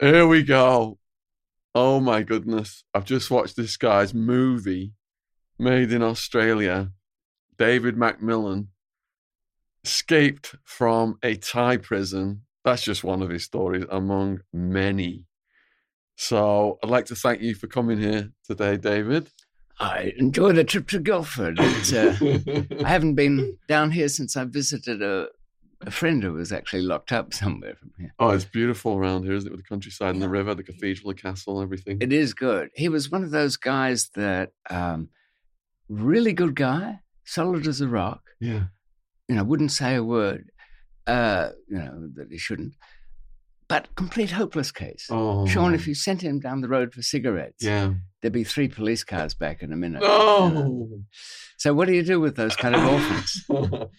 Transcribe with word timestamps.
Here 0.00 0.26
we 0.26 0.42
go. 0.42 0.98
Oh 1.74 2.00
my 2.00 2.22
goodness. 2.22 2.84
I've 2.92 3.04
just 3.04 3.30
watched 3.30 3.56
this 3.56 3.76
guy's 3.76 4.12
movie 4.12 4.92
made 5.58 5.92
in 5.92 6.02
Australia. 6.02 6.90
David 7.56 7.96
McMillan 7.96 8.68
escaped 9.84 10.56
from 10.64 11.18
a 11.22 11.36
Thai 11.36 11.76
prison. 11.76 12.42
That's 12.64 12.82
just 12.82 13.04
one 13.04 13.22
of 13.22 13.30
his 13.30 13.44
stories 13.44 13.84
among 13.88 14.40
many. 14.52 15.26
So 16.16 16.78
I'd 16.82 16.90
like 16.90 17.06
to 17.06 17.14
thank 17.14 17.40
you 17.40 17.54
for 17.54 17.68
coming 17.68 17.98
here 17.98 18.32
today, 18.46 18.76
David. 18.76 19.28
I 19.78 20.12
enjoyed 20.16 20.56
the 20.56 20.64
trip 20.64 20.88
to 20.88 21.00
Guildford. 21.00 21.58
Uh, 21.60 22.16
I 22.84 22.88
haven't 22.88 23.14
been 23.14 23.58
down 23.68 23.90
here 23.90 24.08
since 24.08 24.36
I 24.36 24.44
visited 24.44 25.02
a, 25.02 25.28
a 25.86 25.90
friend 25.90 26.22
who 26.22 26.32
was 26.32 26.52
actually 26.52 26.82
locked 26.82 27.12
up 27.12 27.32
somewhere 27.42 27.74
from 27.76 27.92
here. 27.98 28.12
Oh, 28.18 28.30
it's 28.30 28.44
beautiful 28.44 28.96
around 28.96 29.24
here, 29.24 29.34
isn't 29.34 29.48
it? 29.48 29.52
With 29.52 29.60
the 29.64 29.68
countryside 29.68 30.14
and 30.14 30.22
the 30.22 30.28
river, 30.28 30.54
the 30.54 30.62
cathedral, 30.62 31.12
the 31.12 31.20
castle, 31.20 31.60
everything. 31.62 31.98
It 32.00 32.12
is 32.12 32.34
good. 32.34 32.70
He 32.74 32.88
was 32.88 33.10
one 33.10 33.22
of 33.24 33.30
those 33.30 33.56
guys 33.56 34.10
that 34.14 34.50
um, 34.70 35.08
really 35.88 36.32
good 36.32 36.54
guy, 36.54 37.00
solid 37.24 37.66
as 37.66 37.80
a 37.80 37.88
rock. 37.88 38.22
Yeah. 38.40 38.64
You 39.28 39.36
know, 39.36 39.44
wouldn't 39.44 39.72
say 39.72 39.94
a 39.94 40.02
word. 40.04 40.50
Uh, 41.06 41.50
you 41.68 41.78
know 41.78 42.08
that 42.14 42.28
he 42.30 42.38
shouldn't. 42.38 42.74
But 43.68 43.94
complete 43.96 44.30
hopeless 44.30 44.70
case. 44.70 45.06
Oh. 45.10 45.46
Sean, 45.46 45.74
if 45.74 45.86
you 45.86 45.94
sent 45.94 46.20
him 46.22 46.38
down 46.38 46.60
the 46.60 46.68
road 46.68 46.92
for 46.92 47.00
cigarettes, 47.02 47.64
Yeah. 47.64 47.94
there'd 48.20 48.32
be 48.32 48.44
three 48.44 48.68
police 48.68 49.04
cars 49.04 49.32
back 49.34 49.62
in 49.62 49.72
a 49.72 49.76
minute. 49.76 50.02
you 50.02 50.08
know. 50.08 50.88
So 51.56 51.72
what 51.72 51.88
do 51.88 51.94
you 51.94 52.02
do 52.02 52.20
with 52.20 52.36
those 52.36 52.54
kind 52.56 52.74
of 52.74 52.84
orphans? 52.86 53.44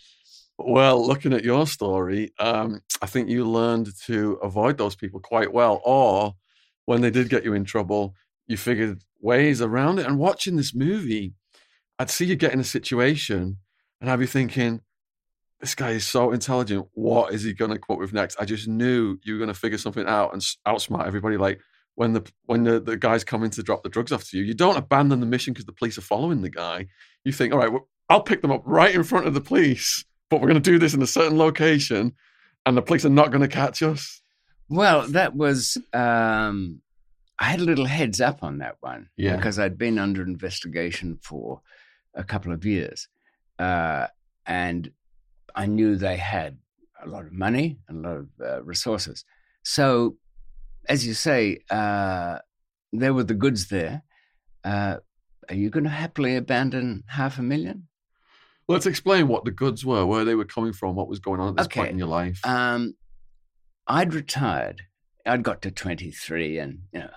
well, 0.58 1.06
looking 1.06 1.34
at 1.34 1.44
your 1.44 1.68
story, 1.68 2.34
um, 2.40 2.82
I 3.02 3.08
think 3.08 3.30
you 3.30 3.50
learned 3.50 3.90
to 4.06 4.34
avoid 4.42 4.78
those 4.78 4.96
people 4.96 5.20
quite 5.20 5.54
well. 5.54 5.82
Or 5.84 6.34
when 6.86 7.02
they 7.02 7.12
did 7.12 7.30
get 7.30 7.44
you 7.44 7.54
in 7.54 7.66
trouble, 7.66 8.16
you 8.48 8.58
figured 8.58 9.04
ways 9.22 9.62
around 9.62 10.00
it. 10.00 10.06
And 10.06 10.18
watching 10.18 10.56
this 10.56 10.74
movie, 10.74 11.34
I'd 12.00 12.10
see 12.10 12.26
you 12.26 12.36
get 12.36 12.54
in 12.54 12.60
a 12.60 12.66
situation 12.66 13.58
and 14.00 14.10
I'd 14.10 14.20
be 14.20 14.26
thinking, 14.26 14.82
this 15.60 15.76
guy 15.76 15.92
is 15.92 16.06
so 16.06 16.32
intelligent. 16.32 16.88
What 16.94 17.34
is 17.34 17.44
he 17.44 17.54
going 17.54 17.72
to 17.72 17.80
come 17.80 17.96
up 17.96 18.00
with 18.00 18.14
next? 18.14 18.40
I 18.40 18.46
just 18.46 18.68
knew 18.68 19.18
you 19.24 19.34
were 19.34 19.40
going 19.40 19.54
to 19.54 19.60
figure 19.60 19.78
something 19.78 20.06
out 20.06 20.34
and 20.34 20.42
outsmart 20.68 21.08
everybody. 21.08 21.38
Like 21.38 21.60
when 21.96 22.14
the 22.14 22.30
when 22.46 22.64
the, 22.64 22.80
the 22.80 22.98
guy's 22.98 23.24
coming 23.24 23.50
to 23.52 23.64
drop 23.64 23.84
the 23.84 23.90
drugs 23.90 24.12
off 24.12 24.30
to 24.30 24.38
you, 24.38 24.44
you 24.44 24.54
don't 24.54 24.78
abandon 24.78 25.22
the 25.22 25.26
mission 25.26 25.54
because 25.54 25.66
the 25.66 25.74
police 25.74 25.98
are 25.98 26.02
following 26.02 26.42
the 26.42 26.50
guy. 26.50 26.88
You 27.24 27.32
think, 27.32 27.54
all 27.54 27.60
right, 27.60 27.72
well, 27.72 27.88
I'll 28.10 28.22
pick 28.22 28.42
them 28.42 28.52
up 28.52 28.64
right 28.66 28.94
in 28.94 29.04
front 29.04 29.28
of 29.28 29.34
the 29.34 29.42
police, 29.42 30.06
but 30.30 30.42
we're 30.42 30.48
going 30.48 30.62
to 30.62 30.72
do 30.72 30.80
this 30.80 30.94
in 30.94 31.02
a 31.02 31.08
certain 31.08 31.38
location, 31.38 32.14
and 32.66 32.76
the 32.78 32.82
police 32.82 33.06
are 33.06 33.10
not 33.10 33.32
going 33.32 33.42
to 33.42 33.48
catch 33.48 33.82
us. 33.84 34.22
Well, 34.70 35.08
that 35.10 35.36
was 35.36 35.78
um, 35.94 36.82
I 37.40 37.46
had 37.46 37.60
a 37.60 37.64
little 37.64 37.86
heads 37.86 38.20
up 38.22 38.44
on 38.44 38.58
that 38.60 38.78
one 38.80 39.10
Yeah. 39.18 39.36
because 39.36 39.60
I'd 39.60 39.78
been 39.78 40.00
under 40.00 40.24
investigation 40.24 41.20
for 41.22 41.62
a 42.14 42.24
couple 42.24 42.52
of 42.52 42.66
years, 42.66 43.08
uh, 43.60 44.08
and 44.46 44.92
I 45.56 45.66
knew 45.68 45.96
they 45.96 46.18
had 46.18 46.58
a 47.04 47.08
lot 47.08 47.26
of 47.26 47.32
money 47.32 47.78
and 47.88 48.06
a 48.06 48.10
lot 48.10 48.18
of 48.18 48.28
uh, 48.44 48.64
resources. 48.64 49.24
So, 49.64 50.18
as 50.90 51.06
you 51.06 51.14
say, 51.14 51.60
uh, 51.70 52.40
there 52.94 53.14
were 53.14 53.24
the 53.24 53.34
goods 53.34 53.68
there. 53.68 54.04
Uh, 54.64 54.98
are 55.50 55.56
you 55.56 55.70
going 55.70 55.84
to 55.84 55.90
happily 55.90 56.36
abandon 56.36 57.04
half 57.08 57.38
a 57.38 57.44
million? 57.44 57.88
Let's 58.68 58.86
explain 58.86 59.28
what 59.28 59.46
the 59.46 59.52
goods 59.52 59.86
were, 59.86 60.06
where 60.06 60.26
they 60.26 60.36
were 60.36 60.46
coming 60.46 60.74
from, 60.74 60.96
what 60.96 61.08
was 61.08 61.20
going 61.20 61.40
on 61.40 61.50
at 61.50 61.58
this 61.58 61.68
point 61.68 61.92
in 61.92 62.00
your 62.00 62.08
life. 62.08 62.40
Um, 62.44 62.96
I'd 63.88 64.14
retired. 64.14 64.82
I'd 65.26 65.44
got 65.44 65.62
to 65.64 65.72
23, 65.72 66.58
and 66.58 66.80
you 66.92 67.00
know, 67.02 67.10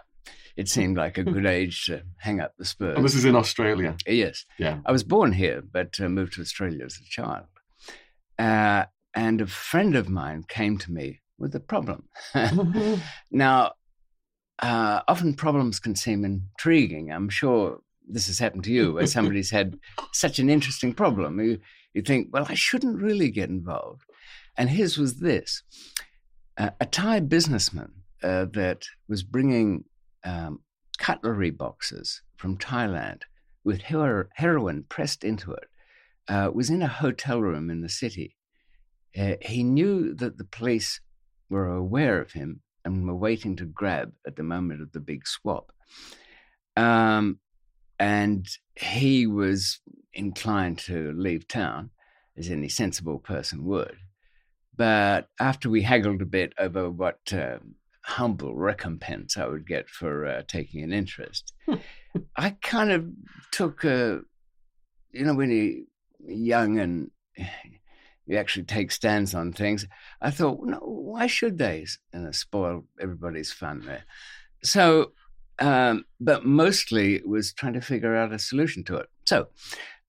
it 0.57 0.69
seemed 0.69 0.97
like 0.97 1.17
a 1.17 1.25
good 1.37 1.47
age 1.47 1.87
to 1.87 2.03
hang 2.19 2.41
up 2.41 2.53
the 2.59 2.65
spurs. 2.65 2.97
and 2.97 3.05
this 3.05 3.15
is 3.15 3.25
in 3.25 3.35
Australia. 3.37 3.97
yes, 4.07 4.45
Yeah. 4.59 4.81
I 4.85 4.93
was 4.93 5.05
born 5.05 5.33
here, 5.33 5.63
but 5.63 5.99
uh, 6.01 6.09
moved 6.09 6.35
to 6.35 6.43
Australia 6.43 6.85
as 6.85 6.97
a 6.97 7.05
child. 7.09 7.47
Uh, 8.39 8.85
and 9.15 9.41
a 9.41 9.47
friend 9.47 9.97
of 9.97 10.09
mine 10.09 10.45
came 10.49 10.79
to 10.79 10.93
me 10.93 11.21
with 11.39 11.55
a 11.55 11.61
problem. 11.61 12.09
now, 13.31 13.73
uh, 14.61 15.01
often 15.09 15.35
problems 15.35 15.81
can 15.81 15.97
seem 15.97 16.25
intriguing. 16.25 17.11
I'm 17.11 17.29
sure 17.29 17.81
this 18.09 18.27
has 18.27 18.39
happened 18.39 18.65
to 18.65 18.73
you, 18.73 18.95
where 18.95 19.07
somebody's 19.19 19.51
had 19.51 19.79
such 20.13 20.39
an 20.39 20.51
interesting 20.51 20.95
problem. 20.95 21.41
You, 21.41 21.59
you 21.95 22.03
think, 22.03 22.29
well, 22.33 22.47
I 22.49 22.55
shouldn't 22.55 23.03
really 23.03 23.31
get 23.31 23.51
involved. 23.51 24.03
And 24.57 24.71
his 24.71 24.99
was 24.99 25.21
this 25.21 25.63
uh, 26.57 26.71
a 26.81 26.87
Thai 26.87 27.21
businessman 27.21 27.93
uh, 28.23 28.47
that 28.53 28.85
was 29.09 29.23
bringing 29.23 29.85
um, 30.25 30.61
cutlery 30.99 31.51
boxes 31.51 32.23
from 32.37 32.59
Thailand 32.59 33.23
with 33.65 33.83
hero- 33.83 34.29
heroin 34.35 34.85
pressed 34.89 35.25
into 35.25 35.53
it 35.53 35.69
uh, 36.29 36.51
was 36.53 36.71
in 36.71 36.83
a 36.83 36.89
hotel 36.89 37.41
room 37.41 37.71
in 37.71 37.81
the 37.81 37.89
city. 37.89 38.37
Uh, 39.19 39.35
he 39.41 39.63
knew 39.63 40.15
that 40.15 40.37
the 40.39 40.45
police 40.45 41.01
were 41.49 41.69
aware 41.69 42.21
of 42.21 42.33
him 42.33 42.61
and 42.85 43.07
were 43.07 43.17
waiting 43.17 43.57
to 43.57 43.65
grab 43.65 44.13
at 44.27 44.37
the 44.37 44.43
moment 44.43 44.83
of 44.83 44.93
the 44.93 45.01
big 45.01 45.27
swap. 45.27 45.73
Um, 46.77 47.39
and 47.99 48.49
he 48.75 49.27
was 49.27 49.81
inclined 50.13 50.79
to 50.79 51.13
leave 51.13 51.49
town, 51.49 51.91
as 52.37 52.51
any 52.51 52.69
sensible 52.69 53.19
person 53.19 53.65
would. 53.65 53.97
But 54.77 55.29
after 55.41 55.69
we 55.69 55.83
haggled 55.83 56.23
a 56.23 56.27
bit 56.27 56.53
over 56.59 56.89
what 56.91 57.19
uh, 57.33 57.59
humble 58.03 58.55
recompense 58.55 59.37
I 59.37 59.47
would 59.47 59.67
get 59.67 59.89
for 59.89 60.25
uh, 60.25 60.43
taking 60.47 60.83
an 60.83 60.93
interest, 60.93 61.53
I 62.37 62.51
kind 62.63 62.93
of 62.93 63.07
took 63.51 63.85
a, 63.85 64.21
you 65.11 65.25
know, 65.25 65.35
when 65.35 65.51
you're 65.51 65.85
young 66.37 66.79
and 66.79 67.11
you 68.27 68.37
actually 68.37 68.65
take 68.65 68.93
stands 68.93 69.35
on 69.35 69.53
things, 69.53 69.87
I 70.21 70.31
thought, 70.31 70.61
no, 70.63 70.79
why 70.79 71.27
should 71.27 71.59
they 71.59 71.87
spoil 72.31 72.85
everybody's 73.01 73.51
fun 73.51 73.81
there? 73.85 74.05
So, 74.63 75.13
um, 75.59 76.05
but 76.21 76.45
mostly 76.45 77.23
was 77.25 77.53
trying 77.53 77.75
to 77.75 77.81
figure 77.81 78.17
out 78.17 78.33
a 78.33 78.39
solution 78.39 78.85
to 78.85 78.97
it. 78.97 79.09
So 79.25 79.49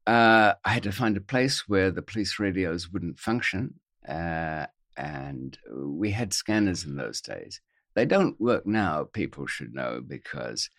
uh, 0.08 0.54
I 0.66 0.70
had 0.70 0.84
to 0.84 0.92
find 0.92 1.18
a 1.18 1.22
place 1.22 1.68
where 1.68 1.92
the 1.92 2.02
police 2.02 2.40
radios 2.40 2.92
wouldn't 2.92 3.20
function. 3.20 3.76
Uh, 4.08 4.66
and 4.98 5.58
we 5.74 6.12
had 6.12 6.34
scanners 6.34 6.84
in 6.84 6.96
those 6.98 7.22
days. 7.22 7.62
They 7.96 8.06
don't 8.06 8.40
work 8.40 8.66
now, 8.66 9.06
people 9.06 9.48
should 9.48 9.74
know, 9.74 10.02
because 10.06 10.70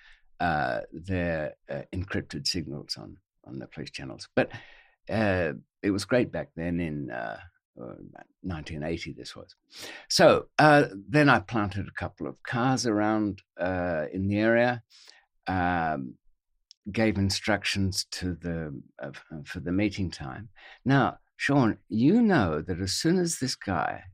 uh, 0.41 0.81
they're 0.93 1.55
uh, 1.71 1.83
encrypted 1.95 2.47
signals 2.47 2.97
on, 2.99 3.17
on 3.47 3.59
the 3.59 3.67
police 3.67 3.91
channels. 3.91 4.29
But 4.37 4.51
uh, 5.09 5.55
it 5.83 5.91
was 5.91 6.05
great 6.05 6.31
back 6.31 6.51
then 6.55 6.81
in 6.81 7.11
uh, 7.11 7.39
1980, 7.81 9.13
this 9.13 9.37
was. 9.37 9.55
So 10.09 10.47
uh, 10.59 10.85
then 11.09 11.29
I 11.29 11.41
planted 11.41 11.87
a 11.89 12.01
couple 12.01 12.27
of 12.27 12.43
cars 12.43 12.87
around 12.87 13.43
uh, 13.59 14.07
in 14.13 14.29
the 14.29 14.39
area, 14.39 14.83
um, 15.47 16.15
gave 16.91 17.17
instructions 17.19 18.07
to 18.13 18.35
the 18.35 18.81
uh, 19.03 19.11
for 19.45 19.61
the 19.61 19.73
meeting 19.73 20.11
time. 20.11 20.49
Now, 20.85 21.19
Sean, 21.37 21.79
you 21.89 22.23
know 22.23 22.63
that 22.63 22.81
as 22.81 22.93
soon 22.93 23.19
as 23.19 23.39
this 23.39 23.55
guy 23.55 24.05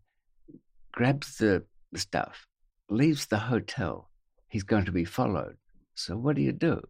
grabs 0.93 1.38
the 1.38 1.65
stuff, 1.94 2.47
leaves 2.88 3.26
the 3.26 3.38
hotel, 3.38 4.10
he's 4.49 4.62
going 4.62 4.84
to 4.84 4.93
be 4.93 5.05
followed. 5.05 5.56
So 5.94 6.16
what 6.16 6.37
do 6.37 6.43
you 6.43 6.53
do? 6.53 6.82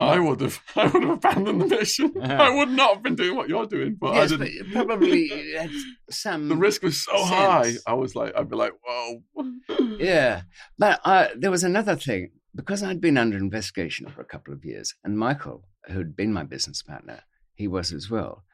I 0.00 0.18
would 0.18 0.40
have, 0.40 0.60
I 0.76 0.86
would 0.86 1.02
have 1.02 1.12
abandoned 1.12 1.60
the 1.60 1.66
mission. 1.66 2.12
I 2.22 2.48
would 2.50 2.70
not 2.70 2.94
have 2.94 3.02
been 3.02 3.16
doing 3.16 3.36
what 3.36 3.48
you're 3.48 3.66
doing, 3.66 3.96
but 4.00 4.14
yes, 4.14 4.30
but 4.32 4.40
didn't. 4.40 4.54
you 4.54 4.72
probably 4.72 5.28
had 5.56 5.70
some. 6.10 6.48
the 6.48 6.56
risk 6.56 6.82
was 6.82 7.02
so 7.04 7.12
high. 7.24 7.74
I 7.86 7.92
was 7.94 8.14
like, 8.16 8.32
I'd 8.36 8.48
be 8.50 8.56
like, 8.56 8.72
whoa. 8.84 9.22
Yeah, 9.98 10.42
but 10.78 11.00
uh, 11.04 11.28
there 11.36 11.50
was 11.50 11.64
another 11.64 11.94
thing 11.96 12.30
because 12.54 12.82
I'd 12.82 13.00
been 13.00 13.18
under 13.18 13.36
investigation 13.36 14.08
for 14.08 14.22
a 14.22 14.24
couple 14.24 14.54
of 14.54 14.64
years, 14.64 14.94
and 15.04 15.18
Michael, 15.18 15.64
who'd 15.86 16.16
been 16.16 16.32
my 16.32 16.44
business 16.44 16.82
partner, 16.82 17.20
he 17.54 17.68
was 17.68 17.92
as 17.92 18.08
well. 18.10 18.44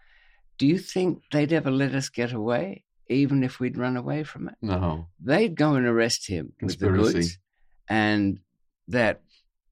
Do 0.58 0.66
you 0.66 0.78
think 0.78 1.22
they'd 1.30 1.52
ever 1.52 1.70
let 1.70 1.94
us 1.94 2.08
get 2.08 2.32
away, 2.32 2.82
even 3.08 3.44
if 3.44 3.60
we'd 3.60 3.78
run 3.78 3.96
away 3.96 4.24
from 4.24 4.48
it? 4.48 4.54
No. 4.60 5.06
They'd 5.20 5.54
go 5.54 5.74
and 5.74 5.86
arrest 5.86 6.26
him 6.28 6.54
with 6.60 6.78
the 6.80 6.88
goods, 6.88 7.38
and 7.88 8.40
that 8.88 9.20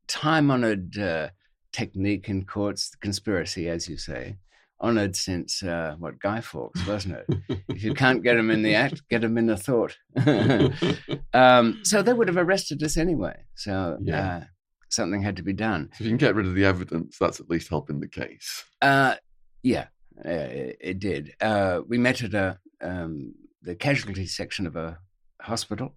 time-honored 0.07 0.99
uh, 0.99 1.29
technique 1.75 2.29
in 2.29 2.45
courts, 2.47 2.95
conspiracy, 3.01 3.69
as 3.69 3.89
you 3.89 3.97
say, 3.99 4.37
honored 4.81 5.15
since 5.17 5.63
uh, 5.63 5.95
what 5.99 6.19
Guy 6.21 6.41
Fawkes, 6.41 6.87
wasn't 6.87 7.17
it? 7.21 7.61
if 7.69 7.83
you 7.83 7.93
can't 7.95 8.23
get 8.23 8.35
them 8.37 8.51
in 8.51 8.63
the 8.63 8.75
act, 8.75 9.03
get 9.11 9.21
them 9.23 9.37
in 9.37 9.47
the 9.47 9.57
thought. 9.57 9.97
um, 11.35 11.81
so 11.83 12.03
they 12.03 12.13
would 12.13 12.29
have 12.29 12.37
arrested 12.37 12.83
us 12.83 12.97
anyway. 12.97 13.37
So 13.55 13.99
Yeah. 14.03 14.37
uh, 14.37 14.45
something 14.89 15.23
had 15.23 15.37
to 15.37 15.43
be 15.43 15.53
done. 15.53 15.91
If 15.95 16.01
you 16.03 16.09
can 16.09 16.17
get 16.17 16.35
rid 16.35 16.47
of 16.47 16.55
the 16.55 16.65
evidence, 16.65 17.17
that's 17.19 17.41
at 17.41 17.51
least 17.51 17.69
helping 17.69 18.01
the 18.01 18.09
case. 18.09 18.65
Uh, 18.81 19.17
yeah, 19.63 19.87
uh, 20.25 20.29
it, 20.29 20.77
it 20.81 20.99
did. 20.99 21.35
Uh, 21.41 21.81
we 21.87 21.99
met 21.99 22.23
at 22.23 22.35
a 22.35 22.59
um, 22.81 23.35
the 23.63 23.75
casualty 23.75 24.27
section 24.27 24.67
of 24.67 24.77
a 24.77 24.99
hospital. 25.41 25.95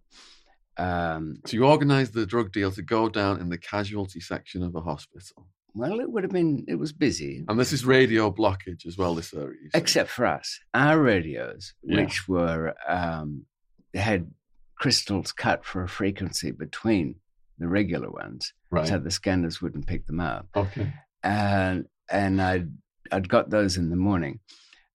Um, 0.77 1.41
So 1.45 1.57
you 1.57 1.65
organised 1.65 2.13
the 2.13 2.25
drug 2.25 2.51
deal 2.53 2.71
to 2.71 2.81
go 2.81 3.09
down 3.09 3.41
in 3.41 3.49
the 3.49 3.57
casualty 3.57 4.19
section 4.21 4.63
of 4.63 4.73
a 4.75 4.81
hospital. 4.81 5.47
Well, 5.73 5.99
it 5.99 6.09
would 6.11 6.23
have 6.23 6.31
been, 6.31 6.65
it 6.67 6.75
was 6.75 6.91
busy. 6.91 7.43
And 7.47 7.59
this 7.59 7.71
is 7.73 7.85
radio 7.85 8.31
blockage 8.31 8.85
as 8.85 8.97
well, 8.97 9.13
this 9.15 9.33
area. 9.33 9.57
except 9.73 10.09
for 10.09 10.25
us. 10.25 10.59
Our 10.73 10.99
radios, 11.01 11.73
Yeah. 11.83 12.01
which 12.03 12.27
were 12.27 12.73
um, 12.87 13.45
had 13.93 14.31
crystals 14.79 15.31
cut 15.31 15.65
for 15.65 15.83
a 15.83 15.87
frequency 15.89 16.51
between 16.51 17.15
the 17.59 17.67
regular 17.67 18.09
ones, 18.11 18.53
Right. 18.69 18.87
so 18.87 18.97
the 18.99 19.11
scanners 19.11 19.61
wouldn't 19.61 19.87
pick 19.87 20.05
them 20.07 20.19
up. 20.19 20.47
okay. 20.55 20.93
And 21.23 21.85
and 22.09 22.41
I'd 22.41 22.69
I'd 23.11 23.27
got 23.29 23.49
those 23.49 23.75
in 23.77 23.89
the 23.89 23.95
morning. 23.95 24.39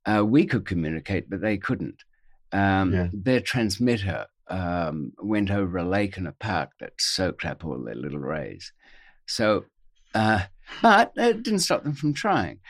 Uh, 0.06 0.24
we 0.24 0.46
could 0.46 0.64
communicate, 0.66 1.28
but 1.30 1.40
they 1.40 1.56
couldn't. 1.58 2.02
Um, 2.52 2.92
Yeah. 2.92 3.08
Their 3.12 3.40
transmitter 3.40 4.26
um, 4.48 5.12
went 5.18 5.50
over 5.50 5.78
a 5.78 5.84
lake 5.84 6.16
and 6.16 6.28
a 6.28 6.32
park 6.32 6.70
that 6.80 6.92
soaked 6.98 7.44
up 7.44 7.64
all 7.64 7.82
their 7.82 7.94
little 7.94 8.18
rays. 8.20 8.72
So, 9.26 9.64
uh, 10.14 10.42
but 10.80 11.12
it 11.16 11.42
didn't 11.42 11.60
stop 11.60 11.84
them 11.84 11.94
from 11.94 12.14
trying. 12.14 12.60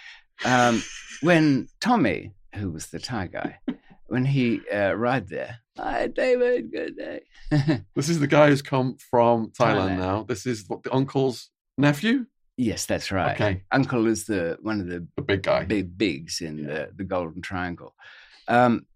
Um, 0.45 0.83
when 1.21 1.69
Tommy, 1.81 2.33
who 2.55 2.71
was 2.71 2.87
the 2.89 2.99
Thai 2.99 3.29
guy, 3.29 3.59
when 4.07 4.25
he 4.25 4.61
uh, 4.73 4.91
arrived 4.91 5.31
there, 5.31 5.59
hi 5.77 6.09
David, 6.09 6.73
good 6.73 6.97
day. 6.97 7.21
This 7.95 8.09
is 8.09 8.21
the 8.21 8.27
guy 8.27 8.49
who's 8.49 8.63
come 8.63 8.97
from 8.99 9.51
Thailand, 9.51 9.91
Thailand. 9.91 9.99
now. 9.99 10.23
This 10.25 10.47
is 10.47 10.65
what 10.69 10.83
the 10.83 10.93
uncle's 10.93 11.51
nephew, 11.79 12.27
yes, 12.57 12.87
that's 12.87 13.11
right. 13.11 13.35
Okay. 13.35 13.63
Uncle 13.71 14.07
is 14.07 14.25
the 14.25 14.59
one 14.63 14.81
of 14.81 14.87
the 14.87 15.07
the 15.17 15.23
big 15.23 15.43
guy. 15.43 15.65
big 15.65 15.97
bigs 15.97 16.41
in 16.41 16.65
the, 16.65 16.91
the 16.95 17.05
Golden 17.05 17.43
Triangle. 17.43 17.95
Um, 18.49 18.87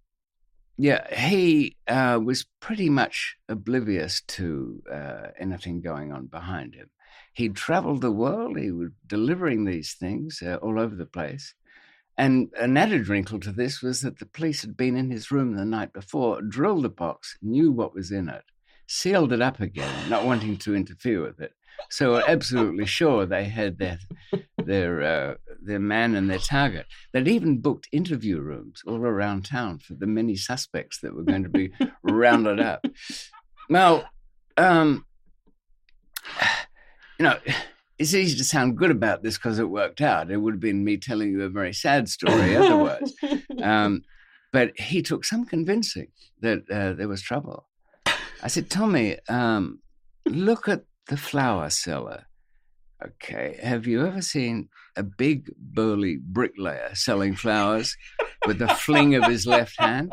yeah, 0.78 1.12
he 1.14 1.76
uh, 1.88 2.20
was 2.22 2.46
pretty 2.60 2.90
much 2.90 3.36
oblivious 3.48 4.20
to 4.28 4.82
uh, 4.92 5.28
anything 5.38 5.80
going 5.80 6.12
on 6.12 6.26
behind 6.26 6.74
him. 6.74 6.90
He 7.36 7.50
traveled 7.50 8.00
the 8.00 8.10
world. 8.10 8.58
He 8.58 8.70
was 8.70 8.92
delivering 9.06 9.66
these 9.66 9.92
things 9.92 10.42
uh, 10.42 10.54
all 10.62 10.80
over 10.80 10.94
the 10.94 11.04
place. 11.04 11.54
And 12.16 12.48
an 12.58 12.78
added 12.78 13.08
wrinkle 13.08 13.40
to 13.40 13.52
this 13.52 13.82
was 13.82 14.00
that 14.00 14.18
the 14.18 14.24
police 14.24 14.62
had 14.62 14.74
been 14.74 14.96
in 14.96 15.10
his 15.10 15.30
room 15.30 15.54
the 15.54 15.66
night 15.66 15.92
before, 15.92 16.40
drilled 16.40 16.84
the 16.84 16.88
box, 16.88 17.36
knew 17.42 17.70
what 17.70 17.94
was 17.94 18.10
in 18.10 18.30
it, 18.30 18.44
sealed 18.86 19.34
it 19.34 19.42
up 19.42 19.60
again, 19.60 20.08
not 20.08 20.24
wanting 20.24 20.56
to 20.56 20.74
interfere 20.74 21.20
with 21.20 21.38
it. 21.38 21.52
So 21.90 22.12
were 22.12 22.24
absolutely 22.26 22.86
sure 22.86 23.26
they 23.26 23.44
had 23.44 23.76
their 23.76 23.98
their 24.64 25.02
uh, 25.02 25.34
their 25.60 25.78
man 25.78 26.14
and 26.14 26.30
their 26.30 26.38
target. 26.38 26.86
They'd 27.12 27.28
even 27.28 27.60
booked 27.60 27.86
interview 27.92 28.40
rooms 28.40 28.80
all 28.86 29.04
around 29.04 29.44
town 29.44 29.80
for 29.80 29.92
the 29.92 30.06
many 30.06 30.36
suspects 30.36 31.00
that 31.02 31.14
were 31.14 31.22
going 31.22 31.42
to 31.42 31.50
be 31.50 31.70
rounded 32.02 32.60
up. 32.60 32.86
Well, 33.68 34.08
um, 34.56 35.04
you 37.18 37.24
know, 37.24 37.38
it's 37.98 38.14
easy 38.14 38.36
to 38.36 38.44
sound 38.44 38.76
good 38.76 38.90
about 38.90 39.22
this 39.22 39.36
because 39.36 39.58
it 39.58 39.70
worked 39.70 40.00
out. 40.00 40.30
It 40.30 40.36
would 40.36 40.54
have 40.54 40.60
been 40.60 40.84
me 40.84 40.98
telling 40.98 41.30
you 41.30 41.42
a 41.42 41.48
very 41.48 41.72
sad 41.72 42.08
story 42.08 42.56
otherwise. 42.56 43.14
Um, 43.62 44.02
but 44.52 44.78
he 44.78 45.02
took 45.02 45.24
some 45.24 45.44
convincing 45.44 46.08
that 46.40 46.70
uh, 46.70 46.92
there 46.92 47.08
was 47.08 47.22
trouble. 47.22 47.66
I 48.42 48.48
said, 48.48 48.70
Tommy, 48.70 49.18
um, 49.28 49.80
look 50.26 50.68
at 50.68 50.84
the 51.08 51.16
flower 51.16 51.70
cellar. 51.70 52.26
Okay, 53.04 53.58
have 53.62 53.86
you 53.86 54.06
ever 54.06 54.22
seen 54.22 54.68
a 54.96 55.02
big 55.02 55.50
burly 55.58 56.18
bricklayer 56.22 56.94
selling 56.94 57.34
flowers 57.34 57.96
with 58.46 58.58
the 58.58 58.68
fling 58.68 59.14
of 59.14 59.24
his 59.24 59.46
left 59.46 59.78
hand? 59.78 60.12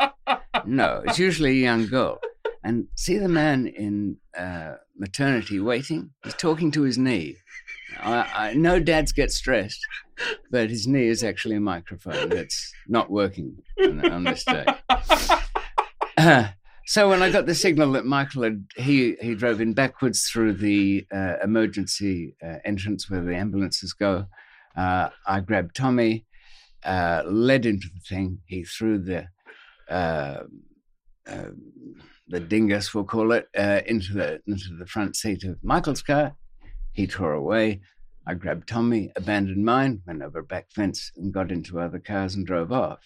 No, 0.65 1.03
it's 1.06 1.19
usually 1.19 1.51
a 1.51 1.63
young 1.63 1.88
girl. 1.88 2.19
And 2.63 2.88
see 2.95 3.18
the 3.18 3.30
man 3.30 3.68
in 3.68 4.18
uh, 4.38 4.75
maternity 4.98 5.60
waiting? 5.60 6.12
He's 6.24 6.33
talking 6.36 6.71
to 6.71 6.83
his 6.83 6.98
knee. 6.98 7.38
I, 8.00 8.50
I 8.50 8.54
know 8.54 8.80
dads 8.80 9.12
get 9.12 9.31
stressed, 9.31 9.86
but 10.50 10.69
his 10.69 10.88
knee 10.88 11.07
is 11.07 11.24
actually 11.24 11.56
a 11.56 11.62
microphone 11.62 12.30
that's 12.30 12.74
not 12.88 13.10
working 13.12 13.57
on, 13.81 14.12
on 14.12 14.24
this 14.24 14.45
day. 14.45 14.65
Uh, 16.18 16.48
so 16.86 17.10
when 17.10 17.21
I 17.21 17.30
got 17.31 17.45
the 17.45 17.56
signal 17.56 17.92
that 17.94 18.06
Michael 18.06 18.44
had, 18.44 18.66
he 18.75 19.16
he 19.21 19.36
drove 19.36 19.62
in 19.62 19.74
backwards 19.74 20.27
through 20.27 20.54
the 20.54 21.06
uh, 21.13 21.36
emergency 21.44 22.36
uh, 22.44 22.57
entrance 22.66 23.09
where 23.09 23.21
the 23.21 23.36
ambulances 23.36 23.94
go. 23.94 24.25
Uh, 24.75 25.09
I 25.27 25.42
grabbed 25.42 25.75
Tommy, 25.75 26.25
uh, 26.83 27.24
led 27.25 27.66
into 27.66 27.88
the 27.94 28.01
thing. 28.01 28.39
He 28.45 28.63
threw 28.63 28.98
the 28.98 29.27
uh, 29.89 30.44
the 32.27 32.39
dingus, 32.39 32.93
we'll 32.93 33.03
call 33.03 33.31
it, 33.31 33.47
uh, 33.57 33.81
into 33.85 34.13
the 34.13 34.41
into 34.47 34.75
the 34.77 34.85
front 34.85 35.15
seat 35.15 35.43
of 35.43 35.63
Michael's 35.63 36.01
car. 36.01 36.35
He 36.91 37.07
tore 37.07 37.33
away. 37.33 37.81
I 38.25 38.35
grabbed 38.35 38.69
Tommy, 38.69 39.11
abandoned 39.15 39.65
mine, 39.65 40.01
went 40.07 40.21
over 40.21 40.39
a 40.39 40.43
back 40.43 40.71
fence, 40.71 41.11
and 41.17 41.33
got 41.33 41.51
into 41.51 41.79
other 41.79 41.99
cars 41.99 42.35
and 42.35 42.45
drove 42.45 42.71
off. 42.71 42.99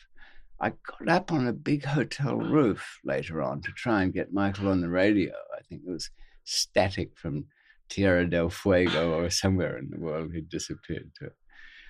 I 0.60 0.70
got 0.70 1.08
up 1.10 1.32
on 1.32 1.48
a 1.48 1.54
big 1.54 1.86
hotel 1.86 2.36
roof 2.36 3.00
later 3.04 3.42
on 3.42 3.62
to 3.62 3.72
try 3.72 4.04
and 4.04 4.14
get 4.14 4.34
Michael 4.34 4.70
on 4.70 4.82
the 4.82 4.90
radio. 4.90 5.34
I 5.58 5.62
think 5.64 5.82
it 5.86 5.92
was 5.92 6.10
static 6.44 7.12
from 7.16 7.46
Tierra 7.90 8.30
del 8.30 8.50
Fuego 8.50 9.20
or 9.20 9.30
somewhere 9.30 9.78
in 9.78 9.90
the 9.90 10.00
world 10.00 10.34
he'd 10.34 10.50
disappeared 10.50 11.12
to. 11.20 11.32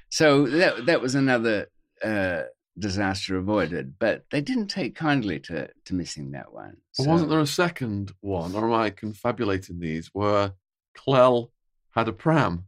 So 0.09 0.47
that 0.47 0.85
that 0.85 1.01
was 1.01 1.15
another 1.15 1.67
uh, 2.03 2.43
disaster 2.79 3.37
avoided, 3.37 3.95
but 3.99 4.25
they 4.31 4.41
didn't 4.41 4.67
take 4.67 4.95
kindly 4.95 5.39
to, 5.39 5.69
to 5.85 5.93
missing 5.95 6.31
that 6.31 6.53
one. 6.53 6.77
So- 6.93 7.03
wasn't 7.09 7.29
there 7.29 7.39
a 7.39 7.47
second 7.47 8.11
one, 8.21 8.53
or 8.55 8.65
am 8.65 8.73
I 8.73 8.89
confabulating 8.89 9.79
these, 9.79 10.09
where 10.13 10.53
Clell 10.95 11.51
had 11.91 12.07
a 12.07 12.13
pram? 12.13 12.65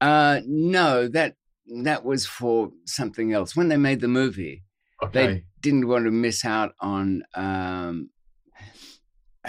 Uh, 0.00 0.40
no, 0.46 1.08
that 1.08 1.34
that 1.82 2.04
was 2.04 2.24
for 2.26 2.70
something 2.86 3.32
else. 3.32 3.54
When 3.54 3.68
they 3.68 3.76
made 3.76 4.00
the 4.00 4.08
movie, 4.08 4.64
Okay. 5.02 5.12
they 5.26 5.44
didn't 5.60 5.86
want 5.88 6.04
to 6.06 6.10
miss 6.10 6.44
out 6.44 6.74
on 6.80 7.22
um, 7.34 8.10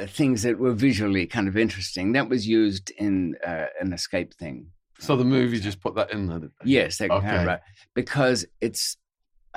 things 0.00 0.42
that 0.42 0.58
were 0.58 0.72
visually 0.72 1.26
kind 1.26 1.48
of 1.48 1.56
interesting. 1.56 2.12
That 2.12 2.28
was 2.28 2.46
used 2.46 2.90
in 2.90 3.34
uh, 3.46 3.66
an 3.80 3.92
escape 3.92 4.34
thing. 4.34 4.68
so 5.00 5.16
the 5.16 5.24
movie 5.24 5.60
just 5.60 5.80
put 5.80 5.94
that 5.96 6.12
in 6.12 6.26
there. 6.26 6.40
Yes, 6.64 6.98
they 6.98 7.08
Okay. 7.08 7.44
right 7.44 7.60
because 7.94 8.46
it's. 8.60 8.96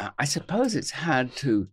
Uh, 0.01 0.09
I 0.17 0.25
suppose 0.25 0.75
it's 0.75 0.91
hard 0.91 1.35
to 1.37 1.67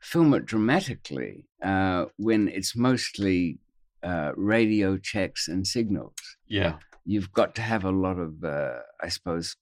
film 0.00 0.32
it 0.34 0.46
dramatically 0.46 1.46
uh, 1.62 2.04
when 2.16 2.48
it's 2.48 2.76
mostly 2.76 3.58
uh, 4.04 4.30
radio 4.36 4.96
checks 4.98 5.48
and 5.48 5.66
signals. 5.66 6.14
Yeah. 6.46 6.74
You've 7.04 7.32
got 7.32 7.54
to 7.56 7.62
have 7.62 7.84
a 7.84 7.90
lot 7.90 8.18
of, 8.18 8.44
uh, 8.44 8.78
I 9.02 9.08
suppose, 9.08 9.56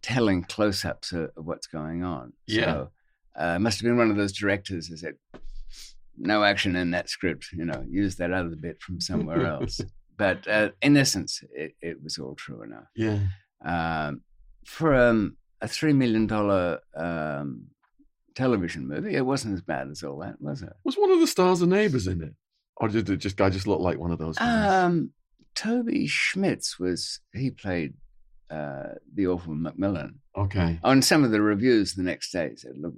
telling 0.00 0.44
close-ups 0.44 1.12
of, 1.12 1.30
of 1.36 1.44
what's 1.44 1.66
going 1.66 2.04
on. 2.04 2.32
Yeah. 2.46 2.64
So, 2.64 2.90
uh, 3.36 3.58
must 3.58 3.78
have 3.78 3.84
been 3.84 3.96
one 3.96 4.10
of 4.10 4.16
those 4.16 4.32
directors 4.32 4.86
who 4.88 4.96
said, 4.96 5.14
"No 6.16 6.42
action 6.42 6.74
in 6.76 6.90
that 6.92 7.08
script. 7.08 7.46
You 7.52 7.64
know, 7.64 7.84
use 7.88 8.16
that 8.16 8.32
other 8.32 8.56
bit 8.56 8.80
from 8.80 9.00
somewhere 9.00 9.46
else." 9.54 9.80
but 10.16 10.46
uh, 10.48 10.70
in 10.82 10.96
essence, 10.96 11.42
it, 11.52 11.74
it 11.80 12.02
was 12.02 12.18
all 12.18 12.34
true 12.34 12.62
enough 12.62 12.88
Yeah. 12.96 13.20
um, 13.64 14.22
for 14.64 14.94
um, 14.96 15.36
a 15.60 15.68
three 15.68 15.92
million 15.92 16.26
dollar 16.26 16.80
um, 16.96 17.68
television 18.34 18.86
movie, 18.86 19.14
it 19.14 19.26
wasn't 19.26 19.54
as 19.54 19.62
bad 19.62 19.88
as 19.90 20.02
all 20.02 20.18
that, 20.20 20.40
was 20.40 20.62
it? 20.62 20.72
Was 20.84 20.96
one 20.96 21.10
of 21.10 21.20
the 21.20 21.26
stars 21.26 21.62
of 21.62 21.68
Neighbours 21.68 22.06
in 22.06 22.22
it, 22.22 22.34
or 22.76 22.88
did 22.88 23.08
it 23.10 23.16
just 23.18 23.36
guy 23.36 23.50
just 23.50 23.66
look 23.66 23.80
like 23.80 23.98
one 23.98 24.10
of 24.12 24.18
those 24.18 24.38
guys? 24.38 24.70
Um, 24.84 25.10
Toby 25.54 26.06
Schmitz 26.06 26.78
was 26.78 27.20
he 27.34 27.50
played 27.50 27.94
uh, 28.50 28.94
the 29.12 29.26
awful 29.26 29.54
McMillan. 29.54 30.14
okay. 30.36 30.78
On 30.84 31.02
some 31.02 31.24
of 31.24 31.30
the 31.32 31.40
reviews 31.42 31.94
the 31.94 32.02
next 32.04 32.30
day, 32.30 32.52
said, 32.56 32.78
"Look, 32.78 32.94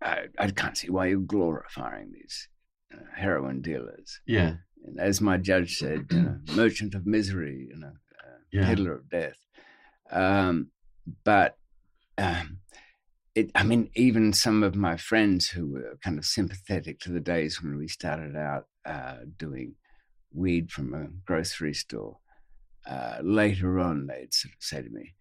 I, 0.00 0.26
I 0.38 0.50
can't 0.50 0.76
see 0.78 0.90
why 0.90 1.06
you're 1.06 1.18
glorifying 1.20 2.12
these 2.12 2.48
uh, 2.94 2.98
heroin 3.16 3.60
dealers." 3.60 4.20
Yeah. 4.26 4.54
And 4.86 5.00
as 5.00 5.20
my 5.20 5.36
judge 5.36 5.76
said, 5.78 6.06
you 6.12 6.22
know, 6.22 6.38
merchant 6.54 6.94
of 6.94 7.04
misery, 7.04 7.66
you 7.68 7.76
know, 7.80 7.88
uh, 8.24 8.38
Yeah. 8.52 8.64
peddler 8.66 8.92
of 8.94 9.10
death. 9.10 9.36
Um, 10.12 10.68
but 11.24 11.56
um, 12.16 12.58
it, 13.34 13.50
I 13.54 13.62
mean, 13.62 13.90
even 13.94 14.32
some 14.32 14.62
of 14.62 14.74
my 14.74 14.96
friends 14.96 15.48
who 15.48 15.66
were 15.72 15.98
kind 16.02 16.18
of 16.18 16.24
sympathetic 16.24 16.98
to 17.00 17.12
the 17.12 17.20
days 17.20 17.62
when 17.62 17.78
we 17.78 17.88
started 17.88 18.36
out 18.36 18.66
uh, 18.84 19.18
doing 19.36 19.74
weed 20.32 20.70
from 20.70 20.94
a 20.94 21.06
grocery 21.24 21.74
store, 21.74 22.18
uh, 22.86 23.18
later 23.22 23.78
on 23.78 24.06
they'd 24.06 24.34
sort 24.34 24.54
of 24.54 24.62
say 24.62 24.82
to 24.82 24.90
me, 24.90 25.14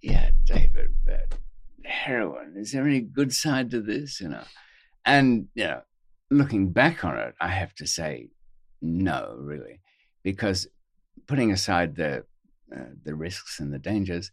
"Yeah, 0.00 0.30
David, 0.44 0.94
but 1.04 1.34
heroin. 1.84 2.54
Is 2.56 2.72
there 2.72 2.86
any 2.86 3.00
good 3.00 3.32
side 3.32 3.70
to 3.72 3.80
this?" 3.80 4.20
You 4.20 4.28
know, 4.30 4.44
and 5.04 5.48
you 5.54 5.64
know, 5.64 5.82
looking 6.30 6.70
back 6.70 7.04
on 7.04 7.18
it, 7.18 7.34
I 7.40 7.48
have 7.48 7.74
to 7.76 7.86
say, 7.86 8.30
no, 8.80 9.36
really, 9.38 9.80
because 10.22 10.66
putting 11.26 11.52
aside 11.52 11.96
the 11.96 12.24
uh, 12.74 12.94
the 13.04 13.14
risks 13.14 13.60
and 13.60 13.72
the 13.72 13.78
dangers, 13.78 14.30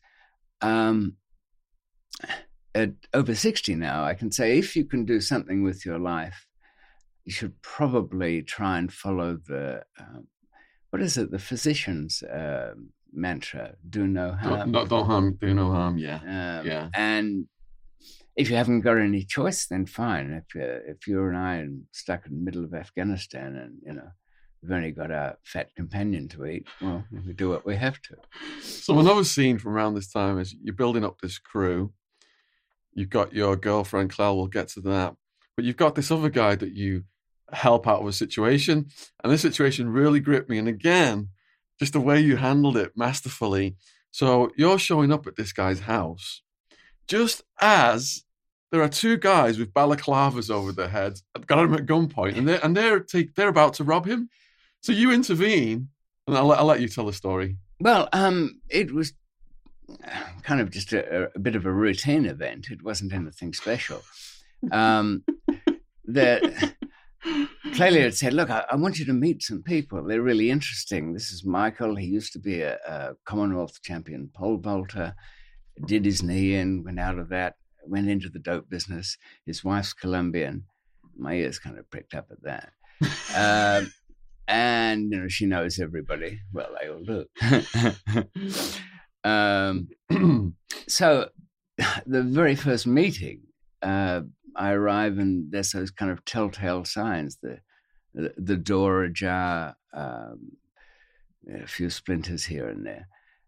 um, 0.62 1.16
at 2.76 2.92
over 3.14 3.36
sixty 3.36 3.76
now, 3.76 4.04
I 4.04 4.14
can 4.14 4.32
say 4.32 4.58
if 4.58 4.76
you 4.76 4.86
can 4.86 5.06
do 5.06 5.22
something 5.22 5.64
with 5.64 5.86
your 5.86 6.00
life, 6.00 6.46
you 7.26 7.32
should 7.32 7.62
probably 7.62 8.42
try 8.42 8.78
and 8.78 8.92
follow 8.92 9.38
the 9.48 9.84
um, 10.00 10.28
what 10.90 11.02
is 11.02 11.18
it? 11.18 11.32
The 11.32 11.40
physician's 11.40 12.24
uh, 12.24 12.74
mantra: 13.14 13.76
"Do 13.90 14.08
no 14.08 14.34
harm." 14.34 14.60
Don't, 14.60 14.72
don't, 14.72 14.90
don't 14.90 15.06
harm, 15.06 15.38
do 15.40 15.54
no 15.54 15.72
harm. 15.72 15.98
Yeah, 15.98 16.18
Um, 16.18 16.66
yeah. 16.68 16.90
And 16.94 17.46
if 18.36 18.50
you 18.50 18.56
haven't 18.56 18.82
got 18.82 18.98
any 18.98 19.24
choice, 19.24 19.68
then 19.68 19.86
fine. 19.86 20.32
If 20.32 20.62
uh, 20.62 20.80
if 20.88 21.08
you 21.08 21.24
and 21.26 21.38
I 21.38 21.58
are 21.58 21.68
stuck 21.92 22.26
in 22.26 22.34
the 22.34 22.42
middle 22.44 22.64
of 22.64 22.74
Afghanistan 22.74 23.56
and 23.56 23.80
you 23.86 23.94
know 23.94 24.10
we've 24.62 24.72
only 24.72 24.92
got 24.92 25.12
our 25.12 25.38
fat 25.44 25.74
companion 25.76 26.28
to 26.30 26.46
eat, 26.46 26.68
well, 26.82 27.04
we 27.26 27.34
do 27.34 27.50
what 27.50 27.66
we 27.66 27.76
have 27.76 28.02
to. 28.04 28.16
So 28.62 29.00
another 29.00 29.24
scene 29.24 29.58
from 29.58 29.74
around 29.74 29.96
this 29.96 30.12
time 30.12 30.40
is 30.40 30.56
you're 30.62 30.74
building 30.74 31.06
up 31.06 31.20
this 31.22 31.38
crew. 31.38 31.94
You've 32.94 33.10
got 33.10 33.34
your 33.34 33.56
girlfriend 33.56 34.12
Claire. 34.12 34.34
We'll 34.34 34.48
get 34.48 34.70
to 34.70 34.82
that, 34.82 35.16
but 35.56 35.66
you've 35.66 35.78
got 35.78 35.96
this 35.96 36.12
other 36.12 36.30
guy 36.30 36.56
that 36.56 36.74
you 36.74 37.04
help 37.52 37.88
out 37.88 38.02
of 38.02 38.08
a 38.08 38.14
situation, 38.14 38.88
and 39.24 39.32
this 39.32 39.42
situation 39.42 39.90
really 39.90 40.20
gripped 40.20 40.50
me. 40.50 40.58
And 40.58 40.68
again, 40.68 41.30
just 41.80 41.94
the 41.94 42.00
way 42.00 42.20
you 42.20 42.36
handled 42.38 42.78
it 42.78 42.92
masterfully. 42.96 43.78
So 44.12 44.52
you're 44.58 44.80
showing 44.80 45.12
up 45.12 45.28
at 45.28 45.36
this 45.36 45.54
guy's 45.54 45.82
house 45.82 46.42
just 47.10 47.42
as 47.60 48.24
there 48.72 48.84
are 48.84 48.88
two 48.88 49.18
guys 49.18 49.58
with 49.58 49.74
balaclavas 49.74 50.52
over 50.52 50.72
their 50.72 50.88
heads, 50.88 51.24
got 51.48 51.66
him 51.66 51.74
at 51.74 51.88
gunpoint, 51.88 52.38
and 52.38 52.48
they're 52.48 52.64
and 52.64 52.78
they're 52.78 53.00
take, 53.00 53.34
they're 53.34 53.50
about 53.50 53.74
to 53.74 53.84
rob 53.84 54.06
him. 54.06 54.30
So 54.82 54.92
you 54.94 55.12
intervene, 55.12 55.90
and 56.28 56.38
I'll, 56.38 56.46
let- 56.48 56.60
I'll 56.60 56.66
let 56.66 56.80
you 56.82 56.88
tell 56.88 57.06
the 57.06 57.14
story. 57.14 57.58
Well, 57.80 58.08
um, 58.14 58.62
it 58.70 58.94
was 58.94 59.14
kind 60.44 60.62
of 60.62 60.70
just 60.70 60.94
a, 60.94 61.30
a 61.36 61.40
bit 61.40 61.56
of 61.56 61.66
a 61.66 61.72
routine 61.72 62.26
event. 62.26 62.68
It 62.72 62.84
wasn't 62.84 63.14
anything 63.14 63.54
special. 63.54 64.02
Um, 64.72 65.24
the 66.06 66.74
Clelia 67.74 68.02
had 68.04 68.16
said, 68.16 68.34
"Look, 68.34 68.50
I, 68.50 68.66
I 68.72 68.76
want 68.76 69.00
you 69.00 69.06
to 69.06 69.14
meet 69.14 69.44
some 69.44 69.64
people. 69.64 70.04
They're 70.04 70.22
really 70.22 70.50
interesting. 70.52 71.14
This 71.14 71.32
is 71.32 71.46
Michael. 71.46 71.96
He 71.96 72.08
used 72.08 72.34
to 72.34 72.40
be 72.40 72.62
a, 72.62 72.76
a 72.88 73.14
Commonwealth 73.26 73.82
champion 73.82 74.30
pole 74.34 74.58
vaulter. 74.58 75.14
Did 75.86 76.04
his 76.06 76.22
knee 76.22 76.56
in, 76.56 76.84
went 76.84 77.00
out 77.00 77.18
of 77.18 77.30
that, 77.30 77.56
went 77.86 78.10
into 78.10 78.28
the 78.30 78.40
dope 78.40 78.70
business. 78.70 79.18
His 79.46 79.64
wife's 79.64 79.94
Colombian. 79.94 80.66
My 81.18 81.36
ears 81.36 81.58
kind 81.60 81.78
of 81.78 81.90
pricked 81.90 82.14
up 82.16 82.28
at 82.32 82.44
that." 82.44 82.74
Um, 83.36 83.92
and 84.50 85.12
you 85.12 85.20
know 85.20 85.28
she 85.28 85.46
knows 85.46 85.80
everybody. 85.80 86.42
Well, 86.52 86.76
they 86.82 86.90
all 86.90 87.04
do. 87.04 87.26
um, 89.30 90.56
so, 90.88 91.30
the 92.06 92.24
very 92.24 92.56
first 92.56 92.88
meeting, 92.88 93.42
uh, 93.84 94.22
I 94.56 94.72
arrive 94.72 95.20
and 95.20 95.52
there's 95.52 95.72
those 95.72 95.92
kind 95.92 96.12
of 96.12 96.26
telltale 96.26 96.84
signs: 96.84 97.38
the 97.42 97.60
the, 98.14 98.58
door 98.58 99.04
ajar, 99.04 99.76
um, 99.94 100.54
a 101.54 101.68
few 101.68 101.92
splinters 101.92 102.46
here 102.46 102.68
and 102.68 102.86
there. 102.86 103.08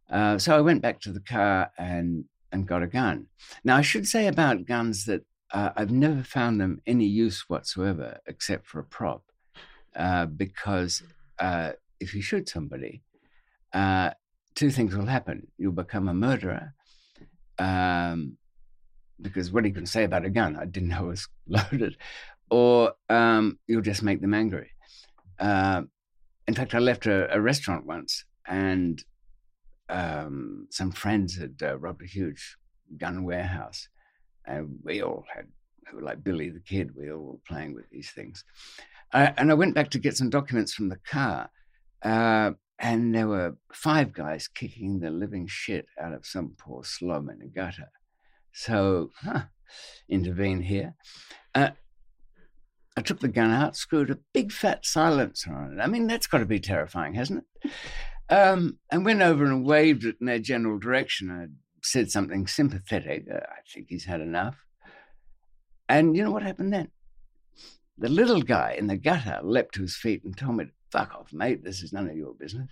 Uh, 0.09 0.37
so 0.37 0.55
I 0.55 0.61
went 0.61 0.83
back 0.83 1.01
to 1.01 1.11
the 1.11 1.19
car 1.19 1.71
and 1.79 2.25
and 2.51 2.67
got 2.67 2.83
a 2.83 2.87
gun. 2.87 3.25
Now 3.63 3.77
I 3.77 3.81
should 3.81 4.07
say 4.07 4.27
about 4.27 4.65
guns 4.65 5.05
that 5.05 5.25
uh, 5.51 5.71
I've 5.75 5.91
never 5.91 6.21
found 6.23 6.61
them 6.61 6.79
any 6.85 7.05
use 7.05 7.45
whatsoever 7.49 8.19
except 8.27 8.67
for 8.67 8.79
a 8.79 8.83
prop 8.83 9.23
uh, 9.95 10.25
because 10.25 11.03
uh, 11.39 11.71
if 11.99 12.13
you 12.13 12.21
shoot 12.21 12.49
somebody, 12.49 13.01
uh, 13.73 14.11
two 14.55 14.69
things 14.69 14.95
will 14.95 15.05
happen. 15.05 15.47
You'll 15.57 15.71
become 15.71 16.07
a 16.07 16.13
murderer. 16.13 16.73
Um, 17.57 18.37
because 19.21 19.51
what 19.51 19.65
you 19.65 19.73
can 19.73 19.85
say 19.85 20.03
about 20.03 20.25
a 20.25 20.29
gun, 20.29 20.55
I 20.55 20.65
didn't 20.65 20.89
know 20.89 21.05
was 21.05 21.27
loaded, 21.47 21.97
or 22.49 22.93
um, 23.09 23.59
you'll 23.67 23.81
just 23.81 24.03
make 24.03 24.21
them 24.21 24.33
angry. 24.33 24.71
Uh, 25.39 25.83
in 26.47 26.53
fact, 26.53 26.73
I 26.73 26.79
left 26.79 27.05
a, 27.05 27.33
a 27.33 27.39
restaurant 27.39 27.85
once, 27.85 28.25
and 28.47 29.03
um, 29.89 30.67
some 30.69 30.91
friends 30.91 31.37
had 31.37 31.55
uh, 31.61 31.77
robbed 31.77 32.01
a 32.01 32.07
huge 32.07 32.57
gun 32.97 33.23
warehouse, 33.23 33.87
and 34.45 34.79
we 34.83 35.01
all 35.01 35.23
had, 35.33 35.47
we 35.91 35.97
were 35.97 36.03
like 36.03 36.23
Billy 36.23 36.49
the 36.49 36.59
Kid, 36.59 36.95
we 36.95 37.11
all 37.11 37.23
were 37.23 37.39
playing 37.47 37.73
with 37.73 37.89
these 37.89 38.09
things. 38.11 38.43
And 39.13 39.51
I 39.51 39.55
went 39.55 39.75
back 39.75 39.89
to 39.91 39.99
get 39.99 40.15
some 40.15 40.29
documents 40.29 40.73
from 40.73 40.89
the 40.89 40.99
car, 41.05 41.49
uh, 42.01 42.51
and 42.79 43.13
there 43.13 43.27
were 43.27 43.57
five 43.73 44.13
guys 44.13 44.47
kicking 44.47 44.99
the 44.99 45.11
living 45.11 45.47
shit 45.47 45.85
out 46.01 46.13
of 46.13 46.25
some 46.25 46.55
poor 46.57 46.83
slob 46.83 47.29
in 47.29 47.41
a 47.41 47.47
gutter. 47.47 47.91
So, 48.53 49.11
huh, 49.21 49.43
intervene 50.09 50.61
here. 50.61 50.95
Uh, 51.53 51.71
I 52.97 53.01
took 53.01 53.19
the 53.19 53.27
gun 53.27 53.51
out, 53.51 53.75
screwed 53.75 54.09
a 54.09 54.19
big 54.33 54.51
fat 54.51 54.85
silencer 54.85 55.53
on 55.53 55.73
it. 55.73 55.81
I 55.81 55.87
mean, 55.87 56.07
that's 56.07 56.27
got 56.27 56.39
to 56.39 56.45
be 56.45 56.59
terrifying, 56.59 57.13
hasn't 57.13 57.43
it? 57.63 57.71
Um, 58.29 58.79
and 58.89 59.05
went 59.05 59.21
over 59.21 59.45
and 59.45 59.65
waved 59.65 60.05
it 60.05 60.17
in 60.19 60.27
their 60.27 60.39
general 60.39 60.79
direction. 60.79 61.31
I 61.31 61.47
said 61.83 62.11
something 62.11 62.47
sympathetic. 62.47 63.25
Uh, 63.31 63.37
I 63.37 63.61
think 63.73 63.87
he's 63.89 64.05
had 64.05 64.21
enough. 64.21 64.57
And 65.87 66.15
you 66.15 66.23
know 66.23 66.31
what 66.31 66.43
happened 66.43 66.73
then? 66.73 66.89
The 67.97 68.09
little 68.09 68.41
guy 68.41 68.75
in 68.77 68.87
the 68.87 68.97
gutter 68.97 69.39
leapt 69.43 69.75
to 69.75 69.81
his 69.81 69.95
feet 69.95 70.23
and 70.23 70.35
told 70.35 70.57
me, 70.57 70.65
fuck 70.91 71.13
off, 71.13 71.31
mate, 71.33 71.63
this 71.63 71.81
is 71.81 71.93
none 71.93 72.09
of 72.09 72.15
your 72.15 72.33
business. 72.33 72.71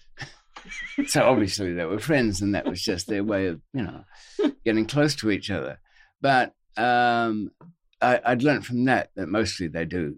so 1.07 1.23
obviously 1.23 1.73
they 1.73 1.85
were 1.85 1.99
friends, 1.99 2.41
and 2.41 2.55
that 2.55 2.65
was 2.65 2.81
just 2.81 3.07
their 3.07 3.23
way 3.23 3.47
of, 3.47 3.61
you 3.73 3.83
know, 3.83 4.03
getting 4.65 4.85
close 4.85 5.15
to 5.15 5.31
each 5.31 5.51
other. 5.51 5.79
But 6.21 6.53
um, 6.77 7.51
I, 8.01 8.19
I'd 8.25 8.43
learned 8.43 8.65
from 8.65 8.85
that 8.85 9.11
that 9.15 9.27
mostly 9.27 9.67
they 9.67 9.85
do 9.85 10.17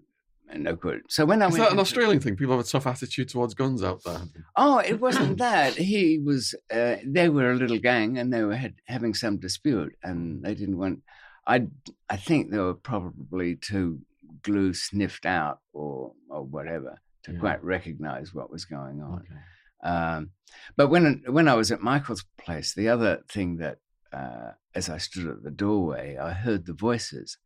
no 0.54 0.74
good. 0.74 1.00
So 1.08 1.24
when 1.24 1.42
I 1.42 1.46
Is 1.46 1.52
went 1.52 1.64
that 1.64 1.72
an 1.72 1.78
Australian 1.78 2.20
thing? 2.20 2.36
People 2.36 2.56
have 2.56 2.64
a 2.64 2.68
tough 2.68 2.86
attitude 2.86 3.28
towards 3.28 3.54
guns 3.54 3.82
out 3.82 4.02
there. 4.04 4.20
Oh, 4.56 4.78
it 4.78 5.00
wasn't 5.00 5.38
that. 5.38 5.74
He 5.74 6.18
was. 6.18 6.54
Uh, 6.70 6.96
they 7.04 7.28
were 7.28 7.52
a 7.52 7.56
little 7.56 7.78
gang, 7.78 8.18
and 8.18 8.32
they 8.32 8.42
were 8.42 8.56
had, 8.56 8.74
having 8.86 9.14
some 9.14 9.38
dispute, 9.38 9.94
and 10.02 10.42
they 10.44 10.54
didn't 10.54 10.78
want. 10.78 11.02
I 11.46 11.68
I 12.08 12.16
think 12.16 12.50
they 12.50 12.58
were 12.58 12.74
probably 12.74 13.56
too 13.56 14.00
glue 14.42 14.72
sniffed 14.74 15.26
out 15.26 15.60
or 15.72 16.12
or 16.28 16.42
whatever 16.44 17.00
to 17.24 17.32
Yeah. 17.32 17.38
quite 17.38 17.62
recognize 17.64 18.34
what 18.34 18.50
was 18.50 18.64
going 18.64 19.00
on. 19.02 19.20
Okay. 19.20 19.88
Um, 19.88 20.30
but 20.76 20.88
when 20.88 21.22
when 21.26 21.48
I 21.48 21.54
was 21.54 21.70
at 21.72 21.80
Michael's 21.80 22.24
place, 22.38 22.74
the 22.74 22.88
other 22.88 23.22
thing 23.28 23.56
that 23.58 23.78
uh, 24.12 24.52
as 24.74 24.88
I 24.88 24.98
stood 24.98 25.26
at 25.28 25.42
the 25.42 25.50
doorway, 25.50 26.16
I 26.18 26.32
heard 26.32 26.66
the 26.66 26.74
voices, 26.74 27.38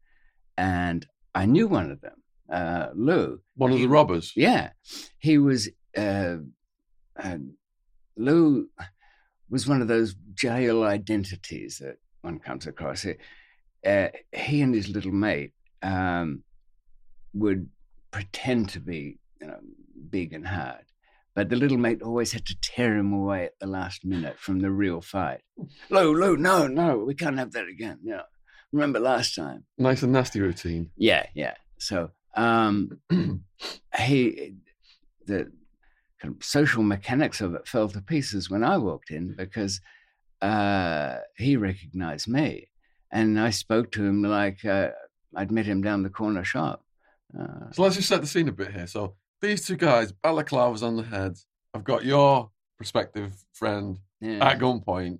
and 0.56 1.06
I 1.34 1.46
knew 1.46 1.68
one 1.68 1.90
of 1.90 2.00
them, 2.00 2.22
uh, 2.50 2.88
Lou. 2.94 3.40
One 3.54 3.70
of 3.72 3.78
He- 3.78 3.84
the 3.84 3.90
robbers. 3.90 4.32
Yeah, 4.36 4.70
he 5.18 5.38
was. 5.38 5.68
Uh, 5.96 6.38
uh, 7.16 7.38
Lou 8.16 8.68
was 9.48 9.66
one 9.68 9.80
of 9.82 9.88
those 9.88 10.14
jail 10.34 10.82
identities 10.82 11.78
that 11.78 11.98
one 12.22 12.38
comes 12.38 12.66
across. 12.66 13.02
He, 13.02 13.14
uh, 13.86 14.08
he 14.32 14.60
and 14.62 14.74
his 14.74 14.88
little 14.88 15.12
mate 15.12 15.52
um, 15.82 16.42
would 17.36 17.68
pretend 18.10 18.68
to 18.70 18.80
be, 18.80 19.18
you 19.40 19.46
know, 19.46 19.60
big 20.10 20.32
and 20.32 20.46
hard, 20.46 20.84
but 21.34 21.48
the 21.48 21.56
little 21.56 21.76
mate 21.76 22.02
always 22.02 22.32
had 22.32 22.46
to 22.46 22.56
tear 22.60 22.96
him 22.96 23.12
away 23.12 23.44
at 23.44 23.58
the 23.60 23.66
last 23.66 24.04
minute 24.04 24.38
from 24.38 24.60
the 24.60 24.70
real 24.70 25.00
fight. 25.00 25.42
Lou, 25.90 26.14
Lou, 26.14 26.36
no, 26.36 26.66
no, 26.66 26.98
we 26.98 27.14
can't 27.14 27.38
have 27.38 27.52
that 27.52 27.68
again. 27.68 27.98
You 28.02 28.12
know, 28.12 28.22
remember 28.72 28.98
last 28.98 29.34
time? 29.34 29.64
Nice 29.78 30.02
and 30.02 30.12
nasty 30.12 30.40
routine. 30.40 30.90
Yeah, 30.96 31.26
yeah. 31.34 31.54
So 31.78 32.10
um, 32.36 33.00
he, 33.98 34.54
the 35.26 35.52
kind 36.20 36.36
of 36.36 36.44
social 36.44 36.82
mechanics 36.82 37.40
of 37.40 37.54
it 37.54 37.68
fell 37.68 37.88
to 37.88 38.00
pieces 38.00 38.48
when 38.48 38.64
I 38.64 38.78
walked 38.78 39.10
in 39.10 39.34
because 39.34 39.80
uh, 40.40 41.18
he 41.36 41.56
recognized 41.56 42.28
me, 42.28 42.68
and 43.10 43.38
I 43.38 43.50
spoke 43.50 43.92
to 43.92 44.04
him 44.04 44.22
like 44.22 44.64
uh, 44.64 44.90
I'd 45.34 45.50
met 45.50 45.66
him 45.66 45.82
down 45.82 46.02
the 46.02 46.10
corner 46.10 46.44
shop. 46.44 46.82
Uh, 47.38 47.70
So 47.72 47.82
let's 47.82 47.96
just 47.96 48.08
set 48.08 48.20
the 48.20 48.26
scene 48.26 48.48
a 48.48 48.52
bit 48.52 48.72
here. 48.72 48.86
So 48.86 49.14
these 49.40 49.66
two 49.66 49.76
guys, 49.76 50.12
balaclavas 50.12 50.82
on 50.82 50.96
the 50.96 51.02
heads. 51.02 51.46
I've 51.74 51.84
got 51.84 52.04
your 52.04 52.50
prospective 52.76 53.44
friend 53.52 53.98
yeah. 54.20 54.44
at 54.46 54.58
gunpoint, 54.58 55.18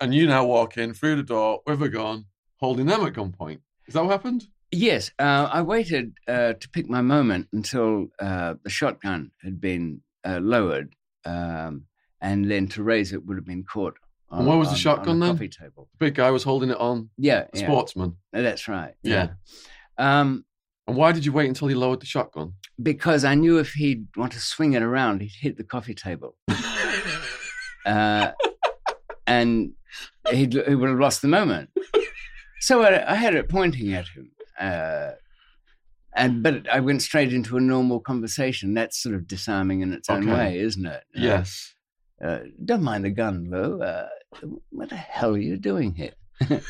and 0.00 0.14
you 0.14 0.26
now 0.26 0.44
walk 0.44 0.76
in 0.76 0.92
through 0.94 1.16
the 1.16 1.22
door 1.22 1.60
with 1.66 1.82
a 1.82 1.88
gun, 1.88 2.26
holding 2.60 2.86
them 2.86 3.04
at 3.06 3.14
gunpoint. 3.14 3.60
Is 3.86 3.94
that 3.94 4.04
what 4.04 4.10
happened? 4.12 4.46
Yes, 4.70 5.10
uh, 5.18 5.48
I 5.52 5.62
waited 5.62 6.14
uh, 6.26 6.54
to 6.54 6.68
pick 6.70 6.88
my 6.88 7.00
moment 7.00 7.48
until 7.52 8.08
uh, 8.18 8.54
the 8.64 8.70
shotgun 8.70 9.30
had 9.42 9.60
been 9.60 10.00
uh, 10.24 10.40
lowered, 10.42 10.94
um, 11.24 11.84
and 12.20 12.50
then 12.50 12.66
to 12.68 12.82
raise 12.82 13.12
it 13.12 13.24
would 13.24 13.36
have 13.36 13.46
been 13.46 13.64
caught. 13.64 13.96
On, 14.30 14.40
And 14.40 14.48
where 14.48 14.58
was 14.58 14.68
the 14.68 14.72
on- 14.72 14.78
shotgun 14.78 15.08
on 15.10 15.22
a 15.22 15.26
then? 15.26 15.34
Coffee 15.36 15.48
table. 15.48 15.88
The 15.98 16.06
big 16.06 16.14
guy 16.16 16.30
was 16.30 16.42
holding 16.42 16.70
it 16.70 16.78
on. 16.78 17.10
Yeah, 17.16 17.44
A 17.54 17.58
yeah. 17.58 17.66
sportsman. 17.66 18.16
That's 18.32 18.66
right. 18.68 18.94
Yeah. 19.02 19.28
Yeah. 19.98 20.20
Um, 20.20 20.44
And 20.86 20.96
why 20.96 21.12
did 21.12 21.24
you 21.24 21.32
wait 21.32 21.48
until 21.48 21.68
he 21.68 21.74
lowered 21.74 22.00
the 22.00 22.06
shotgun? 22.06 22.54
because 22.82 23.24
I 23.24 23.36
knew 23.36 23.58
if 23.58 23.72
he'd 23.74 24.06
want 24.16 24.32
to 24.32 24.40
swing 24.40 24.72
it 24.72 24.82
around, 24.82 25.20
he'd 25.22 25.30
hit 25.40 25.56
the 25.56 25.62
coffee 25.64 25.94
table, 25.94 26.34
uh, 27.86 28.32
and 29.26 29.72
he'd, 30.30 30.52
he 30.54 30.74
would 30.74 30.88
have 30.88 30.98
lost 30.98 31.22
the 31.22 31.28
moment. 31.28 31.70
So 32.60 32.82
I, 32.82 33.12
I 33.12 33.14
had 33.14 33.34
it 33.36 33.48
pointing 33.48 33.92
at 33.94 34.08
him, 34.08 34.32
uh, 34.58 35.12
and 36.16 36.42
but 36.42 36.68
I 36.72 36.80
went 36.80 37.02
straight 37.02 37.32
into 37.32 37.56
a 37.56 37.60
normal 37.60 38.00
conversation. 38.00 38.74
That's 38.74 39.00
sort 39.00 39.14
of 39.14 39.26
disarming 39.28 39.80
in 39.82 39.92
its 39.92 40.08
own 40.10 40.24
Okay. 40.28 40.32
way, 40.32 40.58
isn't 40.58 40.84
it? 40.86 41.04
Uh, 41.16 41.20
Yes. 41.20 41.74
uh, 42.24 42.40
don't 42.64 42.82
mind 42.82 43.04
the 43.04 43.10
gun, 43.10 43.48
Lou. 43.50 43.82
Uh, 43.82 44.08
what 44.70 44.88
the 44.88 44.96
hell 44.96 45.34
are 45.34 45.38
you 45.38 45.56
doing 45.58 45.94
here? 45.94 46.14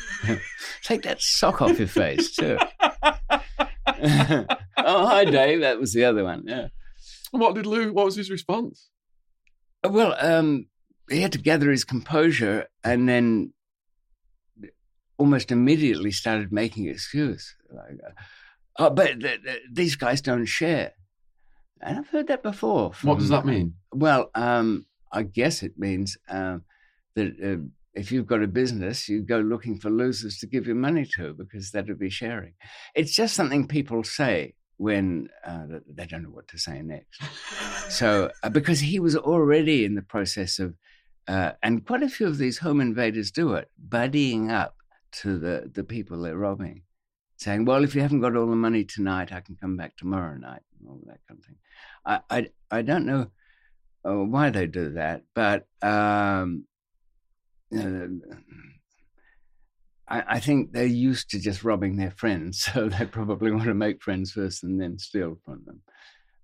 Take 0.83 1.01
that 1.03 1.17
sock 1.19 1.61
off 1.63 1.79
your 1.79 1.87
face 1.87 2.35
too. 2.35 2.59
oh, 4.77 5.07
hi, 5.07 5.25
Dave. 5.25 5.61
That 5.61 5.79
was 5.79 5.93
the 5.93 6.05
other 6.05 6.23
one. 6.23 6.43
Yeah. 6.45 6.67
What 7.31 7.55
did 7.55 7.65
Lou? 7.65 7.93
What 7.93 8.05
was 8.05 8.15
his 8.15 8.31
response? 8.31 8.89
Well, 9.83 10.15
um, 10.19 10.67
he 11.09 11.21
had 11.21 11.33
to 11.33 11.37
gather 11.37 11.69
his 11.69 11.83
composure 11.83 12.67
and 12.83 13.07
then 13.07 13.53
almost 15.17 15.51
immediately 15.51 16.11
started 16.11 16.51
making 16.51 16.87
excuse. 16.87 17.55
Like, 17.71 17.99
uh, 18.05 18.11
oh, 18.79 18.89
but 18.89 19.19
th- 19.19 19.43
th- 19.43 19.61
these 19.71 19.95
guys 19.95 20.21
don't 20.21 20.45
share. 20.45 20.93
And 21.81 21.99
I've 21.99 22.09
heard 22.09 22.27
that 22.27 22.43
before. 22.43 22.93
What 23.03 23.19
does 23.19 23.29
that 23.29 23.45
mean? 23.45 23.75
Well, 23.93 24.31
um, 24.33 24.85
I 25.11 25.23
guess 25.23 25.61
it 25.61 25.77
means 25.77 26.17
um, 26.29 26.63
that 27.15 27.33
uh, 27.43 27.63
if 27.95 28.11
you've 28.11 28.27
got 28.27 28.43
a 28.43 28.47
business, 28.47 29.07
you 29.07 29.21
go 29.21 29.39
looking 29.39 29.79
for 29.79 29.89
losers 29.89 30.37
to 30.39 30.47
give 30.47 30.67
your 30.67 30.75
money 30.75 31.05
to 31.15 31.33
because 31.33 31.71
that 31.71 31.87
would 31.87 31.99
be 31.99 32.09
sharing. 32.09 32.53
It's 32.93 33.15
just 33.15 33.35
something 33.35 33.67
people 33.67 34.03
say 34.03 34.55
when 34.77 35.29
uh, 35.45 35.65
they 35.87 36.05
don't 36.05 36.23
know 36.23 36.29
what 36.29 36.49
to 36.49 36.57
say 36.57 36.81
next. 36.81 37.21
So, 37.89 38.31
uh, 38.43 38.49
because 38.49 38.81
he 38.81 38.99
was 38.99 39.15
already 39.15 39.85
in 39.85 39.95
the 39.95 40.01
process 40.01 40.59
of, 40.59 40.75
uh, 41.27 41.51
and 41.63 41.85
quite 41.85 42.03
a 42.03 42.09
few 42.09 42.27
of 42.27 42.37
these 42.37 42.57
home 42.57 42.81
invaders 42.81 43.31
do 43.31 43.53
it, 43.53 43.69
buddying 43.87 44.51
up 44.51 44.75
to 45.21 45.37
the, 45.37 45.71
the 45.73 45.83
people 45.83 46.21
they're 46.21 46.37
robbing, 46.37 46.83
saying, 47.37 47.65
Well, 47.65 47.83
if 47.83 47.95
you 47.95 48.01
haven't 48.01 48.21
got 48.21 48.35
all 48.35 48.47
the 48.47 48.55
money 48.55 48.83
tonight, 48.83 49.31
I 49.31 49.39
can 49.39 49.55
come 49.55 49.77
back 49.77 49.95
tomorrow 49.95 50.35
night, 50.35 50.61
and 50.79 50.89
all 50.89 50.99
that 51.05 51.19
kind 51.27 51.39
of 51.39 51.45
thing. 51.45 51.57
I, 52.05 52.19
I, 52.29 52.77
I 52.79 52.81
don't 52.81 53.05
know 53.05 53.27
uh, 54.03 54.23
why 54.23 54.49
they 54.49 54.67
do 54.67 54.91
that, 54.91 55.23
but 55.33 55.67
um, 55.81 56.65
uh, 57.73 58.07
I, 60.07 60.23
I 60.27 60.39
think 60.39 60.71
they're 60.71 60.85
used 60.85 61.29
to 61.31 61.39
just 61.39 61.63
robbing 61.63 61.95
their 61.97 62.11
friends, 62.11 62.59
so 62.73 62.89
they 62.89 63.05
probably 63.05 63.51
want 63.51 63.65
to 63.65 63.73
make 63.73 64.01
friends 64.01 64.31
first 64.31 64.63
and 64.63 64.79
then 64.79 64.97
steal 64.99 65.37
from 65.45 65.63
them. 65.65 65.81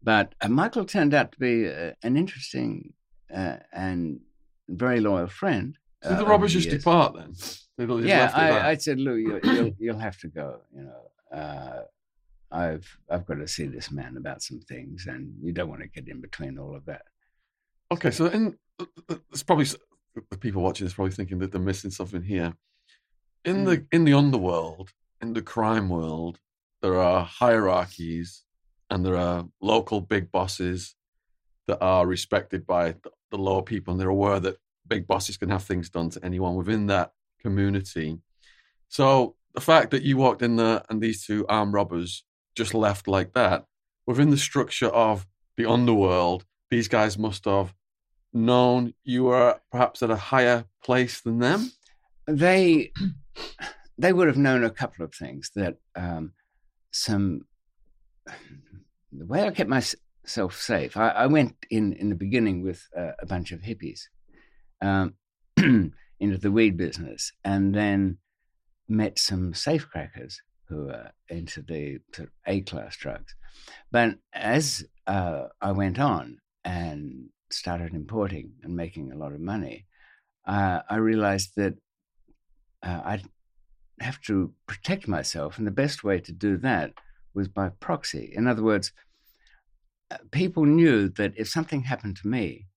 But 0.04 0.34
uh, 0.42 0.50
Michael 0.50 0.86
turned 0.86 1.13
out 1.13 1.32
to 1.32 1.40
be 1.40 1.68
uh, 1.68 1.92
an 2.04 2.18
interesting 2.18 2.94
uh, 3.34 3.58
and 3.72 4.20
very 4.68 5.00
loyal 5.00 5.28
friend. 5.28 5.78
Did 6.01 6.13
uh, 6.13 6.20
the 6.20 6.25
robbers 6.25 6.54
just 6.54 6.68
years. 6.68 6.80
depart 6.80 7.16
then? 7.16 7.34
Just 8.01 8.10
Yeah, 8.10 8.22
left 8.22 8.38
it 8.38 8.42
there? 8.42 8.63
I, 8.63 8.70
I 8.72 8.75
said, 8.78 9.00
Lou, 9.00 9.16
you, 9.16 9.40
you'll, 9.44 9.72
you'll 9.80 10.00
have 10.00 10.18
to 10.20 10.28
go. 10.28 10.62
You 10.75 10.84
know, 10.84 11.38
uh, 11.38 11.82
I've 12.51 12.98
I've 13.10 13.25
got 13.25 13.36
to 13.36 13.48
see 13.48 13.66
this 13.66 13.92
man 13.92 14.18
about 14.18 14.42
some 14.42 14.60
things, 14.62 15.06
and 15.08 15.34
you 15.42 15.51
don't 15.51 15.70
want 15.70 15.82
to 15.82 15.88
get 15.88 16.08
in 16.08 16.20
between 16.20 16.58
all 16.58 16.75
of 16.75 16.86
that. 16.86 17.04
Okay, 17.92 18.12
so 18.12 18.25
in 18.25 18.58
it's 19.32 19.44
probably 19.44 19.68
the 20.15 20.38
people 20.38 20.62
watching 20.62 20.86
this 20.86 20.94
probably 20.94 21.13
thinking 21.13 21.39
that 21.39 21.51
they're 21.51 21.62
missing 21.62 21.91
something 21.91 22.24
here. 22.24 22.53
In 23.44 23.63
the 23.63 23.77
mm. 23.77 23.88
in 23.91 24.06
the 24.06 24.13
underworld, 24.13 24.91
in 25.22 25.34
the 25.34 25.41
crime 25.41 25.89
world, 25.89 26.39
there 26.82 27.00
are 27.00 27.24
hierarchies 27.24 28.44
and 28.89 29.06
there 29.06 29.18
are 29.18 29.48
local 29.62 30.01
big 30.01 30.32
bosses 30.32 30.96
that 31.68 31.82
are 31.82 32.06
respected 32.06 32.65
by 32.68 32.91
the, 32.91 33.12
the 33.32 33.38
lower 33.38 33.63
people, 33.63 33.91
and 33.91 34.01
they're 34.01 34.10
aware 34.10 34.39
that 34.39 34.58
big 34.88 35.08
bosses 35.08 35.38
can 35.38 35.50
have 35.50 35.63
things 35.63 35.89
done 35.89 36.10
to 36.10 36.24
anyone 36.25 36.56
within 36.56 36.88
that 36.88 37.13
community. 37.39 38.20
So 38.89 39.36
the 39.53 39.62
fact 39.62 39.91
that 39.91 40.03
you 40.03 40.18
walked 40.18 40.41
in 40.41 40.58
there 40.58 40.84
and 40.89 41.01
these 41.01 41.25
two 41.25 41.46
armed 41.48 41.74
robbers 41.74 42.25
just 42.56 42.74
left 42.74 43.08
like 43.08 43.34
that 43.34 43.65
within 44.06 44.30
the 44.30 44.38
structure 44.38 44.88
of 44.88 45.25
the 45.58 45.65
underworld, 45.65 46.46
these 46.70 46.88
guys 46.88 47.18
must 47.18 47.46
have 47.46 47.74
known 48.34 48.94
you 49.04 49.26
were 49.26 49.60
perhaps 49.72 50.02
at 50.04 50.12
a 50.12 50.16
higher 50.16 50.66
place 50.84 51.22
than 51.22 51.40
them. 51.40 51.72
They 52.27 52.92
they 53.98 54.14
would 54.14 54.27
have 54.27 54.38
known 54.38 54.64
a 54.64 54.70
couple 54.70 55.05
of 55.05 55.14
things 55.14 55.51
that 55.55 55.75
um, 55.96 56.34
some 56.92 57.42
the 59.12 59.25
way 59.25 59.46
I 59.46 59.51
kept 59.51 59.70
myself 59.70 60.60
safe. 60.60 60.96
I, 60.98 61.10
I 61.10 61.27
went 61.27 61.55
in 61.70 61.94
in 61.94 62.10
the 62.10 62.16
beginning 62.16 62.64
with 62.64 62.88
a 62.96 63.25
bunch 63.25 63.51
of 63.51 63.62
hippies 63.62 64.01
um, 64.82 65.16
into 65.58 66.38
the 66.38 66.51
weed 66.51 66.77
business, 66.77 67.32
and 67.44 67.74
then 67.74 68.18
met 68.88 69.20
some 69.20 69.53
safecrackers 69.53 70.36
who 70.68 70.90
are 70.90 71.12
into 71.29 71.62
the 71.62 72.00
sort 72.14 72.29
of 72.29 72.34
A 72.48 72.62
class 72.62 72.96
drugs. 72.96 73.36
But 73.92 74.16
as 74.34 74.86
uh, 75.05 75.48
I 75.62 75.74
went 75.74 76.00
on 76.00 76.40
and 76.64 77.29
started 77.53 77.94
importing 77.94 78.53
and 78.64 78.75
making 78.75 79.11
a 79.11 79.18
lot 79.18 79.33
of 79.33 79.40
money, 79.40 79.85
uh, 80.48 80.81
I 80.90 80.96
realized 80.98 81.51
that 81.57 81.75
uh, 82.83 83.01
I'd 83.05 83.24
have 84.00 84.20
to 84.22 84.53
protect 84.68 85.07
myself, 85.07 85.57
and 85.57 85.68
the 85.68 85.72
best 85.72 86.03
way 86.03 86.20
to 86.20 86.31
do 86.31 86.57
that 86.57 86.94
was 87.33 87.48
by 87.48 87.70
proxy. 87.79 88.33
In 88.35 88.48
other 88.48 88.64
words, 88.64 88.92
uh, 90.09 90.18
people 90.31 90.66
knew 90.66 91.09
that 91.09 91.33
if 91.37 91.48
something 91.48 91.81
happened 91.83 92.18
to 92.18 92.27
me, 92.27 92.68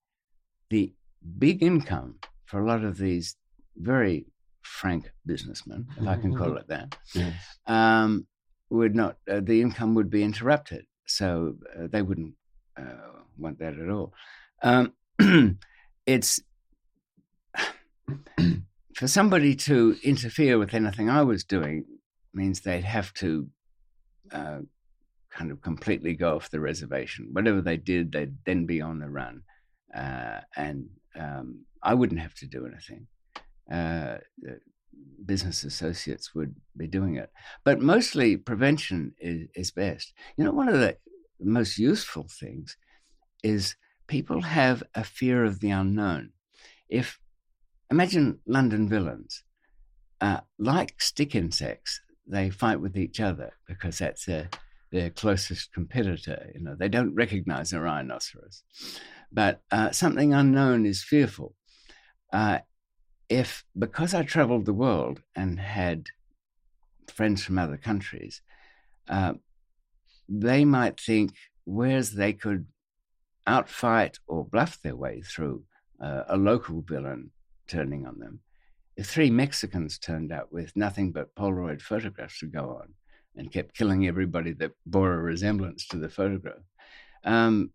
the 0.69 0.93
big 1.39 1.63
income 1.63 2.19
for 2.45 2.61
a 2.61 2.67
lot 2.67 2.83
of 2.83 2.97
these 2.97 3.35
very 3.77 4.25
frank 4.61 5.11
businessmen, 5.25 5.87
if 5.97 6.07
I 6.07 6.15
can 6.15 6.35
call 6.35 6.57
it 6.57 6.67
that, 6.67 6.95
Yes. 7.13 7.59
um, 7.67 8.27
would 8.69 8.95
not 8.95 9.17
uh, 9.29 9.41
the 9.43 9.61
income 9.61 9.93
would 9.95 10.09
be 10.09 10.23
interrupted, 10.23 10.85
so 11.07 11.55
uh, 11.77 11.87
they 11.87 12.01
wouldn't 12.01 12.33
uh, 12.77 13.21
want 13.37 13.59
that 13.59 13.77
at 13.79 13.89
all. 13.89 14.13
Um, 14.61 14.93
it's 16.05 16.41
for 18.95 19.07
somebody 19.07 19.55
to 19.55 19.95
interfere 20.03 20.57
with 20.57 20.73
anything 20.73 21.09
I 21.09 21.21
was 21.23 21.43
doing 21.43 21.85
means 22.33 22.61
they'd 22.61 22.83
have 22.83 23.13
to 23.15 23.47
uh, 24.31 24.59
kind 25.31 25.51
of 25.51 25.61
completely 25.61 26.13
go 26.13 26.35
off 26.35 26.49
the 26.49 26.59
reservation. 26.59 27.29
Whatever 27.31 27.61
they 27.61 27.77
did, 27.77 28.11
they'd 28.11 28.37
then 28.45 28.65
be 28.65 28.81
on 28.81 28.99
the 28.99 29.09
run, 29.09 29.43
uh, 29.95 30.41
and 30.55 30.87
um, 31.19 31.65
I 31.83 31.93
wouldn't 31.93 32.21
have 32.21 32.35
to 32.35 32.47
do 32.47 32.65
anything. 32.65 33.07
Uh, 33.71 34.17
business 35.25 35.63
associates 35.63 36.33
would 36.35 36.55
be 36.77 36.87
doing 36.87 37.15
it, 37.15 37.31
but 37.63 37.81
mostly 37.81 38.37
prevention 38.37 39.13
is, 39.19 39.47
is 39.55 39.71
best. 39.71 40.13
You 40.37 40.45
know, 40.45 40.51
one 40.51 40.69
of 40.69 40.79
the 40.79 40.97
most 41.39 41.77
useful 41.77 42.27
things 42.29 42.77
is 43.43 43.75
people 44.07 44.41
have 44.41 44.83
a 44.93 45.03
fear 45.03 45.43
of 45.43 45.59
the 45.59 45.71
unknown. 45.71 46.31
If 46.89 47.19
imagine 47.89 48.39
London 48.45 48.87
villains, 48.87 49.43
uh, 50.21 50.41
like 50.57 51.01
stick 51.01 51.35
insects, 51.35 52.01
they 52.27 52.49
fight 52.49 52.81
with 52.81 52.97
each 52.97 53.19
other 53.19 53.53
because 53.67 53.99
that's 53.99 54.25
their 54.25 54.49
their 54.91 55.09
closest 55.09 55.73
competitor. 55.73 56.51
You 56.53 56.61
know, 56.61 56.75
they 56.75 56.89
don't 56.89 57.13
recognize 57.15 57.73
a 57.73 57.81
rhinoceros, 57.81 58.63
but 59.31 59.61
uh, 59.71 59.91
something 59.91 60.33
unknown 60.33 60.85
is 60.85 61.03
fearful. 61.03 61.55
Uh, 62.31 62.59
if 63.29 63.65
because 63.77 64.13
I 64.13 64.23
traveled 64.23 64.65
the 64.65 64.73
world 64.73 65.21
and 65.35 65.59
had 65.59 66.07
friends 67.11 67.43
from 67.43 67.57
other 67.57 67.77
countries, 67.77 68.41
uh, 69.07 69.33
they 70.29 70.65
might 70.65 70.99
think 70.99 71.33
whereas 71.65 72.11
they 72.11 72.33
could 72.33 72.67
outfight 73.47 74.17
or 74.27 74.45
bluff 74.45 74.81
their 74.81 74.95
way 74.95 75.21
through 75.21 75.63
uh, 76.01 76.23
a 76.27 76.37
local 76.37 76.81
villain 76.81 77.31
turning 77.67 78.05
on 78.05 78.19
them. 78.19 78.39
If 78.97 79.07
three 79.07 79.29
Mexicans 79.29 79.97
turned 79.97 80.31
up 80.31 80.51
with 80.51 80.75
nothing 80.75 81.11
but 81.11 81.35
Polaroid 81.35 81.81
photographs 81.81 82.39
to 82.39 82.47
go 82.47 82.79
on 82.81 82.93
and 83.35 83.51
kept 83.51 83.77
killing 83.77 84.07
everybody 84.07 84.53
that 84.53 84.71
bore 84.85 85.13
a 85.13 85.17
resemblance 85.17 85.87
to 85.87 85.97
the 85.97 86.09
photograph, 86.09 86.63
um, 87.23 87.71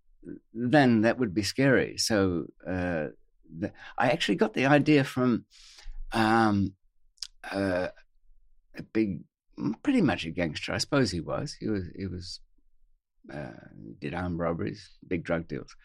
then 0.55 1.03
that 1.03 1.19
would 1.19 1.35
be 1.35 1.43
scary. 1.43 1.99
So 1.99 2.47
uh, 2.67 3.09
the, 3.59 3.73
I 3.99 4.11
actually 4.11 4.37
got 4.37 4.55
the 4.55 4.67
idea 4.67 5.05
from 5.05 5.45
um, 6.13 6.75
uh, 7.51 7.89
a 8.77 8.83
big, 8.83 9.21
pretty 9.83 10.01
much 10.01 10.25
a 10.25 10.31
gangster. 10.31 10.73
I 10.73 10.79
suppose 10.79 11.11
he 11.11 11.21
was. 11.21 11.57
He 11.59 11.69
was. 11.69 11.85
He 11.97 12.07
was. 12.07 12.41
Uh, 13.33 13.51
did 14.01 14.15
armed 14.15 14.39
robberies, 14.39 14.91
big 15.07 15.23
drug 15.25 15.47
deals. 15.47 15.77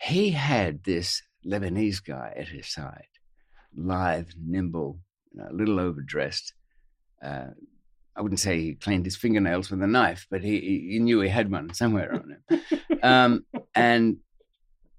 He 0.00 0.30
had 0.30 0.84
this 0.84 1.22
Lebanese 1.46 2.02
guy 2.04 2.32
at 2.36 2.48
his 2.48 2.68
side, 2.68 3.08
lithe, 3.74 4.30
nimble, 4.40 4.98
a 5.38 5.52
little 5.52 5.80
overdressed. 5.80 6.54
Uh, 7.22 7.48
I 8.14 8.20
wouldn't 8.20 8.40
say 8.40 8.58
he 8.58 8.74
cleaned 8.74 9.04
his 9.04 9.16
fingernails 9.16 9.70
with 9.70 9.82
a 9.82 9.86
knife, 9.86 10.26
but 10.30 10.42
he, 10.42 10.88
he, 10.90 10.98
knew 10.98 11.20
he 11.20 11.28
had 11.28 11.50
one 11.50 11.72
somewhere 11.72 12.14
on 12.14 12.36
him. 12.36 12.80
um, 13.02 13.46
and 13.74 14.18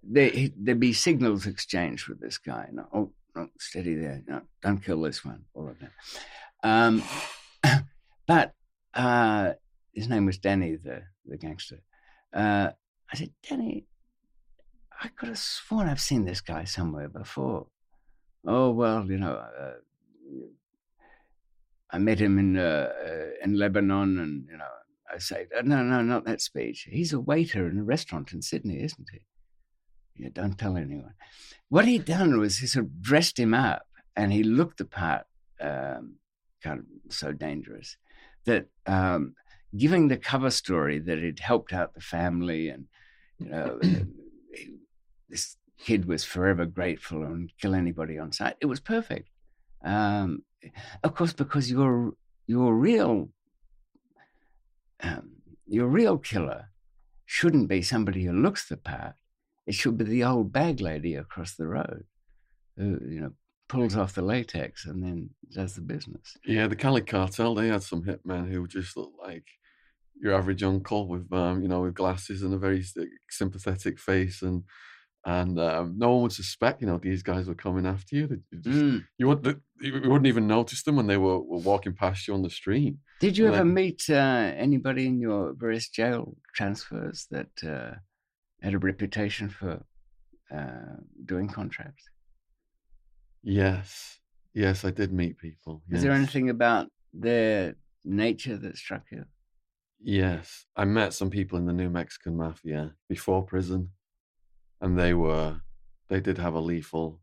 there, 0.02 0.30
he, 0.30 0.54
there'd 0.58 0.80
be 0.80 0.94
signals 0.94 1.46
exchanged 1.46 2.08
with 2.08 2.20
this 2.20 2.38
guy. 2.38 2.68
No, 2.72 2.88
oh, 2.94 3.12
no, 3.36 3.50
steady 3.60 3.96
there. 3.96 4.24
No, 4.28 4.42
don't 4.62 4.84
kill 4.84 5.02
this 5.02 5.24
one. 5.24 5.44
All 5.54 5.70
of 5.70 5.78
that. 5.80 5.92
Um, 6.64 7.04
but 8.28 8.54
uh, 8.94 9.54
his 9.94 10.10
name 10.10 10.26
was 10.26 10.38
Danny, 10.38 10.76
the 10.76 11.04
the 11.26 11.38
gangster. 11.38 11.82
Uh, 12.34 12.72
I 13.12 13.16
said, 13.16 13.32
Danny, 13.48 13.86
I 15.02 15.08
could 15.10 15.30
have 15.30 15.38
sworn 15.38 15.88
I've 15.88 16.02
seen 16.02 16.26
this 16.26 16.42
guy 16.42 16.64
somewhere 16.64 17.10
before. 17.10 17.68
Oh 18.46 18.72
well, 18.72 19.06
you 19.06 19.18
know, 19.18 19.34
uh, 19.36 19.74
I 21.92 22.00
met 22.00 22.20
him 22.20 22.40
in 22.40 22.58
uh, 22.58 22.90
uh, 23.06 23.30
in 23.44 23.58
Lebanon, 23.58 24.18
and 24.18 24.48
you 24.50 24.58
know, 24.58 24.66
I 25.14 25.20
say, 25.20 25.46
no, 25.64 25.84
no, 25.84 26.02
not 26.02 26.26
that 26.26 26.42
speech. 26.42 26.88
He's 26.90 27.14
a 27.14 27.20
waiter 27.20 27.70
in 27.70 27.78
a 27.78 27.84
restaurant 27.84 28.34
in 28.34 28.42
Sydney, 28.42 28.84
isn't 28.84 29.08
he? 29.12 29.20
Yeah, 30.16 30.30
don't 30.34 30.58
tell 30.58 30.76
anyone. 30.76 31.14
What 31.70 31.86
he'd 31.86 32.06
done 32.06 32.40
was 32.40 32.58
he 32.58 32.68
sort 32.68 32.86
of 32.86 33.02
dressed 33.02 33.40
him 33.40 33.54
up, 33.54 33.84
and 34.16 34.34
he 34.34 34.44
looked 34.44 34.80
the 34.80 34.86
part, 34.86 35.26
um, 35.62 36.16
kind 36.64 36.80
of 36.80 37.14
so 37.14 37.32
dangerous 37.32 37.98
that 38.46 38.68
um, 38.86 39.36
giving 39.76 40.08
the 40.08 40.18
cover 40.18 40.50
story 40.50 41.00
that 41.00 41.20
it 41.20 41.40
helped 41.40 41.74
out 41.74 41.94
the 41.94 42.02
family, 42.02 42.70
and 42.70 42.86
you 43.40 43.50
know, 43.50 43.80
this 45.30 45.58
kid 45.78 46.06
was 46.06 46.24
forever 46.24 46.66
grateful 46.66 47.24
and 47.24 47.52
kill 47.60 47.76
anybody 47.76 48.18
on 48.18 48.32
sight. 48.32 48.56
It 48.62 48.68
was 48.68 48.80
perfect. 48.80 49.30
Um, 49.84 50.44
of 51.04 51.14
course, 51.16 51.34
because 51.34 51.70
your 51.70 52.14
your 52.48 52.76
real 52.76 53.30
um, 55.02 55.32
your 55.68 55.88
real 55.88 56.18
killer 56.18 56.70
shouldn't 57.26 57.68
be 57.68 57.82
somebody 57.82 58.24
who 58.24 58.34
looks 58.34 58.68
the 58.68 58.78
part. 58.78 59.16
It 59.66 59.76
should 59.76 59.98
be 59.98 60.06
the 60.06 60.24
old 60.24 60.52
bag 60.52 60.82
lady 60.82 61.16
across 61.16 61.56
the 61.56 61.68
road 61.68 62.04
who 62.78 63.00
you 63.08 63.20
know 63.22 63.32
pulls 63.68 63.96
off 63.96 64.14
the 64.14 64.22
latex 64.22 64.86
and 64.86 65.04
then 65.04 65.30
does 65.52 65.76
the 65.76 65.82
business. 65.82 66.38
Yeah, 66.46 66.68
the 66.68 66.76
Cali 66.76 67.02
cartel 67.02 67.56
they 67.56 67.68
had 67.68 67.84
some 67.84 68.04
hitmen 68.04 68.50
who 68.50 68.68
just 68.68 68.96
looked 68.96 69.20
like 69.20 69.46
your 70.22 70.34
average 70.34 70.64
uncle 70.64 71.08
with 71.08 71.32
um, 71.34 71.62
you 71.62 71.68
know 71.68 71.82
with 71.82 71.94
glasses 71.94 72.44
and 72.44 72.54
a 72.54 72.58
very 72.58 72.84
sympathetic 73.30 74.00
face 74.00 74.42
and 74.42 74.64
and 75.26 75.58
um, 75.60 75.96
no 75.98 76.12
one 76.12 76.24
would 76.24 76.34
suspect, 76.34 76.82
you 76.82 76.88
know, 76.88 76.98
these 76.98 77.24
guys 77.24 77.48
were 77.48 77.56
coming 77.56 77.86
after 77.86 78.16
you. 78.16 78.42
Just, 78.54 78.78
mm. 78.78 79.06
You 79.18 79.28
would 79.30 79.62
you 79.80 79.94
wouldn't 79.94 80.28
even 80.28 80.48
notice 80.48 80.84
them 80.84 80.98
when 80.98 81.08
they 81.08 81.18
were, 81.18 81.40
were 81.40 81.60
walking 81.60 81.94
past 81.94 82.28
you 82.28 82.34
on 82.34 82.42
the 82.42 82.50
street. 82.50 82.96
Did 83.22 83.38
you 83.38 83.46
and 83.46 83.56
ever 83.56 83.64
then, 83.64 83.74
meet 83.74 84.04
uh, 84.10 84.14
anybody 84.14 85.08
in 85.08 85.20
your 85.20 85.54
various 85.54 85.88
jail 85.88 86.36
transfers 86.54 87.28
that 87.32 87.52
uh, 87.66 87.96
had 88.62 88.74
a 88.74 88.80
reputation 88.80 89.50
for 89.50 89.82
uh, 90.54 90.98
doing 91.26 91.48
contracts? 91.48 92.04
Yes, 93.44 94.20
yes, 94.54 94.84
I 94.84 94.92
did 94.92 95.14
meet 95.14 95.38
people. 95.38 95.84
Yes. 95.90 96.00
Is 96.00 96.04
there 96.04 96.12
anything 96.12 96.50
about 96.50 96.90
their 97.14 97.76
nature 98.04 98.58
that 98.58 98.78
struck 98.78 99.04
you? 99.10 99.24
Yes, 100.04 100.66
I 100.76 100.84
met 100.84 101.14
some 101.14 101.30
people 101.30 101.58
in 101.58 101.66
the 101.66 101.74
New 101.74 101.90
Mexican 101.90 102.36
Mafia 102.36 102.96
before 103.08 103.44
prison 103.44 103.92
and 104.82 105.00
they 105.00 105.14
were 105.14 105.62
they 106.10 106.20
did 106.20 106.38
have 106.38 106.54
a 106.54 106.60
lethal 106.60 107.22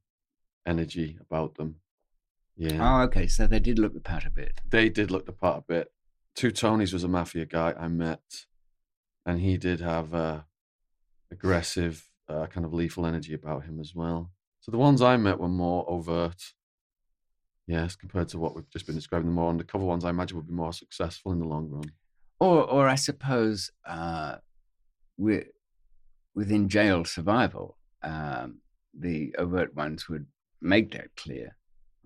energy 0.67 1.19
about 1.21 1.57
them. 1.57 1.77
Yeah. 2.57 2.79
Oh, 2.81 3.03
okay. 3.03 3.27
So 3.27 3.47
they 3.47 3.61
did 3.61 3.79
look 3.79 3.95
the 3.95 4.01
part 4.01 4.25
a 4.25 4.31
bit. 4.31 4.61
They 4.69 4.89
did 4.89 5.11
look 5.11 5.27
the 5.27 5.33
part 5.33 5.59
a 5.59 5.65
bit. 5.67 5.93
Two 6.35 6.51
Tonys 6.51 6.93
was 6.93 7.05
a 7.05 7.09
mafia 7.09 7.45
guy 7.45 7.75
I 7.79 7.89
met, 7.89 8.47
and 9.27 9.41
he 9.41 9.59
did 9.59 9.81
have 9.81 10.15
a 10.15 10.47
aggressive, 11.31 12.09
uh, 12.29 12.47
kind 12.47 12.65
of 12.65 12.73
lethal 12.73 13.07
energy 13.07 13.35
about 13.35 13.65
him 13.65 13.79
as 13.79 13.95
well. 13.95 14.31
So 14.61 14.73
the 14.73 14.79
ones 14.79 15.03
I 15.03 15.17
met 15.17 15.39
were 15.39 15.49
more 15.49 15.89
overt. 15.89 16.43
Yes, 17.67 17.95
compared 17.95 18.29
to 18.31 18.39
what 18.39 18.57
we've 18.57 18.71
just 18.71 18.87
been 18.87 18.97
describing, 18.97 19.27
the 19.27 19.35
more 19.35 19.51
undercover 19.51 19.85
ones 19.85 20.05
I 20.05 20.11
imagine 20.11 20.37
would 20.37 20.49
be 20.49 20.55
more 20.55 20.73
successful 20.73 21.33
in 21.33 21.39
the 21.39 21.47
long 21.47 21.69
run. 21.71 21.93
Or, 22.41 22.65
or 22.65 22.89
I 22.89 22.95
suppose 22.95 23.71
uh, 23.87 24.37
we 25.19 25.45
within 26.35 26.69
jail 26.69 27.05
survival, 27.05 27.77
um, 28.03 28.61
the 28.99 29.35
overt 29.39 29.77
ones 29.77 30.09
would 30.09 30.27
make 30.61 30.93
that 30.93 31.15
clear 31.17 31.57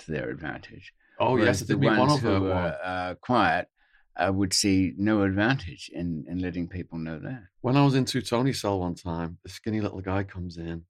to 0.01 0.11
their 0.11 0.31
advantage. 0.31 0.93
Oh 1.21 1.37
yes, 1.37 1.61
the 1.61 1.77
ones 1.77 2.21
who 2.21 2.41
were 2.41 2.77
uh, 2.83 3.15
quiet 3.21 3.69
uh, 4.17 4.33
would 4.33 4.53
see 4.53 4.93
no 4.97 5.23
advantage 5.23 5.91
in 5.93 6.25
in 6.29 6.39
letting 6.41 6.69
people 6.69 6.99
know 6.99 7.21
that. 7.21 7.45
When 7.61 7.77
I 7.77 7.85
was 7.85 7.95
in 7.95 8.05
Two 8.05 8.23
Tony 8.23 8.53
cell 8.53 8.81
one 8.81 8.97
time, 8.97 9.39
the 9.45 9.49
skinny 9.49 9.81
little 9.81 10.01
guy 10.01 10.25
comes 10.25 10.57
in, 10.57 10.83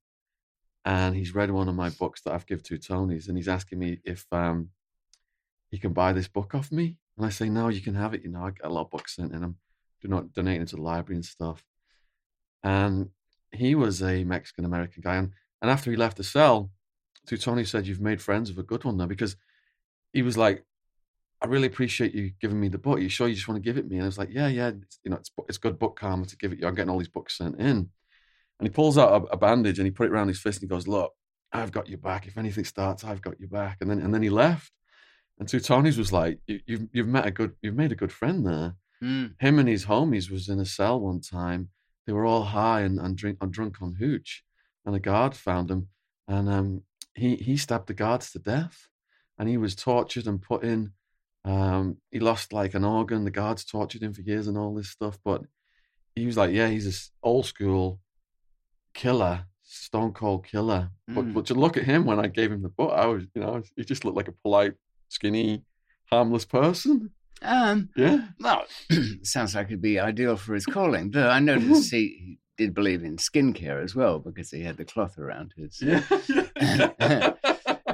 and 0.83 1.15
he's 1.15 1.35
read 1.35 1.51
one 1.51 1.69
of 1.69 1.75
my 1.75 1.89
books 1.91 2.21
that 2.21 2.33
I've 2.33 2.47
given 2.47 2.63
to 2.65 2.77
Tonys, 2.77 3.27
and 3.27 3.37
he's 3.37 3.47
asking 3.47 3.77
me 3.77 3.99
if 4.03 4.25
um, 4.31 4.69
he 5.69 5.77
can 5.77 5.93
buy 5.93 6.13
this 6.13 6.27
book 6.27 6.55
off 6.55 6.71
me, 6.71 6.97
and 7.17 7.25
I 7.25 7.29
say 7.29 7.49
no, 7.49 7.69
you 7.69 7.81
can 7.81 7.95
have 7.95 8.13
it. 8.13 8.23
You 8.23 8.31
know, 8.31 8.43
I 8.43 8.51
get 8.51 8.65
a 8.65 8.69
lot 8.69 8.81
of 8.81 8.91
books 8.91 9.15
sent 9.15 9.33
in. 9.33 9.43
I'm 9.43 9.55
do 10.01 10.07
not 10.07 10.33
donate 10.33 10.33
donating 10.33 10.65
to 10.67 10.75
the 10.75 10.81
library 10.81 11.17
and 11.17 11.25
stuff. 11.25 11.63
And 12.63 13.09
he 13.51 13.75
was 13.75 14.01
a 14.03 14.23
Mexican 14.23 14.65
American 14.65 15.01
guy, 15.01 15.15
and, 15.15 15.31
and 15.61 15.71
after 15.71 15.91
he 15.91 15.97
left 15.97 16.17
the 16.17 16.23
cell, 16.23 16.71
Two 17.25 17.37
Tony 17.37 17.63
said, 17.65 17.87
"You've 17.87 18.01
made 18.01 18.21
friends 18.21 18.49
with 18.49 18.59
a 18.59 18.67
good 18.67 18.83
one 18.83 18.97
now," 18.97 19.07
because 19.07 19.35
he 20.13 20.21
was 20.21 20.37
like, 20.37 20.63
"I 21.41 21.47
really 21.47 21.67
appreciate 21.67 22.13
you 22.13 22.31
giving 22.39 22.59
me 22.59 22.67
the 22.67 22.77
book. 22.77 22.97
Are 22.97 23.01
you 23.01 23.09
sure 23.09 23.27
you 23.27 23.35
just 23.35 23.47
want 23.47 23.61
to 23.61 23.67
give 23.67 23.77
it 23.77 23.87
me?" 23.87 23.97
And 23.97 24.03
I 24.03 24.07
was 24.07 24.17
like, 24.17 24.29
"Yeah, 24.31 24.47
yeah, 24.47 24.69
it's, 24.69 24.99
you 25.03 25.11
know, 25.11 25.17
it's 25.17 25.31
it's 25.49 25.57
good 25.57 25.79
book 25.79 25.97
karma 25.99 26.25
to 26.25 26.37
give 26.37 26.51
it 26.51 26.59
you. 26.59 26.67
I'm 26.67 26.75
getting 26.75 26.89
all 26.89 26.99
these 26.99 27.07
books 27.07 27.37
sent 27.37 27.59
in." 27.59 27.89
And 28.59 28.67
he 28.67 28.69
pulls 28.69 28.97
out 28.97 29.23
a, 29.23 29.33
a 29.33 29.37
bandage 29.37 29.79
and 29.79 29.87
he 29.87 29.91
put 29.91 30.07
it 30.07 30.11
around 30.11 30.29
his 30.29 30.39
fist 30.39 30.61
and 30.61 30.69
he 30.69 30.73
goes, 30.75 30.87
"Look, 30.87 31.13
I've 31.51 31.71
got 31.71 31.89
your 31.89 31.97
back. 31.97 32.27
If 32.27 32.37
anything 32.37 32.65
starts, 32.65 33.03
I've 33.03 33.21
got 33.21 33.39
your 33.39 33.49
back." 33.49 33.77
And 33.81 33.89
then 33.89 33.99
and 33.99 34.13
then 34.13 34.21
he 34.21 34.29
left. 34.29 34.71
And 35.39 35.47
Two 35.47 35.59
Tony's 35.59 35.97
was 35.97 36.13
like, 36.13 36.39
you, 36.47 36.59
"You've 36.65 36.87
you've 36.91 37.07
met 37.07 37.25
a 37.25 37.31
good, 37.31 37.55
you've 37.61 37.75
made 37.75 37.91
a 37.91 37.95
good 37.95 38.11
friend 38.11 38.45
there." 38.45 38.75
Mm. 39.03 39.35
Him 39.39 39.59
and 39.59 39.67
his 39.67 39.85
homies 39.85 40.31
was 40.31 40.47
in 40.47 40.59
a 40.59 40.65
cell 40.65 40.99
one 40.99 41.19
time 41.19 41.69
they 42.05 42.13
were 42.13 42.25
all 42.25 42.43
high 42.43 42.81
and, 42.81 42.99
and 42.99 43.17
drink 43.17 43.37
and 43.41 43.51
drunk 43.51 43.81
on 43.81 43.95
hooch, 43.95 44.43
and 44.85 44.95
a 44.95 44.99
guard 44.99 45.35
found 45.35 45.67
them, 45.67 45.89
and 46.27 46.49
um, 46.49 46.81
he 47.13 47.35
he 47.35 47.57
stabbed 47.57 47.87
the 47.87 47.93
guards 47.93 48.31
to 48.31 48.39
death, 48.39 48.87
and 49.37 49.49
he 49.49 49.57
was 49.57 49.75
tortured 49.75 50.27
and 50.27 50.41
put 50.41 50.63
in. 50.63 50.91
Um, 51.43 51.97
he 52.11 52.19
lost 52.19 52.53
like 52.53 52.73
an 52.73 52.83
organ. 52.83 53.23
The 53.23 53.31
guards 53.31 53.65
tortured 53.65 54.01
him 54.01 54.13
for 54.13 54.21
years 54.21 54.47
and 54.47 54.57
all 54.57 54.73
this 54.73 54.89
stuff, 54.89 55.17
but 55.23 55.43
he 56.15 56.25
was 56.25 56.37
like, 56.37 56.51
yeah, 56.51 56.67
he's 56.67 56.85
this 56.85 57.11
old 57.21 57.45
school 57.45 57.99
killer, 58.93 59.45
stone 59.63 60.13
cold 60.13 60.45
killer. 60.45 60.91
Mm. 61.09 61.15
But 61.15 61.33
but 61.33 61.45
to 61.47 61.53
look 61.55 61.77
at 61.77 61.83
him 61.83 62.05
when 62.05 62.19
I 62.19 62.27
gave 62.27 62.51
him 62.51 62.61
the 62.61 62.69
book, 62.69 62.91
I 62.95 63.07
was, 63.07 63.23
you 63.33 63.41
know, 63.41 63.61
he 63.75 63.83
just 63.83 64.05
looked 64.05 64.17
like 64.17 64.27
a 64.27 64.31
polite, 64.43 64.73
skinny, 65.09 65.63
harmless 66.11 66.45
person. 66.45 67.11
Um, 67.41 67.89
yeah. 67.95 68.27
Well, 68.39 68.63
sounds 69.23 69.55
like 69.55 69.67
it'd 69.67 69.81
be 69.81 69.99
ideal 69.99 70.37
for 70.37 70.53
his 70.53 70.65
calling. 70.65 71.11
Though 71.11 71.29
I 71.29 71.39
noticed 71.39 71.91
he, 71.91 72.39
did 72.57 72.73
believe 72.73 73.03
in 73.03 73.17
skincare 73.17 73.83
as 73.83 73.95
well 73.95 74.19
because 74.19 74.49
he 74.49 74.61
had 74.61 74.77
the 74.77 74.85
cloth 74.85 75.17
around 75.17 75.53
his. 75.57 75.81
Yeah. 75.81 76.01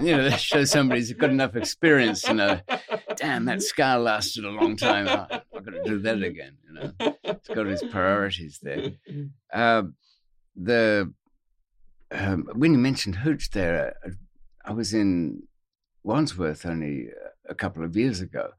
you 0.02 0.15
know, 0.15 0.30
that 0.30 0.39
shows 0.39 0.71
somebody's 0.71 1.12
got 1.13 1.32
enough 1.32 1.56
experience 1.56 2.21
to 2.24 2.34
know. 2.34 2.60
Damn, 3.15 3.45
that 3.45 3.62
scar 3.62 4.00
lasted 4.00 4.45
a 4.45 4.50
long 4.50 4.76
time. 4.76 5.08
I, 5.08 5.41
I've 5.56 5.65
got 5.65 5.71
to 5.71 5.84
do 5.84 6.00
that 6.00 6.21
again. 6.21 6.58
You 6.67 6.74
know, 6.74 7.15
it's 7.24 7.47
got 7.47 7.65
his 7.65 7.84
priorities 7.91 8.60
there. 8.62 8.91
Uh, 9.52 9.84
the 10.56 11.12
um, 12.12 12.47
when 12.54 12.74
you 12.74 12.80
mentioned 12.80 13.15
Hooch 13.15 13.52
there, 13.52 13.95
uh, 14.06 14.10
I 14.65 14.74
was 14.74 14.93
in 14.93 15.43
Wandsworth 16.04 16.66
only 16.66 17.10
a 17.50 17.56
couple 17.56 17.84
of 17.84 17.96
years 17.96 18.22
ago, 18.22 18.52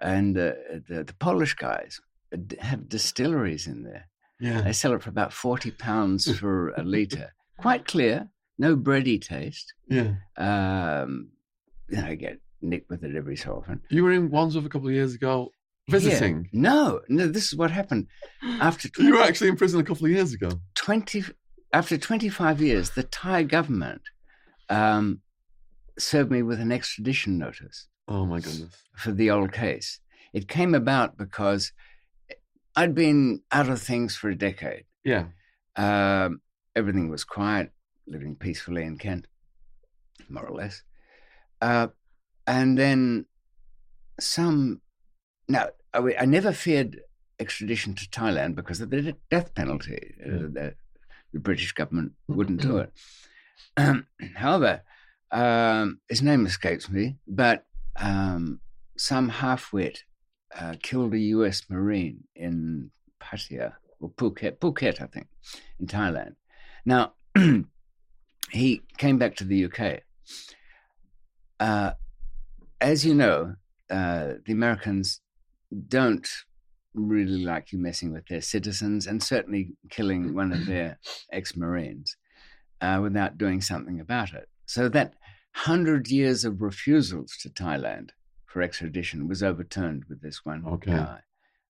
and 0.00 0.36
uh, 0.36 0.52
the, 0.88 1.04
the 1.04 1.14
Polish 1.18 1.54
guys 1.54 2.00
have 2.60 2.88
distilleries 2.88 3.66
in 3.66 3.82
there. 3.82 4.08
Yeah. 4.40 4.62
They 4.62 4.72
sell 4.72 4.92
it 4.92 5.02
for 5.02 5.10
about 5.10 5.32
40 5.32 5.70
pounds 5.72 6.38
for 6.38 6.70
a 6.70 6.82
litre. 6.82 7.32
Quite 7.58 7.86
clear, 7.86 8.28
no 8.58 8.76
bready 8.76 9.20
taste. 9.20 9.72
Yeah. 9.88 10.14
Um, 10.36 11.30
you 11.88 11.96
know, 11.96 12.06
I 12.06 12.14
get 12.14 12.38
nicked 12.60 12.90
with 12.90 13.04
it 13.04 13.16
every 13.16 13.36
so 13.36 13.54
often. 13.54 13.80
You 13.90 14.04
were 14.04 14.12
in 14.12 14.30
Wandsworth 14.30 14.66
a 14.66 14.68
couple 14.68 14.88
of 14.88 14.94
years 14.94 15.14
ago 15.14 15.52
visiting? 15.88 16.48
Yeah. 16.52 16.60
No, 16.60 17.00
no, 17.08 17.28
this 17.28 17.46
is 17.46 17.56
what 17.56 17.70
happened. 17.70 18.08
After 18.42 18.88
20, 18.88 19.06
You 19.08 19.16
were 19.16 19.22
actually 19.24 19.48
in 19.48 19.56
prison 19.56 19.80
a 19.80 19.84
couple 19.84 20.06
of 20.06 20.12
years 20.12 20.32
ago. 20.32 20.50
20, 20.74 21.24
after 21.72 21.96
25 21.96 22.60
years, 22.60 22.90
the 22.90 23.04
Thai 23.04 23.44
government 23.44 24.02
um, 24.68 25.20
served 25.98 26.30
me 26.30 26.42
with 26.42 26.60
an 26.60 26.72
extradition 26.72 27.38
notice. 27.38 27.88
Oh 28.08 28.24
my 28.24 28.40
goodness. 28.40 28.74
For 28.96 29.12
the 29.12 29.30
old 29.30 29.52
case. 29.52 30.00
It 30.32 30.48
came 30.48 30.74
about 30.74 31.16
because 31.16 31.72
I'd 32.74 32.94
been 32.94 33.42
out 33.50 33.68
of 33.68 33.80
things 33.80 34.16
for 34.16 34.28
a 34.28 34.36
decade. 34.36 34.84
Yeah. 35.04 35.26
Um, 35.76 36.40
everything 36.74 37.08
was 37.08 37.24
quiet, 37.24 37.70
living 38.06 38.36
peacefully 38.36 38.84
in 38.84 38.98
Kent, 38.98 39.26
more 40.28 40.46
or 40.46 40.54
less. 40.54 40.82
Uh, 41.60 41.88
and 42.46 42.76
then 42.76 43.26
some. 44.20 44.82
Now, 45.48 45.68
I, 45.94 46.14
I, 46.20 46.24
never 46.26 46.52
feared 46.52 47.00
extradition 47.38 47.94
to 47.94 48.08
Thailand 48.08 48.54
because 48.54 48.80
of 48.80 48.90
the 48.90 49.16
death 49.30 49.54
penalty. 49.54 50.14
Uh, 50.24 50.28
the, 50.28 50.74
the, 51.32 51.40
British 51.40 51.72
government 51.72 52.12
wouldn't 52.28 52.60
do 52.60 52.78
it. 52.78 52.92
Um, 53.76 54.06
however, 54.34 54.82
um, 55.32 56.00
his 56.08 56.22
name 56.22 56.46
escapes 56.46 56.88
me, 56.88 57.16
but 57.26 57.64
um, 57.96 58.60
some 58.96 59.28
half-wit 59.28 60.02
uh, 60.58 60.74
killed 60.82 61.14
a 61.14 61.18
U.S. 61.18 61.62
Marine 61.68 62.24
in 62.34 62.90
Pattaya 63.20 63.74
or 64.00 64.10
Phuket, 64.10 64.58
Phuket, 64.58 65.00
I 65.00 65.06
think, 65.06 65.28
in 65.80 65.86
Thailand. 65.86 66.34
Now, 66.84 67.14
he 68.50 68.82
came 68.98 69.18
back 69.18 69.36
to 69.36 69.44
the 69.44 69.64
UK. 69.66 70.00
Uh, 71.58 71.92
as 72.80 73.04
you 73.04 73.14
know, 73.14 73.54
uh, 73.90 74.34
the 74.44 74.52
Americans 74.52 75.20
don't 75.88 76.28
really 76.94 77.44
like 77.44 77.72
you 77.72 77.78
messing 77.78 78.12
with 78.12 78.26
their 78.28 78.40
citizens 78.40 79.06
and 79.06 79.22
certainly 79.22 79.72
killing 79.90 80.34
one 80.34 80.52
of 80.52 80.66
their 80.66 80.98
ex 81.32 81.56
Marines 81.56 82.16
uh, 82.80 82.98
without 83.02 83.38
doing 83.38 83.60
something 83.60 84.00
about 84.00 84.32
it. 84.32 84.48
So 84.66 84.88
that 84.90 85.14
hundred 85.52 86.08
years 86.08 86.44
of 86.44 86.60
refusals 86.60 87.36
to 87.38 87.48
Thailand 87.48 88.10
for 88.44 88.60
extradition 88.62 89.26
was 89.28 89.42
overturned 89.42 90.04
with 90.08 90.20
this 90.20 90.44
one 90.44 90.64
Okay. 90.66 90.92
guy. 90.92 91.20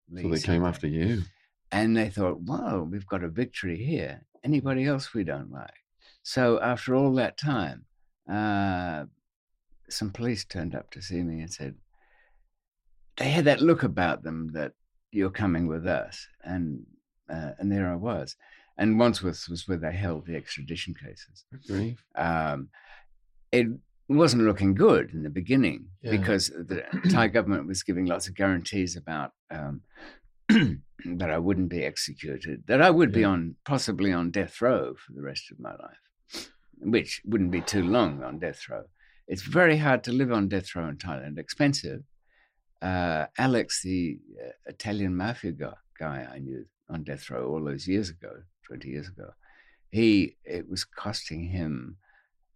So 0.09 0.15
Lee 0.29 0.31
they 0.31 0.41
came 0.41 0.65
after 0.65 0.87
you. 0.89 1.23
And 1.71 1.97
they 1.97 2.11
thought, 2.11 2.43
well, 2.43 2.85
we've 2.85 3.07
got 3.07 3.25
a 3.25 3.29
victory 3.29 3.77
here. 3.85 4.23
Anybody 4.45 4.85
else 4.87 5.13
we 5.15 5.25
don't 5.25 5.51
like? 5.51 5.75
So 6.23 6.61
after 6.61 6.95
all 6.95 7.13
that 7.15 7.39
time, 7.39 7.85
uh, 8.31 9.05
some 9.89 10.11
police 10.11 10.45
turned 10.45 10.75
up 10.75 10.91
to 10.93 11.03
see 11.03 11.23
me 11.23 11.41
and 11.41 11.53
said, 11.53 11.75
they 13.17 13.31
had 13.31 13.45
that 13.47 13.61
look 13.61 13.83
about 13.83 14.23
them 14.23 14.51
that 14.53 14.73
you're 15.11 15.31
coming 15.31 15.67
with 15.67 15.87
us. 15.87 16.27
And, 16.45 16.85
uh, 17.29 17.53
and 17.59 17.71
there 17.71 17.91
I 17.91 17.97
was. 17.97 18.37
And 18.79 18.99
Wandsworth 18.99 19.49
was 19.49 19.67
where 19.67 19.79
they 19.79 19.93
held 19.93 20.27
the 20.27 20.37
extradition 20.37 20.95
cases. 20.95 21.45
Um, 22.15 22.69
it 23.53 23.67
wasn't 24.09 24.43
looking 24.45 24.75
good 24.75 25.11
in 25.13 25.23
the 25.23 25.31
beginning 25.31 25.87
Yeah. 26.03 26.13
because 26.13 26.49
the 26.49 26.85
Thai 27.11 27.29
government 27.29 27.67
was 27.67 27.83
giving 27.83 28.07
lots 28.07 28.29
of 28.29 28.35
guarantees 28.35 28.97
about 28.97 29.33
um, 29.51 29.83
that 30.49 31.31
I 31.31 31.39
wouldn't 31.39 31.69
be 31.69 31.85
executed, 31.85 32.65
that 32.67 32.81
I 32.81 32.91
would 32.91 33.13
be 33.13 33.25
on 33.25 33.57
possibly 33.65 34.13
on 34.13 34.31
death 34.31 34.61
row 34.63 34.95
for 34.95 35.13
the 35.13 35.23
rest 35.23 35.51
of 35.51 35.59
my 35.59 35.73
life, 35.73 36.51
which 36.79 37.21
wouldn't 37.25 37.51
be 37.51 37.61
too 37.61 37.83
long 37.83 38.23
on 38.23 38.39
death 38.39 38.69
row. 38.69 38.85
It's 39.29 39.43
very 39.43 39.79
hard 39.79 40.05
to 40.05 40.13
live 40.13 40.31
on 40.33 40.49
death 40.49 40.75
row 40.77 40.89
in 40.89 40.97
Thailand, 40.99 41.39
expensive. 41.39 42.03
Uh, 42.81 43.27
Alex, 43.39 43.83
the 43.83 44.19
uh, 44.41 44.51
Italian 44.67 45.17
mafia 45.17 45.51
guy, 45.53 45.73
guy 45.99 46.29
I 46.33 46.39
knew 46.39 46.65
on 46.89 47.03
death 47.03 47.29
row 47.31 47.49
all 47.49 47.65
those 47.65 47.89
years 47.89 48.09
ago, 48.11 48.31
20 48.69 48.89
years 48.89 49.09
ago, 49.09 49.31
he 49.91 50.37
it 50.45 50.69
was 50.69 50.85
costing 50.85 51.45
him 51.49 51.97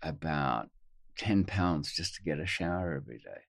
about 0.02 0.70
10 1.20 1.44
pounds 1.44 1.92
just 1.92 2.14
to 2.14 2.22
get 2.22 2.38
a 2.40 2.46
shower 2.46 2.94
every 2.94 3.18
day, 3.18 3.42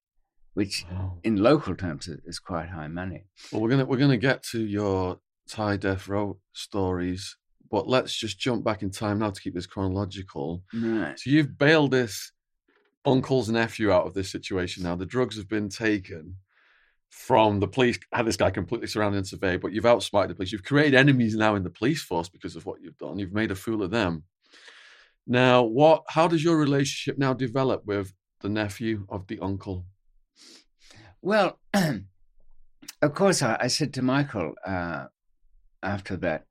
which 0.55 0.86
Wow. 0.91 1.19
in 1.23 1.38
local 1.38 1.75
terms 1.75 2.07
is, 2.07 2.19
is 2.25 2.39
quite 2.39 2.69
high 2.69 2.89
money. 2.89 3.23
Well, 3.51 3.62
we're 3.62 3.69
gonna 3.69 3.86
we're 3.86 3.97
gonna 4.05 4.17
get 4.17 4.43
to 4.51 4.60
your 4.65 5.19
Thai 5.47 5.77
death 5.77 6.07
row 6.10 6.38
stories, 6.53 7.38
but 7.69 7.88
let's 7.88 8.13
just 8.13 8.38
jump 8.39 8.63
back 8.65 8.81
in 8.84 8.91
time 8.91 9.19
now 9.19 9.29
to 9.31 9.41
keep 9.41 9.53
this 9.53 9.67
chronological. 9.67 10.63
Right. 10.73 11.17
So 11.17 11.29
you've 11.29 11.57
bailed 11.57 11.91
this 11.91 12.31
uncle's 13.05 13.49
nephew 13.49 13.91
out 13.91 14.05
of 14.05 14.13
this 14.13 14.29
situation 14.29 14.84
now. 14.84 14.95
The 14.95 15.05
drugs 15.05 15.38
have 15.38 15.47
been 15.49 15.69
taken 15.69 16.36
from 17.10 17.60
the 17.60 17.67
police, 17.67 17.99
had 18.13 18.25
this 18.25 18.38
guy 18.38 18.49
completely 18.51 18.88
surrounded 18.88 19.17
and 19.17 19.27
surveyed, 19.27 19.62
but 19.62 19.71
you've 19.73 19.86
outsmarted 19.86 20.29
the 20.31 20.36
police. 20.36 20.51
You've 20.51 20.63
created 20.63 20.93
enemies 20.97 21.36
now 21.36 21.55
in 21.55 21.63
the 21.63 21.69
police 21.69 22.01
force 22.01 22.29
because 22.29 22.55
of 22.55 22.65
what 22.65 22.81
you've 22.81 22.97
done. 22.97 23.17
You've 23.19 23.34
made 23.34 23.51
a 23.51 23.55
fool 23.55 23.81
of 23.84 23.91
them. 23.91 24.23
Now, 25.27 25.63
what 25.63 26.03
how 26.10 26.27
does 26.27 26.43
your 26.43 26.57
relationship 26.57 27.17
now 27.17 27.34
develop 27.34 27.86
with 27.86 28.13
the 28.41 28.49
nephew 28.49 29.05
of 29.10 29.27
the 29.27 29.39
uncle? 29.39 29.86
Well, 31.21 31.60
of 31.73 33.13
course, 33.13 33.41
I, 33.41 33.57
I 33.62 33.67
said 33.67 33.93
to 33.93 34.01
Michael 34.01 34.53
uh, 34.65 35.05
after 35.84 36.15
that. 36.17 36.45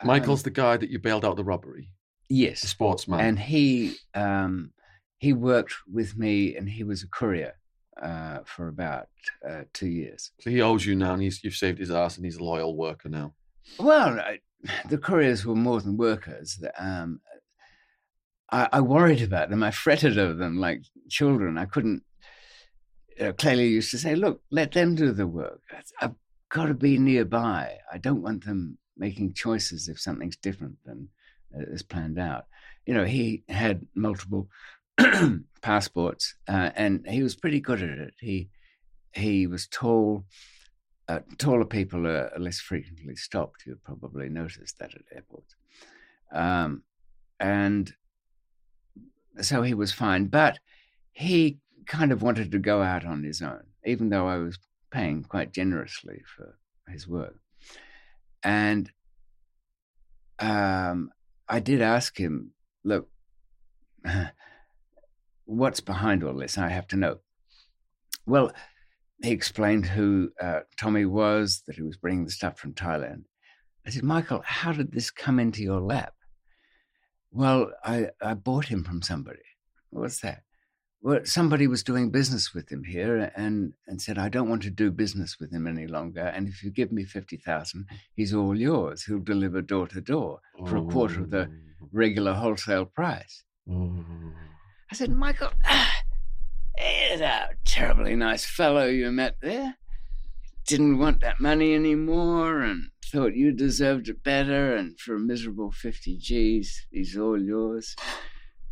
um, 0.00 0.06
Michael's 0.06 0.42
the 0.42 0.50
guy 0.50 0.76
that 0.76 0.90
you 0.90 0.98
bailed 0.98 1.24
out 1.24 1.36
the 1.36 1.44
robbery, 1.44 1.90
Yes, 2.28 2.60
the 2.60 2.68
sportsman. 2.68 3.20
and 3.20 3.38
he 3.38 3.96
um, 4.14 4.70
he 5.18 5.32
worked 5.32 5.74
with 5.92 6.16
me, 6.16 6.56
and 6.56 6.68
he 6.68 6.84
was 6.84 7.02
a 7.02 7.08
courier 7.08 7.54
uh, 8.00 8.38
for 8.44 8.68
about 8.68 9.08
uh, 9.48 9.62
two 9.72 9.88
years. 9.88 10.30
so 10.40 10.50
he 10.50 10.62
owes 10.62 10.86
you 10.86 10.94
now, 10.94 11.14
and 11.14 11.22
he's, 11.22 11.42
you've 11.42 11.54
saved 11.56 11.78
his 11.80 11.90
ass, 11.90 12.16
and 12.16 12.24
he's 12.24 12.36
a 12.36 12.44
loyal 12.44 12.76
worker 12.76 13.08
now. 13.08 13.34
Well, 13.80 14.20
I, 14.20 14.38
the 14.88 14.98
couriers 14.98 15.44
were 15.44 15.56
more 15.56 15.80
than 15.80 15.96
workers. 15.96 16.62
Um, 16.78 17.20
I, 18.50 18.68
I 18.72 18.80
worried 18.80 19.22
about 19.22 19.50
them. 19.50 19.62
I 19.62 19.70
fretted 19.70 20.18
over 20.18 20.34
them 20.34 20.58
like 20.58 20.82
children. 21.08 21.58
I 21.58 21.66
couldn't. 21.66 22.02
Uh, 23.20 23.32
Clelia 23.32 23.68
used 23.68 23.90
to 23.90 23.98
say, 23.98 24.14
"Look, 24.14 24.42
let 24.50 24.72
them 24.72 24.94
do 24.94 25.12
the 25.12 25.26
work. 25.26 25.60
I've 26.00 26.14
got 26.50 26.66
to 26.66 26.74
be 26.74 26.98
nearby. 26.98 27.78
I 27.92 27.98
don't 27.98 28.22
want 28.22 28.44
them 28.44 28.78
making 28.96 29.34
choices 29.34 29.88
if 29.88 30.00
something's 30.00 30.36
different 30.36 30.76
than 30.84 31.08
uh, 31.54 31.64
is 31.72 31.82
planned 31.82 32.18
out." 32.18 32.46
You 32.86 32.94
know, 32.94 33.04
he 33.04 33.44
had 33.48 33.86
multiple 33.94 34.48
passports, 35.62 36.34
uh, 36.48 36.70
and 36.74 37.06
he 37.06 37.22
was 37.22 37.36
pretty 37.36 37.60
good 37.60 37.82
at 37.82 37.98
it. 37.98 38.14
He 38.20 38.48
he 39.12 39.46
was 39.46 39.66
tall. 39.66 40.24
Uh, 41.08 41.20
taller 41.38 41.64
people 41.64 42.06
are, 42.06 42.30
are 42.34 42.38
less 42.38 42.60
frequently 42.60 43.16
stopped. 43.16 43.64
You've 43.66 43.82
probably 43.82 44.28
noticed 44.28 44.78
that 44.78 44.94
at 44.94 45.00
airports. 45.10 45.56
Um, 46.30 46.82
and 47.40 47.90
so 49.40 49.62
he 49.62 49.74
was 49.74 49.92
fine, 49.92 50.26
but 50.26 50.58
he 51.12 51.58
kind 51.86 52.12
of 52.12 52.22
wanted 52.22 52.52
to 52.52 52.58
go 52.58 52.82
out 52.82 53.04
on 53.04 53.22
his 53.22 53.42
own, 53.42 53.64
even 53.84 54.08
though 54.08 54.28
I 54.28 54.36
was 54.36 54.58
paying 54.90 55.24
quite 55.24 55.52
generously 55.52 56.22
for 56.36 56.58
his 56.88 57.08
work. 57.08 57.36
And 58.42 58.90
um, 60.38 61.10
I 61.48 61.60
did 61.60 61.82
ask 61.82 62.16
him, 62.16 62.52
look, 62.84 63.08
what's 65.44 65.80
behind 65.80 66.22
all 66.22 66.34
this? 66.34 66.58
I 66.58 66.68
have 66.68 66.86
to 66.88 66.96
know. 66.96 67.18
Well, 68.26 68.52
he 69.22 69.30
explained 69.30 69.86
who 69.86 70.30
uh, 70.40 70.60
Tommy 70.78 71.06
was, 71.06 71.62
that 71.66 71.76
he 71.76 71.82
was 71.82 71.96
bringing 71.96 72.24
the 72.24 72.30
stuff 72.30 72.58
from 72.58 72.74
Thailand. 72.74 73.24
I 73.86 73.90
said, 73.90 74.04
Michael, 74.04 74.42
how 74.44 74.72
did 74.72 74.92
this 74.92 75.10
come 75.10 75.40
into 75.40 75.62
your 75.62 75.80
lap? 75.80 76.12
Well, 77.30 77.72
I, 77.84 78.08
I 78.22 78.34
bought 78.34 78.66
him 78.66 78.84
from 78.84 79.02
somebody. 79.02 79.40
What's 79.90 80.20
that? 80.20 80.42
Well, 81.00 81.20
somebody 81.24 81.68
was 81.68 81.84
doing 81.84 82.10
business 82.10 82.52
with 82.52 82.70
him 82.70 82.82
here 82.82 83.30
and, 83.36 83.72
and 83.86 84.02
said, 84.02 84.18
I 84.18 84.28
don't 84.28 84.48
want 84.48 84.62
to 84.62 84.70
do 84.70 84.90
business 84.90 85.38
with 85.38 85.52
him 85.52 85.66
any 85.66 85.86
longer. 85.86 86.22
And 86.22 86.48
if 86.48 86.64
you 86.64 86.70
give 86.70 86.90
me 86.90 87.04
50,000, 87.04 87.86
he's 88.14 88.34
all 88.34 88.58
yours. 88.58 89.04
He'll 89.04 89.20
deliver 89.20 89.62
door 89.62 89.86
to 89.88 90.00
door 90.00 90.40
for 90.66 90.76
a 90.76 90.84
quarter 90.84 91.20
of 91.20 91.30
the 91.30 91.50
regular 91.92 92.32
wholesale 92.32 92.86
price. 92.86 93.44
Oh. 93.70 94.04
I 94.90 94.94
said, 94.94 95.10
Michael, 95.10 95.52
ah, 95.64 96.02
he's 96.76 97.20
a 97.20 97.50
terribly 97.64 98.16
nice 98.16 98.44
fellow 98.44 98.86
you 98.86 99.12
met 99.12 99.36
there. 99.40 99.76
Didn't 100.66 100.98
want 100.98 101.20
that 101.20 101.40
money 101.40 101.74
anymore 101.74 102.60
and 102.62 102.90
thought 103.10 103.34
you 103.34 103.52
deserved 103.52 104.08
it 104.08 104.22
better. 104.22 104.76
And 104.76 104.98
for 104.98 105.14
a 105.14 105.20
miserable 105.20 105.70
50 105.70 106.16
G's, 106.18 106.86
he's 106.90 107.16
all 107.16 107.40
yours. 107.40 107.96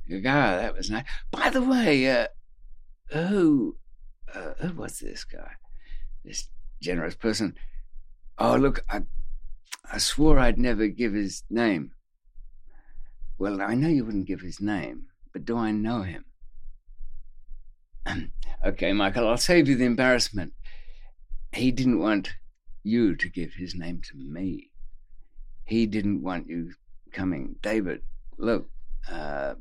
You 0.07 0.21
go, 0.21 0.31
"Ah, 0.31 0.57
that 0.57 0.77
was 0.77 0.91
nice. 0.91 1.05
By 1.31 1.51
the 1.51 1.63
way, 1.63 2.11
uh, 2.11 2.29
who, 3.09 3.77
uh, 4.33 4.55
who 4.61 4.73
was 4.75 4.99
this 4.99 5.25
guy? 5.25 5.53
This 6.25 6.49
generous 6.81 7.15
person. 7.15 7.55
Oh, 8.39 8.57
look, 8.57 8.85
I, 8.91 9.03
I 9.91 9.99
swore 9.99 10.39
I'd 10.39 10.59
never 10.59 10.89
give 10.89 11.13
his 11.13 11.43
name. 11.51 11.93
Well, 13.39 13.61
I 13.61 13.75
know 13.75 13.89
you 13.89 14.05
wouldn't 14.05 14.27
give 14.27 14.41
his 14.41 14.61
name, 14.61 15.07
but 15.33 15.45
do 15.45 15.57
I 15.57 15.71
know 15.71 16.03
him? 16.03 16.25
okay, 18.65 18.93
Michael, 18.93 19.29
I'll 19.29 19.37
save 19.37 19.69
you 19.69 19.77
the 19.77 19.85
embarrassment. 19.85 20.53
He 21.53 21.71
didn't 21.71 21.99
want 21.99 22.35
you 22.87 23.17
to 23.17 23.29
give 23.29 23.55
his 23.55 23.75
name 23.75 24.01
to 24.11 24.17
me. 24.17 24.71
He 25.65 25.87
didn't 25.87 26.23
want 26.23 26.49
you 26.49 26.73
coming. 27.13 27.57
David, 27.63 28.03
look, 28.39 28.69
uh, 29.11 29.55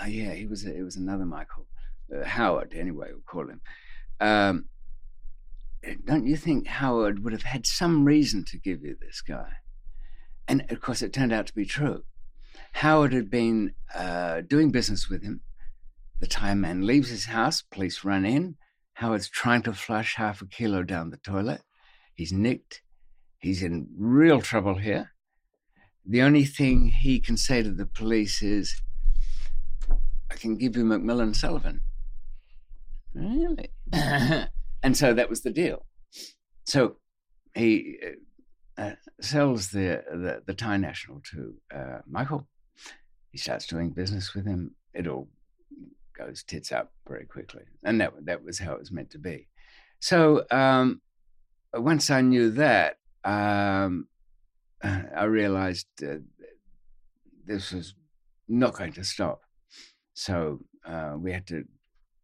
oh 0.00 0.06
yeah, 0.06 0.32
he 0.32 0.46
was 0.46 0.64
it 0.64 0.82
was 0.82 0.96
another 0.96 1.24
Michael, 1.24 1.66
uh, 2.14 2.24
Howard. 2.24 2.74
Anyway, 2.74 3.08
we'll 3.10 3.22
call 3.26 3.48
him. 3.48 3.60
Um, 4.20 4.66
don't 6.04 6.26
you 6.26 6.36
think 6.36 6.66
Howard 6.66 7.24
would 7.24 7.32
have 7.32 7.42
had 7.42 7.66
some 7.66 8.04
reason 8.04 8.44
to 8.46 8.58
give 8.58 8.82
you 8.82 8.96
this 9.00 9.22
guy? 9.22 9.52
And 10.46 10.70
of 10.70 10.80
course, 10.80 11.02
it 11.02 11.12
turned 11.12 11.32
out 11.32 11.46
to 11.46 11.54
be 11.54 11.64
true. 11.64 12.04
Howard 12.72 13.12
had 13.12 13.30
been 13.30 13.74
uh, 13.94 14.42
doing 14.42 14.70
business 14.70 15.08
with 15.08 15.22
him. 15.22 15.40
The 16.20 16.26
Thai 16.26 16.54
man 16.54 16.86
leaves 16.86 17.08
his 17.08 17.26
house, 17.26 17.62
police 17.62 18.04
run 18.04 18.24
in. 18.24 18.56
Howard's 18.94 19.28
trying 19.28 19.62
to 19.62 19.72
flush 19.72 20.16
half 20.16 20.42
a 20.42 20.46
kilo 20.46 20.82
down 20.82 21.10
the 21.10 21.16
toilet. 21.16 21.62
He's 22.20 22.34
nicked. 22.34 22.82
He's 23.38 23.62
in 23.62 23.88
real 23.96 24.42
trouble 24.42 24.74
here. 24.74 25.12
The 26.04 26.20
only 26.20 26.44
thing 26.44 26.90
he 26.90 27.18
can 27.18 27.38
say 27.38 27.62
to 27.62 27.70
the 27.70 27.86
police 27.86 28.42
is, 28.42 28.78
I 30.30 30.34
can 30.34 30.58
give 30.58 30.76
you 30.76 30.84
McMillan 30.84 31.34
Sullivan. 31.34 31.80
Really? 33.14 33.70
and 33.92 34.94
so 34.94 35.14
that 35.14 35.30
was 35.30 35.40
the 35.40 35.50
deal. 35.50 35.86
So 36.66 36.96
he 37.54 37.96
uh, 38.76 38.82
uh, 38.82 38.94
sells 39.22 39.70
the, 39.70 40.04
the, 40.12 40.42
the 40.44 40.52
Thai 40.52 40.76
national 40.76 41.22
to 41.30 41.54
uh, 41.74 41.98
Michael. 42.06 42.46
He 43.30 43.38
starts 43.38 43.66
doing 43.66 43.92
business 43.92 44.34
with 44.34 44.44
him. 44.44 44.74
It 44.92 45.06
all 45.06 45.30
goes 46.18 46.42
tits 46.42 46.70
up 46.70 46.92
very 47.08 47.24
quickly, 47.24 47.62
and 47.82 47.98
that 48.02 48.12
that 48.26 48.44
was 48.44 48.58
how 48.58 48.74
it 48.74 48.78
was 48.78 48.92
meant 48.92 49.08
to 49.12 49.18
be. 49.18 49.48
So 50.00 50.44
um, 50.50 51.00
once 51.74 52.10
I 52.10 52.20
knew 52.20 52.50
that, 52.50 52.96
um, 53.24 54.08
I 54.82 55.24
realized 55.24 55.86
this 57.46 57.72
was 57.72 57.94
not 58.48 58.74
going 58.74 58.92
to 58.94 59.04
stop. 59.04 59.42
So 60.14 60.60
uh, 60.86 61.14
we 61.16 61.32
had 61.32 61.46
to 61.48 61.64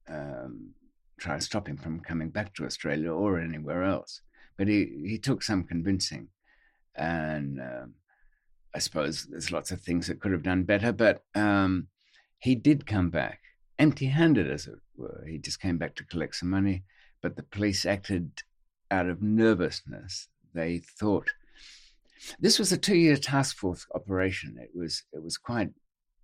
um, 0.09 0.71
try 1.19 1.35
and 1.35 1.43
stop 1.43 1.69
him 1.69 1.77
from 1.77 2.01
coming 2.01 2.31
back 2.31 2.55
to 2.55 2.65
Australia 2.65 3.13
or 3.13 3.41
anywhere 3.41 3.85
else. 3.85 4.23
But 4.57 4.69
he, 4.69 5.03
he 5.05 5.19
took 5.19 5.43
some 5.43 5.65
convincing. 5.65 6.29
And 6.95 7.61
um, 7.61 7.95
I 8.75 8.79
suppose 8.79 9.27
there's 9.27 9.53
lots 9.53 9.71
of 9.71 9.81
things 9.81 10.07
that 10.07 10.21
could 10.21 10.33
have 10.33 10.43
done 10.43 10.65
better, 10.65 10.93
but 10.93 11.23
um, 11.35 11.89
he 12.39 12.55
did 12.55 12.87
come 12.87 13.11
back 13.11 13.41
empty 13.79 14.07
handed, 14.07 14.51
as 14.51 14.67
it 14.67 14.75
were. 14.97 15.25
He 15.29 15.39
just 15.39 15.61
came 15.61 15.79
back 15.79 15.95
to 15.97 16.05
collect 16.05 16.37
some 16.37 16.51
money, 16.51 16.85
but 17.23 17.37
the 17.37 17.43
police 17.43 17.85
acted 17.85 18.43
out 18.91 19.09
of 19.09 19.23
nervousness. 19.23 20.29
They 20.55 20.79
thought 20.79 21.29
this 22.41 22.59
was 22.59 22.73
a 22.73 22.79
two 22.79 22.97
year 22.97 23.17
task 23.17 23.57
force 23.57 23.87
operation. 23.95 24.57
It 24.61 24.71
was, 24.75 25.03
it 25.13 25.23
was 25.23 25.37
quite 25.37 25.71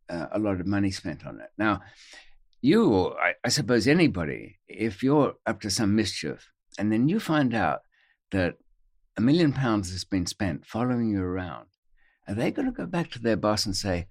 uh, 0.08 0.26
a 0.32 0.38
lot 0.38 0.60
of 0.60 0.66
money 0.66 0.90
spent 0.90 1.26
on 1.26 1.40
it. 1.40 1.50
Now, 1.58 1.82
you, 2.60 2.92
or 2.92 3.20
I, 3.20 3.34
I 3.44 3.48
suppose 3.48 3.86
anybody, 3.86 4.58
if 4.68 5.02
you're 5.02 5.34
up 5.46 5.60
to 5.62 5.70
some 5.70 5.96
mischief 5.96 6.50
and 6.78 6.92
then 6.92 7.08
you 7.08 7.20
find 7.20 7.54
out 7.54 7.80
that 8.30 8.56
a 9.16 9.20
million 9.20 9.52
pounds 9.52 9.90
has 9.90 10.04
been 10.04 10.26
spent 10.26 10.66
following 10.66 11.10
you 11.10 11.22
around, 11.22 11.66
are 12.28 12.34
they 12.34 12.50
going 12.50 12.66
to 12.66 12.72
go 12.72 12.86
back 12.86 13.10
to 13.10 13.18
their 13.18 13.36
boss 13.36 13.66
and 13.66 13.76
say, 13.76 14.06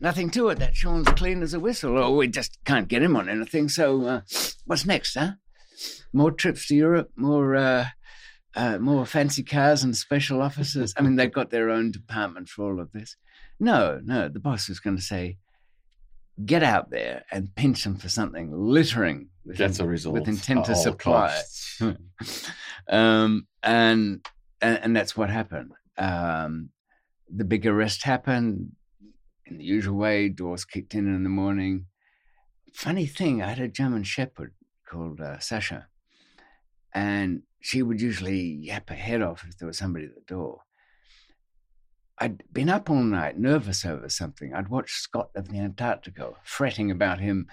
nothing 0.00 0.30
to 0.30 0.48
it, 0.48 0.58
that 0.58 0.74
Shaun's 0.74 1.08
clean 1.08 1.42
as 1.42 1.54
a 1.54 1.60
whistle, 1.60 1.96
or 1.96 2.16
we 2.16 2.26
just 2.26 2.58
can't 2.64 2.88
get 2.88 3.02
him 3.02 3.16
on 3.16 3.28
anything, 3.28 3.68
so 3.68 4.04
uh, 4.04 4.20
what's 4.66 4.84
next, 4.84 5.14
huh? 5.14 5.32
More 6.12 6.30
trips 6.30 6.66
to 6.68 6.74
Europe, 6.74 7.10
more. 7.16 7.56
Uh, 7.56 7.86
uh, 8.54 8.78
more 8.78 9.06
fancy 9.06 9.42
cars 9.42 9.82
and 9.82 9.96
special 9.96 10.42
officers. 10.42 10.92
I 10.96 11.02
mean, 11.02 11.16
they've 11.16 11.32
got 11.32 11.50
their 11.50 11.70
own 11.70 11.90
department 11.90 12.50
for 12.50 12.64
all 12.66 12.80
of 12.80 12.92
this. 12.92 13.16
No, 13.58 14.00
no, 14.04 14.28
the 14.28 14.40
boss 14.40 14.68
is 14.68 14.80
going 14.80 14.96
to 14.96 15.02
say, 15.02 15.38
get 16.44 16.62
out 16.62 16.90
there 16.90 17.24
and 17.30 17.54
pinch 17.54 17.84
them 17.84 17.96
for 17.96 18.08
something 18.08 18.50
littering 18.52 19.28
with, 19.44 19.58
That's 19.58 19.80
a 19.80 19.86
result 19.86 20.14
with 20.14 20.28
intent 20.28 20.64
to 20.66 20.74
supply. 20.74 21.40
um, 22.88 23.46
and, 23.62 24.26
and, 24.60 24.78
and 24.82 24.96
that's 24.96 25.16
what 25.16 25.30
happened. 25.30 25.72
Um, 25.98 26.70
the 27.34 27.44
big 27.44 27.66
arrest 27.66 28.04
happened 28.04 28.72
in 29.46 29.58
the 29.58 29.64
usual 29.64 29.96
way. 29.96 30.28
Doors 30.28 30.64
kicked 30.64 30.94
in 30.94 31.06
in 31.06 31.22
the 31.22 31.30
morning. 31.30 31.86
Funny 32.74 33.06
thing, 33.06 33.42
I 33.42 33.48
had 33.48 33.60
a 33.60 33.68
German 33.68 34.02
Shepherd 34.02 34.54
called 34.92 35.20
uh, 35.20 35.38
Sasha, 35.38 35.86
and 36.94 37.42
she 37.60 37.82
would 37.82 38.00
usually 38.00 38.40
yap 38.40 38.90
her 38.90 38.94
head 38.94 39.22
off 39.22 39.44
if 39.48 39.56
there 39.56 39.66
was 39.66 39.78
somebody 39.78 40.06
at 40.06 40.14
the 40.14 40.20
door. 40.26 40.60
I'd 42.18 42.42
been 42.52 42.68
up 42.68 42.90
all 42.90 43.02
night, 43.02 43.38
nervous 43.38 43.84
over 43.84 44.08
something. 44.08 44.54
I'd 44.54 44.68
watched 44.68 45.00
Scott 45.00 45.30
of 45.34 45.48
the 45.48 45.58
Antarctica, 45.58 46.32
fretting 46.44 46.90
about 46.90 47.20
him 47.20 47.46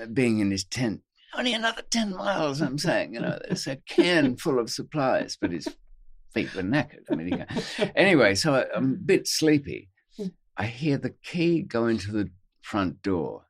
uh, 0.00 0.06
being 0.06 0.40
in 0.40 0.50
his 0.50 0.64
tent. 0.64 1.00
Only 1.36 1.54
another 1.54 1.82
10 1.90 2.14
miles, 2.14 2.60
I'm 2.60 2.78
saying. 2.78 3.14
You 3.14 3.20
know, 3.20 3.38
there's 3.46 3.66
a 3.66 3.76
can 3.76 4.36
full 4.42 4.58
of 4.58 4.70
supplies, 4.70 5.36
but 5.40 5.50
his 5.50 5.68
feet 6.32 6.54
were 6.54 6.62
knackered. 6.62 7.04
I 7.10 7.14
mean, 7.14 7.46
anyway, 7.96 8.34
so 8.34 8.66
I'm 8.74 8.92
a 8.92 8.96
bit 8.96 9.26
sleepy. 9.26 9.88
I 10.56 10.66
hear 10.66 10.98
the 10.98 11.14
key 11.22 11.62
go 11.62 11.86
into 11.86 12.12
the 12.12 12.30
front 12.62 13.02
door. 13.02 13.46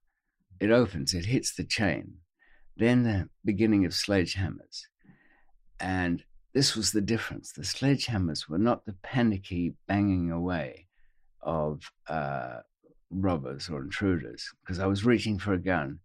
It 0.58 0.70
opens, 0.70 1.14
it 1.14 1.26
hits 1.26 1.54
the 1.54 1.64
chain. 1.64 2.14
Then 2.76 3.02
the 3.02 3.28
beginning 3.44 3.84
of 3.84 3.92
sledgehammers. 3.92 4.82
And 5.80 6.24
this 6.52 6.76
was 6.76 6.92
the 6.92 7.00
difference. 7.00 7.52
The 7.52 7.62
sledgehammers 7.62 8.48
were 8.48 8.58
not 8.58 8.86
the 8.86 8.94
panicky 9.02 9.74
banging 9.86 10.30
away 10.30 10.86
of 11.42 11.82
uh, 12.08 12.58
robbers 13.10 13.68
or 13.68 13.82
intruders, 13.82 14.52
because 14.62 14.78
I 14.78 14.86
was 14.86 15.04
reaching 15.04 15.38
for 15.38 15.52
a 15.52 15.58
gun 15.58 16.00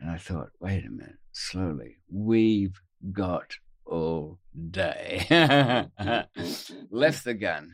and 0.00 0.10
I 0.10 0.16
thought, 0.16 0.50
wait 0.60 0.84
a 0.86 0.90
minute, 0.90 1.16
slowly, 1.32 1.96
we've 2.10 2.80
got 3.12 3.56
all 3.84 4.38
day. 4.70 5.26
Left 6.90 7.24
the 7.24 7.34
gun. 7.34 7.72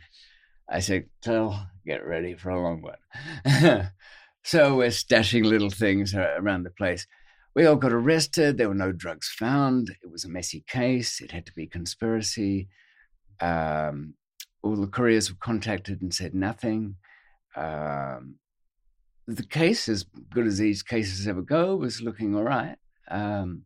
I 0.68 0.81
said, 0.81 1.07
Clell, 1.23 1.66
get 1.87 2.07
ready 2.07 2.35
for 2.35 2.51
a 2.51 2.62
long 2.62 2.83
one. 2.83 3.90
so 4.44 4.77
we're 4.77 4.88
stashing 4.88 5.44
little 5.44 5.70
things 5.70 6.14
around 6.14 6.62
the 6.62 6.70
place. 6.70 7.07
We 7.55 7.67
all 7.67 7.77
got 7.77 7.93
arrested. 7.93 8.59
There 8.59 8.69
were 8.69 8.75
no 8.75 8.90
drugs 8.90 9.29
found. 9.29 9.90
It 10.03 10.11
was 10.11 10.25
a 10.25 10.29
messy 10.29 10.64
case. 10.67 11.21
It 11.21 11.31
had 11.31 11.47
to 11.47 11.53
be 11.53 11.67
conspiracy. 11.67 12.69
Um, 13.40 14.14
all 14.62 14.77
the 14.77 14.88
couriers 14.88 15.31
were 15.31 15.38
contacted 15.38 16.03
and 16.03 16.12
said 16.12 16.35
nothing. 16.35 16.97
Um, 17.55 18.37
the 19.27 19.47
case, 19.47 19.88
as 19.88 20.05
good 20.33 20.47
as 20.47 20.59
these 20.59 20.83
cases 20.83 21.29
ever 21.29 21.43
go, 21.43 21.77
was 21.77 22.03
looking 22.03 22.35
all 22.35 22.43
right 22.43 22.77
um, 23.09 23.62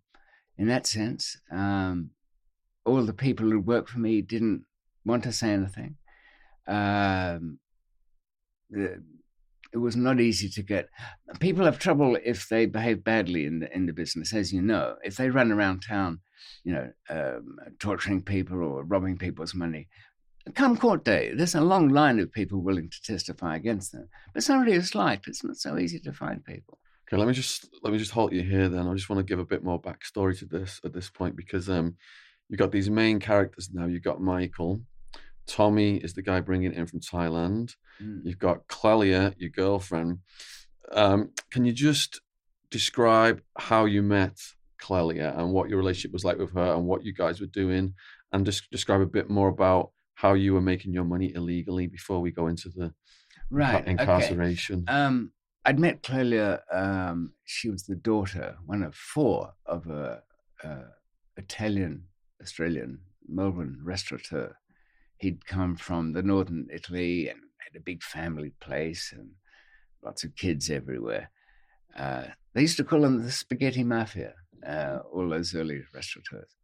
in 0.58 0.68
that 0.68 0.86
sense. 0.86 1.38
Um, 1.50 2.10
all 2.84 3.02
the 3.04 3.14
people 3.14 3.50
who 3.50 3.60
worked 3.60 3.90
for 3.90 4.00
me 4.00 4.20
didn't 4.20 4.64
want 5.04 5.24
to 5.24 5.32
say 5.32 5.50
anything. 5.50 5.96
Um, 6.66 7.58
it 9.72 9.78
was 9.78 9.96
not 9.96 10.20
easy 10.20 10.48
to 10.48 10.62
get. 10.62 10.88
People 11.40 11.64
have 11.64 11.78
trouble 11.78 12.16
if 12.24 12.48
they 12.48 12.66
behave 12.66 13.04
badly 13.04 13.44
in 13.44 13.60
the 13.60 13.74
in 13.74 13.86
the 13.86 13.92
business, 13.92 14.32
as 14.32 14.52
you 14.52 14.62
know. 14.62 14.96
If 15.02 15.16
they 15.16 15.30
run 15.30 15.52
around 15.52 15.82
town, 15.86 16.20
you 16.64 16.72
know, 16.72 16.90
um, 17.10 17.56
torturing 17.78 18.22
people 18.22 18.62
or 18.62 18.84
robbing 18.84 19.18
people's 19.18 19.54
money, 19.54 19.88
come 20.54 20.76
court 20.76 21.04
day, 21.04 21.32
there's 21.34 21.54
a 21.54 21.60
long 21.60 21.88
line 21.88 22.18
of 22.18 22.32
people 22.32 22.60
willing 22.60 22.90
to 22.90 23.02
testify 23.02 23.56
against 23.56 23.92
them. 23.92 24.08
But 24.34 24.42
somebody 24.42 24.72
who's 24.72 24.94
liked, 24.94 25.28
it's 25.28 25.44
not 25.44 25.56
so 25.56 25.78
easy 25.78 25.98
to 26.00 26.12
find 26.12 26.44
people. 26.44 26.78
Okay, 27.06 27.16
let 27.16 27.28
me 27.28 27.34
just 27.34 27.68
let 27.82 27.92
me 27.92 27.98
just 27.98 28.10
halt 28.10 28.32
you 28.32 28.42
here. 28.42 28.68
Then 28.68 28.86
I 28.86 28.94
just 28.94 29.08
want 29.08 29.18
to 29.18 29.30
give 29.30 29.38
a 29.38 29.44
bit 29.44 29.64
more 29.64 29.80
backstory 29.80 30.38
to 30.38 30.46
this 30.46 30.80
at 30.84 30.92
this 30.92 31.10
point 31.10 31.36
because 31.36 31.68
um, 31.68 31.96
you've 32.48 32.58
got 32.58 32.72
these 32.72 32.90
main 32.90 33.18
characters 33.18 33.70
now. 33.72 33.86
You've 33.86 34.02
got 34.02 34.20
Michael, 34.20 34.80
Tommy 35.48 35.96
is 35.96 36.12
the 36.12 36.22
guy 36.22 36.40
bringing 36.40 36.72
in 36.72 36.86
from 36.86 37.00
Thailand. 37.00 37.74
Mm. 38.00 38.20
You've 38.24 38.38
got 38.38 38.68
Clelia, 38.68 39.34
your 39.38 39.50
girlfriend. 39.50 40.18
Um, 40.92 41.30
can 41.50 41.64
you 41.64 41.72
just 41.72 42.20
describe 42.70 43.40
how 43.58 43.86
you 43.86 44.02
met 44.02 44.38
Clelia 44.80 45.36
and 45.38 45.52
what 45.52 45.68
your 45.68 45.78
relationship 45.78 46.12
was 46.12 46.24
like 46.24 46.38
with 46.38 46.52
her 46.52 46.74
and 46.74 46.86
what 46.86 47.04
you 47.04 47.12
guys 47.12 47.40
were 47.40 47.46
doing, 47.46 47.94
and 48.32 48.46
just 48.46 48.70
describe 48.70 49.00
a 49.00 49.06
bit 49.06 49.28
more 49.28 49.48
about 49.48 49.90
how 50.14 50.34
you 50.34 50.52
were 50.52 50.60
making 50.60 50.92
your 50.92 51.04
money 51.04 51.32
illegally 51.34 51.86
before 51.86 52.20
we 52.20 52.30
go 52.30 52.46
into 52.46 52.68
the 52.68 52.92
right 53.50 53.86
incarceration. 53.86 54.84
Okay. 54.88 54.98
Um, 54.98 55.32
I'd 55.64 55.78
met 55.78 56.02
Clelia. 56.02 56.60
Um, 56.72 57.32
she 57.44 57.70
was 57.70 57.84
the 57.84 57.96
daughter, 57.96 58.56
one 58.66 58.82
of 58.82 58.94
four 58.94 59.54
of 59.66 59.86
a, 59.86 60.22
a 60.62 60.78
Italian 61.36 62.04
Australian 62.40 63.00
Melbourne 63.28 63.78
restaurateur 63.82 64.56
he'd 65.18 65.46
come 65.46 65.76
from 65.76 66.12
the 66.12 66.22
northern 66.22 66.68
Italy 66.72 67.28
and 67.28 67.40
had 67.58 67.76
a 67.76 67.84
big 67.84 68.02
family 68.02 68.52
place 68.60 69.12
and 69.12 69.30
lots 70.04 70.24
of 70.24 70.34
kids 70.36 70.70
everywhere. 70.70 71.30
Uh, 71.96 72.24
they 72.54 72.62
used 72.62 72.76
to 72.76 72.84
call 72.84 73.04
him 73.04 73.22
the 73.22 73.30
spaghetti 73.30 73.84
mafia, 73.84 74.34
uh, 74.66 74.98
all 75.12 75.28
those 75.28 75.54
early 75.54 75.82
restaurateurs. 75.94 76.56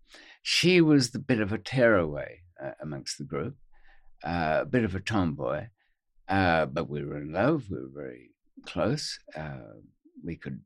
She 0.42 0.80
was 0.80 1.10
the 1.10 1.18
bit 1.18 1.40
of 1.40 1.52
a 1.52 1.58
tearaway 1.58 2.40
uh, 2.62 2.72
amongst 2.80 3.18
the 3.18 3.24
group, 3.24 3.56
uh, 4.22 4.60
a 4.62 4.66
bit 4.66 4.84
of 4.84 4.94
a 4.94 5.00
tomboy, 5.00 5.66
uh, 6.28 6.66
but 6.66 6.88
we 6.88 7.04
were 7.04 7.18
in 7.18 7.32
love. 7.32 7.64
We 7.70 7.78
were 7.78 8.02
very 8.02 8.30
close. 8.66 9.18
Uh, 9.36 9.80
we 10.24 10.36
could 10.36 10.60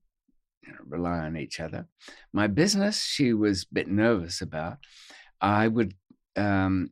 you 0.67 0.73
know, 0.73 0.79
rely 0.87 1.19
on 1.21 1.37
each 1.37 1.61
other. 1.61 1.87
My 2.33 2.47
business, 2.47 3.03
she 3.03 3.33
was 3.33 3.63
a 3.63 3.75
bit 3.75 3.89
nervous 3.89 4.41
about. 4.41 4.79
I 5.41 5.69
would 5.69 5.95
um, 6.37 6.91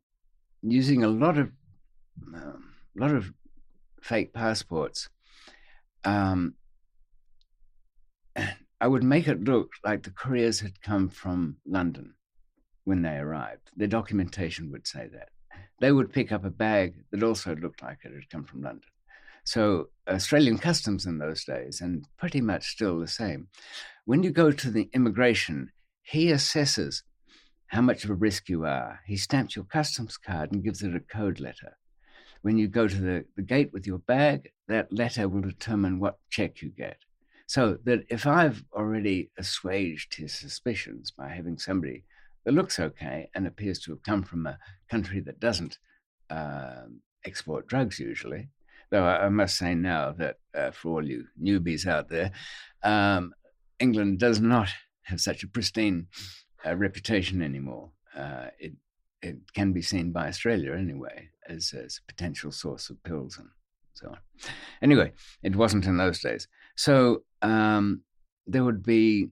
using 0.71 1.05
a 1.05 1.09
lot 1.09 1.39
of 1.39 1.51
um, 2.35 2.73
lot 2.97 3.13
of 3.13 3.33
fake 4.03 4.33
passports. 4.33 5.09
Um, 6.05 6.55
I 8.81 8.89
would 8.89 9.03
make 9.03 9.27
it 9.27 9.45
look 9.45 9.71
like 9.85 10.03
the 10.03 10.11
couriers 10.11 10.61
had 10.61 10.83
come 10.83 11.09
from 11.09 11.57
London 11.67 12.15
when 12.85 13.03
they 13.03 13.17
arrived. 13.17 13.71
Their 13.75 13.89
documentation 13.89 14.71
would 14.71 14.87
say 14.87 15.09
that. 15.13 15.31
They 15.81 15.93
would 15.93 16.13
pick 16.13 16.31
up 16.31 16.45
a 16.45 16.51
bag 16.51 16.95
that 17.11 17.23
also 17.23 17.55
looked 17.57 17.83
like 17.83 17.99
it 18.05 18.13
had 18.13 18.31
come 18.31 18.45
from 18.45 18.63
London. 18.63 18.89
So, 19.45 19.89
Australian 20.09 20.59
customs 20.59 21.07
in 21.07 21.19
those 21.19 21.45
days, 21.45 21.81
and 21.81 22.05
pretty 22.19 22.41
much 22.41 22.73
still 22.73 22.99
the 22.99 23.07
same. 23.07 23.49
When 24.05 24.23
you 24.23 24.31
go 24.31 24.51
to 24.51 24.71
the 24.71 24.91
immigration, 24.93 25.71
he 26.03 26.27
assesses 26.27 27.03
how 27.69 27.81
much 27.81 28.05
of 28.05 28.11
a 28.11 28.15
risk 28.15 28.49
you 28.49 28.65
are. 28.65 29.01
He 29.07 29.17
stamps 29.17 29.57
your 29.57 29.65
customs 29.65 30.17
card 30.17 30.53
and 30.53 30.63
gives 30.63 30.83
it 30.83 30.95
a 30.95 31.01
code 31.01 31.41
letter. 31.41 31.77
When 32.43 32.59
you 32.59 32.69
go 32.69 32.87
to 32.87 32.97
the, 32.97 33.25
the 33.35 33.43
gate 33.43 33.71
with 33.73 33.87
your 33.87 33.99
bag, 33.99 34.51
that 34.69 34.93
letter 34.93 35.29
will 35.29 35.41
determine 35.41 35.99
what 35.99 36.19
check 36.31 36.63
you 36.63 36.71
get. 36.71 36.99
So 37.47 37.79
that 37.85 38.05
if 38.09 38.27
I've 38.27 38.65
already 38.73 39.31
assuaged 39.39 40.15
his 40.15 40.35
suspicions 40.35 41.11
by 41.11 41.29
having 41.29 41.59
somebody 41.59 42.05
that 42.45 42.55
looks 42.55 42.79
okay 42.79 43.31
and 43.35 43.47
appears 43.47 43.79
to 43.81 43.93
have 43.93 44.03
come 44.03 44.23
from 44.23 44.47
a 44.47 44.59
country 44.91 45.21
that 45.21 45.41
doesn't 45.41 45.79
uh, 46.31 46.83
export 47.25 47.67
drugs 47.67 47.99
usually, 47.99 48.49
though 48.91 49.05
I, 49.05 49.27
I 49.27 49.29
must 49.29 49.59
say 49.59 49.75
now 49.75 50.13
that 50.13 50.37
uh, 50.55 50.71
for 50.71 50.95
all 50.95 51.07
you 51.07 51.27
newbies 51.41 51.87
out 51.87 52.09
there, 52.09 52.33
um, 52.83 53.33
England 53.79 54.19
does 54.19 54.41
not 54.41 54.69
have 55.03 55.21
such 55.21 55.43
a 55.43 55.49
pristine 55.49 56.07
uh, 56.67 56.77
reputation 56.77 57.43
anymore. 57.43 57.91
Uh, 58.17 58.47
it 58.59 58.73
it 59.23 59.53
can 59.55 59.73
be 59.73 59.83
seen 59.83 60.13
by 60.13 60.29
Australia 60.29 60.73
anyway 60.73 61.31
as, 61.49 61.73
as 61.73 61.99
a 61.99 62.13
potential 62.13 62.53
source 62.53 62.91
of 62.91 63.03
pills 63.03 63.39
and 63.39 63.49
so 63.95 64.09
on. 64.09 64.19
Anyway, 64.83 65.13
it 65.43 65.57
wasn't 65.57 65.87
in 65.87 65.97
those 65.97 66.21
days. 66.21 66.49
So 66.77 67.23
um, 67.43 68.03
there 68.47 68.63
would 68.65 68.83
be 68.83 69.31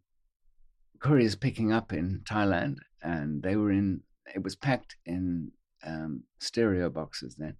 couriers 1.00 1.36
picking 1.36 1.70
up 1.72 1.92
in 1.92 2.22
Thailand, 2.24 2.78
and 3.02 3.42
they 3.42 3.56
were 3.56 3.70
in. 3.70 4.00
It 4.34 4.42
was 4.42 4.56
packed 4.56 4.96
in 5.04 5.52
um, 5.84 6.24
stereo 6.38 6.88
boxes 6.88 7.36
then. 7.36 7.56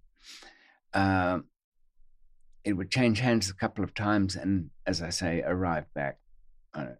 Uh, 0.95 1.41
it 2.65 2.73
would 2.73 2.91
change 2.91 3.21
hands 3.21 3.51
a 3.51 3.55
couple 3.55 3.85
of 3.85 3.93
times, 3.93 4.35
and 4.35 4.71
as 4.87 5.03
I 5.03 5.11
say, 5.11 5.43
arrive 5.43 5.93
back 5.95 6.19
on 6.73 6.97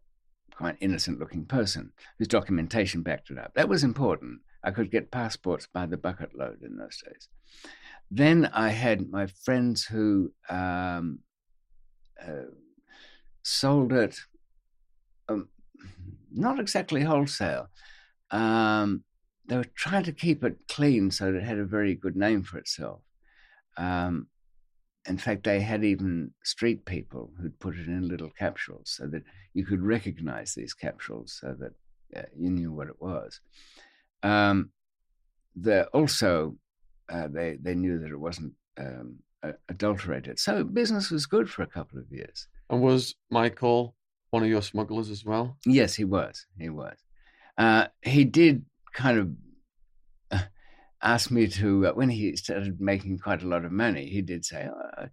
quite 0.57 0.77
innocent-looking 0.81 1.47
person 1.47 1.93
whose 2.19 2.29
documentation 2.29 3.03
backed 3.03 3.31
it 3.31 3.39
up. 3.39 3.53
That 3.55 3.69
was 3.69 3.85
important. 3.85 4.41
I 4.63 4.71
could 4.71 4.91
get 4.91 5.11
passports 5.11 5.67
by 5.73 5.87
the 5.87 5.97
bucket 5.97 6.37
load 6.37 6.63
in 6.63 6.77
those 6.77 7.03
days. 7.05 7.29
Then 8.11 8.47
I 8.53 8.69
had 8.69 9.11
my 9.11 9.27
friends 9.27 9.85
who 9.85 10.33
um, 10.49 11.21
uh, 12.23 12.51
sold 13.43 13.93
it, 13.93 14.19
um, 15.29 15.49
not 16.33 16.61
exactly 16.61 17.03
wholesale. 17.03 17.69
Um, 18.31 19.05
they 19.47 19.57
were 19.57 19.65
trying 19.65 20.05
to 20.05 20.13
keep 20.13 20.43
it 20.45 20.57
clean 20.69 21.11
so 21.11 21.33
that 21.33 21.39
it 21.39 21.45
had 21.45 21.59
a 21.59 21.65
very 21.65 21.95
good 21.95 22.17
name 22.17 22.43
for 22.43 22.59
itself. 22.59 23.03
Um, 23.77 24.29
in 25.07 25.19
fact, 25.19 25.45
they 25.45 25.61
had 25.61 25.85
even 25.85 26.31
street 26.43 26.85
people 26.85 27.31
who'd 27.39 27.59
put 27.59 27.77
it 27.77 27.87
in 27.87 28.09
little 28.09 28.31
capsules 28.31 28.91
so 28.91 29.07
that 29.09 29.23
you 29.53 29.65
could 29.65 29.83
recognize 29.83 30.55
these 30.55 30.75
capsules 30.75 31.39
so 31.41 31.55
that 31.59 31.73
uh, 32.17 32.27
you 32.37 32.51
knew 32.51 32.73
what 32.73 32.89
it 32.89 33.01
was. 33.01 33.41
Um, 34.23 34.71
also, 35.93 36.57
uh, 37.11 37.29
they, 37.29 37.59
they 37.61 37.75
knew 37.75 37.99
that 37.99 38.11
it 38.11 38.19
wasn't 38.19 38.55
um, 38.79 39.17
adulterated. 39.69 40.39
So 40.39 40.65
business 40.65 41.11
was 41.11 41.27
good 41.27 41.51
for 41.51 41.63
a 41.63 41.67
couple 41.67 41.99
of 41.99 42.11
years. 42.11 42.49
And 42.71 42.81
was 42.81 43.15
Michael 43.31 43.95
one 44.31 44.43
of 44.43 44.49
your 44.49 44.63
smugglers 44.63 45.11
as 45.11 45.25
well? 45.25 45.59
Yes, 45.67 45.95
he 45.95 46.05
was. 46.05 46.47
He 46.59 46.71
was. 46.71 46.97
Uh, 47.59 47.87
he 48.03 48.25
did 48.25 48.65
kind 48.93 49.19
of 49.19 49.29
uh, 49.29 49.33
ask 51.05 51.31
me 51.31 51.47
to, 51.47 51.87
uh, 51.87 51.93
when 51.93 52.09
he 52.09 52.35
started 52.35 52.81
making 52.81 53.19
quite 53.19 53.43
a 53.43 53.47
lot 53.47 53.65
of 53.65 53.71
money, 53.71 54.07
he 54.07 54.23
did 54.23 54.45
say, 54.45 54.69
oh, 54.69 55.07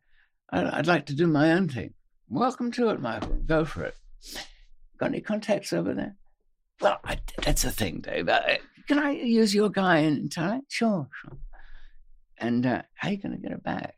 I'd 0.52 0.88
like 0.88 1.06
to 1.08 1.14
do 1.14 1.28
my 1.28 1.52
own 1.52 1.68
thing. 1.68 1.94
Welcome 2.30 2.72
to 2.74 2.90
it, 2.90 3.02
Michael. 3.02 3.36
Go 3.46 3.66
for 3.66 3.84
it. 3.84 3.96
Got 4.98 5.10
any 5.10 5.22
contacts 5.22 5.74
over 5.74 5.94
there? 5.94 6.16
Well, 6.80 7.00
I, 7.04 7.20
that's 7.44 7.64
the 7.64 7.72
thing, 7.72 8.00
Dave. 8.00 8.30
Uh, 8.30 8.42
can 8.88 9.00
I 9.00 9.12
use 9.12 9.54
your 9.54 9.70
guy 9.70 10.00
in 10.00 10.30
Thailand? 10.30 10.62
Sure, 10.70 11.10
sure. 11.22 11.38
And 12.38 12.66
uh, 12.66 12.82
how 12.96 13.10
are 13.10 13.12
you 13.12 13.18
going 13.18 13.36
to 13.36 13.42
get 13.42 13.52
it 13.52 13.64
back? 13.64 13.96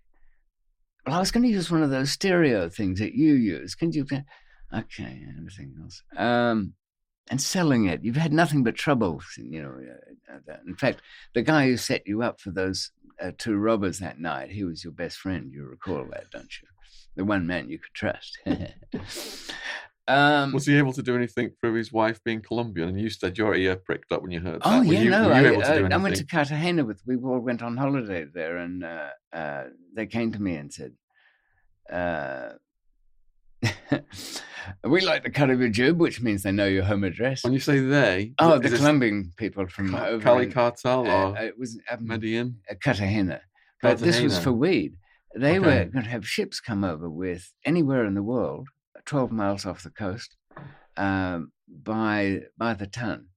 Well, 1.05 1.15
I 1.15 1.19
was 1.19 1.31
going 1.31 1.43
to 1.43 1.49
use 1.49 1.69
one 1.69 1.83
of 1.83 1.91
those 1.91 2.11
stereo 2.11 2.69
things 2.69 2.99
that 2.99 3.13
you 3.13 3.33
use. 3.33 3.75
Can 3.75 3.91
you? 3.91 4.05
Okay, 4.73 5.23
anything 5.37 5.75
else? 5.81 6.01
Um, 6.17 6.73
and 7.29 7.41
selling 7.41 7.85
it, 7.85 8.03
you've 8.03 8.15
had 8.15 8.33
nothing 8.33 8.63
but 8.63 8.75
trouble. 8.75 9.21
You 9.37 9.61
know, 9.61 9.79
uh, 10.33 10.57
in 10.67 10.75
fact, 10.75 11.01
the 11.33 11.41
guy 11.41 11.67
who 11.67 11.77
set 11.77 12.07
you 12.07 12.21
up 12.21 12.41
for 12.41 12.51
those 12.51 12.91
uh, 13.21 13.31
two 13.37 13.55
robbers 13.55 13.99
that 13.99 14.19
night, 14.19 14.51
he 14.51 14.63
was 14.63 14.83
your 14.83 14.93
best 14.93 15.17
friend. 15.17 15.51
You 15.51 15.65
recall 15.65 16.05
that, 16.11 16.29
don't 16.31 16.61
you? 16.61 16.67
The 17.15 17.25
one 17.25 17.47
man 17.47 17.69
you 17.69 17.79
could 17.79 17.93
trust. 17.93 18.39
Um, 20.05 20.51
was 20.51 20.65
he 20.65 20.77
able 20.77 20.91
to 20.93 21.01
do 21.01 21.15
anything 21.15 21.51
through 21.61 21.75
his 21.75 21.93
wife 21.93 22.21
being 22.25 22.41
Colombian? 22.41 22.89
And 22.89 22.99
you 22.99 23.09
said 23.09 23.37
your 23.37 23.55
ear 23.55 23.77
pricked 23.77 24.11
up 24.11 24.21
when 24.21 24.31
you 24.31 24.41
heard 24.41 24.61
oh, 24.65 24.69
that. 24.69 24.79
Oh 24.79 24.81
yeah, 24.81 24.99
you, 24.99 25.09
no, 25.09 25.31
I, 25.31 25.55
uh, 25.55 25.89
I, 25.89 25.97
went 25.97 26.17
to 26.17 26.25
Cartagena 26.25 26.83
with. 26.83 27.01
We 27.05 27.15
all 27.15 27.39
went 27.39 27.63
on 27.63 27.77
holiday 27.77 28.25
there, 28.25 28.57
and 28.57 28.83
uh, 28.83 29.09
uh, 29.31 29.63
they 29.95 30.05
came 30.05 30.33
to 30.33 30.41
me 30.41 30.55
and 30.55 30.73
said, 30.73 30.93
uh, 31.89 32.55
"We 34.83 35.01
like 35.01 35.23
the 35.23 35.29
cut 35.29 35.49
of 35.49 35.59
your 35.59 35.69
jib, 35.69 35.99
which 35.99 36.21
means 36.21 36.43
they 36.43 36.51
know 36.51 36.65
your 36.65 36.83
home 36.83 37.03
address." 37.03 37.43
When 37.43 37.53
you 37.53 37.59
say 37.59 37.79
they, 37.79 38.33
oh, 38.39 38.59
the 38.59 38.69
Colombian 38.69 39.31
people 39.37 39.67
from 39.67 39.91
Cal- 39.91 40.19
Cali 40.19 40.47
Cartel 40.47 41.09
uh, 41.09 41.33
it 41.41 41.57
was 41.57 41.79
um, 41.89 42.07
Medellin, 42.07 42.57
Cartagena. 42.81 43.41
But 43.81 43.97
Cartagena. 43.97 44.11
this 44.11 44.21
was 44.23 44.39
for 44.39 44.53
weed. 44.53 44.95
They 45.35 45.59
okay. 45.59 45.59
were 45.59 45.85
going 45.85 46.03
to 46.03 46.09
have 46.11 46.27
ships 46.27 46.59
come 46.59 46.83
over 46.83 47.09
with 47.09 47.51
anywhere 47.65 48.05
in 48.05 48.13
the 48.13 48.23
world 48.23 48.67
12 49.05 49.31
miles 49.31 49.65
off 49.65 49.83
the 49.83 49.89
coast 49.89 50.35
um, 50.97 51.51
by 51.67 52.41
by 52.57 52.73
the 52.73 52.87
ton. 52.87 53.27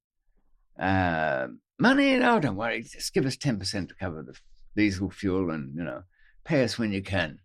Uh, 0.79 1.49
money, 1.79 2.17
no, 2.17 2.39
don't 2.39 2.57
worry. 2.57 2.83
Just 2.83 3.15
give 3.15 3.27
us 3.27 3.37
10% 3.37 3.89
to 3.89 3.95
cover 3.95 4.23
the 4.23 4.35
diesel 4.77 5.11
fuel 5.11 5.51
and, 5.51 5.75
you 5.75 5.83
know, 5.83 6.03
pay 6.45 6.63
us 6.63 6.79
when 6.79 6.93
you 6.93 7.03
can. 7.03 7.39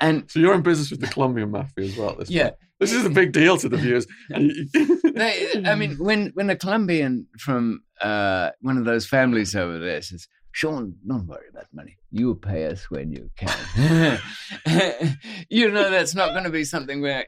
And 0.00 0.30
so 0.30 0.40
you're 0.40 0.54
in 0.54 0.62
business 0.62 0.90
with 0.90 1.00
the 1.00 1.06
Colombian 1.06 1.50
mafia 1.50 1.84
as 1.84 1.96
well. 1.96 2.14
This 2.16 2.30
yeah, 2.30 2.50
this 2.80 2.92
is 2.92 3.04
a 3.04 3.10
big 3.10 3.32
deal 3.32 3.56
to 3.58 3.68
the 3.68 3.76
viewers. 3.76 4.06
they, 4.28 5.62
I 5.64 5.74
mean, 5.74 5.96
when 5.98 6.32
when 6.34 6.50
a 6.50 6.56
Colombian 6.56 7.26
from 7.38 7.82
uh, 8.00 8.50
one 8.60 8.76
of 8.76 8.84
those 8.84 9.06
families 9.06 9.54
over 9.54 9.78
there 9.78 10.02
says, 10.02 10.26
Shaun, 10.50 10.96
don't 11.06 11.26
worry 11.26 11.46
about 11.50 11.66
money. 11.72 11.96
You 12.10 12.34
pay 12.34 12.66
us 12.66 12.90
when 12.90 13.12
you 13.12 13.30
can. 13.36 14.18
you 15.48 15.70
know 15.70 15.90
that's 15.90 16.14
not 16.14 16.32
going 16.32 16.44
to 16.44 16.50
be 16.50 16.64
something 16.64 17.00
where 17.00 17.26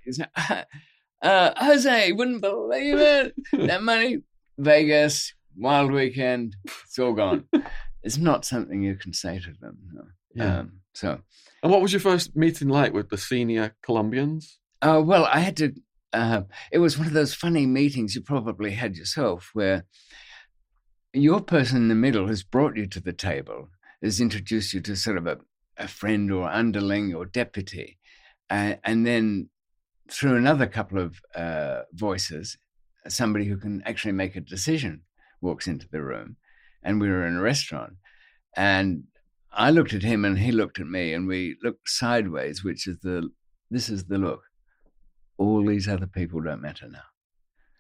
uh, 1.22 1.52
Jose 1.56 2.12
wouldn't 2.12 2.42
believe 2.42 2.98
it. 2.98 3.34
That 3.52 3.82
money, 3.82 4.18
Vegas, 4.58 5.34
wild 5.56 5.92
weekend, 5.92 6.56
it's 6.64 6.98
all 6.98 7.14
gone. 7.14 7.44
It's 8.02 8.18
not 8.18 8.44
something 8.44 8.82
you 8.82 8.96
can 8.96 9.12
say 9.12 9.38
to 9.38 9.52
them. 9.60 9.78
No. 9.92 10.02
Yeah. 10.34 10.58
Um, 10.58 10.80
so, 10.92 11.20
and 11.64 11.72
what 11.72 11.80
was 11.80 11.94
your 11.94 12.00
first 12.00 12.36
meeting 12.36 12.68
like 12.68 12.92
with 12.92 13.08
the 13.08 13.16
senior 13.16 13.74
Colombians? 13.82 14.58
Uh, 14.82 15.00
well, 15.02 15.24
I 15.24 15.40
had 15.40 15.56
to. 15.56 15.72
Uh, 16.12 16.42
it 16.70 16.78
was 16.78 16.98
one 16.98 17.06
of 17.06 17.14
those 17.14 17.32
funny 17.32 17.64
meetings 17.64 18.14
you 18.14 18.20
probably 18.20 18.72
had 18.72 18.96
yourself, 18.96 19.48
where 19.54 19.86
your 21.14 21.40
person 21.40 21.78
in 21.78 21.88
the 21.88 21.94
middle 21.94 22.28
has 22.28 22.42
brought 22.42 22.76
you 22.76 22.86
to 22.88 23.00
the 23.00 23.14
table, 23.14 23.70
has 24.02 24.20
introduced 24.20 24.74
you 24.74 24.82
to 24.82 24.94
sort 24.94 25.16
of 25.16 25.26
a, 25.26 25.38
a 25.78 25.88
friend 25.88 26.30
or 26.30 26.50
underling 26.50 27.14
or 27.14 27.24
deputy, 27.24 27.98
uh, 28.50 28.74
and 28.84 29.06
then 29.06 29.48
through 30.10 30.36
another 30.36 30.66
couple 30.66 30.98
of 30.98 31.18
uh, 31.34 31.80
voices, 31.94 32.58
somebody 33.08 33.46
who 33.46 33.56
can 33.56 33.82
actually 33.86 34.12
make 34.12 34.36
a 34.36 34.40
decision 34.42 35.00
walks 35.40 35.66
into 35.66 35.88
the 35.88 36.02
room, 36.02 36.36
and 36.82 37.00
we 37.00 37.08
were 37.08 37.26
in 37.26 37.36
a 37.36 37.42
restaurant, 37.42 37.94
and 38.54 39.04
I 39.56 39.70
looked 39.70 39.94
at 39.94 40.02
him 40.02 40.24
and 40.24 40.38
he 40.38 40.52
looked 40.52 40.80
at 40.80 40.86
me, 40.86 41.12
and 41.12 41.26
we 41.26 41.56
looked 41.62 41.88
sideways, 41.88 42.64
which 42.64 42.86
is 42.86 42.98
the 43.00 43.30
this 43.70 43.88
is 43.88 44.04
the 44.04 44.18
look. 44.18 44.42
All 45.38 45.64
these 45.64 45.88
other 45.88 46.06
people 46.06 46.40
don't 46.40 46.62
matter 46.62 46.88
now. 46.88 47.02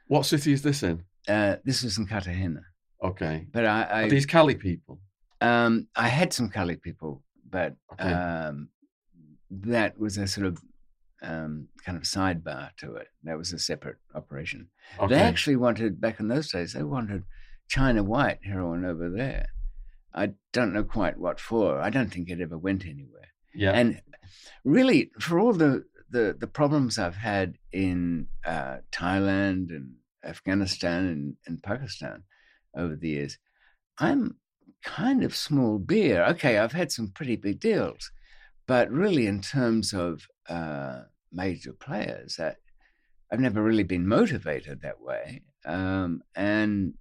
What 0.08 0.26
city 0.26 0.52
is 0.52 0.62
this 0.62 0.82
in? 0.82 1.04
Uh, 1.28 1.56
this 1.64 1.82
is 1.82 1.98
in 1.98 2.06
Cartagena. 2.06 2.62
Okay. 3.02 3.46
But 3.52 3.66
I, 3.66 3.82
I 3.82 4.02
Are 4.04 4.08
these 4.08 4.26
Cali 4.26 4.54
people. 4.54 5.00
Um, 5.40 5.88
I 5.94 6.08
had 6.08 6.32
some 6.32 6.48
Cali 6.48 6.76
people, 6.76 7.22
but 7.48 7.76
okay. 7.92 8.12
um, 8.12 8.68
that 9.50 9.98
was 9.98 10.18
a 10.18 10.26
sort 10.26 10.46
of 10.46 10.58
um, 11.22 11.68
kind 11.84 11.96
of 11.96 12.04
sidebar 12.04 12.70
to 12.78 12.96
it. 12.96 13.08
That 13.24 13.38
was 13.38 13.52
a 13.52 13.58
separate 13.58 13.96
operation. 14.14 14.68
Okay. 14.98 15.14
They 15.14 15.20
actually 15.20 15.56
wanted 15.56 16.00
back 16.00 16.20
in 16.20 16.28
those 16.28 16.50
days. 16.50 16.72
They 16.72 16.82
wanted 16.82 17.24
China 17.68 18.02
White 18.02 18.38
heroin 18.44 18.84
over 18.84 19.08
there. 19.08 19.46
I 20.14 20.34
don't 20.52 20.72
know 20.72 20.84
quite 20.84 21.18
what 21.18 21.40
for. 21.40 21.80
I 21.80 21.90
don't 21.90 22.12
think 22.12 22.30
it 22.30 22.40
ever 22.40 22.58
went 22.58 22.84
anywhere. 22.84 23.28
Yeah. 23.54 23.72
And 23.72 24.00
really, 24.64 25.10
for 25.20 25.38
all 25.38 25.52
the 25.52 25.84
the, 26.10 26.36
the 26.38 26.46
problems 26.46 26.98
I've 26.98 27.16
had 27.16 27.58
in 27.72 28.28
uh, 28.46 28.76
Thailand 28.92 29.70
and 29.70 29.94
Afghanistan 30.24 31.06
and, 31.06 31.36
and 31.46 31.62
Pakistan, 31.62 32.22
over 32.76 32.96
the 32.96 33.08
years. 33.08 33.38
I'm 33.98 34.36
kind 34.82 35.24
of 35.24 35.34
small 35.34 35.78
beer. 35.78 36.24
Okay, 36.24 36.58
I've 36.58 36.72
had 36.72 36.92
some 36.92 37.08
pretty 37.08 37.36
big 37.36 37.60
deals, 37.60 38.10
but 38.66 38.90
really, 38.90 39.26
in 39.26 39.40
terms 39.40 39.92
of 39.92 40.26
uh, 40.48 41.02
major 41.32 41.72
players, 41.72 42.36
that 42.36 42.56
I've 43.30 43.40
never 43.40 43.62
really 43.62 43.84
been 43.84 44.06
motivated 44.06 44.82
that 44.82 45.00
way. 45.00 45.42
Um, 45.64 46.22
and 46.34 46.94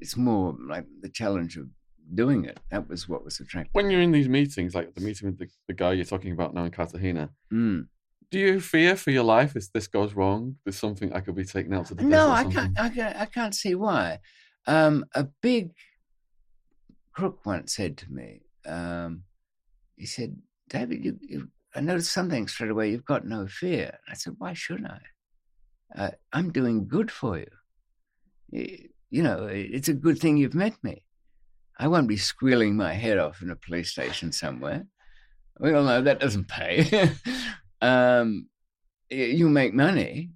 it's 0.00 0.16
more 0.16 0.56
like 0.60 0.84
the 1.00 1.08
challenge 1.08 1.56
of 1.56 1.68
doing 2.14 2.44
it. 2.44 2.58
That 2.70 2.88
was 2.88 3.08
what 3.08 3.24
was 3.24 3.40
attractive. 3.40 3.74
When 3.74 3.90
you're 3.90 4.00
in 4.00 4.12
these 4.12 4.28
meetings, 4.28 4.74
like 4.74 4.94
the 4.94 5.00
meeting 5.00 5.28
with 5.28 5.38
the, 5.38 5.48
the 5.66 5.74
guy 5.74 5.92
you're 5.92 6.04
talking 6.04 6.32
about 6.32 6.54
now 6.54 6.64
in 6.64 6.70
Cartagena, 6.70 7.30
Mm. 7.52 7.88
do 8.30 8.38
you 8.38 8.60
fear 8.60 8.96
for 8.96 9.10
your 9.10 9.24
life 9.24 9.56
if 9.56 9.72
this 9.72 9.86
goes 9.88 10.14
wrong? 10.14 10.56
There's 10.64 10.78
something 10.78 11.12
I 11.12 11.20
could 11.20 11.34
be 11.36 11.44
taken 11.44 11.72
out 11.74 11.86
to 11.86 11.94
the 11.94 12.04
No, 12.04 12.30
I 12.30 12.44
can't, 12.44 12.78
I 12.78 12.88
can't. 12.88 13.16
I 13.16 13.26
can't 13.26 13.54
see 13.54 13.74
why. 13.74 14.18
Um, 14.66 15.04
a 15.14 15.24
big 15.42 15.72
crook 17.12 17.44
once 17.46 17.74
said 17.74 17.96
to 17.98 18.12
me, 18.12 18.42
um, 18.66 19.22
he 19.96 20.06
said, 20.06 20.36
"David, 20.68 21.04
you, 21.04 21.18
you, 21.22 21.48
I 21.74 21.80
noticed 21.80 22.12
something 22.12 22.46
straight 22.48 22.70
away. 22.70 22.90
You've 22.90 23.04
got 23.04 23.26
no 23.26 23.46
fear." 23.46 23.98
I 24.08 24.14
said, 24.14 24.34
"Why 24.38 24.52
should 24.52 24.84
I? 24.86 25.00
Uh, 25.94 26.10
I'm 26.32 26.52
doing 26.52 26.86
good 26.86 27.10
for 27.10 27.38
you. 27.38 27.50
Y- 28.50 28.86
You 29.10 29.22
know, 29.22 29.46
it's 29.46 29.88
a 29.88 29.94
good 29.94 30.18
thing 30.18 30.36
you've 30.36 30.54
met 30.66 30.76
me. 30.84 31.02
I 31.78 31.88
won't 31.88 32.08
be 32.08 32.16
squealing 32.16 32.76
my 32.76 32.94
head 32.94 33.18
off 33.18 33.42
in 33.42 33.50
a 33.50 33.56
police 33.56 33.90
station 33.90 34.32
somewhere. 34.32 34.86
We 35.60 35.72
all 35.72 35.84
know 35.84 36.02
that 36.02 36.20
doesn't 36.20 36.48
pay. 36.48 37.10
um, 37.80 38.48
you 39.10 39.48
make 39.48 39.74
money." 39.74 40.30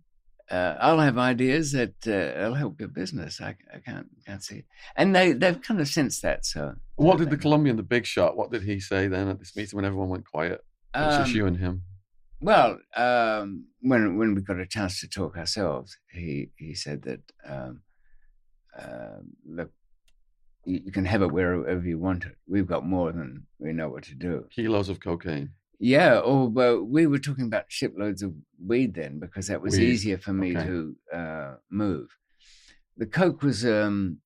uh, 0.52 0.76
I'll 0.80 1.00
have 1.00 1.16
ideas 1.16 1.72
that 1.72 1.94
uh, 2.06 2.46
will 2.46 2.54
help 2.54 2.78
your 2.78 2.90
business. 2.90 3.40
I, 3.40 3.56
I 3.74 3.78
can't 3.78 4.06
can't 4.26 4.44
see, 4.44 4.56
it. 4.56 4.64
and 4.96 5.16
they 5.16 5.32
they've 5.32 5.60
kind 5.60 5.80
of 5.80 5.88
sensed 5.88 6.20
that. 6.22 6.44
So 6.44 6.74
What 6.96 7.18
did 7.18 7.30
the 7.30 7.38
Colombian, 7.38 7.76
the 7.76 7.82
big 7.82 8.04
shot, 8.04 8.36
what 8.36 8.50
did 8.50 8.62
he 8.62 8.78
say 8.78 9.08
then 9.08 9.28
at 9.28 9.38
this 9.38 9.56
meeting 9.56 9.76
when 9.76 9.86
everyone 9.86 10.10
went 10.10 10.26
quiet? 10.30 10.62
It's 10.94 11.16
just 11.16 11.30
Um, 11.30 11.36
you 11.36 11.46
and 11.46 11.56
him. 11.56 11.82
Well, 12.42 12.78
um, 12.96 13.66
when 13.80 14.18
when 14.18 14.34
we 14.34 14.42
got 14.42 14.60
a 14.60 14.66
chance 14.66 15.00
to 15.00 15.08
talk 15.08 15.38
ourselves, 15.38 15.96
he 16.12 16.50
he 16.56 16.74
said 16.74 17.02
that 17.02 17.20
um, 17.48 17.82
uh, 18.78 19.20
look, 19.46 19.70
you, 20.64 20.82
you 20.86 20.92
can 20.92 21.04
have 21.04 21.22
it 21.22 21.32
wherever 21.32 21.86
you 21.86 21.98
want 21.98 22.24
it. 22.24 22.36
We've 22.46 22.66
got 22.66 22.86
more 22.86 23.12
than 23.12 23.46
we 23.58 23.72
know 23.72 23.88
what 23.88 24.04
to 24.04 24.14
do. 24.14 24.46
Kilos 24.50 24.88
of 24.88 25.00
cocaine. 25.00 25.50
Yeah, 25.78 26.20
although 26.20 26.80
we 26.80 27.08
were 27.08 27.18
talking 27.18 27.46
about 27.46 27.64
shiploads 27.66 28.22
of 28.22 28.34
weed 28.64 28.94
then 28.94 29.18
because 29.18 29.48
that 29.48 29.60
was 29.60 29.76
Weed, 29.76 29.88
easier 29.88 30.16
for 30.16 30.32
me 30.32 30.56
okay. 30.56 30.66
to 30.66 30.96
uh, 31.12 31.54
move. 31.70 32.08
The 32.96 33.06
coke 33.06 33.42
was 33.42 33.66
um, 33.66 34.18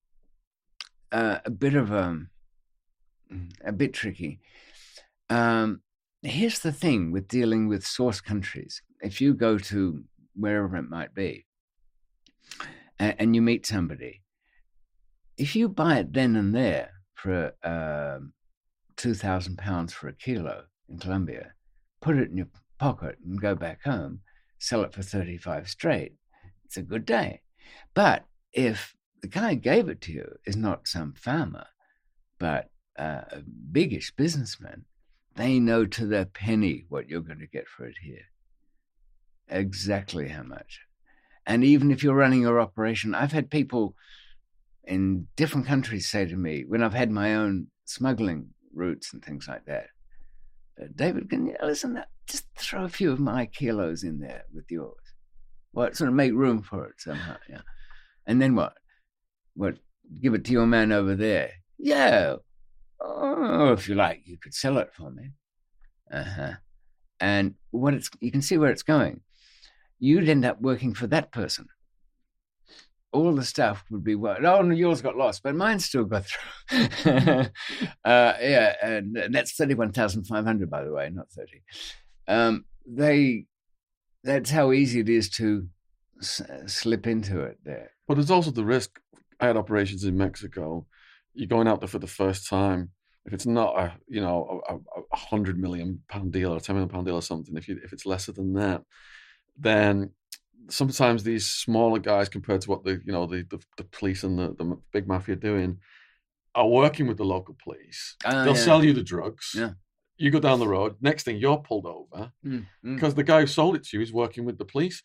uh, 1.10 1.38
a 1.46 1.50
bit 1.50 1.74
of 1.74 1.92
a 1.92 2.26
a 3.64 3.72
bit 3.72 3.94
tricky. 3.94 4.40
Um, 5.30 5.80
here's 6.22 6.60
the 6.60 6.72
thing 6.72 7.10
with 7.10 7.26
dealing 7.26 7.68
with 7.68 7.86
source 7.86 8.20
countries: 8.20 8.82
if 9.00 9.22
you 9.22 9.32
go 9.32 9.56
to 9.56 10.04
wherever 10.34 10.76
it 10.76 10.90
might 10.90 11.14
be, 11.14 11.46
and, 12.98 13.14
and 13.18 13.34
you 13.34 13.40
meet 13.40 13.64
somebody, 13.64 14.20
if 15.36 15.54
you 15.54 15.68
buy 15.68 15.98
it 15.98 16.12
then 16.12 16.36
and 16.36 16.54
there 16.54 16.90
for 17.14 17.54
um, 17.62 18.32
two 18.96 19.14
thousand 19.14 19.58
pounds 19.58 19.92
for 19.92 20.08
a 20.08 20.12
kilo 20.12 20.64
in 20.88 20.98
Colombia, 20.98 21.52
put 22.00 22.16
it 22.16 22.30
in 22.30 22.36
your 22.36 22.48
pocket 22.78 23.18
and 23.24 23.40
go 23.40 23.54
back 23.54 23.82
home, 23.84 24.20
sell 24.58 24.82
it 24.82 24.92
for 24.92 25.02
35 25.02 25.68
straight. 25.68 26.14
It's 26.64 26.76
a 26.76 26.82
good 26.82 27.04
day. 27.04 27.42
But 27.94 28.24
if 28.52 28.94
the 29.22 29.28
guy 29.28 29.50
who 29.54 29.56
gave 29.56 29.88
it 29.88 30.00
to 30.02 30.12
you 30.12 30.36
is 30.44 30.56
not 30.56 30.88
some 30.88 31.14
farmer, 31.14 31.66
but 32.38 32.70
uh, 32.98 33.22
a 33.30 33.42
biggish 33.72 34.12
businessman, 34.14 34.84
they 35.34 35.58
know 35.58 35.84
to 35.86 36.06
the 36.06 36.28
penny 36.32 36.86
what 36.88 37.08
you're 37.08 37.20
going 37.20 37.40
to 37.40 37.46
get 37.46 37.68
for 37.68 37.86
it 37.86 37.96
here. 38.02 38.26
Exactly 39.48 40.28
how 40.28 40.42
much. 40.42 40.80
And 41.46 41.62
even 41.62 41.90
if 41.90 42.02
you're 42.02 42.14
running 42.14 42.42
your 42.42 42.60
operation, 42.60 43.14
I've 43.14 43.32
had 43.32 43.50
people 43.50 43.94
in 44.86 45.26
different 45.36 45.66
countries 45.66 46.08
say 46.08 46.26
to 46.26 46.36
me, 46.36 46.64
when 46.66 46.82
I've 46.82 46.94
had 46.94 47.10
my 47.10 47.34
own 47.34 47.68
smuggling 47.84 48.50
routes 48.74 49.12
and 49.12 49.24
things 49.24 49.48
like 49.48 49.64
that, 49.66 49.88
uh, 50.80 50.86
David, 50.94 51.30
can 51.30 51.46
you 51.46 51.56
listen? 51.62 52.02
Just 52.26 52.46
throw 52.58 52.84
a 52.84 52.88
few 52.88 53.10
of 53.12 53.20
my 53.20 53.46
kilos 53.46 54.04
in 54.04 54.20
there 54.20 54.44
with 54.52 54.70
yours. 54.70 54.94
What 55.72 55.96
sort 55.96 56.08
of 56.08 56.14
make 56.14 56.32
room 56.32 56.62
for 56.62 56.86
it 56.86 56.94
somehow? 56.98 57.36
Yeah. 57.48 57.60
And 58.26 58.40
then 58.40 58.54
what? 58.54 58.74
What? 59.54 59.76
Give 60.22 60.34
it 60.34 60.44
to 60.44 60.52
your 60.52 60.66
man 60.66 60.92
over 60.92 61.14
there. 61.14 61.50
Yeah. 61.78 62.36
Oh, 63.00 63.72
if 63.72 63.88
you 63.88 63.94
like, 63.94 64.22
you 64.24 64.38
could 64.38 64.54
sell 64.54 64.78
it 64.78 64.90
for 64.94 65.10
me. 65.10 65.32
Uh 66.10 66.24
huh. 66.24 66.52
And 67.20 67.54
what 67.70 67.94
it's 67.94 68.10
you 68.20 68.30
can 68.30 68.42
see 68.42 68.58
where 68.58 68.70
it's 68.70 68.82
going. 68.82 69.20
You'd 69.98 70.28
end 70.28 70.44
up 70.44 70.60
working 70.60 70.94
for 70.94 71.06
that 71.08 71.32
person. 71.32 71.66
All 73.12 73.34
the 73.34 73.44
stuff 73.44 73.84
would 73.90 74.04
be 74.04 74.14
well. 74.14 74.36
Oh, 74.44 74.62
no, 74.62 74.74
yours 74.74 75.00
got 75.00 75.16
lost, 75.16 75.42
but 75.42 75.54
mine 75.54 75.78
still 75.78 76.04
got 76.04 76.26
through. 76.26 77.10
uh, 77.12 77.46
yeah, 78.04 78.74
and 78.82 79.18
that's 79.30 79.54
thirty-one 79.54 79.92
thousand 79.92 80.24
five 80.24 80.44
hundred, 80.44 80.68
by 80.70 80.84
the 80.84 80.92
way, 80.92 81.08
not 81.10 81.30
thirty. 81.30 81.62
Um, 82.28 82.64
they. 82.86 83.46
That's 84.24 84.50
how 84.50 84.72
easy 84.72 85.00
it 85.00 85.08
is 85.08 85.30
to 85.30 85.68
s- 86.20 86.42
slip 86.66 87.06
into 87.06 87.40
it. 87.40 87.58
There. 87.64 87.92
But 88.08 88.14
there's 88.14 88.30
also 88.30 88.50
the 88.50 88.64
risk. 88.64 89.00
I 89.40 89.46
had 89.46 89.56
operations 89.56 90.04
in 90.04 90.16
Mexico. 90.16 90.86
You're 91.34 91.48
going 91.48 91.68
out 91.68 91.80
there 91.80 91.88
for 91.88 91.98
the 91.98 92.06
first 92.06 92.48
time. 92.48 92.90
If 93.24 93.32
it's 93.32 93.46
not 93.46 93.78
a 93.78 93.92
you 94.08 94.20
know 94.20 94.62
a, 94.68 94.74
a, 94.74 95.16
hundred 95.16 95.58
million 95.58 96.02
pound 96.08 96.32
deal 96.32 96.52
or 96.52 96.58
a 96.58 96.60
ten 96.60 96.76
million 96.76 96.88
pound 96.88 97.06
deal 97.06 97.16
or 97.16 97.22
something, 97.22 97.56
if 97.56 97.68
you 97.68 97.78
if 97.82 97.92
it's 97.92 98.06
lesser 98.06 98.32
than 98.32 98.54
that, 98.54 98.82
then 99.58 100.10
sometimes 100.68 101.22
these 101.22 101.46
smaller 101.46 101.98
guys 101.98 102.28
compared 102.28 102.60
to 102.62 102.70
what 102.70 102.84
the 102.84 103.00
you 103.04 103.12
know 103.12 103.26
the 103.26 103.44
the, 103.50 103.58
the 103.76 103.84
police 103.84 104.24
and 104.24 104.38
the, 104.38 104.48
the 104.58 104.76
big 104.92 105.06
mafia 105.06 105.34
are 105.34 105.38
doing 105.38 105.78
are 106.54 106.68
working 106.68 107.06
with 107.06 107.18
the 107.18 107.24
local 107.24 107.56
police. 107.62 108.16
Ah, 108.24 108.44
They'll 108.44 108.56
yeah. 108.56 108.60
sell 108.62 108.84
you 108.84 108.92
the 108.94 109.02
drugs. 109.02 109.52
Yeah. 109.54 109.72
You 110.16 110.30
go 110.30 110.40
down 110.40 110.58
the 110.58 110.66
road. 110.68 110.96
Next 111.02 111.24
thing 111.24 111.36
you're 111.36 111.58
pulled 111.58 111.84
over 111.84 112.32
Mm, 112.44 112.66
mm. 112.84 112.94
because 112.94 113.14
the 113.14 113.22
guy 113.22 113.40
who 113.40 113.46
sold 113.46 113.76
it 113.76 113.84
to 113.84 113.96
you 113.98 114.02
is 114.02 114.12
working 114.12 114.46
with 114.46 114.56
the 114.56 114.64
police. 114.64 115.02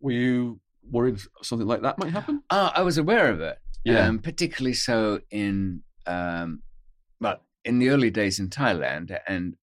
Were 0.00 0.12
you 0.12 0.60
worried 0.88 1.18
something 1.42 1.66
like 1.66 1.82
that 1.82 1.98
might 1.98 2.12
happen? 2.12 2.42
Ah, 2.50 2.72
I 2.76 2.82
was 2.82 2.98
aware 2.98 3.28
of 3.30 3.40
it. 3.40 3.58
Yeah. 3.84 4.06
Um, 4.06 4.20
particularly 4.20 4.74
so 4.74 5.20
in, 5.32 5.82
um, 6.06 6.62
well, 7.20 7.40
in 7.64 7.80
the 7.80 7.88
early 7.88 8.10
days 8.10 8.38
in 8.38 8.48
Thailand. 8.48 9.18
And 9.26 9.56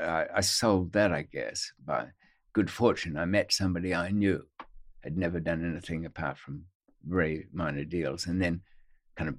uh, 0.00 0.24
I 0.32 0.40
sold 0.42 0.92
that, 0.92 1.12
I 1.12 1.22
guess, 1.22 1.72
by 1.84 2.06
good 2.52 2.70
fortune. 2.70 3.16
I 3.16 3.24
met 3.24 3.52
somebody 3.52 3.92
I 3.92 4.10
knew 4.10 4.46
had 5.06 5.16
never 5.16 5.38
done 5.38 5.64
anything 5.64 6.04
apart 6.04 6.36
from 6.36 6.64
very 7.06 7.46
minor 7.52 7.84
deals 7.84 8.26
and 8.26 8.42
then 8.42 8.60
kind 9.16 9.28
of 9.28 9.36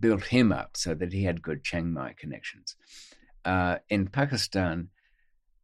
built 0.00 0.24
him 0.24 0.50
up 0.50 0.76
so 0.76 0.92
that 0.92 1.12
he 1.12 1.22
had 1.22 1.40
good 1.40 1.62
Chiang 1.62 1.92
Mai 1.92 2.14
connections. 2.18 2.74
Uh, 3.44 3.76
in 3.88 4.08
Pakistan, 4.08 4.88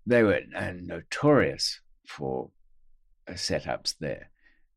they 0.06 0.22
were 0.22 0.40
uh, 0.56 0.72
notorious 0.80 1.80
for 2.06 2.50
uh, 3.28 3.32
setups 3.32 3.96
there. 3.98 4.30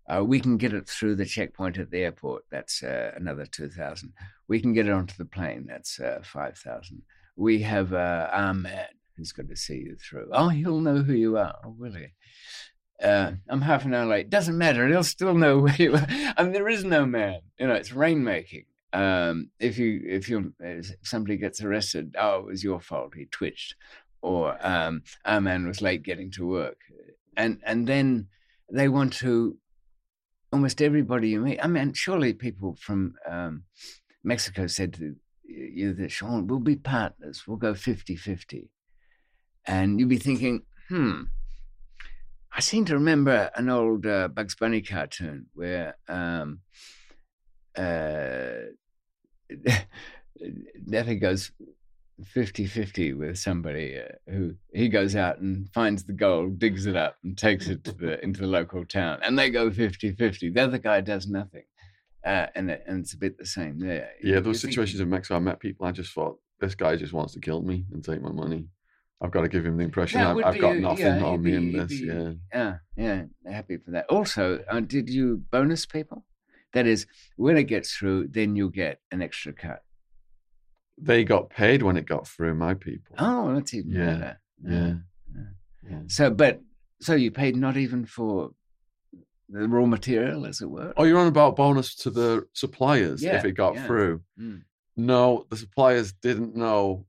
Uh, 0.09 0.23
we 0.23 0.39
can 0.39 0.57
get 0.57 0.73
it 0.73 0.87
through 0.87 1.15
the 1.15 1.25
checkpoint 1.25 1.77
at 1.77 1.91
the 1.91 1.99
airport. 1.99 2.43
That's 2.49 2.81
uh, 2.81 3.11
another 3.15 3.45
2,000. 3.45 4.11
We 4.47 4.59
can 4.59 4.73
get 4.73 4.87
it 4.87 4.91
onto 4.91 5.15
the 5.17 5.25
plane. 5.25 5.67
That's 5.67 5.99
uh, 5.99 6.21
5,000. 6.23 7.03
We 7.35 7.61
have 7.61 7.93
uh, 7.93 8.53
man 8.55 8.87
who's 9.15 9.33
going 9.33 9.49
to 9.49 9.55
see 9.55 9.75
you 9.75 9.97
through. 9.97 10.29
Oh, 10.31 10.49
he'll 10.49 10.79
know 10.79 11.03
who 11.03 11.13
you 11.13 11.37
are. 11.37 11.55
Oh, 11.63 11.75
will 11.77 11.93
he? 11.93 12.07
Uh, 13.01 13.33
I'm 13.47 13.61
half 13.61 13.85
an 13.85 13.93
hour 13.93 14.05
late. 14.05 14.29
Doesn't 14.29 14.57
matter. 14.57 14.87
He'll 14.87 15.03
still 15.03 15.33
know 15.33 15.59
where 15.59 15.75
you 15.75 15.95
are. 15.95 16.07
I 16.09 16.43
mean, 16.43 16.53
there 16.53 16.69
is 16.69 16.83
no 16.83 17.05
man. 17.05 17.41
You 17.59 17.67
know, 17.67 17.73
it's 17.73 17.91
rainmaking. 17.91 18.65
Um, 18.93 19.49
if 19.59 19.77
you 19.77 20.01
if 20.05 20.29
you 20.29 20.53
if 20.59 20.91
somebody 21.03 21.37
gets 21.37 21.61
arrested, 21.61 22.15
oh, 22.17 22.39
it 22.39 22.45
was 22.45 22.63
your 22.63 22.79
fault. 22.79 23.13
He 23.15 23.25
twitched, 23.25 23.75
or 24.21 24.57
um, 24.65 25.03
our 25.25 25.41
man 25.41 25.67
was 25.67 25.81
late 25.81 26.03
getting 26.03 26.31
to 26.31 26.47
work, 26.47 26.79
and 27.35 27.59
and 27.63 27.85
then 27.85 28.27
they 28.71 28.87
want 28.87 29.13
to 29.13 29.57
almost 30.51 30.81
everybody 30.81 31.29
you 31.29 31.41
meet. 31.41 31.59
I 31.61 31.67
mean, 31.67 31.93
surely 31.93 32.33
people 32.33 32.75
from 32.79 33.15
um, 33.29 33.63
Mexico 34.23 34.67
said 34.67 34.93
to 34.93 35.15
you 35.43 35.93
that, 35.93 36.11
Shaun, 36.11 36.47
we'll 36.47 36.59
be 36.59 36.75
partners. 36.75 37.43
We'll 37.47 37.57
go 37.57 37.73
50 37.73 38.15
50. 38.15 38.69
And 39.65 39.99
you'd 39.99 40.09
be 40.09 40.17
thinking, 40.17 40.63
hmm, 40.89 41.23
I 42.57 42.59
seem 42.59 42.85
to 42.85 42.95
remember 42.95 43.51
an 43.55 43.69
old 43.69 44.07
uh, 44.07 44.29
Bugs 44.29 44.55
Bunny 44.55 44.81
cartoon 44.81 45.45
where 45.53 45.95
um, 46.09 46.61
uh, 47.77 48.71
Daffy 50.89 51.15
goes 51.17 51.51
50 52.25 52.65
50 52.65 53.13
with 53.13 53.37
somebody 53.37 53.99
uh, 53.99 54.31
who 54.31 54.55
he 54.73 54.89
goes 54.89 55.15
out 55.15 55.37
and 55.37 55.69
finds 55.69 56.03
the 56.03 56.13
gold, 56.13 56.57
digs 56.57 56.87
it 56.87 56.95
up, 56.95 57.17
and 57.23 57.37
takes 57.37 57.67
it 57.67 57.83
to 57.83 57.91
the, 57.91 58.23
into 58.23 58.41
the 58.41 58.47
local 58.47 58.83
town. 58.85 59.19
And 59.21 59.37
they 59.37 59.51
go 59.51 59.69
50 59.69 60.13
50. 60.13 60.49
The 60.49 60.63
other 60.63 60.79
guy 60.79 61.01
does 61.01 61.27
nothing. 61.27 61.65
Uh, 62.25 62.47
and, 62.55 62.71
it, 62.71 62.83
and 62.87 63.01
it's 63.01 63.13
a 63.13 63.17
bit 63.17 63.37
the 63.37 63.45
same 63.45 63.79
there. 63.79 64.09
Yeah, 64.23 64.39
those 64.39 64.59
situations 64.59 64.99
in 64.99 65.11
Mexico, 65.11 65.35
I 65.35 65.39
met 65.39 65.59
people. 65.59 65.85
I 65.85 65.91
just 65.91 66.11
thought 66.11 66.39
this 66.59 66.73
guy 66.73 66.95
just 66.95 67.13
wants 67.13 67.33
to 67.33 67.39
kill 67.39 67.61
me 67.61 67.85
and 67.93 68.03
take 68.03 68.19
my 68.19 68.31
money. 68.31 68.67
I've 69.20 69.32
got 69.32 69.41
to 69.41 69.47
give 69.49 69.65
him 69.65 69.78
the 69.78 69.84
impression 69.84 70.22
I've, 70.22 70.38
I've 70.38 70.59
got 70.61 70.78
nothing 70.78 71.05
yeah, 71.05 71.24
on 71.24 71.41
me 71.41 71.55
in 71.55 71.72
this. 71.72 71.88
be- 71.88 72.05
Yeah, 72.05 72.34
Yeah, 72.53 72.76
yeah, 72.95 73.24
happy 73.51 73.78
for 73.78 73.91
that. 73.91 74.05
Also, 74.09 74.63
uh, 74.70 74.80
did 74.80 75.09
you 75.09 75.43
bonus 75.49 75.86
people? 75.88 76.24
That 76.74 76.86
is, 76.86 77.07
when 77.36 77.57
it 77.57 77.63
gets 77.63 77.95
through, 77.95 78.28
then 78.28 78.55
you'll 78.55 78.70
get 78.70 78.99
an 79.11 79.22
extra 79.24 79.53
cut. 79.53 79.84
They 80.99 81.24
got 81.24 81.49
paid 81.49 81.82
when 81.82 81.97
it 81.97 82.05
got 82.05 82.28
through. 82.28 82.53
My 82.55 82.76
people. 82.76 83.15
Oh, 83.18 83.55
that's 83.55 83.74
even 83.74 83.91
Yeah, 83.91 84.05
better. 84.05 84.39
yeah. 84.63 84.93
yeah. 85.89 85.99
So, 86.07 86.30
but 86.30 86.61
so 87.01 87.15
you 87.15 87.32
paid 87.32 87.55
not 87.55 87.76
even 87.78 88.05
for 88.05 88.51
the 89.49 89.68
raw 89.68 89.86
material, 89.86 90.45
as 90.45 90.61
it 90.61 90.70
were. 90.70 90.93
Oh, 90.97 91.05
you're 91.05 91.20
on 91.20 91.28
about 91.28 91.55
bonus 91.55 91.95
to 91.95 92.11
the 92.11 92.45
suppliers 92.53 93.24
Yeah, 93.24 93.38
if 93.38 93.45
it 93.45 93.53
got 93.53 93.76
yeah. 93.76 93.88
through. 93.88 94.22
Mm. 94.39 94.61
No, 94.97 95.45
the 95.49 95.57
suppliers 95.57 96.11
didn't 96.13 96.55
know 96.55 97.05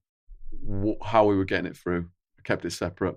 wh- 0.67 1.05
how 1.07 1.25
we 1.25 1.37
were 1.37 1.45
getting 1.45 1.67
it 1.71 1.77
through. 1.77 2.09
I 2.39 2.43
kept 2.43 2.65
it 2.65 2.71
separate. 2.73 3.17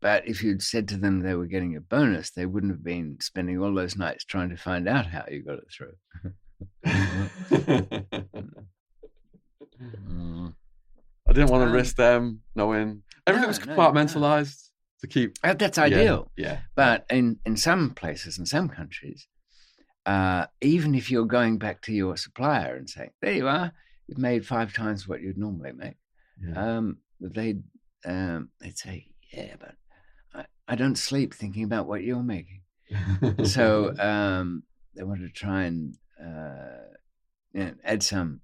But 0.00 0.26
if 0.28 0.42
you'd 0.42 0.62
said 0.62 0.88
to 0.88 0.96
them 0.96 1.20
they 1.20 1.34
were 1.34 1.46
getting 1.46 1.76
a 1.76 1.80
bonus, 1.80 2.30
they 2.30 2.46
wouldn't 2.46 2.72
have 2.72 2.82
been 2.82 3.18
spending 3.20 3.60
all 3.62 3.72
those 3.74 3.96
nights 3.96 4.24
trying 4.24 4.50
to 4.50 4.56
find 4.56 4.88
out 4.88 5.06
how 5.06 5.24
you 5.30 5.42
got 5.44 5.58
it 5.58 5.68
through. 5.72 5.92
Mm. 6.86 8.32
I 11.28 11.32
didn't 11.32 11.50
want 11.50 11.62
to 11.62 11.66
Um, 11.68 11.72
risk 11.72 11.96
them 11.96 12.42
knowing 12.54 13.02
everything 13.26 13.48
was 13.48 13.64
no, 13.64 13.66
no, 13.66 13.74
no. 13.76 13.82
compartmentalized 13.92 14.70
to 15.00 15.06
keep. 15.06 15.36
Uh, 15.42 15.54
That's 15.54 15.78
Yeah, 15.78 15.84
ideal. 15.84 16.30
Yeah. 16.36 16.60
But 16.74 17.06
in, 17.10 17.38
in 17.46 17.56
some 17.56 17.90
places, 17.90 18.38
in 18.38 18.46
some 18.46 18.68
countries, 18.68 19.28
uh, 20.04 20.46
even 20.60 20.94
if 20.94 21.10
you're 21.10 21.26
going 21.26 21.58
back 21.58 21.80
to 21.82 21.92
your 21.92 22.16
supplier 22.16 22.74
and 22.74 22.90
saying, 22.90 23.10
there 23.20 23.32
you 23.34 23.48
are, 23.48 23.72
you've 24.08 24.18
made 24.18 24.44
five 24.46 24.72
times 24.72 25.06
what 25.06 25.20
you'd 25.22 25.38
normally 25.38 25.72
make, 25.72 25.94
yeah. 26.46 26.76
um, 26.76 26.98
they'd, 27.20 27.62
um, 28.04 28.50
they'd 28.60 28.78
say, 28.78 29.06
yeah, 29.32 29.54
but 29.58 29.74
I, 30.34 30.44
I 30.68 30.74
don't 30.74 30.96
sleep 30.96 31.34
thinking 31.34 31.64
about 31.64 31.86
what 31.86 32.02
you're 32.02 32.22
making. 32.22 32.62
so 33.44 33.94
um, 33.98 34.64
they 34.94 35.04
wanted 35.04 35.26
to 35.26 35.32
try 35.32 35.64
and 35.64 35.96
uh, 36.22 36.94
you 37.52 37.64
know, 37.64 37.74
add 37.84 38.02
some 38.02 38.40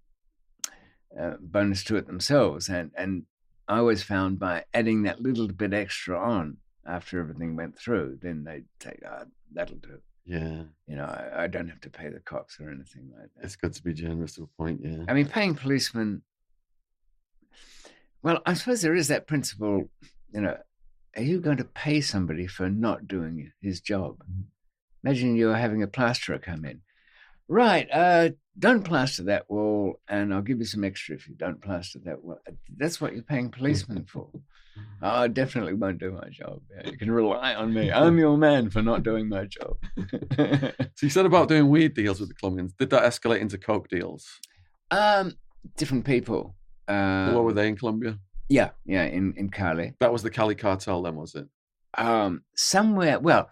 uh, 1.18 1.34
bonus 1.40 1.84
to 1.84 1.96
it 1.96 2.07
themselves. 2.07 2.68
And, 2.68 2.90
and 2.96 3.24
I 3.66 3.78
always 3.78 4.03
found 4.03 4.38
by 4.38 4.64
adding 4.74 5.03
that 5.03 5.20
little 5.20 5.49
bit 5.49 5.72
extra 5.72 6.18
on 6.18 6.59
after 6.86 7.20
everything 7.20 7.57
went 7.57 7.78
through, 7.78 8.18
then 8.22 8.44
they'd 8.44 8.64
say, 8.82 8.99
oh, 9.07 9.24
that'll 9.53 9.76
do. 9.76 9.99
yeah, 10.24 10.62
You 10.86 10.96
know, 10.96 11.05
I, 11.05 11.44
I 11.44 11.46
don't 11.46 11.68
have 11.68 11.80
to 11.82 11.90
pay 11.90 12.09
the 12.09 12.20
cops 12.20 12.59
or 12.61 12.70
anything 12.70 13.11
like 13.14 13.28
that. 13.36 13.44
it's 13.44 13.57
good 13.57 13.74
to 13.74 13.82
be 13.82 13.92
generous 13.92 14.34
to 14.36 14.44
a 14.44 14.46
point. 14.62 14.80
Yeah. 14.82 15.05
I 15.09 15.12
mean, 15.12 15.26
paying 15.26 15.55
policemen. 15.55 16.22
Well, 18.22 18.40
I 18.46 18.54
suppose 18.54 18.82
there 18.82 18.94
is 18.94 19.08
that 19.08 19.26
principle. 19.26 19.88
You 20.32 20.40
know, 20.40 20.56
are 21.16 21.22
you 21.22 21.40
going 21.40 21.56
to 21.58 21.64
pay 21.64 22.00
somebody 22.00 22.46
for 22.46 22.68
not 22.68 23.08
doing 23.08 23.52
his 23.60 23.80
job? 23.80 24.22
Imagine 25.04 25.36
you're 25.36 25.56
having 25.56 25.82
a 25.82 25.86
plasterer 25.88 26.38
come 26.38 26.64
in. 26.64 26.80
Right, 27.50 27.88
uh, 27.90 28.30
don't 28.58 28.82
plaster 28.82 29.22
that 29.24 29.48
wall, 29.48 30.00
and 30.06 30.34
I'll 30.34 30.42
give 30.42 30.58
you 30.58 30.66
some 30.66 30.84
extra 30.84 31.14
if 31.14 31.26
you 31.28 31.34
don't 31.34 31.62
plaster 31.62 31.98
that 32.04 32.22
wall. 32.22 32.38
That's 32.76 33.00
what 33.00 33.14
you're 33.14 33.22
paying 33.22 33.50
policemen 33.50 34.04
for. 34.04 34.30
Oh, 35.02 35.08
I 35.08 35.26
definitely 35.26 35.72
won't 35.74 35.98
do 35.98 36.12
my 36.12 36.28
job. 36.28 36.60
Yeah, 36.70 36.90
you 36.90 36.96
can 36.96 37.10
rely 37.10 37.52
on 37.52 37.74
me. 37.74 37.90
I'm 37.90 38.16
your 38.16 38.36
man 38.36 38.70
for 38.70 38.80
not 38.80 39.02
doing 39.02 39.28
my 39.28 39.44
job. 39.44 39.76
So 40.94 41.06
you 41.06 41.10
said 41.10 41.26
about 41.26 41.48
doing 41.48 41.68
weed 41.68 41.94
deals 41.94 42.20
with 42.20 42.28
the 42.28 42.34
Colombians. 42.36 42.74
Did 42.74 42.90
that 42.90 43.02
escalate 43.02 43.40
into 43.40 43.58
coke 43.58 43.88
deals? 43.88 44.38
um, 44.92 45.32
different 45.76 46.04
people. 46.04 46.54
Uh, 46.89 47.32
what 47.32 47.45
were 47.45 47.53
they 47.53 47.68
in 47.68 47.76
Colombia? 47.76 48.18
Yeah, 48.49 48.70
yeah, 48.86 49.05
in 49.05 49.34
in 49.36 49.51
Cali. 49.51 49.93
That 50.01 50.12
was 50.12 50.22
the 50.22 50.30
Cali 50.30 50.55
cartel, 50.55 51.03
then, 51.03 51.16
was 51.16 51.34
it? 51.34 51.47
um, 51.97 52.43
somewhere. 52.55 53.18
Well, 53.18 53.51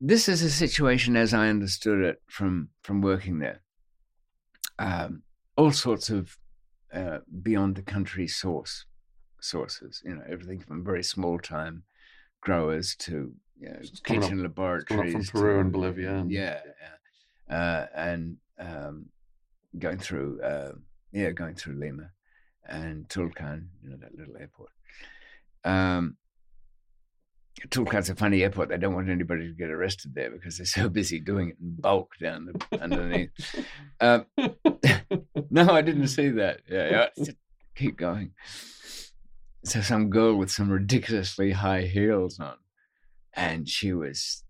this 0.00 0.28
is 0.28 0.42
a 0.42 0.50
situation 0.50 1.16
as 1.16 1.32
I 1.34 1.48
understood 1.48 2.02
it 2.02 2.22
from 2.28 2.68
from 2.82 3.00
working 3.02 3.38
there. 3.40 3.60
Um, 4.78 5.22
all 5.56 5.72
sorts 5.72 6.10
of 6.10 6.36
uh, 6.92 7.18
beyond 7.42 7.76
the 7.76 7.82
country 7.82 8.28
source 8.28 8.84
sources. 9.40 10.02
You 10.04 10.16
know, 10.16 10.22
everything 10.28 10.60
from 10.60 10.84
very 10.84 11.02
small 11.02 11.38
time 11.38 11.82
growers 12.40 12.94
to 12.96 13.32
you 13.58 13.68
know, 13.70 13.80
coming 14.04 14.22
up- 14.22 14.28
kitchen 14.28 14.42
laboratories 14.42 15.30
from 15.30 15.40
Peru 15.40 15.54
to- 15.54 15.60
and 15.60 15.72
Bolivia 15.72 16.14
and- 16.14 16.30
yeah, 16.30 16.60
yeah. 17.48 17.56
Uh, 17.56 17.86
and 17.94 18.36
um, 18.58 19.06
going 19.78 19.98
through 19.98 20.40
uh, 20.42 20.72
yeah, 21.12 21.30
going 21.30 21.54
through 21.54 21.78
Lima 21.78 22.10
and 22.68 23.08
Tulcan, 23.08 23.66
you 23.82 23.90
know, 23.90 23.96
that 24.00 24.16
little 24.16 24.36
airport. 24.36 24.70
Um, 25.64 26.16
Tulcan's 27.68 28.10
a 28.10 28.14
funny 28.14 28.42
airport. 28.42 28.68
They 28.68 28.76
don't 28.76 28.94
want 28.94 29.08
anybody 29.08 29.48
to 29.48 29.54
get 29.54 29.70
arrested 29.70 30.14
there 30.14 30.30
because 30.30 30.58
they're 30.58 30.66
so 30.66 30.88
busy 31.00 31.20
doing 31.20 31.50
it 31.50 31.56
in 31.60 31.76
bulk 31.78 32.12
down 32.20 32.46
the, 32.46 32.82
underneath. 32.82 33.30
Um, 34.00 34.26
no, 35.50 35.70
I 35.70 35.82
didn't 35.82 36.08
see 36.08 36.28
that. 36.30 36.60
Yeah, 36.68 37.08
yeah. 37.16 37.32
Keep 37.74 37.96
going. 37.96 38.32
So 39.64 39.80
some 39.80 40.10
girl 40.10 40.36
with 40.36 40.50
some 40.50 40.70
ridiculously 40.70 41.52
high 41.52 41.82
heels 41.82 42.38
on, 42.38 42.56
and 43.34 43.68
she 43.68 43.92
was 43.92 44.44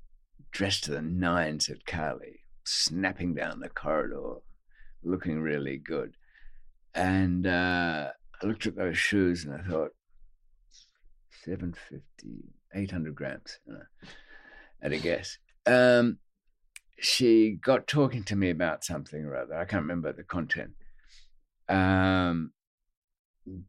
dressed 0.50 0.84
to 0.84 0.90
the 0.90 1.02
nines 1.02 1.68
at 1.68 1.86
Cali, 1.86 2.40
snapping 2.64 3.34
down 3.34 3.60
the 3.60 3.68
corridor, 3.68 4.40
looking 5.02 5.40
really 5.40 5.78
good. 5.78 6.14
And 6.96 7.46
uh, 7.46 8.08
I 8.42 8.46
looked 8.46 8.66
at 8.66 8.74
those 8.74 8.98
shoes 8.98 9.44
and 9.44 9.54
I 9.54 9.68
thought, 9.68 9.90
750, 11.44 12.02
800 12.74 13.14
grams, 13.14 13.58
at 14.82 14.92
a 14.92 14.98
guess. 14.98 15.38
Um, 15.66 16.18
she 16.98 17.58
got 17.62 17.86
talking 17.86 18.24
to 18.24 18.36
me 18.36 18.50
about 18.50 18.82
something 18.82 19.24
or 19.24 19.36
other. 19.36 19.54
I 19.54 19.66
can't 19.66 19.82
remember 19.82 20.12
the 20.12 20.24
content. 20.24 20.72
Um, 21.68 22.52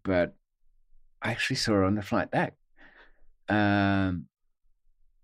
but 0.03 0.35
I 1.21 1.31
actually 1.31 1.57
saw 1.57 1.73
her 1.73 1.83
on 1.83 1.95
the 1.95 2.01
flight 2.01 2.31
back. 2.31 2.53
Um, 3.49 4.27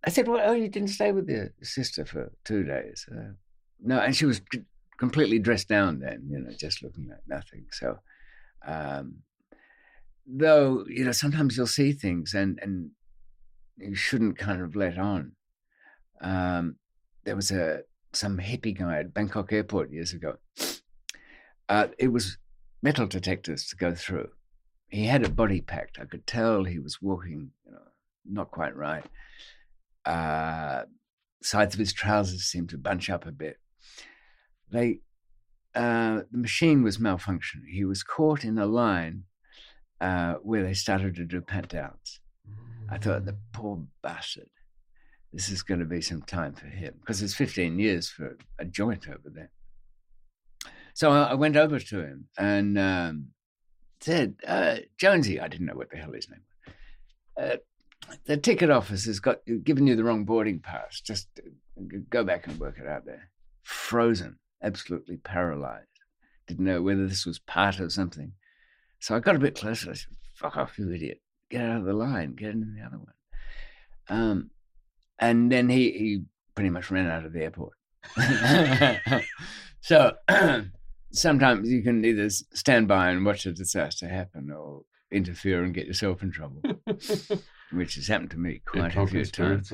I 0.03 0.09
said, 0.09 0.27
"Well, 0.27 0.41
oh, 0.43 0.53
you 0.53 0.67
didn't 0.67 0.89
stay 0.89 1.11
with 1.11 1.29
your 1.29 1.53
sister 1.61 2.05
for 2.05 2.31
two 2.43 2.63
days?" 2.63 3.05
Uh, 3.11 3.33
no, 3.81 3.99
and 3.99 4.15
she 4.15 4.25
was 4.25 4.41
completely 5.03 5.39
dressed 5.39 5.67
down 5.67 5.99
then, 5.99 6.19
you 6.29 6.39
know, 6.39 6.51
just 6.57 6.81
looking 6.81 7.09
like 7.09 7.27
nothing. 7.27 7.65
So, 7.71 7.99
um, 8.65 9.05
though, 10.25 10.85
you 10.87 11.03
know, 11.03 11.11
sometimes 11.11 11.57
you'll 11.57 11.77
see 11.79 11.91
things 11.91 12.33
and 12.33 12.57
and 12.61 12.91
you 13.77 13.95
shouldn't 13.95 14.37
kind 14.37 14.61
of 14.61 14.77
let 14.77 14.97
on. 14.97 15.33
Um, 16.21 16.77
there 17.25 17.35
was 17.35 17.51
a 17.51 17.81
some 18.13 18.37
hippie 18.37 18.77
guy 18.77 18.99
at 18.99 19.13
Bangkok 19.13 19.51
Airport 19.51 19.91
years 19.91 20.13
ago. 20.13 20.37
Uh, 21.67 21.87
it 21.97 22.09
was 22.13 22.37
metal 22.81 23.07
detectors 23.07 23.67
to 23.67 23.75
go 23.75 23.93
through. 23.93 24.29
He 24.87 25.05
had 25.05 25.25
a 25.25 25.29
body 25.29 25.59
packed. 25.59 25.99
I 25.99 26.05
could 26.05 26.25
tell 26.25 26.63
he 26.63 26.79
was 26.79 27.01
walking, 27.01 27.51
you 27.65 27.71
know, 27.73 27.87
not 28.25 28.51
quite 28.51 28.75
right. 28.75 29.05
Uh, 30.05 30.83
sides 31.41 31.75
of 31.75 31.79
his 31.79 31.91
trousers 31.91 32.43
seemed 32.43 32.69
to 32.69 32.77
bunch 32.77 33.09
up 33.09 33.25
a 33.25 33.31
bit. 33.31 33.57
They, 34.73 34.99
uh, 35.75 36.23
the 36.31 36.37
machine 36.37 36.83
was 36.83 36.97
malfunctioning. 36.97 37.69
He 37.71 37.85
was 37.85 38.03
caught 38.03 38.43
in 38.43 38.57
a 38.57 38.65
line 38.65 39.23
uh, 40.01 40.33
where 40.41 40.63
they 40.63 40.73
started 40.73 41.15
to 41.15 41.25
do 41.25 41.39
pat 41.39 41.69
downs. 41.69 42.19
I 42.89 42.97
thought, 42.97 43.25
the 43.25 43.37
poor 43.53 43.83
bastard. 44.01 44.49
This 45.31 45.49
is 45.49 45.63
going 45.63 45.79
to 45.79 45.85
be 45.85 46.01
some 46.01 46.21
time 46.23 46.53
for 46.53 46.67
him 46.67 46.95
because 46.99 47.21
it's 47.21 47.33
15 47.33 47.79
years 47.79 48.09
for 48.09 48.37
a 48.59 48.65
joint 48.65 49.07
over 49.07 49.29
there. 49.33 49.51
So 50.93 51.11
I 51.11 51.31
I 51.31 51.33
went 51.33 51.55
over 51.55 51.79
to 51.79 51.99
him 52.01 52.27
and 52.37 52.77
um, 52.77 53.27
said, 54.01 54.35
uh, 54.45 54.77
Jonesy, 54.97 55.39
I 55.39 55.47
didn't 55.47 55.65
know 55.67 55.75
what 55.75 55.89
the 55.89 55.97
hell 55.97 56.11
his 56.11 56.29
name 56.29 56.41
was. 57.37 57.53
Uh, 57.53 57.57
the 58.25 58.37
ticket 58.37 58.69
office 58.69 59.05
has 59.05 59.19
got 59.19 59.39
given 59.63 59.87
you 59.87 59.95
the 59.95 60.03
wrong 60.03 60.25
boarding 60.25 60.59
pass. 60.59 61.01
Just 61.01 61.27
uh, 61.39 61.83
go 62.09 62.23
back 62.23 62.47
and 62.47 62.59
work 62.59 62.77
it 62.77 62.87
out 62.87 63.05
there. 63.05 63.29
Frozen, 63.63 64.37
absolutely 64.63 65.17
paralyzed. 65.17 65.87
Didn't 66.47 66.65
know 66.65 66.81
whether 66.81 67.07
this 67.07 67.25
was 67.25 67.39
part 67.39 67.79
of 67.79 67.91
something. 67.91 68.33
So 68.99 69.15
I 69.15 69.19
got 69.19 69.35
a 69.35 69.39
bit 69.39 69.55
closer. 69.55 69.91
I 69.91 69.93
said, 69.93 70.15
"Fuck 70.35 70.57
off, 70.57 70.79
you 70.79 70.91
idiot! 70.91 71.21
Get 71.49 71.61
out 71.61 71.79
of 71.79 71.85
the 71.85 71.93
line. 71.93 72.33
Get 72.35 72.51
into 72.51 72.67
the 72.75 72.85
other 72.85 72.97
one." 72.97 73.13
Um, 74.09 74.49
and 75.19 75.51
then 75.51 75.69
he 75.69 75.91
he 75.91 76.23
pretty 76.55 76.69
much 76.69 76.91
ran 76.91 77.07
out 77.07 77.25
of 77.25 77.33
the 77.33 77.43
airport. 77.43 77.73
so 79.81 80.13
sometimes 81.11 81.69
you 81.69 81.81
can 81.83 82.03
either 82.03 82.29
stand 82.29 82.87
by 82.87 83.09
and 83.09 83.25
watch 83.25 83.45
a 83.45 83.51
disaster 83.53 84.07
happen, 84.07 84.51
or 84.51 84.83
interfere 85.11 85.63
and 85.63 85.73
get 85.73 85.87
yourself 85.87 86.23
in 86.23 86.31
trouble, 86.31 86.61
which 87.71 87.95
has 87.95 88.07
happened 88.07 88.31
to 88.31 88.37
me 88.37 88.61
quite 88.65 88.95
a 88.95 89.07
few 89.07 89.25
times. 89.25 89.71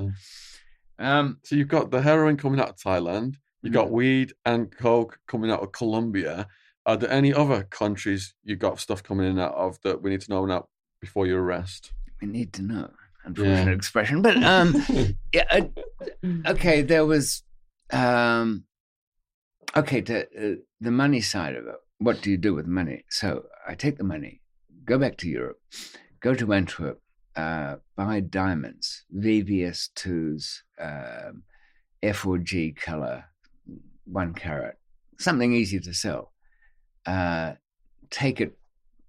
Um, 0.99 1.39
So 1.43 1.55
you've 1.55 1.67
got 1.67 1.91
the 1.91 2.01
heroin 2.01 2.37
coming 2.37 2.59
out 2.59 2.69
of 2.69 2.77
Thailand. 2.77 3.35
You 3.61 3.69
got 3.71 3.87
Mm. 3.87 3.91
weed 3.91 4.33
and 4.45 4.71
coke 4.71 5.19
coming 5.27 5.51
out 5.51 5.61
of 5.61 5.71
Colombia. 5.71 6.47
Are 6.85 6.97
there 6.97 7.11
any 7.11 7.33
other 7.33 7.63
countries 7.63 8.33
you 8.43 8.55
got 8.55 8.79
stuff 8.79 9.03
coming 9.03 9.29
in 9.29 9.37
out 9.39 9.53
of 9.53 9.79
that 9.83 10.01
we 10.01 10.09
need 10.09 10.21
to 10.21 10.31
know 10.31 10.45
now 10.45 10.67
before 11.01 11.27
your 11.27 11.41
arrest? 11.43 11.91
we 12.21 12.27
need 12.27 12.51
to 12.53 12.61
know. 12.61 12.89
Unfortunate 13.23 13.73
expression, 13.73 14.21
but 14.21 14.35
um, 14.43 14.73
yeah. 15.33 15.45
uh, 15.51 15.61
okay, 16.47 16.81
there 16.81 17.05
was 17.05 17.43
um, 17.91 18.63
Okay, 19.75 20.01
to, 20.01 20.21
uh, 20.23 20.55
the 20.81 20.91
money 20.91 21.21
side 21.21 21.55
of 21.55 21.67
it. 21.67 21.75
What 21.99 22.21
do 22.21 22.31
you 22.31 22.37
do 22.37 22.55
with 22.55 22.65
money? 22.65 23.03
So 23.09 23.45
I 23.67 23.75
take 23.75 23.97
the 23.97 24.03
money, 24.03 24.41
go 24.85 24.97
back 24.97 25.17
to 25.17 25.29
Europe, 25.29 25.59
go 26.21 26.33
to 26.33 26.53
Antwerp, 26.53 27.01
uh, 27.35 27.75
buy 27.95 28.19
diamonds, 28.21 29.03
VVS2s, 29.15 30.61
um, 30.79 31.43
F4G 32.03 32.75
color, 32.75 33.25
one 34.11 34.33
carat, 34.33 34.77
something 35.19 35.53
easy 35.53 35.79
to 35.79 35.93
sell. 35.93 36.31
Uh, 37.05 37.53
take 38.09 38.41
it 38.41 38.57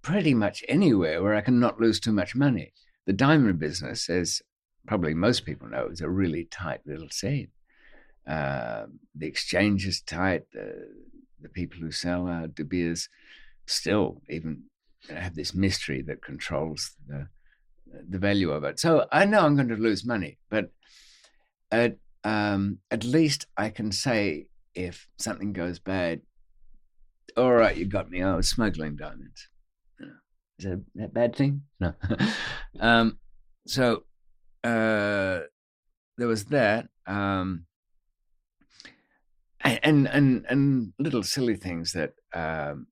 pretty 0.01 0.33
much 0.33 0.63
anywhere 0.67 1.21
where 1.21 1.35
I 1.35 1.41
can 1.41 1.59
not 1.59 1.79
lose 1.79 1.99
too 1.99 2.11
much 2.11 2.35
money. 2.35 2.73
The 3.05 3.13
diamond 3.13 3.59
business, 3.59 4.09
as 4.09 4.41
probably 4.87 5.13
most 5.13 5.45
people 5.45 5.67
know, 5.67 5.87
is 5.87 6.01
a 6.01 6.09
really 6.09 6.45
tight 6.45 6.81
little 6.85 7.09
scene. 7.09 7.49
Uh, 8.27 8.85
the 9.15 9.27
exchange 9.27 9.85
is 9.85 10.01
tight. 10.01 10.43
The, 10.53 10.87
the 11.41 11.49
people 11.49 11.79
who 11.79 11.91
sell 11.91 12.27
uh, 12.27 12.47
De 12.47 12.63
Beers 12.63 13.09
still 13.65 14.21
even 14.29 14.63
have 15.09 15.35
this 15.35 15.55
mystery 15.55 16.01
that 16.03 16.23
controls 16.23 16.91
the 17.07 17.27
the 18.09 18.19
value 18.19 18.51
of 18.51 18.63
it. 18.63 18.79
So 18.79 19.05
I 19.11 19.25
know 19.25 19.41
I'm 19.41 19.55
going 19.55 19.67
to 19.67 19.75
lose 19.75 20.05
money, 20.05 20.37
but 20.49 20.71
at 21.71 21.97
um, 22.23 22.79
at 22.89 23.03
least 23.03 23.47
I 23.57 23.69
can 23.69 23.91
say 23.91 24.47
if 24.75 25.07
something 25.17 25.53
goes 25.53 25.79
bad, 25.79 26.21
all 27.37 27.53
right, 27.53 27.75
you 27.75 27.85
got 27.85 28.09
me. 28.09 28.21
I 28.21 28.35
was 28.35 28.49
smuggling 28.49 28.95
diamonds. 28.95 29.47
Is 30.59 30.65
that 30.65 30.81
a 31.03 31.07
bad 31.07 31.35
thing? 31.35 31.63
No. 31.79 31.93
um, 32.79 33.17
so 33.65 34.03
uh, 34.63 35.39
there 36.17 36.27
was 36.27 36.45
that. 36.45 36.87
Um, 37.07 37.65
and 39.63 40.07
and 40.07 40.45
and 40.49 40.93
little 40.99 41.23
silly 41.23 41.55
things 41.55 41.93
that 41.93 42.13
um, 42.33 42.87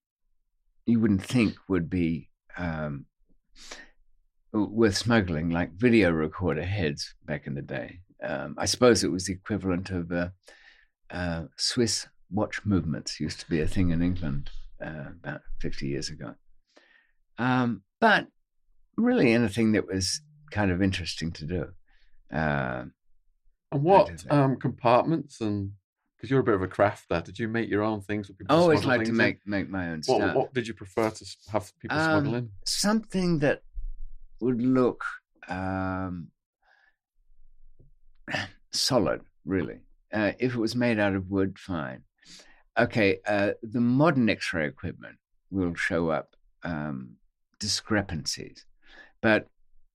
you 0.85 0.99
wouldn't 0.99 1.23
think 1.23 1.55
would 1.67 1.89
be 1.89 2.29
um, 2.57 3.05
worth 4.53 4.97
smuggling, 4.97 5.49
like 5.49 5.71
video 5.73 6.11
recorder 6.11 6.63
heads 6.63 7.15
back 7.25 7.47
in 7.47 7.55
the 7.55 7.61
day. 7.61 8.01
Um, 8.23 8.55
I 8.57 8.65
suppose 8.65 9.03
it 9.03 9.11
was 9.11 9.25
the 9.25 9.33
equivalent 9.33 9.89
of 9.91 10.11
uh, 10.11 10.29
uh, 11.11 11.43
Swiss 11.57 12.07
watch 12.31 12.65
movements 12.65 13.19
used 13.19 13.39
to 13.39 13.49
be 13.49 13.61
a 13.61 13.67
thing 13.67 13.89
in 13.89 14.01
England 14.01 14.49
uh, 14.83 15.11
about 15.23 15.41
50 15.61 15.87
years 15.87 16.09
ago. 16.09 16.35
Um, 17.37 17.83
but 17.99 18.27
really 18.97 19.31
anything 19.33 19.71
that 19.73 19.87
was 19.87 20.21
kind 20.51 20.71
of 20.71 20.81
interesting 20.81 21.31
to 21.31 21.45
do. 21.45 21.65
Uh, 22.33 22.85
and 23.71 23.83
what 23.83 24.25
um, 24.29 24.57
compartments 24.57 25.41
and 25.41 25.71
because 26.15 26.29
you're 26.29 26.41
a 26.41 26.43
bit 26.43 26.55
of 26.55 26.61
a 26.61 26.67
crafter, 26.67 27.23
did 27.23 27.39
you 27.39 27.47
make 27.47 27.69
your 27.69 27.81
own 27.81 28.01
things? 28.01 28.29
I 28.49 28.53
always 28.53 28.83
like 28.83 29.05
to 29.05 29.13
make 29.13 29.39
in? 29.45 29.51
make 29.51 29.69
my 29.69 29.91
own 29.91 30.01
what, 30.05 30.17
stuff. 30.17 30.35
What 30.35 30.53
did 30.53 30.67
you 30.67 30.73
prefer 30.73 31.09
to 31.09 31.25
have 31.53 31.71
people 31.79 31.97
um, 31.97 32.03
smuggle 32.03 32.35
in? 32.35 32.49
Something 32.65 33.39
that 33.39 33.61
would 34.41 34.61
look 34.61 35.05
um, 35.47 36.27
solid, 38.71 39.21
really. 39.45 39.79
Uh, 40.11 40.31
if 40.39 40.55
it 40.55 40.59
was 40.59 40.75
made 40.75 40.99
out 40.99 41.15
of 41.15 41.29
wood, 41.29 41.57
fine. 41.59 42.03
Okay, 42.77 43.19
uh, 43.27 43.51
the 43.61 43.81
modern 43.81 44.29
X-ray 44.29 44.67
equipment 44.67 45.17
will 45.51 45.75
show 45.75 46.09
up 46.09 46.35
um, 46.63 47.11
discrepancies. 47.59 48.65
But 49.21 49.47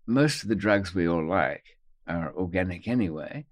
most 0.06 0.42
of 0.42 0.48
the 0.48 0.54
drugs 0.54 0.94
we 0.94 1.08
all 1.08 1.26
like 1.26 1.64
are 2.06 2.32
organic 2.36 2.86
anyway, 2.86 3.46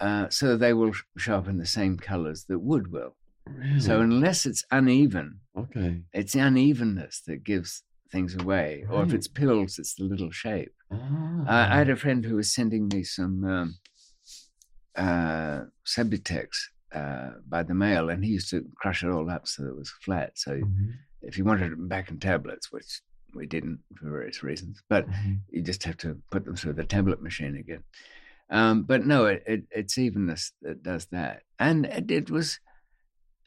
uh, 0.00 0.28
so 0.28 0.56
they 0.56 0.72
will 0.72 0.92
show 1.16 1.36
up 1.36 1.48
in 1.48 1.58
the 1.58 1.66
same 1.66 1.96
colors 1.96 2.44
that 2.48 2.58
wood 2.60 2.92
will. 2.92 3.16
Really? 3.46 3.80
So 3.80 4.00
unless 4.00 4.46
it's 4.46 4.64
uneven, 4.70 5.40
okay, 5.56 6.02
it's 6.12 6.32
the 6.32 6.40
unevenness 6.40 7.22
that 7.26 7.44
gives 7.44 7.82
things 8.10 8.34
away. 8.34 8.84
Right. 8.88 8.96
Or 8.96 9.02
if 9.04 9.12
it's 9.12 9.28
pills, 9.28 9.78
it's 9.78 9.94
the 9.94 10.04
little 10.04 10.30
shape. 10.30 10.72
Ah. 10.92 11.42
Uh, 11.46 11.74
I 11.74 11.78
had 11.78 11.90
a 11.90 11.96
friend 11.96 12.24
who 12.24 12.36
was 12.36 12.54
sending 12.54 12.88
me 12.88 13.02
some 13.02 13.44
um, 13.44 13.76
uh, 14.96 15.64
uh, 16.94 17.30
by 17.48 17.62
the 17.62 17.74
mail, 17.74 18.10
and 18.10 18.24
he 18.24 18.32
used 18.32 18.50
to 18.50 18.64
crush 18.76 19.02
it 19.02 19.10
all 19.10 19.28
up 19.30 19.46
so 19.46 19.64
it 19.64 19.76
was 19.76 19.92
flat. 20.02 20.32
So 20.38 20.52
mm-hmm. 20.52 20.90
if 21.22 21.36
you 21.36 21.44
wanted 21.44 21.72
it 21.72 21.88
back 21.88 22.10
in 22.10 22.18
tablets, 22.18 22.72
which 22.72 23.00
we 23.34 23.46
didn't 23.46 23.80
for 23.96 24.10
various 24.10 24.42
reasons, 24.42 24.82
but 24.88 25.08
mm-hmm. 25.08 25.34
you 25.50 25.62
just 25.62 25.84
have 25.84 25.98
to 25.98 26.16
put 26.30 26.44
them 26.44 26.56
through 26.56 26.74
the 26.74 26.84
tablet 26.84 27.22
machine 27.22 27.56
again. 27.56 27.82
Um, 28.48 28.84
but 28.84 29.04
no, 29.04 29.26
it, 29.26 29.42
it, 29.46 29.64
it's 29.70 29.98
evenness 29.98 30.52
that 30.62 30.82
does 30.82 31.06
that, 31.06 31.42
and 31.58 31.86
it, 31.86 32.10
it 32.10 32.30
was 32.30 32.60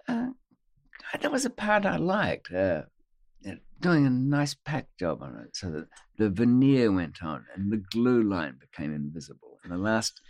uh, 0.07 0.27
that 1.19 1.31
was 1.31 1.45
a 1.45 1.49
part 1.49 1.85
I 1.85 1.97
liked. 1.97 2.51
Uh, 2.51 2.83
doing 3.81 4.05
a 4.05 4.09
nice 4.09 4.53
pack 4.53 4.87
job 4.99 5.23
on 5.23 5.37
it, 5.37 5.55
so 5.55 5.71
that 5.71 5.87
the 6.17 6.29
veneer 6.29 6.91
went 6.91 7.23
on 7.23 7.45
and 7.55 7.71
the 7.71 7.81
glue 7.91 8.21
line 8.23 8.57
became 8.59 8.93
invisible, 8.93 9.57
and 9.63 9.71
the 9.71 9.77
last 9.77 10.21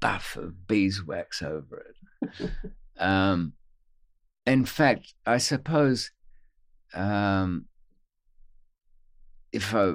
buff 0.00 0.36
of 0.36 0.66
beeswax 0.66 1.42
over 1.42 1.86
it. 2.22 2.50
um, 2.98 3.52
in 4.46 4.64
fact, 4.64 5.14
I 5.26 5.38
suppose 5.38 6.10
um, 6.92 7.66
if 9.52 9.74
I, 9.74 9.86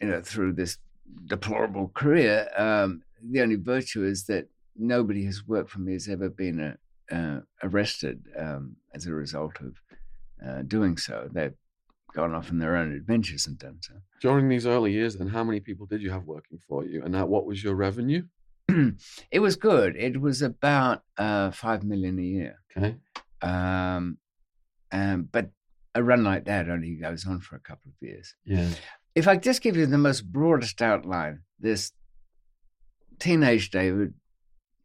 you 0.00 0.08
know, 0.08 0.22
through 0.22 0.54
this 0.54 0.78
deplorable 1.26 1.88
career, 1.94 2.48
um, 2.56 3.02
the 3.22 3.40
only 3.42 3.56
virtue 3.56 4.04
is 4.04 4.24
that 4.26 4.48
nobody 4.76 5.24
who's 5.24 5.46
worked 5.46 5.70
for 5.70 5.80
me 5.80 5.92
has 5.92 6.08
ever 6.08 6.28
been 6.28 6.60
uh, 6.60 7.14
uh, 7.14 7.40
arrested 7.62 8.22
um, 8.38 8.76
as 8.94 9.06
a 9.06 9.12
result 9.12 9.60
of 9.60 9.74
uh, 10.46 10.62
doing 10.62 10.96
so. 10.96 11.28
They've 11.32 11.54
gone 12.14 12.34
off 12.34 12.50
on 12.50 12.58
their 12.58 12.76
own 12.76 12.92
adventures 12.92 13.46
and 13.46 13.58
done 13.58 13.78
so. 13.80 13.94
During 14.20 14.48
these 14.48 14.66
early 14.66 14.92
years, 14.92 15.16
then, 15.16 15.28
how 15.28 15.44
many 15.44 15.60
people 15.60 15.86
did 15.86 16.00
you 16.00 16.10
have 16.10 16.24
working 16.24 16.58
for 16.68 16.84
you, 16.84 17.02
and 17.02 17.14
what 17.28 17.46
was 17.46 17.62
your 17.62 17.74
revenue? 17.74 18.22
it 19.30 19.40
was 19.40 19.56
good. 19.56 19.96
It 19.96 20.20
was 20.20 20.42
about 20.42 21.02
uh, 21.16 21.50
five 21.50 21.84
million 21.84 22.18
a 22.18 22.22
year. 22.22 22.58
Okay. 22.76 22.96
Um, 23.40 24.18
um, 24.92 25.28
but 25.30 25.50
a 25.94 26.02
run 26.02 26.24
like 26.24 26.44
that 26.44 26.68
only 26.68 26.94
goes 26.96 27.26
on 27.26 27.40
for 27.40 27.56
a 27.56 27.60
couple 27.60 27.90
of 27.90 28.06
years. 28.06 28.34
Yeah. 28.44 28.68
If 29.14 29.26
I 29.26 29.36
just 29.36 29.62
give 29.62 29.76
you 29.76 29.86
the 29.86 29.98
most 29.98 30.30
broadest 30.32 30.80
outline, 30.80 31.40
this 31.58 31.92
teenage 33.18 33.70
David 33.70 34.14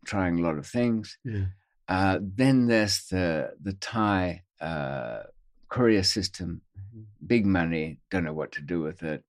trying 0.06 0.40
a 0.40 0.42
lot 0.42 0.58
of 0.58 0.66
things. 0.66 1.18
Yeah. 1.24 1.46
Uh, 1.88 2.20
then 2.22 2.68
there's 2.68 3.06
the 3.08 3.52
the 3.62 3.74
Thai 3.74 4.44
uh, 4.62 5.24
courier 5.70 6.04
system, 6.04 6.62
mm-hmm. 6.78 7.02
big 7.26 7.46
money, 7.46 8.00
don't 8.10 8.24
know 8.24 8.34
what 8.34 8.54
to 8.54 8.62
do 8.62 8.80
with 8.82 9.04
it, 9.04 9.24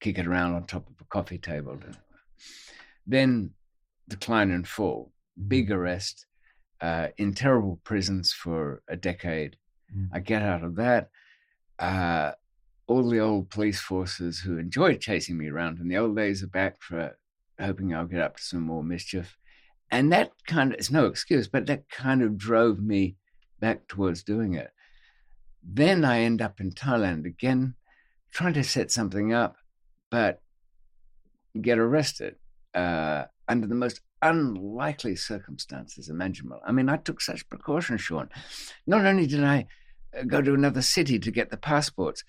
kick 0.00 0.18
it 0.18 0.26
around 0.26 0.54
on 0.54 0.64
top 0.64 0.88
of 0.88 0.94
a 1.00 1.04
coffee 1.04 1.38
table. 1.38 1.78
Then 3.06 3.50
decline 4.08 4.50
and 4.50 4.66
fall, 4.66 5.12
mm-hmm. 5.38 5.48
big 5.48 5.70
arrest, 5.70 6.26
uh, 6.80 7.08
in 7.16 7.34
terrible 7.34 7.80
prisons 7.84 8.32
for 8.32 8.82
a 8.88 8.96
decade. 8.96 9.56
Mm. 9.96 10.08
I 10.12 10.20
get 10.20 10.42
out 10.42 10.64
of 10.64 10.76
that. 10.76 11.10
Uh, 11.78 12.32
all 12.86 13.08
the 13.08 13.20
old 13.20 13.50
police 13.50 13.80
forces 13.80 14.40
who 14.40 14.58
enjoyed 14.58 15.00
chasing 15.00 15.36
me 15.36 15.48
around 15.48 15.78
in 15.78 15.88
the 15.88 15.98
old 15.98 16.16
days 16.16 16.42
are 16.42 16.48
back 16.48 16.80
for 16.80 17.16
hoping 17.60 17.94
I'll 17.94 18.06
get 18.06 18.20
up 18.20 18.36
to 18.36 18.42
some 18.42 18.62
more 18.62 18.82
mischief. 18.82 19.36
And 19.90 20.12
that 20.12 20.32
kind 20.46 20.72
of, 20.72 20.78
it's 20.78 20.90
no 20.90 21.06
excuse, 21.06 21.48
but 21.48 21.66
that 21.66 21.88
kind 21.88 22.22
of 22.22 22.38
drove 22.38 22.80
me 22.80 23.16
back 23.60 23.88
towards 23.88 24.22
doing 24.22 24.54
it. 24.54 24.70
Then 25.62 26.04
I 26.04 26.20
end 26.20 26.40
up 26.40 26.60
in 26.60 26.70
Thailand 26.70 27.26
again, 27.26 27.74
trying 28.32 28.54
to 28.54 28.64
set 28.64 28.90
something 28.90 29.32
up, 29.32 29.56
but 30.10 30.40
get 31.60 31.78
arrested 31.78 32.36
uh, 32.74 33.24
under 33.48 33.66
the 33.66 33.74
most 33.74 34.00
unlikely 34.22 35.16
circumstances 35.16 36.08
imaginable. 36.08 36.60
I 36.66 36.72
mean, 36.72 36.88
I 36.88 36.96
took 36.96 37.20
such 37.20 37.48
precautions, 37.48 38.02
Shaun. 38.02 38.28
Not 38.86 39.06
only 39.06 39.26
did 39.26 39.42
I 39.42 39.66
uh, 40.16 40.22
go 40.24 40.42
to 40.42 40.54
another 40.54 40.82
city 40.82 41.18
to 41.18 41.30
get 41.30 41.50
the 41.50 41.56
passports, 41.56 42.24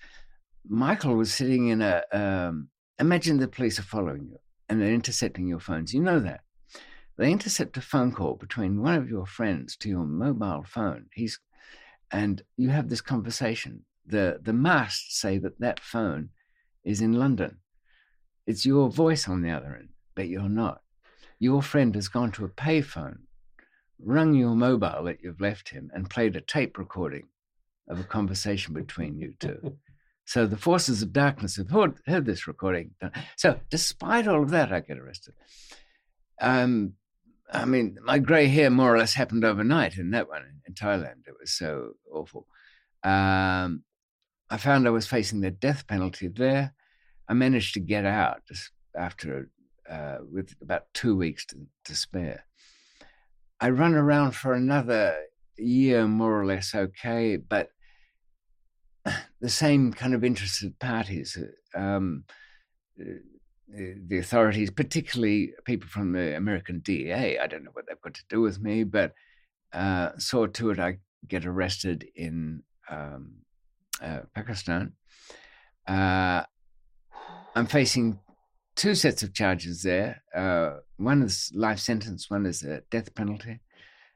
Michael 0.68 1.16
was 1.16 1.32
sitting 1.32 1.68
in 1.68 1.82
a. 1.82 2.02
Um, 2.12 2.68
imagine 2.98 3.38
the 3.38 3.48
police 3.48 3.78
are 3.78 3.82
following 3.82 4.28
you 4.30 4.38
and 4.68 4.80
they're 4.80 4.94
intercepting 4.94 5.48
your 5.48 5.58
phones. 5.58 5.92
You 5.92 6.00
know 6.00 6.20
that. 6.20 6.40
They 7.18 7.30
intercept 7.30 7.76
a 7.76 7.82
phone 7.82 8.12
call 8.12 8.36
between 8.36 8.80
one 8.80 8.94
of 8.94 9.10
your 9.10 9.26
friends 9.26 9.76
to 9.78 9.88
your 9.88 10.06
mobile 10.06 10.64
phone. 10.66 11.06
He's, 11.12 11.38
and 12.10 12.42
you 12.56 12.70
have 12.70 12.88
this 12.88 13.02
conversation. 13.02 13.84
The 14.06 14.40
the 14.42 14.54
masts 14.54 15.20
say 15.20 15.38
that 15.38 15.60
that 15.60 15.80
phone 15.80 16.30
is 16.84 17.00
in 17.00 17.12
London. 17.12 17.58
It's 18.46 18.64
your 18.64 18.88
voice 18.90 19.28
on 19.28 19.42
the 19.42 19.50
other 19.50 19.76
end, 19.78 19.90
but 20.14 20.28
you're 20.28 20.48
not. 20.48 20.80
Your 21.40 21.62
friend 21.62 21.94
has 21.94 22.08
gone 22.08 22.32
to 22.32 22.44
a 22.44 22.50
payphone, 22.50 23.20
rung 23.98 24.34
your 24.34 24.54
mobile 24.54 25.04
that 25.04 25.20
you've 25.22 25.40
left 25.40 25.70
him, 25.70 25.90
and 25.94 26.08
played 26.10 26.36
a 26.36 26.40
tape 26.42 26.76
recording 26.76 27.28
of 27.88 27.98
a 27.98 28.04
conversation 28.04 28.74
between 28.74 29.18
you 29.18 29.32
two. 29.40 29.78
So 30.26 30.46
the 30.46 30.58
forces 30.58 31.02
of 31.02 31.12
darkness 31.14 31.56
have 31.56 31.70
heard, 31.70 31.94
heard 32.06 32.26
this 32.26 32.46
recording. 32.46 32.90
So 33.36 33.58
despite 33.70 34.28
all 34.28 34.42
of 34.42 34.50
that, 34.50 34.70
I 34.70 34.80
get 34.80 34.98
arrested. 34.98 35.34
Um, 36.40 36.92
I 37.50 37.64
mean, 37.64 37.98
my 38.04 38.18
grey 38.18 38.46
hair 38.46 38.70
more 38.70 38.94
or 38.94 38.98
less 38.98 39.14
happened 39.14 39.44
overnight 39.44 39.96
in 39.96 40.10
that 40.10 40.28
one 40.28 40.42
in 40.68 40.74
Thailand. 40.74 41.26
It 41.26 41.34
was 41.40 41.50
so 41.50 41.94
awful. 42.12 42.46
Um, 43.02 43.82
I 44.50 44.56
found 44.58 44.86
I 44.86 44.90
was 44.90 45.06
facing 45.06 45.40
the 45.40 45.50
death 45.50 45.86
penalty 45.86 46.28
there. 46.28 46.74
I 47.26 47.32
managed 47.32 47.74
to 47.74 47.80
get 47.80 48.04
out 48.04 48.42
just 48.46 48.70
after 48.96 49.50
uh, 49.90 50.18
with 50.30 50.54
about 50.62 50.84
two 50.94 51.16
weeks 51.16 51.44
to, 51.46 51.56
to 51.84 51.94
spare. 51.94 52.44
I 53.60 53.70
run 53.70 53.94
around 53.94 54.32
for 54.32 54.54
another 54.54 55.16
year, 55.58 56.06
more 56.06 56.40
or 56.40 56.46
less, 56.46 56.74
okay, 56.74 57.36
but 57.36 57.70
the 59.40 59.48
same 59.48 59.92
kind 59.92 60.14
of 60.14 60.24
interested 60.24 60.78
parties, 60.78 61.36
um, 61.74 62.24
the 62.96 64.18
authorities, 64.18 64.70
particularly 64.70 65.52
people 65.64 65.88
from 65.88 66.12
the 66.12 66.36
American 66.36 66.80
DEA, 66.80 67.38
I 67.38 67.46
don't 67.46 67.64
know 67.64 67.70
what 67.72 67.86
they've 67.88 68.00
got 68.00 68.14
to 68.14 68.24
do 68.28 68.40
with 68.40 68.60
me, 68.60 68.84
but 68.84 69.12
uh, 69.72 70.10
saw 70.18 70.46
to 70.46 70.70
it 70.70 70.78
I 70.78 70.98
get 71.28 71.46
arrested 71.46 72.08
in 72.16 72.62
um, 72.88 73.32
uh, 74.02 74.20
Pakistan. 74.34 74.92
Uh, 75.86 76.42
I'm 77.54 77.66
facing 77.66 78.18
two 78.80 78.94
sets 78.94 79.22
of 79.22 79.34
charges 79.34 79.82
there. 79.82 80.22
Uh, 80.34 80.78
one 80.96 81.22
is 81.22 81.52
life 81.54 81.78
sentence, 81.78 82.30
one 82.30 82.46
is 82.46 82.62
a 82.62 82.80
death 82.90 83.14
penalty. 83.14 83.60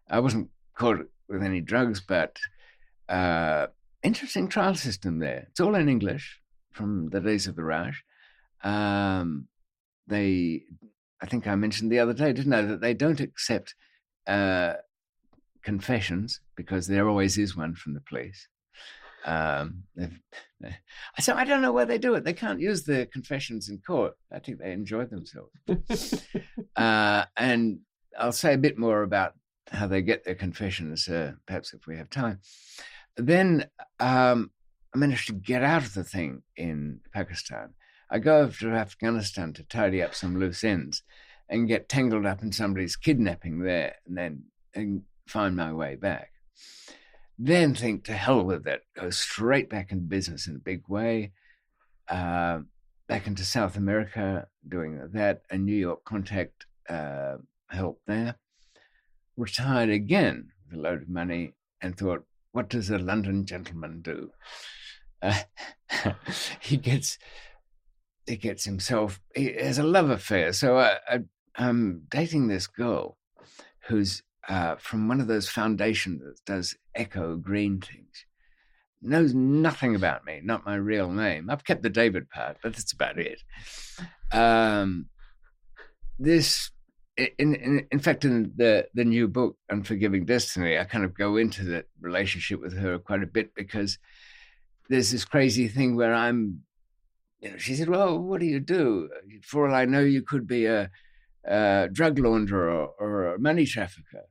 I 0.08 0.20
wasn't 0.20 0.48
caught 0.74 1.00
with 1.28 1.42
any 1.42 1.60
drugs, 1.60 2.00
but 2.00 2.38
uh, 3.10 3.66
interesting 4.02 4.48
trial 4.48 4.74
system 4.74 5.18
there. 5.18 5.48
It's 5.50 5.60
all 5.60 5.74
in 5.74 5.90
English 5.90 6.40
from 6.72 7.10
the 7.10 7.20
days 7.20 7.46
of 7.46 7.56
the 7.56 7.62
Raj. 7.62 8.02
Um, 8.62 9.48
they, 10.06 10.62
I 11.20 11.26
think 11.26 11.46
I 11.46 11.56
mentioned 11.56 11.92
the 11.92 11.98
other 11.98 12.14
day, 12.14 12.32
didn't 12.32 12.54
I, 12.54 12.62
that 12.62 12.80
they 12.80 12.94
don't 12.94 13.20
accept 13.20 13.74
uh, 14.26 14.74
confessions 15.62 16.40
because 16.56 16.86
there 16.86 17.06
always 17.06 17.36
is 17.36 17.54
one 17.54 17.74
from 17.74 17.92
the 17.92 18.00
police. 18.00 18.48
Um, 19.24 19.84
so 21.20 21.34
I 21.34 21.44
don't 21.44 21.62
know 21.62 21.72
why 21.72 21.84
they 21.84 21.98
do 21.98 22.14
it. 22.14 22.24
They 22.24 22.32
can't 22.32 22.60
use 22.60 22.84
the 22.84 23.06
confessions 23.12 23.68
in 23.68 23.78
court. 23.78 24.14
I 24.32 24.38
think 24.38 24.58
they 24.58 24.72
enjoy 24.72 25.06
themselves. 25.06 25.52
uh, 26.76 27.24
and 27.36 27.80
I'll 28.18 28.32
say 28.32 28.54
a 28.54 28.58
bit 28.58 28.78
more 28.78 29.02
about 29.02 29.34
how 29.70 29.86
they 29.86 30.02
get 30.02 30.24
their 30.24 30.34
confessions, 30.34 31.08
uh, 31.08 31.32
perhaps 31.46 31.72
if 31.72 31.86
we 31.86 31.96
have 31.96 32.10
time. 32.10 32.40
Then 33.16 33.66
um, 34.00 34.50
I 34.94 34.98
managed 34.98 35.26
to 35.28 35.32
get 35.32 35.62
out 35.62 35.82
of 35.82 35.94
the 35.94 36.04
thing 36.04 36.42
in 36.56 37.00
Pakistan. 37.12 37.74
I 38.10 38.18
go 38.18 38.38
over 38.40 38.56
to 38.58 38.70
Afghanistan 38.70 39.52
to 39.54 39.64
tidy 39.64 40.02
up 40.02 40.14
some 40.14 40.38
loose 40.38 40.62
ends 40.62 41.02
and 41.48 41.68
get 41.68 41.88
tangled 41.88 42.26
up 42.26 42.42
in 42.42 42.52
somebody's 42.52 42.96
kidnapping 42.96 43.60
there 43.60 43.96
and 44.06 44.16
then 44.16 44.44
and 44.74 45.02
find 45.26 45.56
my 45.56 45.72
way 45.72 45.96
back. 45.96 46.30
Then 47.38 47.74
think 47.74 48.04
to 48.04 48.12
hell 48.12 48.44
with 48.44 48.66
it, 48.66 48.82
go 48.96 49.10
straight 49.10 49.68
back 49.68 49.90
into 49.90 50.04
business 50.04 50.46
in 50.46 50.56
a 50.56 50.60
big 50.60 50.88
way. 50.88 51.32
Uh, 52.08 52.60
back 53.08 53.26
into 53.26 53.44
South 53.44 53.76
America, 53.76 54.46
doing 54.66 55.00
that, 55.12 55.42
a 55.50 55.58
New 55.58 55.74
York 55.74 56.04
contact 56.04 56.66
uh, 56.88 57.36
help 57.68 58.00
there. 58.06 58.36
Retired 59.36 59.90
again 59.90 60.50
with 60.70 60.78
a 60.78 60.82
load 60.82 61.02
of 61.02 61.08
money 61.08 61.54
and 61.82 61.96
thought, 61.96 62.24
what 62.52 62.68
does 62.68 62.88
a 62.88 62.98
London 62.98 63.44
gentleman 63.44 64.00
do? 64.00 64.30
Uh, 65.20 65.42
he 66.60 66.76
gets 66.76 67.18
he 68.26 68.36
gets 68.36 68.64
himself 68.64 69.20
he 69.34 69.52
has 69.54 69.78
a 69.78 69.82
love 69.82 70.08
affair. 70.08 70.52
So 70.52 70.78
I, 70.78 70.98
I'm 71.56 72.02
dating 72.08 72.46
this 72.46 72.66
girl 72.66 73.18
who's 73.88 74.22
uh, 74.48 74.76
from 74.76 75.08
one 75.08 75.20
of 75.20 75.26
those 75.26 75.48
foundations 75.48 76.22
that 76.22 76.44
does 76.46 76.76
echo 76.94 77.36
green 77.36 77.80
things. 77.80 78.24
Knows 79.02 79.34
nothing 79.34 79.94
about 79.94 80.24
me, 80.24 80.40
not 80.42 80.64
my 80.64 80.76
real 80.76 81.10
name. 81.10 81.50
I've 81.50 81.64
kept 81.64 81.82
the 81.82 81.90
David 81.90 82.30
part, 82.30 82.56
but 82.62 82.74
that's 82.74 82.92
about 82.92 83.18
it. 83.18 83.42
Um, 84.32 85.06
this, 86.18 86.70
in, 87.16 87.54
in, 87.54 87.86
in 87.90 87.98
fact, 87.98 88.24
in 88.24 88.52
the, 88.56 88.88
the 88.94 89.04
new 89.04 89.28
book, 89.28 89.56
Unforgiving 89.68 90.24
Destiny, 90.24 90.78
I 90.78 90.84
kind 90.84 91.04
of 91.04 91.14
go 91.14 91.36
into 91.36 91.64
the 91.64 91.84
relationship 92.00 92.60
with 92.60 92.78
her 92.78 92.98
quite 92.98 93.22
a 93.22 93.26
bit 93.26 93.54
because 93.54 93.98
there's 94.88 95.10
this 95.10 95.24
crazy 95.24 95.68
thing 95.68 95.96
where 95.96 96.14
I'm, 96.14 96.62
you 97.40 97.50
know, 97.50 97.58
she 97.58 97.74
said, 97.74 97.88
Well, 97.88 98.18
what 98.18 98.40
do 98.40 98.46
you 98.46 98.60
do? 98.60 99.10
For 99.42 99.68
all 99.68 99.74
I 99.74 99.84
know, 99.84 100.00
you 100.00 100.22
could 100.22 100.46
be 100.46 100.66
a, 100.66 100.90
a 101.44 101.88
drug 101.92 102.16
launderer 102.16 102.72
or, 102.72 102.94
or 102.98 103.34
a 103.34 103.38
money 103.38 103.66
trafficker. 103.66 104.24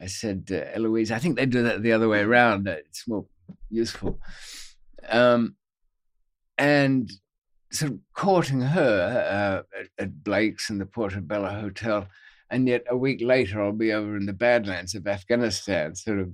I 0.00 0.06
said, 0.06 0.48
uh, 0.50 0.76
Eloise, 0.76 1.10
I 1.10 1.18
think 1.18 1.36
they 1.36 1.46
do 1.46 1.62
that 1.62 1.82
the 1.82 1.92
other 1.92 2.08
way 2.08 2.20
around. 2.20 2.66
It's 2.66 3.06
more 3.06 3.26
useful. 3.70 4.18
Um, 5.08 5.56
and 6.58 7.10
sort 7.70 7.92
of 7.92 7.98
courting 8.14 8.60
her 8.60 9.64
uh, 9.74 9.78
at, 9.78 9.88
at, 9.98 10.24
Blake's 10.24 10.70
in 10.70 10.78
the 10.78 10.86
Portobello 10.86 11.48
Hotel. 11.48 12.06
And 12.50 12.68
yet 12.68 12.84
a 12.88 12.96
week 12.96 13.20
later, 13.22 13.62
I'll 13.62 13.72
be 13.72 13.92
over 13.92 14.16
in 14.16 14.26
the 14.26 14.32
Badlands 14.32 14.94
of 14.94 15.06
Afghanistan, 15.06 15.94
sort 15.94 16.20
of 16.20 16.32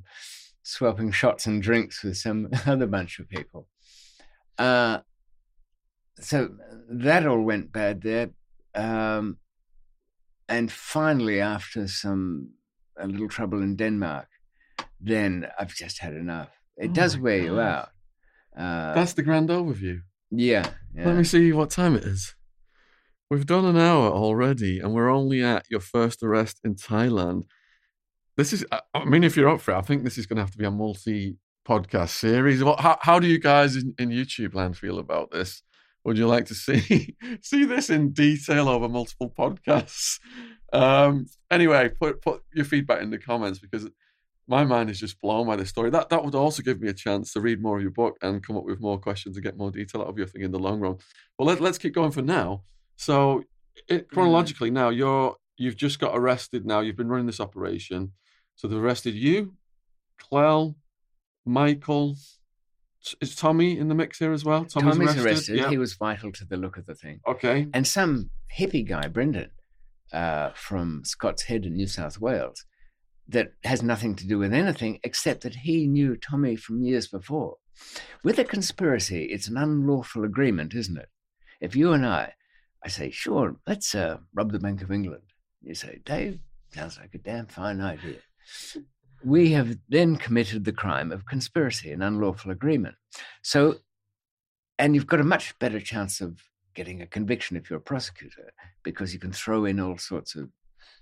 swapping 0.62 1.10
shots 1.12 1.46
and 1.46 1.62
drinks 1.62 2.02
with 2.02 2.16
some 2.16 2.48
other 2.66 2.86
bunch 2.86 3.18
of 3.18 3.28
people. 3.28 3.66
Uh, 4.58 4.98
so 6.18 6.50
that 6.90 7.26
all 7.26 7.40
went 7.40 7.72
bad 7.72 8.02
there. 8.02 8.30
Um, 8.74 9.38
and 10.48 10.70
finally, 10.70 11.40
after 11.40 11.88
some 11.88 12.50
a 13.00 13.06
little 13.06 13.28
trouble 13.28 13.62
in 13.62 13.76
Denmark, 13.76 14.28
then 15.00 15.46
I've 15.58 15.74
just 15.74 15.98
had 15.98 16.14
enough. 16.14 16.50
It 16.76 16.90
oh 16.90 16.94
does 16.94 17.18
wear 17.18 17.38
God. 17.38 17.44
you 17.44 17.60
out. 17.60 17.88
Uh, 18.56 18.94
That's 18.94 19.14
the 19.14 19.22
grand 19.22 19.48
overview. 19.48 20.00
Yeah, 20.30 20.68
yeah. 20.94 21.06
Let 21.06 21.16
me 21.16 21.24
see 21.24 21.52
what 21.52 21.70
time 21.70 21.96
it 21.96 22.04
is. 22.04 22.34
We've 23.30 23.46
done 23.46 23.64
an 23.64 23.76
hour 23.76 24.10
already, 24.10 24.80
and 24.80 24.92
we're 24.92 25.08
only 25.08 25.42
at 25.42 25.66
your 25.70 25.80
first 25.80 26.22
arrest 26.22 26.60
in 26.64 26.74
Thailand. 26.74 27.44
This 28.36 28.52
is, 28.52 28.64
I 28.72 29.04
mean, 29.04 29.22
if 29.22 29.36
you're 29.36 29.48
up 29.48 29.60
for 29.60 29.72
it, 29.72 29.78
I 29.78 29.82
think 29.82 30.02
this 30.02 30.18
is 30.18 30.26
going 30.26 30.36
to 30.36 30.42
have 30.42 30.50
to 30.52 30.58
be 30.58 30.64
a 30.64 30.70
multi 30.70 31.36
podcast 31.66 32.10
series. 32.10 32.64
What, 32.64 32.80
how, 32.80 32.98
how 33.00 33.18
do 33.20 33.28
you 33.28 33.38
guys 33.38 33.76
in, 33.76 33.94
in 33.98 34.10
YouTube 34.10 34.54
land 34.54 34.76
feel 34.76 34.98
about 34.98 35.30
this? 35.30 35.62
Would 36.04 36.18
you 36.18 36.26
like 36.26 36.46
to 36.46 36.54
see 36.54 37.16
see 37.42 37.64
this 37.64 37.90
in 37.90 38.12
detail 38.12 38.68
over 38.68 38.88
multiple 38.88 39.32
podcasts? 39.36 40.18
Um, 40.72 41.26
anyway, 41.50 41.90
put 42.00 42.22
put 42.22 42.42
your 42.54 42.64
feedback 42.64 43.02
in 43.02 43.10
the 43.10 43.18
comments 43.18 43.58
because 43.58 43.88
my 44.50 44.64
mind 44.64 44.90
is 44.90 44.98
just 44.98 45.20
blown 45.20 45.46
by 45.46 45.56
the 45.56 45.64
story. 45.64 45.90
That 45.90 46.08
that 46.08 46.24
would 46.24 46.34
also 46.34 46.62
give 46.62 46.80
me 46.80 46.88
a 46.88 46.94
chance 46.94 47.32
to 47.32 47.40
read 47.40 47.62
more 47.62 47.76
of 47.76 47.82
your 47.82 47.92
book 47.92 48.16
and 48.20 48.44
come 48.44 48.56
up 48.56 48.64
with 48.64 48.80
more 48.80 48.98
questions 48.98 49.36
and 49.36 49.44
get 49.44 49.56
more 49.56 49.70
detail 49.70 50.02
out 50.02 50.08
of 50.08 50.18
your 50.18 50.26
thing 50.26 50.42
in 50.42 50.50
the 50.50 50.58
long 50.58 50.80
run. 50.80 50.96
But 51.38 51.44
let, 51.44 51.60
let's 51.60 51.78
keep 51.78 51.94
going 51.94 52.10
for 52.10 52.22
now. 52.22 52.64
So, 52.96 53.44
it, 53.88 54.08
mm-hmm. 54.08 54.14
chronologically, 54.14 54.70
now 54.70 54.88
you're 54.88 55.36
you've 55.56 55.76
just 55.76 56.00
got 56.00 56.16
arrested. 56.16 56.66
Now 56.66 56.80
you've 56.80 56.96
been 56.96 57.08
running 57.08 57.26
this 57.26 57.40
operation, 57.40 58.12
so 58.56 58.66
they've 58.66 58.82
arrested 58.82 59.14
you, 59.14 59.54
Clell, 60.18 60.76
Michael. 61.44 62.16
Is 63.20 63.34
Tommy 63.34 63.78
in 63.78 63.88
the 63.88 63.94
mix 63.94 64.18
here 64.18 64.32
as 64.32 64.44
well? 64.44 64.64
Tommy's, 64.64 64.94
Tommy's 64.94 65.08
arrested. 65.08 65.26
arrested. 65.26 65.56
Yeah. 65.56 65.70
He 65.70 65.78
was 65.78 65.94
vital 65.94 66.32
to 66.32 66.44
the 66.44 66.56
look 66.56 66.76
of 66.76 66.86
the 66.86 66.94
thing. 66.94 67.20
Okay. 67.26 67.66
And 67.72 67.86
some 67.86 68.30
hippie 68.58 68.86
guy, 68.86 69.08
Brendan, 69.08 69.50
uh, 70.12 70.50
from 70.54 71.02
Scott's 71.04 71.44
Head 71.44 71.64
in 71.64 71.74
New 71.74 71.86
South 71.86 72.20
Wales 72.20 72.64
that 73.28 73.52
has 73.64 73.82
nothing 73.82 74.16
to 74.16 74.26
do 74.26 74.38
with 74.38 74.52
anything 74.52 74.98
except 75.04 75.42
that 75.42 75.54
he 75.54 75.86
knew 75.86 76.16
Tommy 76.16 76.56
from 76.56 76.82
years 76.82 77.06
before. 77.06 77.56
With 78.22 78.38
a 78.38 78.44
conspiracy, 78.44 79.26
it's 79.26 79.48
an 79.48 79.56
unlawful 79.56 80.24
agreement, 80.24 80.74
isn't 80.74 80.98
it? 80.98 81.08
If 81.60 81.76
you 81.76 81.92
and 81.92 82.04
I, 82.04 82.34
I 82.84 82.88
say, 82.88 83.10
sure, 83.10 83.56
let's 83.66 83.94
uh, 83.94 84.18
rob 84.34 84.52
the 84.52 84.58
Bank 84.58 84.82
of 84.82 84.90
England. 84.90 85.22
You 85.62 85.74
say, 85.74 86.00
Dave, 86.04 86.40
sounds 86.74 86.98
like 86.98 87.14
a 87.14 87.18
damn 87.18 87.46
fine 87.46 87.80
idea. 87.80 88.16
We 89.24 89.52
have 89.52 89.76
then 89.88 90.16
committed 90.16 90.64
the 90.64 90.72
crime 90.72 91.12
of 91.12 91.26
conspiracy, 91.26 91.92
and 91.92 92.02
unlawful 92.02 92.50
agreement. 92.50 92.94
So, 93.42 93.76
and 94.78 94.94
you've 94.94 95.06
got 95.06 95.20
a 95.20 95.24
much 95.24 95.58
better 95.58 95.80
chance 95.80 96.20
of 96.20 96.42
getting 96.74 97.02
a 97.02 97.06
conviction 97.06 97.56
if 97.56 97.68
you're 97.68 97.78
a 97.78 97.82
prosecutor 97.82 98.52
because 98.82 99.12
you 99.12 99.18
can 99.18 99.32
throw 99.32 99.64
in 99.64 99.80
all 99.80 99.98
sorts 99.98 100.34
of 100.34 100.48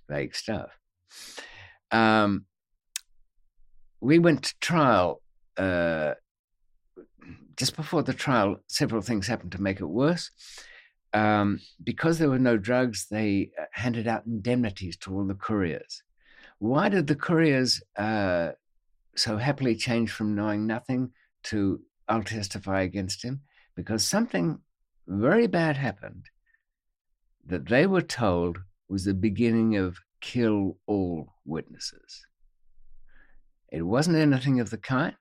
vague 0.09 0.35
stuff. 0.35 0.71
Um, 1.91 2.47
we 4.01 4.19
went 4.19 4.45
to 4.45 4.55
trial. 4.61 5.23
Uh, 5.57 6.15
just 7.57 7.75
before 7.75 8.03
the 8.03 8.15
trial, 8.15 8.57
several 8.69 9.03
things 9.03 9.27
happened 9.27 9.53
to 9.53 9.63
make 9.63 9.81
it 9.81 9.87
worse. 9.87 10.31
Um, 11.13 11.61
because 11.83 12.19
there 12.19 12.29
were 12.29 12.39
no 12.39 12.57
drugs, 12.57 13.07
they 13.11 13.51
uh, 13.61 13.65
handed 13.73 14.07
out 14.07 14.27
indemnities 14.27 14.97
to 14.99 15.15
all 15.15 15.27
the 15.27 15.35
couriers. 15.35 16.03
Why 16.59 16.89
did 16.89 17.07
the 17.07 17.15
couriers 17.15 17.81
uh, 17.97 18.53
so 19.17 19.37
happily 19.37 19.77
change 19.77 20.11
from 20.11 20.35
knowing 20.35 20.67
nothing 20.67 21.13
to 21.45 21.81
I'll 22.09 22.23
testify 22.23 22.83
against 22.83 23.25
him? 23.25 23.43
Because 23.77 24.05
something 24.05 24.61
very 25.07 25.47
bad 25.47 25.77
happened 25.77 26.27
that 27.47 27.69
they 27.69 27.87
were 27.87 28.03
told 28.03 28.59
was 28.89 29.05
the 29.05 29.15
beginning 29.15 29.77
of 29.77 29.99
kill 30.21 30.79
all 30.87 31.35
witnesses. 31.45 32.27
It 33.71 33.83
wasn't 33.83 34.17
anything 34.17 34.61
of 34.61 34.71
the 34.71 34.79
kind, 34.79 35.17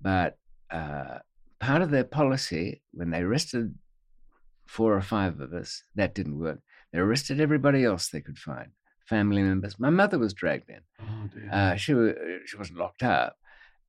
but 0.00 0.36
uh, 0.70 1.18
part 1.60 1.82
of 1.82 1.90
their 1.90 2.04
policy 2.04 2.82
when 2.92 3.10
they 3.10 3.20
arrested 3.20 3.74
four 4.66 4.96
or 4.96 5.02
five 5.02 5.40
of 5.40 5.52
us, 5.52 5.82
that 5.94 6.14
didn't 6.14 6.38
work. 6.38 6.60
They 6.92 6.98
arrested 6.98 7.40
everybody 7.40 7.84
else 7.84 8.08
they 8.08 8.20
could 8.20 8.38
find, 8.38 8.70
family 9.08 9.42
members. 9.42 9.78
My 9.78 9.90
mother 9.90 10.18
was 10.18 10.34
dragged 10.34 10.70
in. 10.70 10.80
Oh, 11.00 11.28
dear. 11.32 11.48
Uh, 11.52 11.76
she 11.76 11.94
wa- 11.94 12.12
she 12.44 12.56
wasn't 12.56 12.78
locked 12.78 13.02
up, 13.02 13.36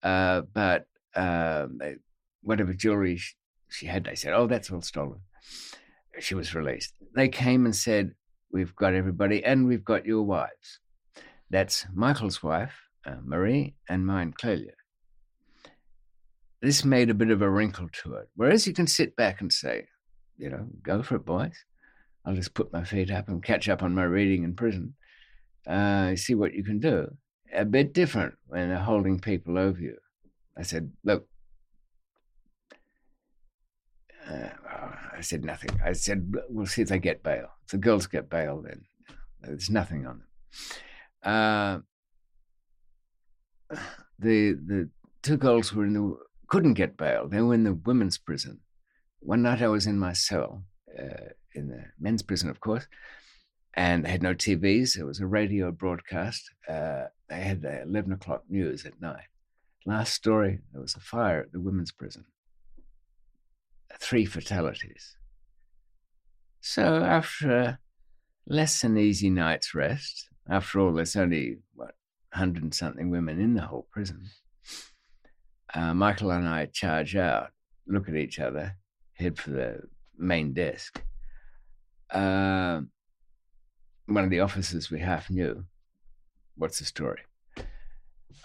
uh, 0.03 0.41
but 0.53 0.88
um, 1.15 1.78
they, 1.80 1.95
whatever 2.41 2.74
jewelry 2.74 3.18
she, 3.18 3.34
she 3.70 3.86
had, 3.88 4.03
they 4.05 4.15
said, 4.15 4.34
"Oh, 4.34 4.47
that's 4.47 4.72
all 4.72 4.82
stolen." 4.82 5.20
She 6.20 6.36
was 6.36 6.55
released. 6.55 6.93
They 7.15 7.28
came 7.30 7.65
and 7.65 7.76
said, 7.76 8.13
"We've 8.51 8.76
got 8.76 8.93
everybody, 8.93 9.43
and 9.43 9.68
we've 9.68 9.86
got 9.86 10.05
your 10.05 10.24
wives." 10.24 10.80
That's 11.49 11.86
Michael's 11.93 12.43
wife, 12.43 12.76
uh, 13.05 13.15
Marie, 13.24 13.76
and 13.88 14.05
mine, 14.05 14.34
Clelia. 14.34 14.74
This 16.61 16.84
made 16.84 17.09
a 17.09 17.13
bit 17.13 17.30
of 17.30 17.41
a 17.41 17.49
wrinkle 17.49 17.88
to 18.03 18.15
it. 18.15 18.30
Whereas 18.36 18.65
you 18.68 18.74
can 18.74 18.88
sit 18.88 19.15
back 19.15 19.41
and 19.41 19.53
say, 19.53 19.88
you 20.38 20.49
know, 20.49 20.68
go 20.82 21.03
for 21.03 21.15
it, 21.15 21.26
boys. 21.26 21.55
I'll 22.26 22.36
just 22.36 22.53
put 22.53 22.74
my 22.74 22.84
feet 22.84 23.11
up 23.11 23.30
and 23.30 23.43
catch 23.43 23.70
up 23.70 23.84
on 23.84 23.93
my 23.95 24.03
reading 24.03 24.43
in 24.43 24.55
prison. 24.55 24.95
Uh, 25.65 26.15
see 26.15 26.35
what 26.35 26.53
you 26.53 26.63
can 26.63 26.79
do. 26.79 27.15
A 27.53 27.65
bit 27.65 27.93
different 27.93 28.35
when 28.47 28.69
they're 28.69 28.77
holding 28.77 29.19
people 29.19 29.57
over 29.57 29.79
you. 29.79 29.97
I 30.57 30.63
said, 30.63 30.91
look. 31.03 31.27
Uh, 34.29 34.49
I 35.17 35.21
said 35.21 35.43
nothing. 35.43 35.69
I 35.83 35.93
said, 35.93 36.33
we'll 36.49 36.65
see 36.65 36.81
if 36.81 36.89
they 36.89 36.99
get 36.99 37.23
bail. 37.23 37.47
If 37.65 37.71
the 37.71 37.77
girls 37.77 38.07
get 38.07 38.29
bail, 38.29 38.61
then 38.61 38.85
there's 39.41 39.69
nothing 39.69 40.05
on 40.05 40.19
them. 40.19 40.27
Uh, 41.23 41.79
the 44.19 44.53
the 44.53 44.89
two 45.21 45.37
girls 45.37 45.73
were 45.73 45.85
in 45.85 45.93
the 45.93 46.17
couldn't 46.47 46.75
get 46.75 46.97
bail. 46.97 47.27
They 47.27 47.41
were 47.41 47.53
in 47.53 47.63
the 47.63 47.73
women's 47.73 48.17
prison. 48.17 48.59
One 49.19 49.41
night 49.41 49.61
I 49.61 49.67
was 49.67 49.87
in 49.87 49.97
my 49.97 50.13
cell, 50.13 50.63
uh, 50.97 51.31
in 51.53 51.67
the 51.67 51.85
men's 51.99 52.21
prison, 52.21 52.49
of 52.49 52.59
course, 52.59 52.87
and 53.78 54.03
they 54.03 54.09
had 54.09 54.21
no 54.21 54.34
TVs. 54.34 54.97
It 54.97 55.05
was 55.05 55.21
a 55.21 55.25
radio 55.25 55.71
broadcast. 55.71 56.51
Uh, 56.67 57.05
they 57.30 57.39
had 57.39 57.61
the 57.61 57.84
11 57.84 58.11
o'clock 58.11 58.43
news 58.49 58.86
at 58.86 58.99
night. 58.99 59.28
Last 59.86 60.13
story 60.13 60.59
there 60.73 60.82
was 60.82 60.95
a 60.95 60.99
fire 60.99 61.39
at 61.39 61.53
the 61.53 61.61
women's 61.61 61.93
prison. 61.93 62.25
Three 63.99 64.25
fatalities. 64.25 65.15
So 66.59 66.97
after 66.97 67.57
a 67.57 67.80
less 68.45 68.82
than 68.82 68.97
easy 68.97 69.30
night's 69.30 69.73
rest, 69.73 70.28
after 70.49 70.82
all, 70.82 70.93
there's 70.93 71.15
only, 71.15 71.59
what, 71.73 71.95
100 72.34 72.63
and 72.63 72.75
something 72.75 73.09
women 73.09 73.39
in 73.39 73.53
the 73.53 73.61
whole 73.61 73.88
prison 73.89 74.30
uh, 75.73 75.93
Michael 75.93 76.32
and 76.32 76.47
I 76.47 76.65
charge 76.67 77.15
out, 77.15 77.49
look 77.88 78.07
at 78.07 78.15
each 78.15 78.39
other, 78.39 78.75
head 79.13 79.38
for 79.38 79.51
the 79.51 79.82
main 80.17 80.53
desk. 80.53 81.01
Uh, 82.09 82.82
one 84.07 84.23
of 84.23 84.29
the 84.29 84.39
officers 84.39 84.89
we 84.89 84.99
half 84.99 85.29
knew. 85.29 85.65
What's 86.55 86.79
the 86.79 86.85
story? 86.85 87.21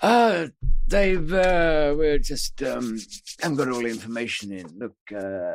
Uh, 0.03 0.49
they've, 0.87 1.33
uh, 1.33 1.95
we're 1.97 2.19
just, 2.19 2.63
um, 2.63 2.99
haven't 3.41 3.57
got 3.57 3.69
all 3.69 3.81
the 3.83 3.89
information 3.89 4.53
in. 4.53 4.67
Look, 4.77 4.97
uh, 5.17 5.53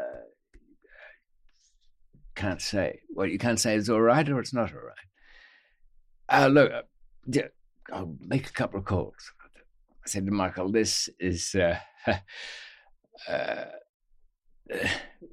can't 2.35 2.61
say. 2.61 3.01
Well, 3.13 3.27
you 3.27 3.37
can't 3.37 3.59
say 3.59 3.75
it's 3.75 3.89
all 3.89 4.01
right 4.01 4.27
or 4.29 4.39
it's 4.39 4.53
not 4.53 4.73
all 4.73 4.81
right. 4.81 6.43
Uh, 6.43 6.47
look, 6.47 6.71
uh, 6.71 6.81
yeah, 7.25 7.47
I'll 7.91 8.15
make 8.19 8.47
a 8.47 8.53
couple 8.53 8.79
of 8.79 8.85
calls. 8.85 9.33
I 10.05 10.09
said 10.09 10.25
to 10.25 10.31
Michael, 10.31 10.71
"This 10.71 11.09
is 11.19 11.55
uh, 11.55 11.79
uh, 13.27 13.65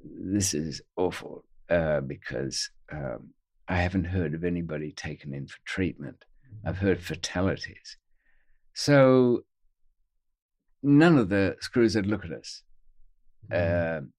this 0.03 0.53
is 0.53 0.81
awful 0.97 1.45
uh, 1.69 2.01
because 2.01 2.69
um, 2.91 3.34
I 3.67 3.77
haven't 3.77 4.05
heard 4.05 4.33
of 4.33 4.43
anybody 4.43 4.91
taken 4.91 5.33
in 5.33 5.47
for 5.47 5.57
treatment. 5.65 6.25
I've 6.65 6.77
heard 6.77 7.01
fatalities, 7.01 7.97
so 8.73 9.43
none 10.81 11.17
of 11.17 11.29
the 11.29 11.57
screws 11.59 11.95
would 11.95 12.07
look 12.07 12.25
at 12.25 12.31
us. 12.31 12.61
Mm-hmm. 13.51 13.97
Um, 13.97 14.13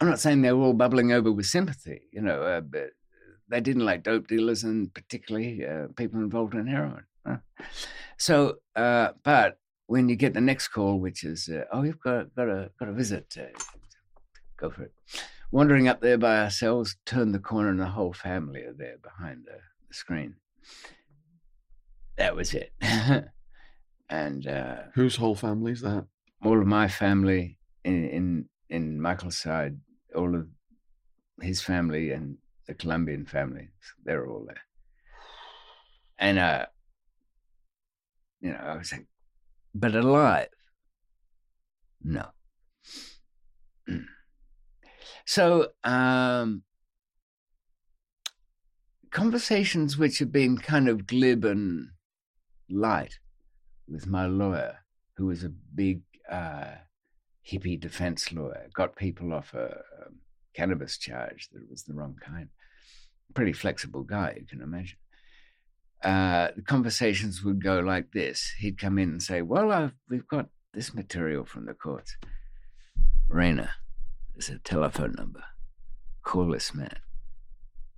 I'm 0.00 0.08
not 0.08 0.20
saying 0.20 0.42
they 0.42 0.52
were 0.52 0.64
all 0.64 0.72
bubbling 0.72 1.12
over 1.12 1.30
with 1.32 1.46
sympathy, 1.46 2.02
you 2.12 2.20
know, 2.20 2.42
uh, 2.42 2.60
but 2.60 2.90
they 3.48 3.60
didn't 3.60 3.84
like 3.84 4.02
dope 4.02 4.26
dealers 4.26 4.64
and 4.64 4.92
particularly 4.92 5.64
uh, 5.64 5.86
people 5.96 6.20
involved 6.20 6.54
in 6.54 6.66
heroin. 6.66 7.04
Huh? 7.26 7.36
So, 8.18 8.56
uh, 8.74 9.10
but 9.22 9.58
when 9.86 10.08
you 10.08 10.16
get 10.16 10.34
the 10.34 10.40
next 10.40 10.68
call, 10.68 10.98
which 10.98 11.24
is, 11.24 11.48
uh, 11.48 11.64
oh, 11.72 11.82
you've 11.82 12.00
got 12.00 12.34
got 12.34 12.48
a 12.48 12.70
got 12.78 12.88
a 12.88 12.92
visit, 12.92 13.34
uh, 13.38 13.58
go 14.58 14.70
for 14.70 14.82
it. 14.84 14.92
Wandering 15.54 15.86
up 15.86 16.00
there 16.00 16.18
by 16.18 16.40
ourselves, 16.40 16.96
turn 17.06 17.30
the 17.30 17.38
corner, 17.38 17.68
and 17.68 17.78
the 17.78 17.86
whole 17.86 18.12
family 18.12 18.62
are 18.62 18.72
there 18.72 18.96
behind 19.00 19.44
the, 19.44 19.60
the 19.86 19.94
screen. 19.94 20.34
That 22.16 22.34
was 22.34 22.54
it. 22.54 22.72
and 24.10 24.48
uh, 24.48 24.78
Whose 24.96 25.14
whole 25.14 25.36
family 25.36 25.70
is 25.70 25.80
that? 25.82 26.06
all 26.42 26.60
of 26.60 26.66
my 26.66 26.88
family 26.88 27.56
in 27.84 28.04
in 28.08 28.48
in 28.68 29.00
Michael's 29.00 29.36
side, 29.36 29.78
all 30.16 30.34
of 30.34 30.48
his 31.40 31.62
family 31.62 32.10
and 32.10 32.38
the 32.66 32.74
Colombian 32.74 33.24
family, 33.24 33.68
they're 34.04 34.26
all 34.26 34.44
there. 34.44 34.64
And 36.18 36.40
uh, 36.40 36.66
you 38.40 38.50
know, 38.50 38.58
I 38.58 38.76
was 38.76 38.90
like, 38.90 39.06
but 39.72 39.94
alive? 39.94 40.48
No. 42.02 42.26
so 45.24 45.68
um, 45.84 46.62
conversations 49.10 49.96
which 49.96 50.18
have 50.18 50.32
been 50.32 50.58
kind 50.58 50.88
of 50.88 51.06
glib 51.06 51.44
and 51.44 51.88
light 52.70 53.18
with 53.88 54.06
my 54.06 54.26
lawyer, 54.26 54.78
who 55.16 55.26
was 55.26 55.44
a 55.44 55.52
big 55.74 56.02
uh, 56.30 56.74
hippie 57.48 57.78
defense 57.78 58.32
lawyer, 58.32 58.68
got 58.74 58.96
people 58.96 59.32
off 59.32 59.54
a, 59.54 59.66
a 59.66 60.10
cannabis 60.54 60.98
charge 60.98 61.48
that 61.52 61.68
was 61.70 61.84
the 61.84 61.94
wrong 61.94 62.16
kind. 62.20 62.48
Pretty 63.34 63.52
flexible 63.52 64.02
guy, 64.02 64.36
you 64.38 64.46
can 64.46 64.60
imagine. 64.60 64.98
Uh, 66.02 66.48
the 66.54 66.62
conversations 66.62 67.42
would 67.42 67.62
go 67.62 67.80
like 67.80 68.12
this. 68.12 68.52
He'd 68.58 68.78
come 68.78 68.98
in 68.98 69.08
and 69.08 69.22
say, 69.22 69.40
"Well, 69.40 69.72
I've, 69.72 69.94
we've 70.08 70.28
got 70.28 70.48
this 70.74 70.92
material 70.92 71.44
from 71.44 71.66
the 71.66 71.74
courts. 71.74 72.16
Rayner, 73.28 73.70
there's 74.34 74.48
a 74.48 74.58
telephone 74.58 75.14
number. 75.16 75.44
Call 76.22 76.48
this 76.48 76.74
man. 76.74 76.98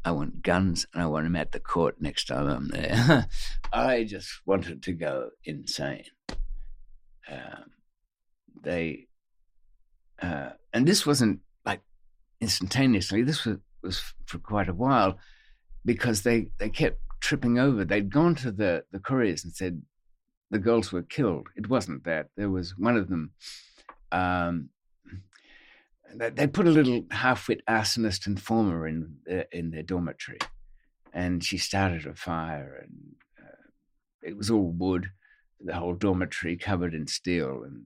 I 0.05 0.12
want 0.12 0.43
guns, 0.43 0.87
and 0.93 1.03
I 1.03 1.07
want 1.07 1.26
him 1.26 1.37
at 1.37 1.53
the 1.53 1.61
court 1.61 2.01
next 2.01 2.26
time 2.26 2.49
I'm 2.49 2.68
there." 2.68 3.28
I 3.72 4.05
just 4.05 4.41
wanted 4.47 4.82
to 4.84 4.93
go 4.93 5.30
insane. 5.45 6.05
Um, 7.28 7.70
they, 8.62 9.09
uh, 10.22 10.51
and 10.72 10.87
this 10.87 11.07
wasn't 11.07 11.41
like 11.64 11.80
instantaneously. 12.41 13.22
This 13.22 13.45
was 13.45 13.59
was 13.82 14.14
for 14.26 14.39
quite 14.39 14.68
a 14.68 14.74
while 14.74 15.18
because 15.84 16.22
they 16.22 16.49
they 16.59 16.68
kept 16.68 17.01
tripping 17.20 17.59
over. 17.59 17.84
They'd 17.84 18.12
gone 18.12 18.34
to 18.37 18.53
the 18.53 18.84
the 18.93 19.01
couriers 19.01 19.45
and 19.45 19.55
said 19.55 19.82
the 20.51 20.59
girls 20.59 20.93
were 20.93 21.03
killed. 21.03 21.49
It 21.57 21.68
wasn't 21.68 22.05
that. 22.05 22.28
There 22.37 22.51
was 22.51 22.76
one 22.76 22.97
of 22.97 23.09
them. 23.09 23.32
Um, 24.12 24.70
they, 26.15 26.31
they 26.31 26.47
put 26.47 26.67
a 26.67 26.71
little 26.71 27.05
half-wit 27.11 27.63
arsonist 27.69 28.27
informer 28.27 28.87
in 28.87 29.17
their, 29.25 29.47
in 29.53 29.71
their 29.71 29.83
dormitory, 29.83 30.39
and 31.13 31.45
she 31.45 31.59
started 31.59 32.07
a 32.07 32.15
fire, 32.15 32.81
and 32.83 33.15
uh, 33.43 33.69
it 34.23 34.37
was 34.37 34.51
all 34.51 34.71
wood. 34.71 35.11
The 35.61 35.75
whole 35.75 35.95
dormitory 35.95 36.57
covered 36.57 36.95
in 36.95 37.07
steel, 37.07 37.63
and 37.65 37.85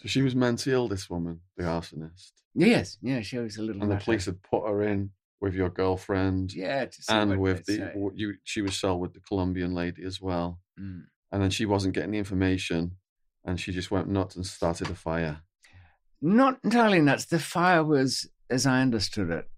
So 0.00 0.08
she 0.08 0.22
was 0.22 0.34
mentally 0.34 0.74
ill, 0.74 0.88
this 0.88 1.10
woman, 1.10 1.40
the 1.56 1.64
arsonist. 1.64 2.32
yes, 2.54 2.98
yeah, 3.02 3.20
she 3.20 3.38
was 3.38 3.56
a 3.58 3.62
little. 3.62 3.82
And 3.82 3.90
the 3.90 3.96
police 3.96 4.26
had 4.26 4.42
put 4.42 4.66
her 4.66 4.82
in 4.82 5.10
with 5.40 5.54
your 5.54 5.70
girlfriend 5.70 6.52
yeah, 6.52 6.86
to 6.86 7.02
see 7.02 7.12
and 7.12 7.38
with 7.38 7.64
the 7.66 7.76
say. 7.76 7.92
you 8.14 8.34
she 8.44 8.62
was 8.62 8.76
cell 8.76 8.98
with 8.98 9.14
the 9.14 9.20
Colombian 9.20 9.74
lady 9.74 10.02
as 10.04 10.20
well. 10.20 10.58
Mm. 10.80 11.04
And 11.30 11.42
then 11.42 11.50
she 11.50 11.66
wasn't 11.66 11.94
getting 11.94 12.10
the 12.10 12.18
information 12.18 12.96
and 13.44 13.60
she 13.60 13.72
just 13.72 13.90
went 13.90 14.08
nuts 14.08 14.36
and 14.36 14.44
started 14.44 14.90
a 14.90 14.94
fire. 14.94 15.42
Not 16.20 16.58
entirely 16.64 17.00
nuts. 17.00 17.26
The 17.26 17.38
fire 17.38 17.84
was, 17.84 18.28
as 18.50 18.66
I 18.66 18.82
understood 18.82 19.30
it, 19.30 19.48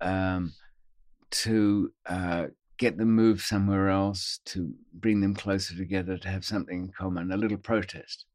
um, 0.00 0.54
to 1.30 1.92
uh, 2.06 2.46
get 2.78 2.96
them 2.96 3.12
moved 3.12 3.42
somewhere 3.42 3.88
else, 3.88 4.40
to 4.46 4.72
bring 4.92 5.20
them 5.20 5.34
closer 5.34 5.76
together, 5.76 6.18
to 6.18 6.28
have 6.28 6.44
something 6.44 6.84
in 6.84 6.92
common, 6.96 7.32
a 7.32 7.36
little 7.36 7.58
protest. 7.58 8.26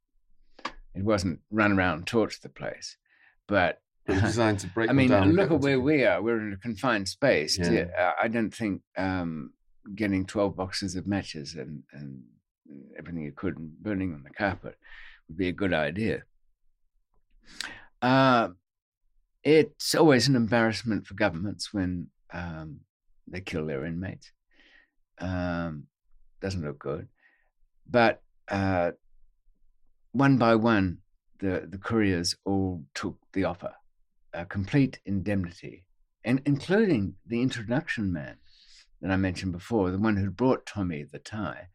It 0.95 1.03
wasn't 1.03 1.39
run 1.51 1.73
around 1.73 1.97
and 1.97 2.07
torch 2.07 2.39
the 2.41 2.49
place, 2.49 2.97
but 3.47 3.81
It 4.07 4.13
was 4.13 4.21
designed 4.31 4.59
to 4.59 4.67
break 4.67 4.89
I 4.89 4.93
mean, 4.93 5.09
look 5.09 5.51
at 5.51 5.59
where 5.59 5.79
we 5.79 6.05
are. 6.05 6.21
We're 6.21 6.39
in 6.39 6.53
a 6.53 6.57
confined 6.57 7.09
space. 7.09 7.57
Yeah. 7.57 7.71
Yeah, 7.71 7.87
uh, 7.97 8.11
I 8.21 8.27
don't 8.29 8.53
think 8.53 8.81
um, 8.97 9.51
getting 9.93 10.25
12 10.25 10.55
boxes 10.55 10.95
of 10.95 11.05
matches 11.05 11.55
and, 11.55 11.83
and 11.91 12.23
everything 12.97 13.23
you 13.23 13.33
could 13.33 13.57
and 13.57 13.71
burning 13.81 14.13
on 14.13 14.23
the 14.23 14.29
carpet 14.29 14.77
would 15.27 15.37
be 15.37 15.49
a 15.49 15.53
good 15.53 15.73
idea. 15.73 16.23
Uh, 18.01 18.49
it's 19.43 19.95
always 19.95 20.27
an 20.27 20.35
embarrassment 20.35 21.05
for 21.05 21.13
governments 21.13 21.73
when 21.73 22.07
um, 22.33 22.81
they 23.27 23.41
kill 23.41 23.65
their 23.65 23.85
inmates. 23.85 24.31
Um, 25.19 25.87
doesn't 26.41 26.63
look 26.63 26.79
good. 26.79 27.07
But 27.89 28.21
uh, 28.47 28.91
one 30.11 30.37
by 30.37 30.55
one, 30.55 30.99
the, 31.39 31.67
the 31.67 31.77
couriers 31.77 32.35
all 32.45 32.83
took 32.93 33.17
the 33.33 33.45
offer, 33.45 33.73
a 34.33 34.45
complete 34.45 34.99
indemnity, 35.05 35.85
and 36.23 36.41
including 36.45 37.15
the 37.25 37.41
introduction 37.41 38.11
man 38.11 38.37
that 39.01 39.11
I 39.11 39.17
mentioned 39.17 39.51
before, 39.51 39.91
the 39.91 39.99
one 39.99 40.17
who 40.17 40.31
brought 40.31 40.65
Tommy 40.65 41.03
the 41.03 41.19
Thai, 41.19 41.67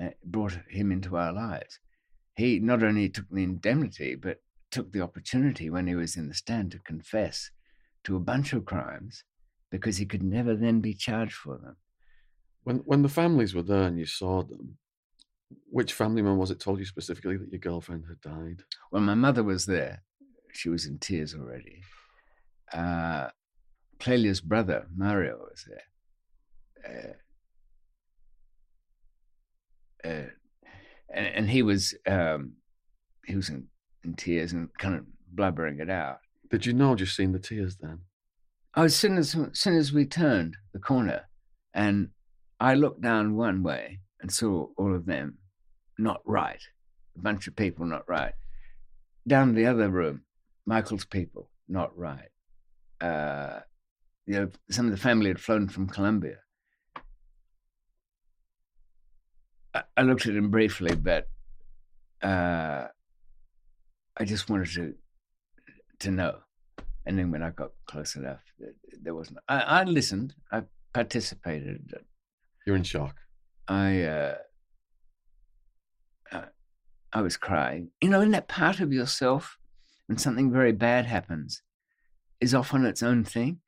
uh, 0.00 0.10
brought 0.24 0.58
him 0.68 0.92
into 0.92 1.16
our 1.16 1.32
lives. 1.32 1.80
He 2.36 2.60
not 2.60 2.84
only 2.84 3.08
took 3.08 3.28
the 3.30 3.42
indemnity, 3.42 4.14
but 4.14 4.40
took 4.70 4.92
the 4.92 5.00
opportunity 5.00 5.70
when 5.70 5.86
he 5.86 5.94
was 5.94 6.16
in 6.16 6.28
the 6.28 6.34
stand 6.34 6.72
to 6.72 6.78
confess 6.80 7.50
to 8.04 8.16
a 8.16 8.20
bunch 8.20 8.52
of 8.52 8.64
crimes 8.64 9.24
because 9.70 9.96
he 9.96 10.06
could 10.06 10.22
never 10.22 10.54
then 10.54 10.80
be 10.80 10.94
charged 10.94 11.34
for 11.34 11.58
them. 11.58 11.76
When 12.64 12.78
when 12.78 13.02
the 13.02 13.08
families 13.08 13.54
were 13.54 13.62
there 13.62 13.84
and 13.84 13.98
you 13.98 14.06
saw 14.06 14.42
them, 14.42 14.78
which 15.70 15.92
family 15.92 16.22
member 16.22 16.38
was 16.38 16.50
it 16.50 16.60
told 16.60 16.78
you 16.78 16.84
specifically 16.84 17.36
that 17.36 17.52
your 17.52 17.60
girlfriend 17.60 18.04
had 18.08 18.20
died? 18.20 18.62
Well, 18.90 19.02
my 19.02 19.14
mother 19.14 19.42
was 19.42 19.66
there. 19.66 20.02
She 20.52 20.68
was 20.68 20.86
in 20.86 20.98
tears 20.98 21.34
already. 21.34 21.82
Uh, 22.72 23.28
Clelia's 24.00 24.40
brother, 24.40 24.86
Mario, 24.94 25.38
was 25.38 25.66
there. 25.68 25.82
Uh, 30.04 30.08
uh, 30.08 30.30
and, 31.12 31.26
and, 31.26 31.50
he 31.50 31.62
was 31.62 31.94
um, 32.06 32.52
he 33.26 33.34
was 33.34 33.48
in, 33.48 33.66
in 34.08 34.14
tears 34.14 34.52
and 34.52 34.68
kind 34.78 34.94
of 34.96 35.04
blubbering 35.32 35.78
it 35.78 35.90
out. 35.90 36.18
Did 36.50 36.66
you 36.66 36.72
know 36.72 36.94
just 36.94 37.14
seeing 37.14 37.32
the 37.32 37.38
tears 37.38 37.76
then? 37.76 38.00
Oh, 38.74 38.84
as 38.84 38.96
soon 38.96 39.18
as, 39.18 39.34
as 39.34 39.58
soon 39.58 39.76
as 39.76 39.92
we 39.92 40.06
turned 40.06 40.56
the 40.72 40.78
corner, 40.78 41.28
and 41.74 42.08
I 42.58 42.74
looked 42.74 43.02
down 43.02 43.36
one 43.36 43.62
way 43.62 44.00
and 44.20 44.32
saw 44.32 44.68
all 44.76 44.94
of 44.94 45.06
them 45.06 45.38
not 45.98 46.20
right, 46.24 46.60
a 47.16 47.20
bunch 47.20 47.46
of 47.46 47.56
people 47.56 47.84
not 47.86 48.08
right. 48.08 48.34
Down 49.26 49.54
the 49.54 49.66
other 49.66 49.88
room, 49.88 50.22
Michael's 50.64 51.04
people 51.04 51.50
not 51.68 51.96
right. 51.96 52.30
Uh, 53.00 53.60
you 54.26 54.34
know, 54.34 54.50
some 54.70 54.86
of 54.86 54.92
the 54.92 54.98
family 54.98 55.28
had 55.28 55.40
flown 55.40 55.68
from 55.68 55.88
Colombia. 55.88 56.38
I, 59.74 59.82
I 59.96 60.02
looked 60.02 60.26
at 60.26 60.36
him 60.36 60.50
briefly, 60.50 60.94
but 60.94 61.28
uh, 62.22 62.88
I 64.18 64.24
just 64.24 64.50
wanted 64.50 64.70
to 64.74 64.94
to 66.00 66.10
know. 66.10 66.38
And 67.06 67.18
then 67.18 67.30
when 67.30 67.42
I 67.42 67.50
got 67.50 67.70
close 67.86 68.16
enough, 68.16 68.40
there 69.02 69.14
wasn't. 69.14 69.38
I, 69.48 69.60
I 69.60 69.84
listened. 69.84 70.34
I 70.52 70.64
participated. 70.92 71.94
You're 72.66 72.76
in 72.76 72.82
shock. 72.82 73.16
I 73.66 74.02
uh, 74.02 74.34
uh, 76.32 76.46
I 77.12 77.22
was 77.22 77.36
crying. 77.36 77.90
You 78.00 78.10
know, 78.10 78.20
in 78.20 78.32
that 78.32 78.48
part 78.48 78.80
of 78.80 78.92
yourself 78.92 79.58
when 80.06 80.18
something 80.18 80.50
very 80.50 80.72
bad 80.72 81.06
happens 81.06 81.62
is 82.40 82.54
often 82.54 82.84
its 82.84 83.02
own 83.02 83.24
thing. 83.24 83.60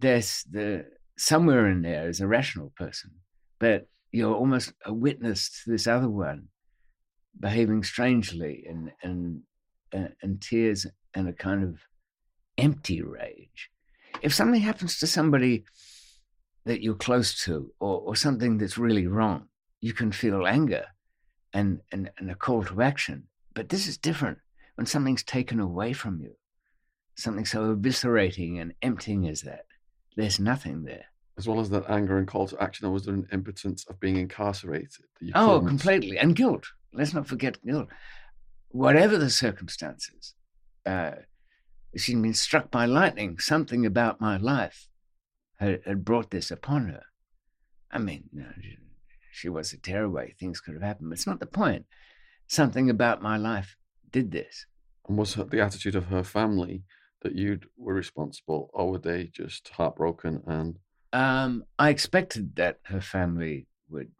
There's 0.00 0.44
the 0.50 0.86
somewhere 1.16 1.68
in 1.68 1.82
there 1.82 2.08
is 2.08 2.20
a 2.20 2.26
rational 2.26 2.72
person, 2.76 3.12
but 3.58 3.88
you're 4.12 4.34
almost 4.34 4.72
a 4.84 4.92
witness 4.92 5.62
to 5.62 5.70
this 5.70 5.86
other 5.86 6.08
one 6.08 6.48
behaving 7.38 7.82
strangely 7.82 8.64
and 8.68 8.92
and 9.02 9.42
uh, 9.92 10.08
and 10.22 10.40
tears 10.40 10.86
and 11.14 11.28
a 11.28 11.32
kind 11.32 11.62
of 11.62 11.78
empty 12.58 13.02
rage. 13.02 13.70
If 14.22 14.34
something 14.34 14.60
happens 14.60 14.98
to 14.98 15.06
somebody 15.06 15.64
that 16.64 16.82
you're 16.82 16.94
close 16.94 17.44
to 17.44 17.72
or, 17.78 18.00
or 18.00 18.16
something 18.16 18.58
that's 18.58 18.78
really 18.78 19.06
wrong, 19.06 19.48
you 19.80 19.92
can 19.92 20.12
feel 20.12 20.46
anger 20.46 20.86
and, 21.52 21.80
and, 21.92 22.10
and 22.18 22.30
a 22.30 22.34
call 22.34 22.64
to 22.64 22.82
action. 22.82 23.24
But 23.54 23.68
this 23.68 23.86
is 23.86 23.98
different 23.98 24.38
when 24.76 24.86
something's 24.86 25.22
taken 25.22 25.60
away 25.60 25.92
from 25.92 26.20
you, 26.20 26.34
something 27.16 27.44
so 27.44 27.74
eviscerating 27.74 28.60
and 28.60 28.74
emptying 28.82 29.28
as 29.28 29.42
that. 29.42 29.66
There's 30.16 30.40
nothing 30.40 30.84
there. 30.84 31.06
As 31.36 31.48
well 31.48 31.58
as 31.58 31.70
that 31.70 31.90
anger 31.90 32.16
and 32.16 32.28
call 32.28 32.46
to 32.46 32.62
action, 32.62 32.90
was 32.92 33.06
there 33.06 33.14
an 33.14 33.26
impotence 33.32 33.84
of 33.86 33.98
being 33.98 34.16
incarcerated? 34.16 35.04
oh, 35.34 35.54
couldn't... 35.54 35.68
completely. 35.68 36.18
And 36.18 36.36
guilt. 36.36 36.66
Let's 36.92 37.12
not 37.12 37.26
forget 37.26 37.64
guilt. 37.64 37.88
Whatever 38.68 39.18
the 39.18 39.30
circumstances, 39.30 40.34
uh, 40.86 41.12
she'd 41.96 42.22
been 42.22 42.34
struck 42.34 42.70
by 42.70 42.86
lightning. 42.86 43.38
Something 43.38 43.84
about 43.84 44.20
my 44.20 44.36
life 44.36 44.88
had, 45.56 45.80
had 45.84 46.04
brought 46.04 46.30
this 46.30 46.50
upon 46.50 46.88
her. 46.88 47.02
I 47.90 47.98
mean, 47.98 48.24
you 48.32 48.42
know, 48.42 48.52
she, 48.60 48.76
she 49.32 49.48
was 49.48 49.72
a 49.72 49.78
tearaway. 49.78 50.34
Things 50.38 50.60
could 50.60 50.74
have 50.74 50.82
happened, 50.82 51.10
but 51.10 51.18
it's 51.18 51.26
not 51.26 51.40
the 51.40 51.46
point. 51.46 51.86
Something 52.46 52.90
about 52.90 53.22
my 53.22 53.36
life 53.36 53.76
did 54.10 54.30
this. 54.30 54.66
And 55.08 55.18
was 55.18 55.34
the 55.34 55.60
attitude 55.60 55.96
of 55.96 56.06
her 56.06 56.22
family 56.22 56.84
that 57.22 57.34
you 57.34 57.58
were 57.76 57.94
responsible, 57.94 58.70
or 58.72 58.92
were 58.92 58.98
they 58.98 59.24
just 59.24 59.68
heartbroken 59.70 60.42
and? 60.46 60.78
Um, 61.14 61.64
I 61.78 61.90
expected 61.90 62.56
that 62.56 62.80
her 62.84 63.00
family 63.00 63.66
would 63.88 64.10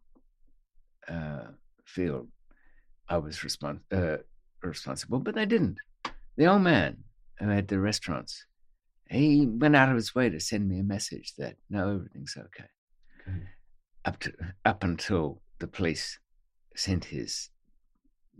uh, 1.09 1.49
feel 1.85 2.29
I 3.09 3.19
was 3.19 3.39
respons- 3.39 3.81
uh, 3.93 4.23
responsible, 4.63 5.19
but 5.19 5.35
they 5.35 5.45
didn't. 5.45 5.79
The 6.37 6.47
old 6.47 6.63
man 6.63 7.05
who 7.39 7.49
had 7.49 7.69
the 7.69 7.81
restaurants 7.81 8.47
he 9.11 9.47
went 9.47 9.77
out 9.77 9.89
of 9.91 9.97
his 9.97 10.15
way 10.15 10.29
to 10.31 10.41
send 10.41 10.69
me 10.69 10.79
a 10.79 10.85
message 10.85 11.35
that 11.39 11.57
no, 11.71 11.95
everything's 11.95 12.37
okay. 12.37 12.69
okay. 13.21 13.39
Up 14.05 14.19
to 14.21 14.33
up 14.65 14.85
until 14.85 15.41
the 15.59 15.67
police 15.67 16.19
sent 16.77 17.07
his 17.07 17.51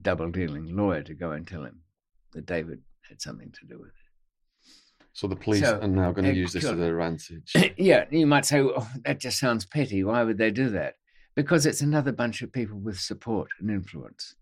double 0.01 0.31
dealing 0.31 0.77
lawyer 0.77 1.03
to 1.03 1.15
go 1.15 1.33
and 1.33 1.47
tell 1.47 1.65
him 1.65 1.81
that 2.33 2.47
David 2.47 2.81
had 3.09 3.21
something 3.21 3.53
to 3.53 3.67
do 3.67 3.79
with 3.79 3.91
it. 3.91 4.04
So 5.15 5.29
the 5.29 5.37
police 5.37 5.63
so, 5.63 5.79
are 5.81 5.89
now 5.89 6.13
going 6.13 6.25
to 6.27 6.35
use 6.35 6.53
this 6.53 6.65
to 6.65 6.75
their 6.75 7.01
advantage. 7.01 7.53
yeah, 7.79 8.05
you 8.11 8.27
might 8.27 8.45
say, 8.45 8.61
oh, 8.61 8.89
that 9.05 9.21
just 9.21 9.39
sounds 9.39 9.65
petty. 9.65 10.03
Why 10.05 10.25
would 10.25 10.39
they 10.39 10.51
do 10.51 10.69
that? 10.71 10.97
Because 11.37 11.67
it's 11.67 11.81
another 11.81 12.13
bunch 12.13 12.43
of 12.43 12.53
people 12.53 12.79
with 12.79 12.99
support 12.99 13.49
and 13.61 13.71
influence. 13.71 14.35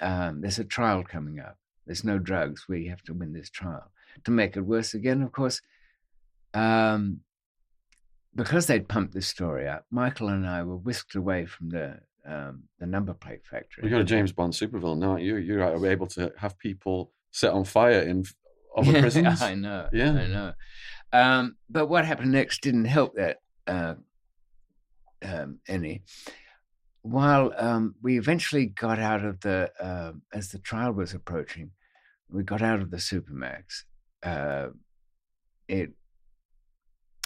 Um, 0.00 0.40
there's 0.40 0.58
a 0.58 0.64
trial 0.64 1.04
coming 1.04 1.38
up. 1.38 1.56
There's 1.86 2.04
no 2.04 2.18
drugs. 2.18 2.66
We 2.68 2.88
have 2.88 3.02
to 3.02 3.14
win 3.14 3.32
this 3.32 3.48
trial 3.48 3.92
to 4.24 4.30
make 4.30 4.56
it 4.56 4.62
worse 4.62 4.94
again, 4.94 5.22
of 5.22 5.32
course, 5.32 5.60
um, 6.54 7.20
because 8.34 8.66
they'd 8.66 8.88
pumped 8.88 9.14
this 9.14 9.26
story 9.26 9.68
up, 9.68 9.86
Michael 9.90 10.28
and 10.28 10.46
I 10.46 10.62
were 10.62 10.76
whisked 10.76 11.14
away 11.14 11.46
from 11.46 11.70
the 11.70 12.00
um, 12.24 12.62
the 12.78 12.86
number 12.86 13.14
plate 13.14 13.44
factory. 13.44 13.82
We 13.82 13.90
got 13.90 14.00
a 14.00 14.04
James 14.04 14.32
Bond 14.32 14.52
supervillain 14.52 14.98
now. 14.98 15.16
You 15.16 15.36
you 15.36 15.60
are 15.60 15.86
able 15.86 16.06
to 16.08 16.32
have 16.38 16.58
people 16.58 17.12
set 17.32 17.52
on 17.52 17.64
fire 17.64 18.00
in 18.00 18.24
other 18.76 18.92
prisons. 19.00 19.42
I 19.42 19.54
know. 19.54 19.88
Yeah, 19.92 20.12
I 20.12 20.26
know. 20.26 20.52
Um, 21.12 21.56
but 21.68 21.86
what 21.86 22.04
happened 22.04 22.32
next 22.32 22.62
didn't 22.62 22.86
help 22.86 23.14
that 23.16 23.38
uh, 23.66 23.94
um, 25.22 25.58
any. 25.68 26.02
While 27.02 27.52
um, 27.56 27.94
we 28.00 28.18
eventually 28.18 28.66
got 28.66 28.98
out 28.98 29.24
of 29.24 29.40
the, 29.40 29.70
uh, 29.80 30.12
as 30.32 30.50
the 30.50 30.58
trial 30.58 30.92
was 30.92 31.14
approaching, 31.14 31.72
we 32.28 32.42
got 32.44 32.62
out 32.62 32.80
of 32.80 32.90
the 32.90 32.96
supermax 32.96 33.82
uh, 34.22 34.68
it 35.68 35.90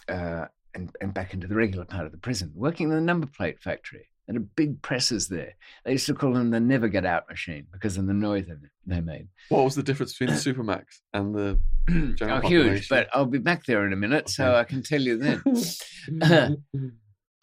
uh, 0.08 0.46
and, 0.74 0.90
and 1.00 1.14
back 1.14 1.34
into 1.34 1.46
the 1.46 1.54
regular 1.54 1.84
part 1.84 2.06
of 2.06 2.12
the 2.12 2.18
prison, 2.18 2.52
working 2.54 2.88
in 2.88 2.94
the 2.94 3.00
number 3.00 3.26
plate 3.26 3.60
factory. 3.60 4.08
And 4.28 4.36
a 4.36 4.40
big 4.40 4.82
presses 4.82 5.28
there. 5.28 5.54
They 5.84 5.92
used 5.92 6.06
to 6.06 6.14
call 6.14 6.32
them 6.32 6.50
the 6.50 6.58
never 6.58 6.88
get 6.88 7.06
out 7.06 7.28
machine 7.28 7.66
because 7.72 7.96
of 7.96 8.06
the 8.06 8.14
noise 8.14 8.48
they 8.84 9.00
made. 9.00 9.28
What 9.50 9.64
was 9.64 9.76
the 9.76 9.84
difference 9.84 10.18
between 10.18 10.34
the 10.34 10.42
Supermax 10.42 10.84
and 11.14 11.32
the 11.32 11.60
general 12.16 12.40
Oh, 12.44 12.48
huge! 12.48 12.88
But 12.88 13.08
I'll 13.12 13.26
be 13.26 13.38
back 13.38 13.64
there 13.66 13.86
in 13.86 13.92
a 13.92 13.96
minute, 13.96 14.24
okay. 14.24 14.32
so 14.32 14.54
I 14.56 14.64
can 14.64 14.82
tell 14.82 15.00
you 15.00 15.16
then. 15.16 15.42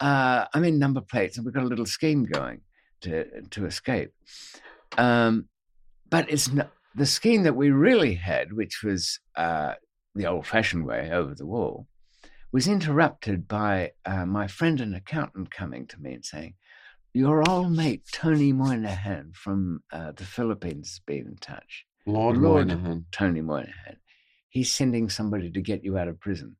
uh, 0.00 0.44
I'm 0.52 0.64
in 0.64 0.78
number 0.78 1.00
plates, 1.00 1.38
and 1.38 1.46
we've 1.46 1.54
got 1.54 1.64
a 1.64 1.68
little 1.68 1.86
scheme 1.86 2.24
going 2.24 2.60
to 3.02 3.40
to 3.40 3.64
escape. 3.64 4.12
Um, 4.98 5.48
but 6.10 6.30
it's 6.30 6.52
not 6.52 6.70
the 6.94 7.06
scheme 7.06 7.42
that 7.44 7.56
we 7.56 7.70
really 7.70 8.14
had, 8.14 8.52
which 8.52 8.82
was 8.82 9.18
uh, 9.36 9.74
the 10.14 10.26
old 10.26 10.46
fashioned 10.46 10.86
way 10.86 11.10
over 11.10 11.34
the 11.34 11.46
wall, 11.46 11.86
was 12.52 12.68
interrupted 12.68 13.48
by 13.48 13.90
uh, 14.06 14.24
my 14.24 14.46
friend 14.46 14.80
and 14.80 14.94
accountant 14.94 15.50
coming 15.50 15.86
to 15.88 16.00
me 16.00 16.14
and 16.14 16.24
saying, 16.24 16.54
Your 17.16 17.48
old 17.48 17.70
mate, 17.70 18.02
Tony 18.10 18.52
Moynihan 18.52 19.30
from 19.36 19.84
uh, 19.92 20.10
the 20.16 20.24
Philippines, 20.24 20.88
has 20.88 20.98
been 21.06 21.28
in 21.28 21.36
touch. 21.36 21.86
Lord, 22.06 22.36
Lord 22.36 22.66
Moynihan. 22.66 23.06
Tony 23.12 23.40
Moynihan. 23.40 23.98
He's 24.48 24.74
sending 24.74 25.08
somebody 25.08 25.48
to 25.52 25.60
get 25.60 25.84
you 25.84 25.96
out 25.96 26.08
of 26.08 26.18
prison. 26.18 26.56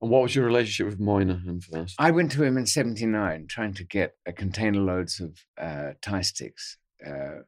And 0.00 0.10
what 0.10 0.22
was 0.22 0.34
your 0.34 0.46
relationship 0.46 0.86
with 0.86 0.98
Moynihan 0.98 1.60
first? 1.60 1.94
I 2.00 2.10
went 2.10 2.32
to 2.32 2.42
him 2.42 2.58
in 2.58 2.66
79 2.66 3.46
trying 3.46 3.72
to 3.74 3.84
get 3.84 4.16
a 4.26 4.32
container 4.32 4.80
loads 4.80 5.20
of 5.20 5.38
uh, 5.56 5.92
Thai 6.02 6.22
sticks 6.22 6.76
uh, 7.06 7.42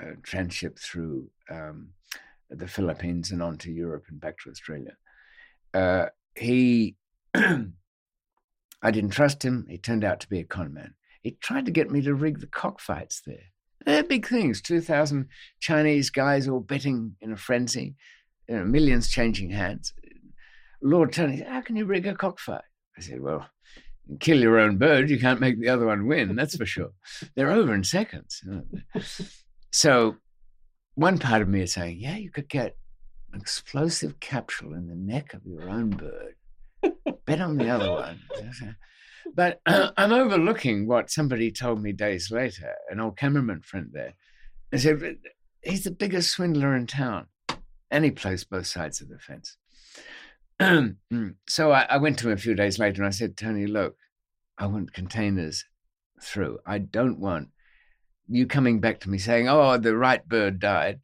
uh, 0.00 0.14
transshipped 0.22 0.80
through 0.80 1.28
um, 1.50 1.90
the 2.48 2.66
Philippines 2.66 3.30
and 3.30 3.42
on 3.42 3.58
to 3.58 3.70
Europe 3.70 4.04
and 4.08 4.18
back 4.18 4.38
to 4.38 4.50
Australia. 4.50 4.96
Uh, 5.74 6.06
he, 6.34 6.96
I 7.34 8.90
didn't 8.90 9.10
trust 9.10 9.44
him. 9.44 9.66
He 9.68 9.76
turned 9.76 10.02
out 10.02 10.20
to 10.20 10.28
be 10.30 10.40
a 10.40 10.44
con 10.44 10.72
man. 10.72 10.94
He 11.22 11.32
tried 11.40 11.66
to 11.66 11.72
get 11.72 11.90
me 11.90 12.00
to 12.02 12.14
rig 12.14 12.40
the 12.40 12.46
cockfights 12.46 13.22
there. 13.26 13.52
They're 13.84 14.02
big 14.02 14.26
things. 14.26 14.60
2,000 14.60 15.28
Chinese 15.60 16.10
guys 16.10 16.48
all 16.48 16.60
betting 16.60 17.16
in 17.20 17.32
a 17.32 17.36
frenzy, 17.36 17.96
you 18.48 18.56
know, 18.56 18.64
millions 18.64 19.08
changing 19.08 19.50
hands. 19.50 19.92
Lord 20.82 21.12
Tony 21.12 21.38
said, 21.38 21.48
How 21.48 21.60
can 21.60 21.76
you 21.76 21.84
rig 21.84 22.06
a 22.06 22.14
cockfight? 22.14 22.62
I 22.96 23.00
said, 23.00 23.20
Well, 23.20 23.46
you 24.06 24.18
kill 24.18 24.40
your 24.40 24.58
own 24.58 24.78
bird, 24.78 25.10
you 25.10 25.18
can't 25.18 25.40
make 25.40 25.60
the 25.60 25.68
other 25.68 25.86
one 25.86 26.06
win, 26.06 26.34
that's 26.34 26.56
for 26.56 26.66
sure. 26.66 26.90
They're 27.36 27.50
over 27.50 27.74
in 27.74 27.84
seconds. 27.84 28.42
So 29.74 30.16
one 30.96 31.18
part 31.18 31.40
of 31.40 31.48
me 31.48 31.62
is 31.62 31.72
saying, 31.72 31.98
Yeah, 31.98 32.16
you 32.16 32.30
could 32.30 32.48
get 32.48 32.76
an 33.32 33.40
explosive 33.40 34.20
capsule 34.20 34.74
in 34.74 34.86
the 34.86 34.94
neck 34.94 35.32
of 35.32 35.46
your 35.46 35.68
own 35.68 35.90
bird. 35.90 36.34
Bet 37.26 37.40
on 37.40 37.56
the 37.56 37.70
other 37.70 37.90
one. 37.90 38.20
But 39.34 39.60
uh, 39.66 39.90
I'm 39.96 40.12
overlooking 40.12 40.86
what 40.86 41.10
somebody 41.10 41.50
told 41.50 41.82
me 41.82 41.92
days 41.92 42.30
later, 42.30 42.74
an 42.90 43.00
old 43.00 43.16
cameraman 43.16 43.62
friend 43.62 43.90
there. 43.92 44.14
They 44.70 44.78
said, 44.78 45.18
He's 45.62 45.84
the 45.84 45.90
biggest 45.90 46.30
swindler 46.30 46.74
in 46.74 46.86
town. 46.86 47.26
And 47.90 48.04
he 48.04 48.10
plays 48.10 48.44
both 48.44 48.66
sides 48.66 49.00
of 49.00 49.08
the 49.08 49.18
fence. 49.18 49.56
so 51.48 51.72
I, 51.72 51.82
I, 51.82 51.96
went 51.98 52.18
to 52.20 52.28
him 52.28 52.34
a 52.34 52.40
few 52.40 52.54
days 52.54 52.78
later 52.78 53.02
and 53.02 53.08
I 53.08 53.10
said, 53.10 53.36
Tony, 53.36 53.66
look, 53.66 53.96
I 54.56 54.66
want 54.66 54.92
containers 54.92 55.64
through. 56.22 56.58
I 56.64 56.78
don't 56.78 57.18
want 57.18 57.48
you 58.28 58.46
coming 58.46 58.80
back 58.80 59.00
to 59.00 59.10
me 59.10 59.18
saying, 59.18 59.48
oh, 59.48 59.76
the 59.76 59.96
right 59.96 60.26
bird 60.26 60.58
died. 60.58 61.00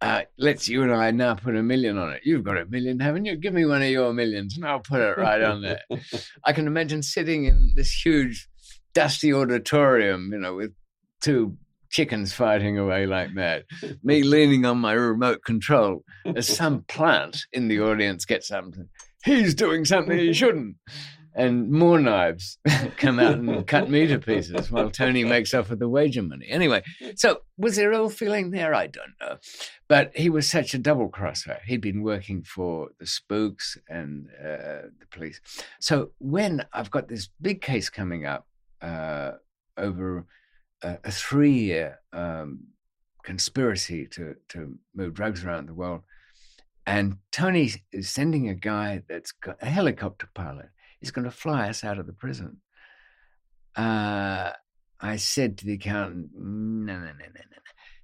Uh, 0.00 0.22
let's 0.38 0.68
you 0.68 0.82
and 0.82 0.92
I 0.92 1.10
now 1.10 1.34
put 1.34 1.56
a 1.56 1.62
million 1.62 1.96
on 1.96 2.12
it. 2.12 2.20
You've 2.24 2.44
got 2.44 2.58
a 2.58 2.66
million, 2.66 3.00
haven't 3.00 3.24
you? 3.24 3.36
Give 3.36 3.54
me 3.54 3.64
one 3.64 3.82
of 3.82 3.88
your 3.88 4.12
millions 4.12 4.56
and 4.56 4.66
I'll 4.66 4.80
put 4.80 5.00
it 5.00 5.16
right 5.16 5.42
on 5.42 5.62
there. 5.62 5.80
I 6.44 6.52
can 6.52 6.66
imagine 6.66 7.02
sitting 7.02 7.46
in 7.46 7.72
this 7.74 7.90
huge, 8.04 8.48
dusty 8.92 9.32
auditorium, 9.32 10.30
you 10.32 10.38
know, 10.38 10.54
with 10.54 10.72
two 11.22 11.56
chickens 11.90 12.32
fighting 12.32 12.78
away 12.78 13.06
like 13.06 13.34
that, 13.36 13.64
me 14.02 14.22
leaning 14.34 14.66
on 14.66 14.78
my 14.78 14.92
remote 14.92 15.42
control 15.44 16.04
as 16.34 16.46
some 16.46 16.82
plant 16.88 17.38
in 17.52 17.68
the 17.68 17.80
audience 17.80 18.24
gets 18.24 18.48
something. 18.48 18.88
He's 19.24 19.54
doing 19.54 19.84
something 19.84 20.18
he 20.18 20.32
shouldn't. 20.32 20.76
And 21.36 21.70
more 21.70 22.00
knives 22.00 22.58
come 22.96 23.20
out 23.20 23.34
and 23.34 23.66
cut 23.66 23.90
me 23.90 24.06
to 24.06 24.18
pieces 24.18 24.70
while 24.70 24.90
Tony 24.90 25.22
makes 25.22 25.52
off 25.52 25.68
with 25.68 25.80
the 25.80 25.88
wager 25.88 26.22
money. 26.22 26.46
Anyway, 26.48 26.82
so 27.14 27.42
was 27.58 27.76
there 27.76 27.92
ill 27.92 28.08
feeling 28.08 28.50
there? 28.50 28.74
I 28.74 28.86
don't 28.86 29.12
know. 29.20 29.36
But 29.86 30.16
he 30.16 30.30
was 30.30 30.48
such 30.48 30.72
a 30.72 30.78
double 30.78 31.10
crosser. 31.10 31.58
He'd 31.66 31.82
been 31.82 32.02
working 32.02 32.42
for 32.42 32.88
the 32.98 33.06
spooks 33.06 33.76
and 33.88 34.28
uh, 34.40 34.88
the 34.98 35.06
police. 35.10 35.40
So 35.78 36.12
when 36.18 36.64
I've 36.72 36.90
got 36.90 37.08
this 37.08 37.28
big 37.40 37.60
case 37.60 37.90
coming 37.90 38.24
up 38.24 38.46
uh, 38.80 39.32
over 39.76 40.26
a, 40.82 40.98
a 41.04 41.10
three 41.10 41.52
year 41.52 42.00
um, 42.12 42.60
conspiracy 43.22 44.06
to, 44.06 44.36
to 44.48 44.78
move 44.94 45.14
drugs 45.14 45.44
around 45.44 45.66
the 45.66 45.74
world. 45.74 46.02
And 46.86 47.18
Tony 47.32 47.72
is 47.92 48.08
sending 48.08 48.48
a 48.48 48.54
guy 48.54 49.02
that's 49.08 49.32
got 49.32 49.56
a 49.60 49.66
helicopter 49.66 50.28
pilot. 50.34 50.68
He's 51.00 51.10
going 51.10 51.24
to 51.24 51.30
fly 51.30 51.68
us 51.68 51.84
out 51.84 51.98
of 51.98 52.06
the 52.06 52.12
prison. 52.12 52.58
Uh, 53.74 54.52
I 55.00 55.16
said 55.16 55.58
to 55.58 55.66
the 55.66 55.74
accountant, 55.74 56.30
no, 56.34 56.94
no, 56.94 57.04
no, 57.04 57.10
no, 57.10 57.24
no. 57.24 57.56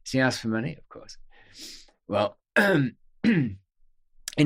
She 0.05 0.21
asked 0.21 0.41
for 0.41 0.49
money, 0.49 0.77
of 0.77 0.89
course. 0.89 1.17
Well, 2.07 2.37
in 3.25 3.57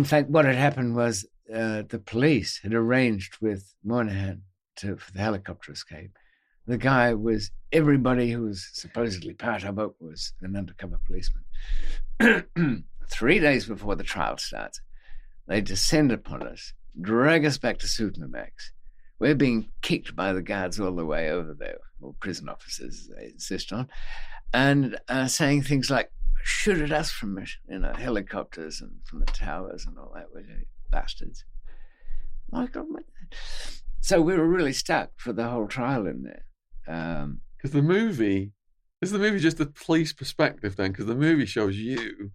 fact, 0.05 0.31
what 0.31 0.45
had 0.45 0.55
happened 0.55 0.95
was 0.95 1.27
uh, 1.53 1.83
the 1.89 2.03
police 2.05 2.61
had 2.63 2.75
arranged 2.75 3.39
with 3.41 3.75
Moynihan 3.85 4.43
to, 4.77 4.97
for 4.97 5.13
the 5.13 5.21
helicopter 5.21 5.73
escape 5.73 6.17
the 6.67 6.79
guy 6.79 7.15
was 7.15 7.51
everybody 7.73 8.33
who 8.33 8.43
was 8.43 8.69
supposedly 8.73 9.35
part 9.35 9.65
of 9.65 9.79
it 9.79 9.91
was 10.01 10.33
an 10.43 10.57
undercover 10.57 10.99
policeman. 11.07 11.45
Three 13.11 13.39
days 13.39 13.67
before 13.67 13.95
the 13.95 14.03
trial 14.03 14.37
starts, 14.37 14.81
they 15.47 15.61
descend 15.61 16.11
upon 16.11 16.43
us, 16.43 16.73
drag 17.01 17.45
us 17.45 17.59
back 17.59 17.79
to 17.79 17.87
Supermax. 17.87 18.51
We're 19.19 19.35
being 19.35 19.69
kicked 19.83 20.15
by 20.15 20.33
the 20.33 20.43
guards 20.43 20.79
all 20.79 20.95
the 20.95 21.07
way 21.07 21.31
over 21.31 21.55
there, 21.55 21.79
or 22.01 22.15
prison 22.21 22.49
officers, 22.49 23.09
they 23.17 23.27
insist 23.27 23.73
on, 23.73 23.89
and 24.53 24.99
uh, 25.09 25.27
saying 25.27 25.63
things 25.63 25.91
like, 25.91 26.11
shoot 26.43 26.81
at 26.81 26.93
us 26.93 27.11
from 27.11 27.39
you 27.69 27.79
know, 27.79 27.93
helicopters 27.95 28.81
and 28.81 28.93
from 29.05 29.21
the 29.21 29.27
towers 29.27 29.87
and 29.87 29.99
all 29.99 30.13
that, 30.15 30.27
we 30.35 30.43
bastards. 30.91 31.45
My 32.51 32.67
God, 32.67 32.87
so 34.01 34.21
we 34.21 34.37
were 34.37 34.47
really 34.47 34.73
stuck 34.73 35.11
for 35.17 35.33
the 35.33 35.49
whole 35.49 35.67
trial 35.67 36.07
in 36.07 36.23
there. 36.23 36.45
Um, 36.87 37.41
because 37.57 37.73
the 37.73 37.83
movie 37.83 38.53
is 39.03 39.11
the 39.11 39.19
movie 39.19 39.41
just 39.41 39.59
the 39.59 39.67
police 39.67 40.13
perspective 40.13 40.77
then? 40.77 40.93
Because 40.93 41.07
the 41.07 41.15
movie 41.15 41.47
shows 41.47 41.77
you 41.77 42.31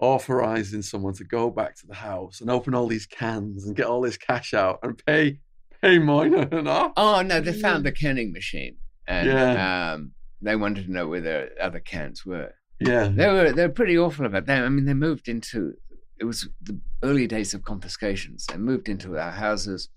authorizing 0.00 0.82
someone 0.82 1.14
to 1.14 1.24
go 1.24 1.50
back 1.50 1.76
to 1.76 1.86
the 1.86 1.94
house 1.94 2.40
and 2.40 2.50
open 2.50 2.74
all 2.74 2.86
these 2.86 3.06
cans 3.06 3.66
and 3.66 3.76
get 3.76 3.86
all 3.86 4.00
this 4.00 4.16
cash 4.16 4.54
out 4.54 4.78
and 4.82 5.04
pay 5.04 5.38
pay 5.82 5.98
Moynihan 5.98 6.66
off. 6.68 6.92
Oh 6.96 7.22
no, 7.22 7.40
they 7.40 7.52
found 7.52 7.84
the 7.84 7.92
canning 7.92 8.32
machine 8.32 8.76
and 9.06 9.26
yeah. 9.26 9.92
um, 9.92 10.12
they 10.40 10.54
wanted 10.54 10.86
to 10.86 10.92
know 10.92 11.08
where 11.08 11.20
the 11.20 11.50
other 11.60 11.80
cans 11.80 12.24
were. 12.24 12.54
Yeah, 12.80 13.08
they 13.08 13.26
were 13.26 13.52
they 13.52 13.66
were 13.66 13.72
pretty 13.72 13.98
awful 13.98 14.26
about 14.26 14.46
that. 14.46 14.62
I 14.62 14.68
mean, 14.68 14.84
they 14.84 14.94
moved 14.94 15.28
into 15.28 15.74
it 16.20 16.24
was 16.24 16.48
the 16.62 16.78
early 17.02 17.26
days 17.26 17.54
of 17.54 17.64
confiscations. 17.64 18.46
They 18.46 18.56
moved 18.56 18.88
into 18.88 19.18
our 19.18 19.30
houses, 19.30 19.88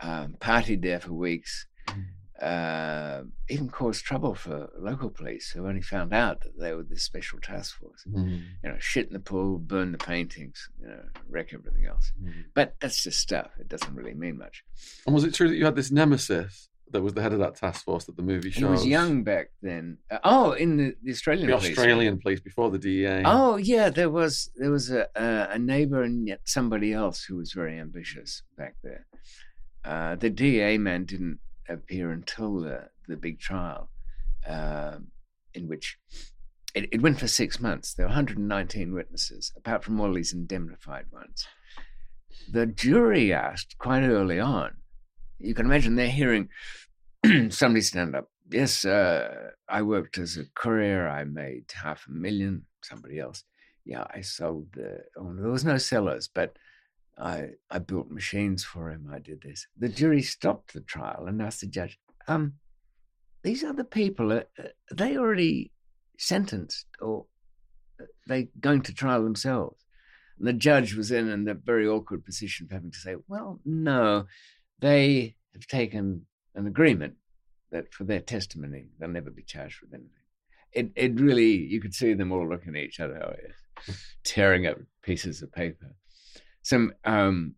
um, 0.00 0.36
partied 0.40 0.82
there 0.82 1.00
for 1.00 1.12
weeks. 1.12 1.66
Uh, 2.40 3.22
even 3.48 3.68
caused 3.68 4.04
trouble 4.04 4.34
for 4.34 4.68
local 4.78 5.08
police 5.08 5.50
who 5.50 5.66
only 5.66 5.80
found 5.80 6.12
out 6.12 6.42
that 6.42 6.58
they 6.58 6.74
were 6.74 6.82
this 6.82 7.02
special 7.02 7.38
task 7.40 7.78
force. 7.78 8.04
Mm. 8.06 8.42
You 8.62 8.70
know, 8.70 8.76
shit 8.78 9.06
in 9.06 9.14
the 9.14 9.20
pool, 9.20 9.58
burn 9.58 9.92
the 9.92 9.98
paintings, 9.98 10.68
you 10.78 10.88
know, 10.88 11.02
wreck 11.30 11.54
everything 11.54 11.86
else. 11.86 12.12
Mm. 12.22 12.44
But 12.54 12.76
that's 12.80 13.02
just 13.02 13.20
stuff. 13.20 13.52
It 13.58 13.68
doesn't 13.68 13.94
really 13.94 14.12
mean 14.12 14.36
much. 14.36 14.64
And 15.06 15.14
was 15.14 15.24
it 15.24 15.32
true 15.32 15.48
that 15.48 15.56
you 15.56 15.64
had 15.64 15.76
this 15.76 15.90
nemesis 15.90 16.68
that 16.90 17.02
was 17.02 17.14
the 17.14 17.22
head 17.22 17.32
of 17.32 17.38
that 17.38 17.56
task 17.56 17.84
force 17.84 18.04
that 18.04 18.16
the 18.16 18.22
movie 18.22 18.50
shows? 18.50 18.60
He 18.60 18.64
was 18.66 18.86
young 18.86 19.24
back 19.24 19.48
then. 19.62 19.96
Uh, 20.10 20.18
oh, 20.24 20.52
in 20.52 20.76
the, 20.76 20.94
the 21.02 21.12
Australian 21.12 21.46
the 21.46 21.56
police. 21.56 21.70
Australian 21.70 22.20
police 22.20 22.40
before 22.40 22.70
the 22.70 22.78
DEA. 22.78 23.22
Oh 23.24 23.56
yeah, 23.56 23.88
there 23.88 24.10
was 24.10 24.50
there 24.56 24.70
was 24.70 24.90
a 24.90 25.08
a, 25.16 25.54
a 25.54 25.58
neighbor 25.58 26.02
and 26.02 26.28
yet 26.28 26.40
somebody 26.44 26.92
else 26.92 27.24
who 27.24 27.36
was 27.36 27.52
very 27.52 27.78
ambitious 27.78 28.42
back 28.58 28.74
there. 28.82 29.06
Uh, 29.86 30.16
the 30.16 30.28
DEA 30.28 30.78
man 30.78 31.04
didn't 31.04 31.38
appear 31.68 32.10
until 32.10 32.60
the, 32.60 32.88
the 33.08 33.16
big 33.16 33.40
trial, 33.40 33.90
um, 34.46 35.08
in 35.54 35.68
which 35.68 35.98
it, 36.74 36.88
it, 36.92 37.02
went 37.02 37.18
for 37.18 37.28
six 37.28 37.60
months. 37.60 37.94
There 37.94 38.06
were 38.06 38.10
119 38.10 38.92
witnesses, 38.92 39.52
apart 39.56 39.84
from 39.84 40.00
all 40.00 40.12
these 40.12 40.32
indemnified 40.32 41.06
ones. 41.12 41.46
The 42.52 42.66
jury 42.66 43.32
asked 43.32 43.78
quite 43.78 44.02
early 44.02 44.38
on. 44.38 44.76
You 45.38 45.54
can 45.54 45.66
imagine 45.66 45.96
they're 45.96 46.08
hearing 46.08 46.48
somebody 47.50 47.80
stand 47.80 48.14
up. 48.14 48.30
Yes, 48.50 48.84
uh, 48.84 49.50
I 49.68 49.82
worked 49.82 50.18
as 50.18 50.36
a 50.36 50.44
courier. 50.54 51.08
I 51.08 51.24
made 51.24 51.64
half 51.74 52.06
a 52.06 52.12
million. 52.12 52.66
Somebody 52.82 53.18
else. 53.18 53.42
Yeah, 53.84 54.04
I 54.14 54.20
sold 54.20 54.68
the. 54.74 55.00
Oh, 55.16 55.32
there 55.34 55.50
was 55.50 55.64
no 55.64 55.78
sellers, 55.78 56.28
but 56.32 56.56
I, 57.18 57.50
I 57.70 57.78
built 57.78 58.10
machines 58.10 58.64
for 58.64 58.90
him. 58.90 59.10
I 59.12 59.18
did 59.18 59.42
this. 59.42 59.66
The 59.76 59.88
jury 59.88 60.22
stopped 60.22 60.74
the 60.74 60.80
trial 60.80 61.26
and 61.26 61.40
asked 61.40 61.60
the 61.60 61.66
judge, 61.66 61.98
um, 62.28 62.54
these 63.42 63.64
other 63.64 63.84
people, 63.84 64.32
are, 64.32 64.46
are 64.58 64.94
they 64.94 65.16
already 65.16 65.72
sentenced 66.18 66.86
or 67.00 67.26
are 68.00 68.08
they 68.26 68.48
going 68.60 68.82
to 68.82 68.94
trial 68.94 69.22
themselves? 69.22 69.84
And 70.38 70.46
the 70.46 70.52
judge 70.52 70.94
was 70.94 71.10
in, 71.10 71.28
in 71.30 71.48
a 71.48 71.54
very 71.54 71.88
awkward 71.88 72.24
position 72.24 72.66
of 72.66 72.72
having 72.72 72.90
to 72.90 72.98
say, 72.98 73.16
well, 73.28 73.60
no, 73.64 74.26
they 74.80 75.36
have 75.54 75.66
taken 75.66 76.26
an 76.54 76.66
agreement 76.66 77.14
that 77.70 77.94
for 77.94 78.04
their 78.04 78.20
testimony, 78.20 78.86
they'll 78.98 79.08
never 79.08 79.30
be 79.30 79.42
charged 79.42 79.80
with 79.80 79.94
anything. 79.94 80.10
It, 80.72 80.90
it 80.94 81.20
really, 81.20 81.56
you 81.56 81.80
could 81.80 81.94
see 81.94 82.12
them 82.12 82.32
all 82.32 82.46
looking 82.46 82.76
at 82.76 82.82
each 82.82 83.00
other, 83.00 83.22
oh, 83.24 83.92
tearing 84.24 84.66
up 84.66 84.76
pieces 85.02 85.40
of 85.40 85.52
paper 85.52 85.94
some 86.66 86.92
um, 87.04 87.54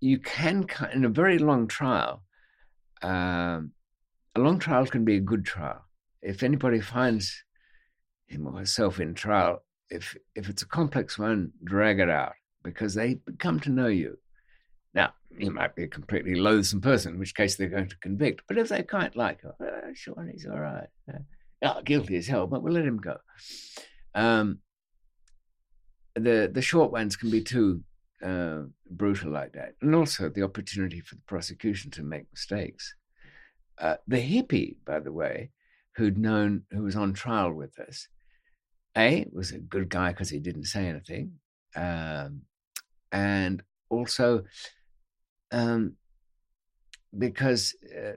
you 0.00 0.18
can 0.18 0.66
in 0.92 1.06
a 1.06 1.08
very 1.08 1.38
long 1.38 1.66
trial. 1.66 2.22
Um, 3.00 3.72
a 4.36 4.40
long 4.40 4.58
trial 4.58 4.84
can 4.86 5.06
be 5.06 5.16
a 5.16 5.20
good 5.20 5.46
trial 5.46 5.82
if 6.20 6.42
anybody 6.42 6.80
finds 6.80 7.42
him 8.26 8.46
or 8.46 8.58
herself 8.58 9.00
in 9.00 9.14
trial. 9.14 9.62
If 9.88 10.14
if 10.34 10.50
it's 10.50 10.60
a 10.60 10.66
complex 10.66 11.18
one, 11.18 11.52
drag 11.64 12.00
it 12.00 12.10
out 12.10 12.34
because 12.62 12.92
they 12.94 13.20
come 13.38 13.60
to 13.60 13.70
know 13.70 13.86
you. 13.86 14.18
Now, 14.92 15.14
he 15.38 15.48
might 15.48 15.74
be 15.74 15.84
a 15.84 15.88
completely 15.88 16.34
loathsome 16.34 16.82
person, 16.82 17.14
in 17.14 17.18
which 17.18 17.34
case 17.34 17.56
they're 17.56 17.68
going 17.68 17.88
to 17.88 17.96
convict. 17.96 18.42
But 18.46 18.58
if 18.58 18.68
they 18.68 18.82
can't 18.82 19.16
like 19.16 19.40
oh, 19.42 19.92
sure, 19.94 20.28
he's 20.30 20.46
all 20.46 20.60
right. 20.60 20.88
Uh, 21.08 21.20
oh, 21.62 21.80
guilty 21.82 22.16
as 22.16 22.26
hell, 22.26 22.46
but 22.46 22.62
we'll 22.62 22.74
let 22.74 22.84
him 22.84 22.98
go. 22.98 23.16
Um, 24.14 24.58
the 26.14 26.50
the 26.52 26.62
short 26.62 26.92
ones 26.92 27.16
can 27.16 27.30
be 27.30 27.42
too 27.42 27.82
uh, 28.22 28.62
brutal 28.90 29.32
like 29.32 29.52
that, 29.52 29.74
and 29.80 29.94
also 29.94 30.28
the 30.28 30.42
opportunity 30.42 31.00
for 31.00 31.16
the 31.16 31.22
prosecution 31.26 31.90
to 31.92 32.02
make 32.02 32.30
mistakes. 32.32 32.94
Uh, 33.78 33.96
the 34.06 34.18
hippie, 34.18 34.76
by 34.84 35.00
the 35.00 35.12
way, 35.12 35.50
who'd 35.96 36.18
known 36.18 36.62
who 36.70 36.82
was 36.82 36.96
on 36.96 37.12
trial 37.12 37.52
with 37.52 37.78
us, 37.78 38.08
a 38.96 39.26
was 39.32 39.52
a 39.52 39.58
good 39.58 39.88
guy 39.88 40.10
because 40.10 40.30
he 40.30 40.38
didn't 40.38 40.64
say 40.64 40.86
anything, 40.86 41.32
um, 41.74 42.42
and 43.10 43.62
also 43.88 44.44
um, 45.50 45.94
because 47.16 47.74
uh, 47.96 48.12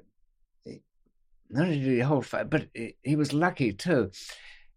not 1.50 1.66
only 1.66 1.80
did 1.80 1.94
he 1.94 2.00
hold 2.00 2.26
fire, 2.26 2.46
but 2.46 2.68
he 3.04 3.16
was 3.16 3.34
lucky 3.34 3.74
too. 3.74 4.12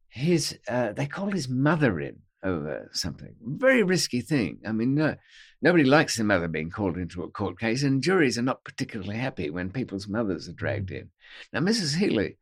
His 0.09 0.59
uh, 0.69 0.93
they 0.93 1.07
called 1.07 1.35
his 1.35 1.49
mother 1.49 2.01
in 2.01 2.19
over 2.43 2.89
something 2.93 3.35
very 3.41 3.83
risky 3.83 4.21
thing. 4.21 4.59
I 4.67 4.73
mean, 4.73 4.95
no, 4.95 5.17
nobody 5.61 5.85
likes 5.85 6.17
their 6.17 6.27
mother 6.27 6.49
being 6.49 6.71
called 6.71 6.97
into 6.97 7.23
a 7.23 7.31
court 7.31 7.59
case, 7.59 7.83
and 7.83 8.03
juries 8.03 8.39
are 8.39 8.43
not 8.43 8.65
particularly 8.65 9.17
happy 9.17 9.51
when 9.51 9.71
people's 9.71 10.09
mothers 10.09 10.49
are 10.49 10.53
dragged 10.53 10.91
in. 10.91 11.11
Now, 11.53 11.61
Mrs. 11.61 11.97
Healy, 11.97 12.39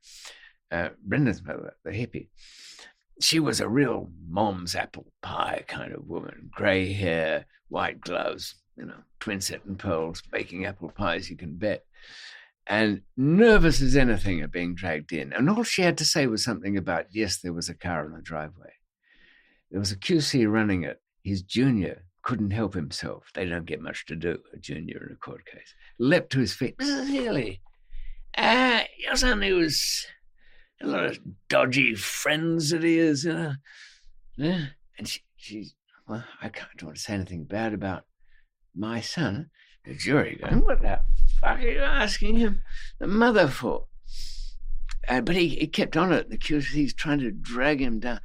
uh, 0.70 0.90
Brendan's 1.05 1.43
mother, 1.43 1.74
the 1.85 1.90
hippie, 1.90 2.28
she 3.20 3.40
was 3.40 3.60
a 3.60 3.68
real 3.68 4.10
mom's 4.28 4.74
apple 4.74 5.06
pie 5.23 5.64
kind 5.66 5.93
of 5.93 6.06
woman, 6.06 6.51
grey 6.52 6.93
hair, 6.93 7.47
white 7.68 8.01
gloves, 8.01 8.56
you 8.77 8.85
know, 8.85 8.98
twin 9.20 9.40
set 9.40 9.64
and 9.64 9.78
pearls, 9.78 10.23
baking 10.31 10.66
apple 10.66 10.90
pies, 10.90 11.31
you 11.31 11.36
can 11.36 11.56
bet 11.56 11.85
and 12.66 13.02
nervous 13.16 13.81
as 13.81 13.97
anything 13.97 14.40
at 14.40 14.51
being 14.51 14.74
dragged 14.74 15.12
in. 15.12 15.32
And 15.32 15.48
all 15.48 15.62
she 15.62 15.82
had 15.82 15.98
to 15.98 16.05
say 16.05 16.27
was 16.27 16.43
something 16.43 16.77
about, 16.77 17.06
yes, 17.12 17.39
there 17.39 17.52
was 17.52 17.68
a 17.68 17.74
car 17.74 18.05
in 18.05 18.12
the 18.12 18.20
driveway. 18.20 18.73
There 19.70 19.80
was 19.80 19.93
a 19.93 19.97
QC 19.97 20.51
running 20.51 20.84
it. 20.84 21.01
His 21.22 21.43
junior 21.43 22.05
couldn't 22.22 22.51
help 22.51 22.74
himself. 22.74 23.30
They 23.34 23.47
don't 23.47 23.66
get 23.66 23.80
much 23.80 24.06
to 24.06 24.16
do, 24.16 24.38
a 24.52 24.59
junior 24.59 25.06
in 25.09 25.14
a 25.14 25.16
court 25.16 25.44
case. 25.47 25.74
Leapt 25.98 26.30
to 26.32 26.40
his 26.40 26.52
feet. 26.52 26.76
Mrs. 26.78 27.09
Healy, 27.09 27.60
uh, 28.36 28.80
your 28.98 29.16
son 29.16 29.43
he 29.43 29.52
was 29.52 30.06
a 30.80 30.86
lot 30.86 31.05
of 31.05 31.18
dodgy 31.48 31.94
friends 31.94 32.70
that 32.70 32.82
he 32.82 32.98
is, 32.98 33.24
you 33.24 33.32
know. 33.32 33.52
Yeah. 34.36 34.66
And 34.98 35.09
she, 35.09 35.20
she, 35.36 35.70
well, 36.09 36.24
I 36.43 36.48
can't 36.48 36.82
want 36.82 36.97
to 36.97 37.02
say 37.02 37.14
anything 37.14 37.44
bad 37.44 37.72
about 37.72 38.05
my 38.74 39.01
son. 39.01 39.51
The 39.84 39.94
jury 39.94 40.38
going, 40.43 40.64
what 40.64 40.82
the 40.82 41.01
fuck 41.40 41.60
are 41.60 41.62
you 41.62 41.78
asking 41.78 42.36
him 42.36 42.62
the 42.98 43.06
mother 43.06 43.47
for? 43.47 43.86
Uh, 45.09 45.20
but 45.20 45.36
he, 45.36 45.48
he 45.51 45.68
kept 45.68 45.97
on 45.97 46.12
it. 46.12 46.28
The 46.28 46.38
QC's 46.38 46.93
trying 46.93 47.20
to 47.20 47.30
drag 47.30 47.80
him 47.80 48.01
down. 48.01 48.20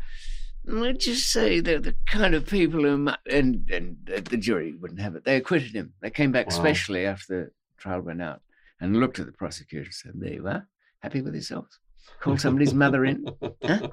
Let's 0.64 1.06
just 1.06 1.32
say 1.32 1.60
they're 1.60 1.80
the 1.80 1.96
kind 2.06 2.36
of 2.36 2.46
people 2.46 2.84
who, 2.84 3.10
and 3.30 3.70
and 3.72 3.98
the 4.06 4.38
jury 4.38 4.74
wouldn't 4.74 5.02
have 5.02 5.16
it. 5.16 5.26
They 5.26 5.38
acquitted 5.38 5.74
him. 5.74 5.94
They 6.02 6.12
came 6.12 6.32
back 6.32 6.48
wow. 6.52 6.56
specially 6.56 7.06
after 7.06 7.46
the 7.46 7.52
trial 7.78 8.02
went 8.02 8.22
out 8.22 8.42
and 8.80 8.98
looked 8.98 9.20
at 9.20 9.26
the 9.26 9.32
prosecutor 9.32 9.86
and 9.86 9.94
said, 9.94 10.12
"There 10.16 10.34
you 10.34 10.48
are, 10.48 10.68
happy 11.00 11.22
with 11.22 11.34
yourselves. 11.34 11.80
Call 12.20 12.38
somebody's 12.38 12.74
mother 12.76 13.06
in. 13.06 13.26
Huh? 13.64 13.90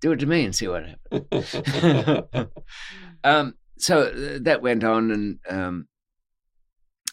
Do 0.00 0.12
it 0.12 0.18
to 0.18 0.26
me 0.26 0.44
and 0.44 0.54
see 0.54 0.68
what 0.68 0.84
happens." 0.86 2.46
um, 3.24 3.54
so 3.78 4.02
uh, 4.02 4.38
that 4.42 4.60
went 4.60 4.84
on, 4.84 5.10
and 5.10 5.38
um, 5.48 5.88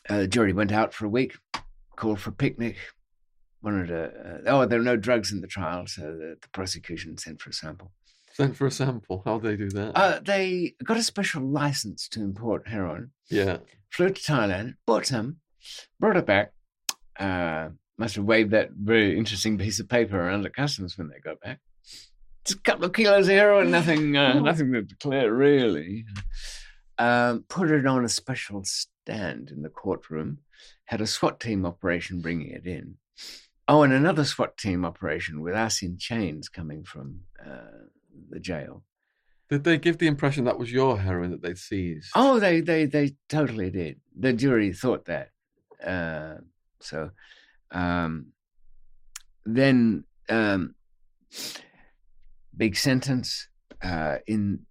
uh, 0.09 0.19
the 0.19 0.27
jury 0.27 0.51
went 0.51 0.73
out 0.73 0.93
for 0.93 1.05
a 1.05 1.09
week, 1.09 1.37
called 1.95 2.19
for 2.19 2.31
a 2.31 2.33
picnic. 2.33 2.75
Wanted 3.61 3.87
to, 3.87 4.03
uh, 4.03 4.37
oh, 4.47 4.65
there 4.65 4.79
were 4.79 4.85
no 4.85 4.97
drugs 4.97 5.31
in 5.31 5.41
the 5.41 5.47
trial, 5.47 5.87
so 5.87 6.01
the, 6.01 6.37
the 6.41 6.49
prosecution 6.49 7.17
sent 7.17 7.41
for 7.41 7.49
a 7.49 7.53
sample. 7.53 7.91
Sent 8.47 8.55
for 8.55 8.67
a 8.67 8.71
sample. 8.71 9.23
How'd 9.25 9.41
they 9.41 9.55
do 9.55 9.67
that? 9.71 9.97
Uh, 9.97 10.19
they 10.23 10.75
got 10.83 10.97
a 10.97 11.01
special 11.01 11.41
license 11.41 12.07
to 12.09 12.21
import 12.21 12.67
heroin. 12.67 13.09
Yeah. 13.31 13.57
Flew 13.89 14.09
to 14.09 14.21
Thailand, 14.21 14.75
bought 14.85 15.07
some, 15.07 15.37
brought 15.99 16.17
it 16.17 16.27
back. 16.27 16.51
Uh, 17.19 17.69
must 17.97 18.15
have 18.15 18.25
waved 18.25 18.51
that 18.51 18.69
very 18.71 19.17
interesting 19.17 19.57
piece 19.57 19.79
of 19.79 19.89
paper 19.89 20.21
around 20.21 20.45
at 20.45 20.53
customs 20.53 20.99
when 20.99 21.09
they 21.09 21.19
got 21.19 21.41
back. 21.41 21.57
Just 22.45 22.59
a 22.59 22.61
couple 22.61 22.85
of 22.85 22.93
kilos 22.93 23.27
of 23.27 23.33
heroin, 23.33 23.71
nothing, 23.71 24.15
uh, 24.15 24.33
nothing 24.39 24.71
to 24.71 24.83
declare 24.83 25.33
really. 25.33 26.05
Um, 26.99 27.43
put 27.49 27.71
it 27.71 27.87
on 27.87 28.05
a 28.05 28.09
special 28.09 28.63
stand 28.65 29.49
in 29.49 29.63
the 29.63 29.69
courtroom, 29.69 30.41
had 30.85 31.01
a 31.01 31.07
SWAT 31.07 31.39
team 31.39 31.65
operation 31.65 32.21
bringing 32.21 32.51
it 32.51 32.67
in. 32.67 32.97
Oh, 33.67 33.81
and 33.81 33.93
another 33.93 34.25
SWAT 34.25 34.57
team 34.57 34.85
operation 34.85 35.41
with 35.41 35.55
us 35.55 35.81
in 35.81 35.97
chains 35.97 36.49
coming 36.49 36.83
from 36.83 37.21
uh, 37.43 37.87
the 38.29 38.39
jail. 38.39 38.83
Did 39.49 39.63
they 39.63 39.77
give 39.77 39.97
the 39.97 40.07
impression 40.07 40.43
that 40.45 40.59
was 40.59 40.71
your 40.71 40.99
heroin 40.99 41.31
that 41.31 41.41
they'd 41.41 41.57
seized? 41.57 42.09
Oh, 42.15 42.39
they 42.39 42.59
they 42.59 42.85
they 42.85 43.15
totally 43.29 43.69
did. 43.69 43.99
The 44.17 44.33
jury 44.33 44.73
thought 44.73 45.05
that. 45.05 45.29
Uh, 45.83 46.41
so 46.81 47.11
um, 47.71 48.27
then 49.45 50.03
um, 50.29 50.75
big 52.55 52.75
sentence 52.75 53.47
uh, 53.81 54.17
in 54.27 54.65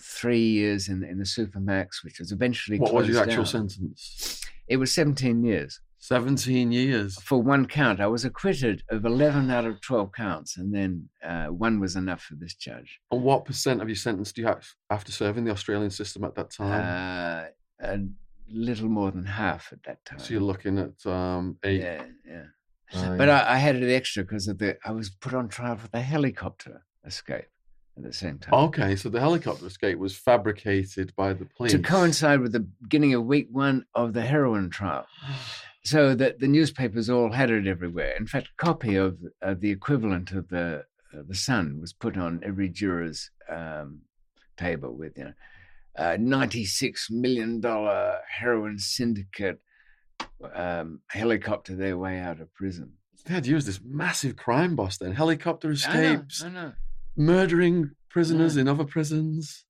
three 0.00 0.46
years 0.46 0.88
in 0.88 1.02
in 1.02 1.18
the 1.18 1.24
supermax, 1.24 2.04
which 2.04 2.20
was 2.20 2.30
eventually 2.30 2.78
what 2.78 2.94
was 2.94 3.08
your 3.08 3.22
actual 3.22 3.44
down. 3.44 3.68
sentence? 3.68 4.40
It 4.68 4.76
was 4.76 4.92
seventeen 4.92 5.42
years. 5.44 5.80
17 6.00 6.72
years. 6.72 7.20
For 7.20 7.40
one 7.40 7.66
count. 7.66 8.00
I 8.00 8.06
was 8.06 8.24
acquitted 8.24 8.82
of 8.88 9.04
11 9.04 9.50
out 9.50 9.66
of 9.66 9.80
12 9.82 10.12
counts, 10.12 10.56
and 10.56 10.74
then 10.74 11.08
uh, 11.22 11.46
one 11.46 11.78
was 11.78 11.94
enough 11.94 12.22
for 12.22 12.34
this 12.36 12.54
judge. 12.54 13.00
And 13.12 13.22
what 13.22 13.44
percent 13.44 13.82
of 13.82 13.88
your 13.88 13.96
sentence 13.96 14.32
do 14.32 14.40
you 14.40 14.46
have 14.46 14.66
after 14.88 15.12
serving 15.12 15.44
the 15.44 15.52
Australian 15.52 15.90
system 15.90 16.24
at 16.24 16.34
that 16.36 16.50
time? 16.50 17.46
Uh, 17.82 17.86
a 17.86 18.00
little 18.50 18.88
more 18.88 19.10
than 19.10 19.24
half 19.24 19.72
at 19.72 19.82
that 19.84 20.02
time. 20.06 20.18
So 20.18 20.32
you're 20.32 20.42
looking 20.42 20.78
at 20.78 21.06
um, 21.06 21.58
eight. 21.64 21.82
Yeah, 21.82 22.02
yeah. 22.26 23.16
but 23.16 23.28
I, 23.28 23.54
I, 23.54 23.56
had 23.58 23.76
it 23.76 23.94
extra 23.94 24.24
because 24.24 24.48
of 24.48 24.58
the 24.58 24.78
I 24.84 24.92
was 24.92 25.10
put 25.10 25.34
on 25.34 25.48
trial 25.48 25.76
for 25.76 25.88
the 25.88 26.00
helicopter 26.00 26.82
escape 27.04 27.46
at 27.98 28.02
the 28.02 28.12
same 28.12 28.38
time. 28.38 28.54
Okay, 28.54 28.96
so 28.96 29.10
the 29.10 29.20
helicopter 29.20 29.66
escape 29.66 29.98
was 29.98 30.16
fabricated 30.16 31.14
by 31.14 31.34
the 31.34 31.44
police 31.44 31.72
to 31.72 31.78
coincide 31.78 32.40
with 32.40 32.52
the 32.52 32.66
beginning 32.82 33.12
of 33.14 33.24
week 33.26 33.48
one 33.50 33.84
of 33.94 34.14
the 34.14 34.22
heroin 34.22 34.70
trial. 34.70 35.06
so 35.82 36.14
that 36.14 36.40
the 36.40 36.48
newspapers 36.48 37.08
all 37.08 37.32
had 37.32 37.50
it 37.50 37.66
everywhere. 37.66 38.14
In 38.18 38.26
fact, 38.26 38.48
a 38.48 38.64
copy 38.64 38.96
of, 38.96 39.18
of 39.40 39.60
the 39.60 39.70
equivalent 39.70 40.32
of 40.32 40.48
the 40.48 40.84
uh, 41.12 41.22
the 41.26 41.34
Sun 41.34 41.80
was 41.80 41.92
put 41.92 42.16
on 42.16 42.40
every 42.44 42.68
juror's 42.68 43.30
um, 43.48 44.02
table 44.56 44.94
with 44.94 45.16
you 45.16 45.24
know, 45.24 45.32
uh, 45.96 46.16
ninety 46.20 46.64
six 46.64 47.10
million 47.10 47.60
dollar 47.60 48.18
heroin 48.28 48.78
syndicate 48.78 49.60
um, 50.54 51.00
helicopter 51.08 51.74
their 51.74 51.98
way 51.98 52.18
out 52.18 52.40
of 52.40 52.52
prison. 52.54 52.92
They 53.24 53.34
had 53.34 53.46
used 53.46 53.66
this 53.66 53.80
massive 53.84 54.36
crime 54.36 54.76
boss 54.76 54.98
then 54.98 55.12
helicopter 55.12 55.70
escapes, 55.70 56.42
I 56.42 56.48
know, 56.48 56.58
I 56.58 56.62
know. 56.62 56.72
murdering 57.16 57.90
prisoners 58.08 58.56
in 58.56 58.68
other 58.68 58.84
prisons. 58.84 59.64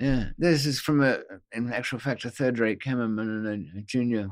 Yeah, 0.00 0.30
this 0.38 0.66
is 0.66 0.80
from 0.80 1.02
a, 1.02 1.18
in 1.52 1.72
actual 1.72 1.98
fact, 1.98 2.24
a 2.24 2.30
third 2.30 2.58
rate 2.58 2.80
cameraman 2.80 3.28
and 3.28 3.46
a, 3.46 3.78
a 3.78 3.82
junior 3.82 4.28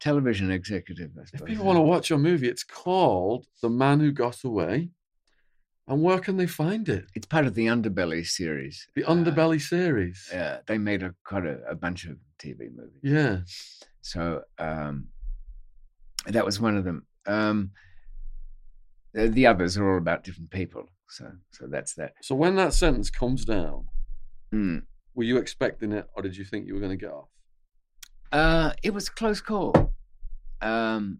television 0.00 0.50
executive. 0.50 1.10
if 1.32 1.44
people 1.44 1.64
want 1.64 1.76
to 1.76 1.82
watch 1.82 2.10
your 2.10 2.18
movie, 2.18 2.48
it's 2.48 2.64
called 2.64 3.46
The 3.62 3.70
Man 3.70 4.00
Who 4.00 4.12
Got 4.12 4.44
Away. 4.44 4.90
And 5.88 6.02
where 6.02 6.18
can 6.18 6.36
they 6.36 6.48
find 6.48 6.88
it? 6.88 7.06
It's 7.14 7.26
part 7.26 7.46
of 7.46 7.54
the 7.54 7.66
Underbelly 7.66 8.26
series. 8.26 8.88
The 8.96 9.04
Underbelly 9.04 9.56
uh, 9.56 9.60
series. 9.60 10.28
Yeah, 10.32 10.58
they 10.66 10.78
made 10.78 11.04
a 11.04 11.14
quite 11.24 11.46
a, 11.46 11.60
a, 11.70 11.76
bunch 11.76 12.06
of 12.06 12.16
TV 12.40 12.74
movies. 12.74 13.00
Yeah. 13.02 13.38
So 14.00 14.42
um, 14.58 15.08
that 16.26 16.44
was 16.44 16.60
one 16.60 16.76
of 16.76 16.84
them. 16.84 17.06
Um, 17.26 17.70
the, 19.14 19.28
the, 19.28 19.46
others 19.46 19.78
are 19.78 19.88
all 19.88 19.98
about 19.98 20.24
different 20.24 20.50
people. 20.50 20.88
So 21.08 21.30
so 21.52 21.66
that's 21.68 21.94
that. 21.94 22.14
So 22.20 22.34
when 22.34 22.56
that 22.56 22.74
sentence 22.74 23.08
comes 23.08 23.44
down, 23.44 23.86
mm. 24.52 24.82
were 25.14 25.24
you 25.24 25.36
expecting 25.36 25.92
it, 25.92 26.08
or 26.16 26.22
did 26.22 26.36
you 26.36 26.44
think 26.44 26.66
you 26.66 26.74
were 26.74 26.80
going 26.80 26.98
to 26.98 27.04
get 27.04 27.12
off? 27.12 27.28
Uh, 28.32 28.72
it 28.82 28.92
was 28.92 29.08
close 29.08 29.40
call. 29.40 29.92
Um, 30.60 31.18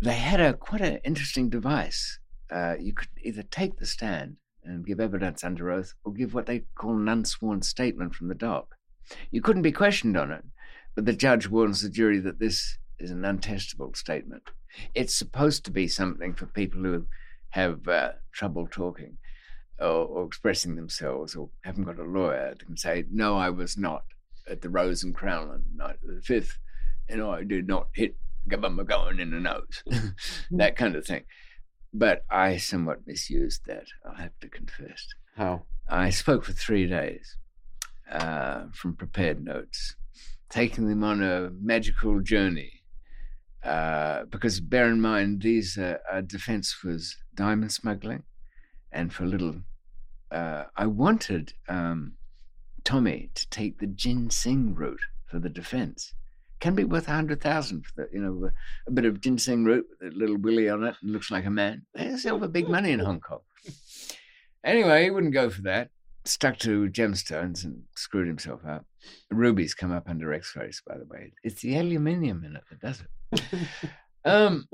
they 0.00 0.14
had 0.14 0.40
a 0.40 0.54
quite 0.54 0.80
an 0.80 0.98
interesting 1.04 1.48
device. 1.48 2.18
Uh, 2.50 2.74
you 2.78 2.92
could 2.92 3.08
either 3.22 3.42
take 3.42 3.78
the 3.78 3.86
stand 3.86 4.36
and 4.64 4.86
give 4.86 5.00
evidence 5.00 5.44
under 5.44 5.70
oath, 5.70 5.94
or 6.04 6.12
give 6.12 6.34
what 6.34 6.46
they 6.46 6.64
call 6.74 6.96
an 6.96 7.08
unsworn 7.08 7.62
statement 7.62 8.14
from 8.14 8.28
the 8.28 8.34
dock. 8.34 8.74
You 9.30 9.40
couldn't 9.40 9.62
be 9.62 9.72
questioned 9.72 10.16
on 10.16 10.32
it, 10.32 10.44
but 10.94 11.04
the 11.04 11.12
judge 11.12 11.48
warns 11.48 11.82
the 11.82 11.88
jury 11.88 12.18
that 12.20 12.40
this 12.40 12.78
is 12.98 13.10
an 13.10 13.22
untestable 13.22 13.96
statement. 13.96 14.50
It's 14.94 15.14
supposed 15.14 15.64
to 15.64 15.70
be 15.70 15.86
something 15.86 16.34
for 16.34 16.46
people 16.46 16.82
who 16.82 17.06
have 17.50 17.86
uh, 17.86 18.12
trouble 18.32 18.66
talking 18.66 19.18
or, 19.78 19.86
or, 19.86 20.26
expressing 20.26 20.74
themselves 20.74 21.36
or 21.36 21.48
haven't 21.62 21.84
got 21.84 21.98
a 21.98 22.02
lawyer 22.02 22.50
that 22.50 22.66
can 22.66 22.76
say, 22.76 23.04
no, 23.10 23.36
I 23.36 23.50
was 23.50 23.78
not 23.78 24.04
at 24.48 24.62
the 24.62 24.68
Rose 24.68 25.02
and 25.02 25.14
Crown 25.14 25.50
on 25.50 25.64
the 25.70 25.84
night 25.84 25.96
of 26.02 26.14
the 26.14 26.34
5th 26.34 26.52
and 27.08 27.22
I 27.22 27.44
did 27.44 27.66
not 27.66 27.88
hit 27.94 28.16
Gabba 28.48 28.76
McGowan 28.76 29.20
in 29.20 29.30
the 29.30 29.40
nose, 29.40 30.14
that 30.50 30.76
kind 30.76 30.96
of 30.96 31.06
thing. 31.06 31.24
But 31.92 32.24
I 32.30 32.56
somewhat 32.58 33.06
misused 33.06 33.62
that, 33.66 33.86
I'll 34.04 34.16
have 34.16 34.38
to 34.40 34.48
confess. 34.48 35.06
How? 35.36 35.64
I 35.88 36.10
spoke 36.10 36.44
for 36.44 36.52
three 36.52 36.86
days 36.86 37.36
uh, 38.10 38.64
from 38.72 38.96
prepared 38.96 39.44
notes, 39.44 39.96
taking 40.50 40.88
them 40.88 41.04
on 41.04 41.22
a 41.22 41.50
magical 41.60 42.20
journey. 42.20 42.72
Uh, 43.64 44.24
because 44.26 44.60
bear 44.60 44.88
in 44.90 45.00
mind, 45.00 45.42
these 45.42 45.76
uh, 45.76 45.96
our 46.12 46.22
defense 46.22 46.84
was 46.84 47.16
diamond 47.34 47.72
smuggling, 47.72 48.22
and 48.92 49.12
for 49.12 49.24
a 49.24 49.28
little, 49.28 49.56
uh, 50.30 50.64
I 50.76 50.86
wanted 50.86 51.52
um, 51.68 52.12
Tommy 52.86 53.30
to 53.34 53.50
take 53.50 53.80
the 53.80 53.88
ginseng 53.88 54.72
route 54.72 55.00
for 55.26 55.40
the 55.40 55.48
defense. 55.48 56.14
Can 56.60 56.76
be 56.76 56.84
worth 56.84 57.08
a 57.08 57.12
hundred 57.12 57.40
thousand 57.40 57.84
for 57.84 57.92
the, 57.96 58.08
you 58.12 58.20
know, 58.20 58.50
a 58.86 58.90
bit 58.92 59.04
of 59.04 59.20
ginseng 59.20 59.64
root 59.64 59.84
with 59.90 60.14
a 60.14 60.16
little 60.16 60.36
willy 60.36 60.68
on 60.68 60.84
it 60.84 60.94
and 61.02 61.10
looks 61.10 61.30
like 61.32 61.44
a 61.44 61.50
man. 61.50 61.82
They 61.94 62.16
sell 62.16 62.38
for 62.38 62.46
big 62.46 62.68
money 62.68 62.92
in 62.92 63.00
Hong 63.00 63.18
Kong. 63.18 63.40
Anyway, 64.62 65.02
he 65.02 65.10
wouldn't 65.10 65.34
go 65.34 65.50
for 65.50 65.62
that. 65.62 65.90
Stuck 66.24 66.58
to 66.60 66.88
gemstones 66.88 67.64
and 67.64 67.82
screwed 67.96 68.28
himself 68.28 68.64
up. 68.64 68.86
Rubies 69.32 69.74
come 69.74 69.90
up 69.90 70.08
under 70.08 70.32
X-rays, 70.32 70.80
by 70.86 70.96
the 70.96 71.06
way. 71.06 71.32
It's 71.42 71.62
the 71.62 71.76
aluminium 71.76 72.44
in 72.44 72.54
it 72.54 72.62
that 72.70 72.80
does 72.80 73.02
it. 73.02 73.68
Um, 74.26 74.68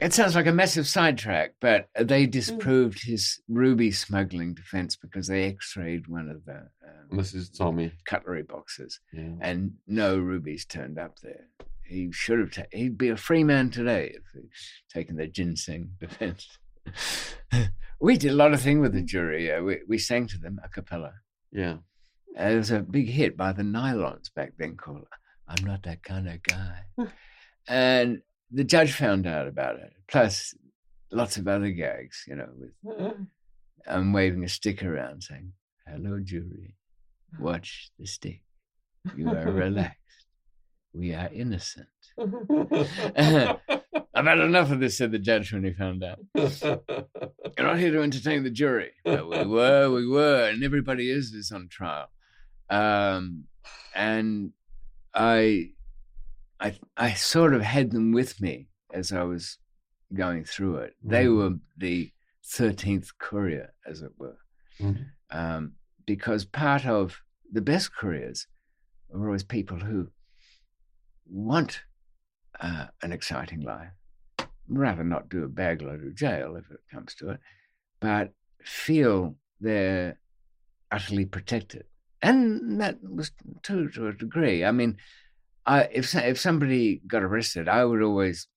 it 0.00 0.12
sounds 0.12 0.34
like 0.34 0.46
a 0.46 0.52
massive 0.52 0.88
sidetrack, 0.88 1.54
but 1.60 1.88
they 1.98 2.26
disproved 2.26 3.04
his 3.04 3.40
ruby 3.48 3.92
smuggling 3.92 4.54
defense 4.54 4.96
because 4.96 5.28
they 5.28 5.44
X-rayed 5.44 6.08
one 6.08 6.28
of 6.28 6.44
the 6.44 6.68
um, 6.84 7.16
This 7.18 7.32
is 7.34 7.48
Tommy. 7.50 7.92
cutlery 8.04 8.42
boxes, 8.42 8.98
Yeah. 9.12 9.34
and 9.40 9.74
no 9.86 10.18
rubies 10.18 10.64
turned 10.64 10.98
up 10.98 11.20
there. 11.20 11.46
He 11.86 12.10
should 12.12 12.38
have. 12.40 12.50
Ta- 12.52 12.62
he'd 12.72 12.96
be 12.98 13.10
a 13.10 13.16
free 13.16 13.44
man 13.44 13.70
today 13.70 14.14
if 14.16 14.22
he'd 14.32 14.50
taken 14.92 15.16
the 15.16 15.26
ginseng 15.28 15.90
defense. 16.00 16.58
we 18.00 18.16
did 18.16 18.32
a 18.32 18.36
lot 18.36 18.52
of 18.54 18.60
thing 18.60 18.80
with 18.80 18.94
the 18.94 19.02
jury. 19.02 19.52
Uh, 19.52 19.62
we 19.62 19.80
we 19.86 19.98
sang 19.98 20.26
to 20.28 20.38
them 20.38 20.58
a 20.64 20.68
cappella. 20.68 21.12
Yeah. 21.52 21.76
Uh, 22.38 22.44
it 22.48 22.56
was 22.56 22.70
a 22.70 22.80
big 22.80 23.08
hit 23.08 23.36
by 23.36 23.52
the 23.52 23.62
Nylons 23.62 24.32
back 24.34 24.54
then 24.58 24.76
called 24.76 25.06
I'm 25.46 25.64
Not 25.64 25.82
That 25.84 26.02
Kind 26.02 26.28
of 26.28 26.42
Guy. 26.42 26.80
and 27.68 28.22
the 28.54 28.64
judge 28.64 28.92
found 28.92 29.26
out 29.26 29.46
about 29.48 29.76
it, 29.76 29.92
plus 30.08 30.54
lots 31.10 31.36
of 31.36 31.48
other 31.48 31.70
gags, 31.70 32.24
you 32.26 32.36
know, 32.36 32.48
with 32.56 33.16
um, 33.86 34.12
waving 34.12 34.44
a 34.44 34.48
stick 34.48 34.82
around 34.82 35.22
saying, 35.22 35.52
Hello, 35.86 36.20
jury, 36.22 36.74
watch 37.38 37.90
the 37.98 38.06
stick. 38.06 38.40
You 39.16 39.28
are 39.30 39.50
relaxed. 39.50 39.98
We 40.94 41.12
are 41.12 41.28
innocent. 41.32 41.88
I've 44.16 44.26
had 44.26 44.38
enough 44.38 44.70
of 44.70 44.78
this, 44.78 44.96
said 44.96 45.10
the 45.10 45.18
judge 45.18 45.52
when 45.52 45.64
he 45.64 45.72
found 45.72 46.04
out. 46.04 46.20
You're 46.34 47.66
not 47.66 47.78
here 47.78 47.90
to 47.90 48.02
entertain 48.02 48.44
the 48.44 48.50
jury. 48.50 48.92
But 49.04 49.28
we 49.28 49.44
were, 49.44 49.90
we 49.90 50.06
were, 50.06 50.48
and 50.48 50.62
everybody 50.62 51.10
is 51.10 51.32
is 51.32 51.50
on 51.50 51.68
trial. 51.68 52.06
Um, 52.70 53.44
and 53.94 54.52
I, 55.12 55.72
I, 56.64 56.78
I 56.96 57.12
sort 57.12 57.52
of 57.54 57.60
had 57.62 57.90
them 57.90 58.12
with 58.12 58.40
me 58.40 58.68
as 58.92 59.12
I 59.12 59.22
was 59.22 59.58
going 60.14 60.44
through 60.44 60.76
it. 60.78 60.94
They 61.02 61.26
Mhm. 61.26 61.36
were 61.36 61.58
the 61.76 62.12
thirteenth 62.42 63.10
courier, 63.18 63.74
as 63.86 64.02
it 64.02 64.12
were, 64.18 64.38
Mhm. 64.80 65.10
um, 65.30 65.76
because 66.06 66.44
part 66.44 66.86
of 66.86 67.22
the 67.52 67.60
best 67.60 67.94
couriers 67.94 68.46
are 69.12 69.26
always 69.26 69.44
people 69.44 69.78
who 69.80 70.10
want 71.26 71.82
uh, 72.60 72.86
an 73.02 73.12
exciting 73.12 73.60
life, 73.60 73.92
rather 74.68 75.04
not 75.04 75.28
do 75.28 75.44
a 75.44 75.48
bag 75.48 75.82
load 75.82 76.04
of 76.04 76.14
jail 76.14 76.56
if 76.56 76.70
it 76.70 76.80
comes 76.90 77.14
to 77.16 77.30
it, 77.30 77.40
but 78.00 78.32
feel 78.62 79.36
they're 79.60 80.18
utterly 80.90 81.26
protected. 81.26 81.84
And 82.22 82.80
that 82.80 83.02
was 83.02 83.32
true 83.62 83.90
to 83.90 84.06
a 84.08 84.12
degree. 84.12 84.64
I 84.64 84.70
mean, 84.70 84.96
I, 85.66 85.82
if 85.84 86.14
if 86.14 86.38
somebody 86.38 87.00
got 87.06 87.22
arrested, 87.22 87.68
I 87.68 87.84
would 87.84 88.02
always 88.02 88.48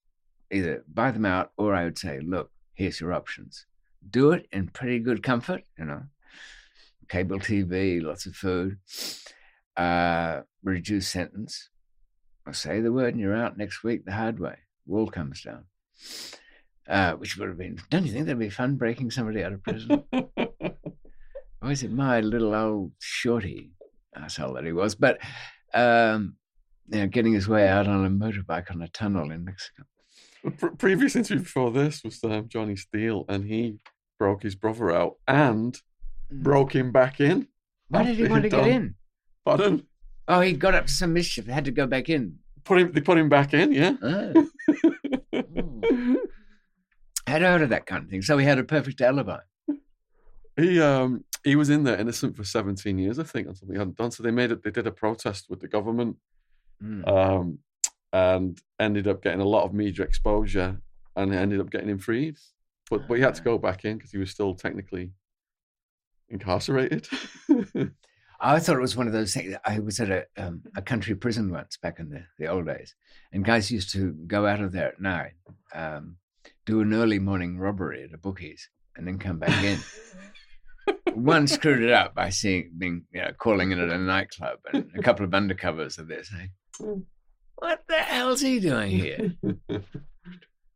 either 0.50 0.84
buy 0.92 1.10
them 1.10 1.24
out 1.24 1.52
or 1.56 1.74
I 1.74 1.84
would 1.84 1.98
say, 1.98 2.20
"Look, 2.20 2.50
here's 2.74 3.00
your 3.00 3.12
options. 3.12 3.66
Do 4.08 4.32
it 4.32 4.46
in 4.52 4.68
pretty 4.68 4.98
good 4.98 5.22
comfort, 5.22 5.64
you 5.78 5.84
know, 5.84 6.02
cable 7.08 7.38
TV, 7.38 8.02
lots 8.02 8.26
of 8.26 8.34
food, 8.34 8.78
uh, 9.76 10.42
reduced 10.62 11.10
sentence, 11.10 11.70
or 12.46 12.52
say 12.52 12.80
the 12.80 12.92
word 12.92 13.14
and 13.14 13.20
you're 13.20 13.36
out 13.36 13.58
next 13.58 13.82
week 13.82 14.04
the 14.04 14.12
hard 14.12 14.38
way. 14.38 14.56
Wall 14.86 15.08
comes 15.08 15.42
down." 15.42 15.64
Uh, 16.86 17.12
which 17.14 17.36
would 17.36 17.48
have 17.48 17.58
been, 17.58 17.78
don't 17.90 18.06
you 18.06 18.12
think 18.12 18.24
that'd 18.24 18.38
be 18.38 18.48
fun 18.48 18.76
breaking 18.76 19.10
somebody 19.10 19.44
out 19.44 19.52
of 19.52 19.62
prison? 19.62 20.04
Or 21.60 21.70
is 21.70 21.82
it 21.82 21.92
my 21.92 22.20
little 22.20 22.54
old 22.54 22.92
shorty 22.98 23.72
asshole 24.14 24.54
that 24.54 24.64
he 24.64 24.72
was? 24.72 24.94
But 24.94 25.18
um, 25.74 26.36
you 26.90 27.00
know, 27.00 27.06
getting 27.06 27.32
his 27.32 27.48
way 27.48 27.68
out 27.68 27.86
on 27.86 28.04
a 28.04 28.10
motorbike 28.10 28.70
on 28.70 28.82
a 28.82 28.88
tunnel 28.88 29.30
in 29.30 29.44
Mexico. 29.44 29.84
Pre- 30.58 30.70
previous 30.76 31.16
interview 31.16 31.42
before 31.42 31.70
this 31.70 32.02
was 32.04 32.22
um, 32.24 32.48
Johnny 32.48 32.76
Steele, 32.76 33.24
and 33.28 33.44
he 33.44 33.78
broke 34.18 34.42
his 34.42 34.54
brother 34.54 34.90
out 34.90 35.16
and 35.26 35.76
broke 36.30 36.74
him 36.74 36.92
back 36.92 37.20
in. 37.20 37.48
Why 37.88 38.02
did 38.04 38.16
he 38.16 38.22
want 38.28 38.42
to 38.44 38.48
he'd 38.48 38.50
get 38.50 38.60
done- 38.62 38.68
in? 38.70 38.94
Pardon? 39.44 39.86
Oh, 40.28 40.40
he 40.40 40.52
got 40.52 40.74
up 40.74 40.86
to 40.86 40.92
some 40.92 41.12
mischief. 41.14 41.46
Had 41.46 41.64
to 41.64 41.70
go 41.70 41.86
back 41.86 42.08
in. 42.10 42.38
Put 42.64 42.78
him. 42.78 42.92
They 42.92 43.00
put 43.00 43.16
him 43.18 43.28
back 43.30 43.54
in. 43.54 43.72
Yeah. 43.72 43.94
Oh. 44.02 44.48
I'd 47.26 47.42
heard 47.42 47.62
of 47.62 47.70
that 47.70 47.86
kind 47.86 48.04
of 48.04 48.10
thing. 48.10 48.22
So 48.22 48.38
he 48.38 48.46
had 48.46 48.58
a 48.58 48.64
perfect 48.64 49.00
alibi. 49.00 49.38
he 50.56 50.80
um 50.80 51.24
he 51.44 51.56
was 51.56 51.70
in 51.70 51.84
there 51.84 51.96
innocent 51.98 52.36
for 52.36 52.44
17 52.44 52.98
years, 52.98 53.18
I 53.18 53.22
think, 53.22 53.48
on 53.48 53.54
something 53.54 53.74
he 53.74 53.78
hadn't 53.78 53.96
done. 53.96 54.10
So 54.10 54.22
they 54.22 54.30
made 54.30 54.50
it. 54.50 54.62
They 54.62 54.70
did 54.70 54.86
a 54.86 54.90
protest 54.92 55.46
with 55.48 55.60
the 55.60 55.68
government, 55.68 56.16
Mm. 56.82 57.08
um, 57.08 57.58
and 58.12 58.58
ended 58.78 59.08
up 59.08 59.22
getting 59.22 59.40
a 59.40 59.48
lot 59.48 59.64
of 59.64 59.74
media 59.74 60.04
exposure, 60.04 60.80
and 61.16 61.34
ended 61.34 61.60
up 61.60 61.70
getting 61.70 61.88
him 61.88 61.98
freed. 61.98 62.36
But 62.90 63.06
but 63.08 63.14
he 63.14 63.22
had 63.22 63.34
to 63.34 63.42
go 63.42 63.58
back 63.58 63.84
in 63.84 63.96
because 63.96 64.12
he 64.12 64.18
was 64.18 64.30
still 64.30 64.54
technically 64.54 65.12
incarcerated. 66.28 67.08
I 68.40 68.60
thought 68.60 68.76
it 68.76 68.80
was 68.80 68.96
one 68.96 69.08
of 69.08 69.12
those 69.12 69.34
things. 69.34 69.56
I 69.64 69.80
was 69.80 69.98
at 69.98 70.10
a 70.10 70.26
um, 70.36 70.62
a 70.76 70.82
country 70.82 71.14
prison 71.14 71.50
once 71.50 71.76
back 71.76 71.98
in 71.98 72.08
the, 72.08 72.24
the 72.38 72.46
old 72.46 72.66
days, 72.66 72.94
and 73.32 73.44
guys 73.44 73.70
used 73.70 73.92
to 73.92 74.12
go 74.26 74.46
out 74.46 74.60
of 74.60 74.72
there 74.72 74.88
at 74.88 75.00
night, 75.00 75.32
um, 75.74 76.16
do 76.64 76.80
an 76.80 76.94
early 76.94 77.18
morning 77.18 77.58
robbery 77.58 78.04
at 78.04 78.14
a 78.14 78.18
bookies, 78.18 78.70
and 78.96 79.06
then 79.06 79.18
come 79.18 79.38
back 79.38 79.64
in. 79.64 79.78
One 81.14 81.48
screwed 81.48 81.82
it 81.82 81.90
up 81.90 82.14
by 82.14 82.30
seeing 82.30 82.70
being 82.78 83.04
you 83.12 83.20
know, 83.20 83.32
calling 83.36 83.72
in 83.72 83.80
at 83.80 83.90
a 83.90 83.98
nightclub, 83.98 84.58
and 84.72 84.88
a 84.96 85.02
couple 85.02 85.24
of 85.24 85.32
undercovers 85.32 85.98
of 85.98 86.06
this. 86.06 86.30
saying, 86.30 86.50
"What 87.56 87.84
the 87.88 87.96
hell's 87.96 88.40
he 88.40 88.60
doing 88.60 88.90
here? 88.90 89.34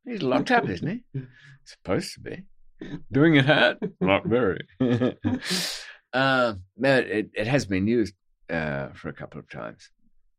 He's 0.05 0.23
locked 0.23 0.51
up, 0.51 0.69
isn't 0.69 1.05
he? 1.15 1.21
Supposed 1.65 2.15
to 2.15 2.21
be. 2.21 2.43
Doing 3.13 3.37
it 3.37 3.47
hard? 3.47 3.79
Not 4.01 4.27
very. 4.27 4.67
uh, 6.13 6.55
but 6.77 7.05
it, 7.07 7.31
it 7.35 7.47
has 7.47 7.67
been 7.67 7.87
used 7.87 8.15
uh, 8.51 8.89
for 8.89 9.09
a 9.09 9.13
couple 9.13 9.39
of 9.39 9.49
times. 9.49 9.91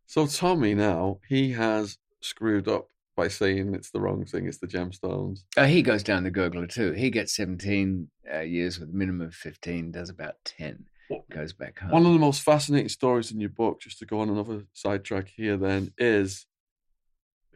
so 0.05 0.27
Tommy 0.27 0.75
now 0.75 1.19
he 1.29 1.53
has 1.53 1.97
screwed 2.21 2.67
up 2.67 2.89
by 3.15 3.27
saying 3.27 3.73
it's 3.73 3.91
the 3.91 4.01
wrong 4.01 4.25
thing. 4.25 4.47
It's 4.47 4.57
the 4.57 4.67
gemstones. 4.67 5.43
Uh, 5.55 5.65
he 5.65 5.81
goes 5.81 6.03
down 6.03 6.23
the 6.23 6.31
gurgler 6.31 6.69
too. 6.69 6.91
He 6.91 7.09
gets 7.09 7.35
17 7.35 8.09
uh, 8.33 8.39
years 8.39 8.79
with 8.79 8.89
a 8.89 8.93
minimum 8.93 9.27
of 9.27 9.35
15, 9.35 9.91
does 9.91 10.09
about 10.09 10.35
10, 10.45 10.85
goes 11.31 11.53
back 11.53 11.79
home. 11.79 11.91
One 11.91 12.05
of 12.05 12.13
the 12.13 12.19
most 12.19 12.41
fascinating 12.41 12.89
stories 12.89 13.31
in 13.31 13.39
your 13.39 13.49
book, 13.49 13.81
just 13.81 13.99
to 13.99 14.05
go 14.05 14.19
on 14.19 14.29
another 14.29 14.63
sidetrack 14.73 15.27
here, 15.29 15.57
then 15.57 15.91
is 15.97 16.45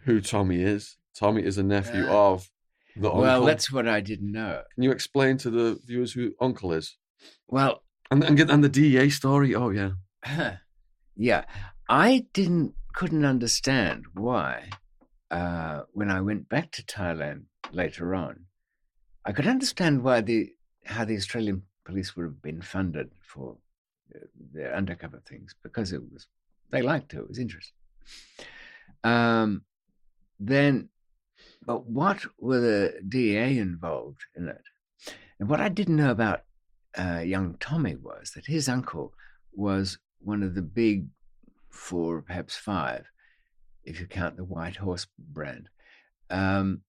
who 0.03 0.21
Tommy 0.21 0.61
is. 0.61 0.97
Tommy 1.17 1.43
is 1.43 1.57
a 1.57 1.63
nephew 1.63 2.05
Ah. 2.07 2.31
of 2.33 2.49
the 2.95 3.07
uncle. 3.07 3.21
well, 3.21 3.45
that's 3.45 3.71
what 3.71 3.87
I 3.87 4.01
didn't 4.01 4.31
know. 4.31 4.63
Can 4.75 4.83
you 4.83 4.91
explain 4.91 5.37
to 5.39 5.49
the 5.49 5.79
viewers 5.85 6.13
who 6.13 6.33
Uncle 6.41 6.73
is? 6.73 6.97
Well, 7.47 7.83
And 8.11 8.23
and, 8.23 8.37
get, 8.37 8.49
and 8.49 8.63
the 8.63 8.69
DEA 8.69 9.09
story? 9.09 9.53
Oh, 9.55 9.69
yeah. 9.69 9.91
yeah, 11.15 11.45
I 11.89 12.25
didn't, 12.33 12.73
couldn't 12.93 13.25
understand 13.25 14.05
why 14.13 14.69
uh, 15.31 15.81
when 15.91 16.09
I 16.09 16.21
went 16.21 16.49
back 16.49 16.71
to 16.71 16.83
Thailand 16.83 17.45
later 17.71 18.15
on, 18.15 18.45
I 19.25 19.31
could 19.33 19.47
understand 19.47 20.03
why 20.03 20.21
the 20.21 20.49
how 20.85 21.03
the 21.05 21.17
Australian 21.17 21.63
police 21.87 22.15
would 22.15 22.23
have 22.23 22.41
been 22.41 22.61
funded 22.61 23.09
for 23.21 23.55
uh, 24.13 24.19
their 24.53 24.75
undercover 24.75 25.21
things 25.27 25.55
because 25.63 25.93
it 25.93 26.01
was 26.11 26.27
they 26.69 26.81
liked 26.81 27.09
to. 27.11 27.21
It 27.21 27.29
was 27.29 27.39
interesting. 27.39 27.75
Um, 29.03 29.63
then, 30.39 30.89
but 31.65 31.85
what 31.85 32.25
were 32.37 32.59
the 32.59 32.99
DEA 33.07 33.57
involved 33.57 34.21
in 34.35 34.49
it? 34.49 34.61
And 35.39 35.49
what 35.49 35.61
I 35.61 35.69
didn't 35.69 35.95
know 35.95 36.11
about 36.11 36.43
uh, 36.97 37.19
young 37.19 37.55
Tommy 37.59 37.95
was 37.95 38.31
that 38.35 38.45
his 38.45 38.67
uncle 38.67 39.13
was 39.53 39.97
one 40.19 40.43
of 40.43 40.55
the 40.55 40.61
big 40.61 41.07
four, 41.69 42.21
perhaps 42.21 42.57
five, 42.57 43.05
if 43.85 43.99
you 43.99 44.07
count 44.07 44.35
the 44.35 44.43
White 44.43 44.75
Horse 44.75 45.07
brand. 45.17 45.69
Um, 46.29 46.81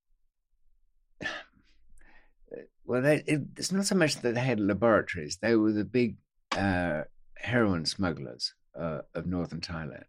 well, 2.88 3.02
they, 3.02 3.22
it, 3.26 3.42
it's 3.56 3.70
not 3.70 3.86
so 3.86 3.94
much 3.94 4.16
that 4.16 4.34
they 4.34 4.40
had 4.40 4.58
laboratories; 4.58 5.36
they 5.36 5.54
were 5.54 5.72
the 5.72 5.84
big 5.84 6.16
uh, 6.52 7.02
heroin 7.36 7.84
smugglers 7.84 8.54
uh, 8.78 9.00
of 9.14 9.26
northern 9.26 9.60
Thailand. 9.60 10.04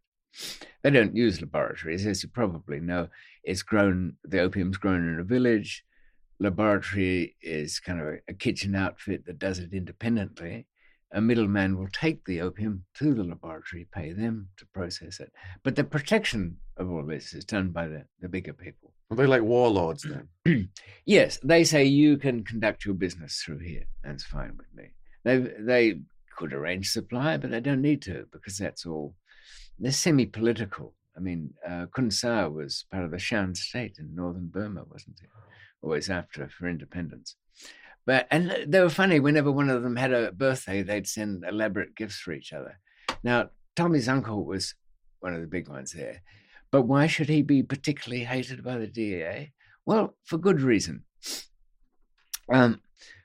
They 0.82 0.90
don't 0.90 1.16
use 1.16 1.42
laboratories, 1.42 2.06
as 2.06 2.24
you 2.24 2.30
probably 2.30 2.80
know. 2.80 3.10
It's 3.44 3.64
grown; 3.64 4.16
the 4.24 4.40
opium's 4.40 4.78
grown 4.78 5.08
in 5.08 5.20
a 5.20 5.24
village. 5.24 5.86
Laboratory 6.40 7.36
is 7.42 7.80
kind 7.82 8.00
of 8.00 8.08
a, 8.08 8.18
a 8.30 8.34
kitchen 8.34 8.74
outfit 8.74 9.26
that 9.26 9.40
does 9.40 9.60
it 9.60 9.74
independently 9.74 10.66
a 11.12 11.22
middleman 11.22 11.78
will 11.78 11.88
take 11.88 12.26
the 12.26 12.42
opium 12.42 12.86
to 12.94 13.14
the 13.14 13.24
laboratory, 13.24 13.88
pay 13.92 14.14
them 14.14 14.50
to 14.58 14.66
process 14.68 15.20
it. 15.20 15.32
But 15.64 15.76
the 15.76 15.84
protection 15.84 16.58
of 16.78 16.92
all 16.92 17.04
this 17.04 17.34
is 17.34 17.46
done 17.46 17.70
by 17.70 17.88
the, 17.88 18.06
the 18.22 18.30
bigger 18.30 18.54
people. 18.54 18.89
Are 19.12 19.18
they 19.18 19.26
like 19.26 19.42
warlords 19.42 20.06
then? 20.06 20.70
yes, 21.06 21.40
they 21.44 21.64
say 21.64 21.84
you 21.86 22.18
can 22.18 22.44
conduct 22.44 22.86
your 22.86 22.94
business 22.94 23.42
through 23.44 23.60
here. 23.60 23.86
That's 24.04 24.24
fine 24.24 24.56
with 24.56 24.68
me. 24.74 24.92
They 25.24 25.38
they 25.60 26.02
could 26.38 26.54
arrange 26.54 26.92
supply, 26.92 27.38
but 27.38 27.50
they 27.52 27.60
don't 27.60 27.82
need 27.82 28.02
to 28.04 28.28
because 28.32 28.58
that's 28.58 28.86
all. 28.86 29.16
They're 29.80 29.92
semi-political. 29.92 30.94
I 31.16 31.20
mean, 31.22 31.54
uh, 31.68 31.88
Khun 31.88 32.12
Sa 32.14 32.48
was 32.48 32.86
part 32.92 33.04
of 33.04 33.12
the 33.12 33.20
Shan 33.20 33.56
state 33.56 33.98
in 33.98 34.14
northern 34.14 34.48
Burma, 34.48 34.84
wasn't 34.90 35.20
he? 35.20 35.28
Always 35.82 36.10
after 36.10 36.48
for 36.50 36.68
independence. 36.68 37.36
But 38.06 38.28
and 38.32 38.56
they 38.68 38.82
were 38.82 38.90
funny. 38.90 39.20
Whenever 39.20 39.52
one 39.52 39.70
of 39.70 39.84
them 39.84 39.96
had 39.96 40.14
a 40.14 40.32
birthday, 40.32 40.82
they'd 40.84 41.08
send 41.08 41.44
elaborate 41.44 41.96
gifts 41.96 42.20
for 42.20 42.32
each 42.32 42.54
other. 42.54 42.80
Now, 43.24 43.50
Tommy's 43.76 44.10
uncle 44.10 44.46
was 44.46 44.76
one 45.20 45.34
of 45.34 45.42
the 45.42 45.48
big 45.48 45.68
ones 45.68 45.94
there. 45.94 46.22
But 46.72 46.84
why 46.84 47.08
should 47.08 47.30
he 47.30 47.42
be 47.42 47.64
particularly 47.64 48.26
hated 48.26 48.64
by 48.64 48.78
the 48.78 48.88
DEA? 48.88 49.54
Well, 49.86 50.16
for 50.24 50.38
good 50.38 50.62
reason. 50.62 51.04
Um, 52.52 52.82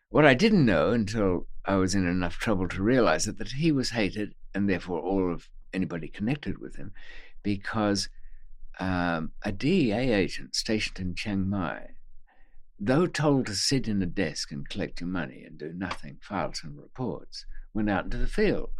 what 0.08 0.24
I 0.24 0.34
didn't 0.34 0.64
know 0.64 0.90
until 0.90 1.46
I 1.64 1.76
was 1.76 1.94
in 1.94 2.06
enough 2.06 2.36
trouble 2.36 2.68
to 2.68 2.82
realize 2.82 3.26
it, 3.26 3.38
that 3.38 3.52
he 3.52 3.72
was 3.72 3.90
hated, 3.90 4.34
and 4.54 4.68
therefore 4.68 5.00
all 5.00 5.32
of 5.32 5.48
anybody 5.72 6.08
connected 6.08 6.58
with 6.58 6.76
him, 6.76 6.92
because 7.42 8.08
um, 8.80 9.32
a 9.42 9.52
DEA 9.52 10.12
agent 10.12 10.54
stationed 10.54 10.98
in 10.98 11.14
Chiang 11.14 11.48
Mai 11.48 11.94
though 12.78 13.06
told 13.06 13.46
to 13.46 13.54
sit 13.54 13.88
in 13.88 14.02
a 14.02 14.06
desk 14.06 14.50
and 14.50 14.68
collect 14.68 15.00
your 15.00 15.08
money 15.08 15.44
and 15.44 15.58
do 15.58 15.72
nothing, 15.72 16.18
file 16.20 16.52
some 16.52 16.76
reports, 16.76 17.46
went 17.72 17.88
out 17.88 18.04
into 18.04 18.16
the 18.16 18.26
field, 18.26 18.70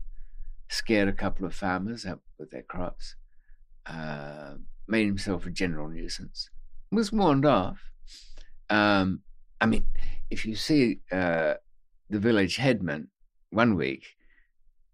scared 0.69 1.09
a 1.09 1.13
couple 1.13 1.47
of 1.47 1.55
farmers 1.55 2.05
up 2.05 2.21
with 2.39 2.51
their 2.51 2.63
crops, 2.63 3.15
uh, 3.87 4.55
made 4.89 5.07
himself 5.07 5.47
a 5.47 5.51
general 5.51 5.89
nuisance, 5.89 6.51
was 6.91 7.13
warned 7.13 7.47
off. 7.47 7.79
Um, 8.71 9.21
I 9.61 9.67
mean, 9.67 9.87
if 10.31 10.45
you 10.45 10.57
see 10.57 11.01
uh, 11.13 11.55
the 12.11 12.19
village 12.19 12.57
headman 12.57 13.09
one 13.51 13.77
week 13.77 14.05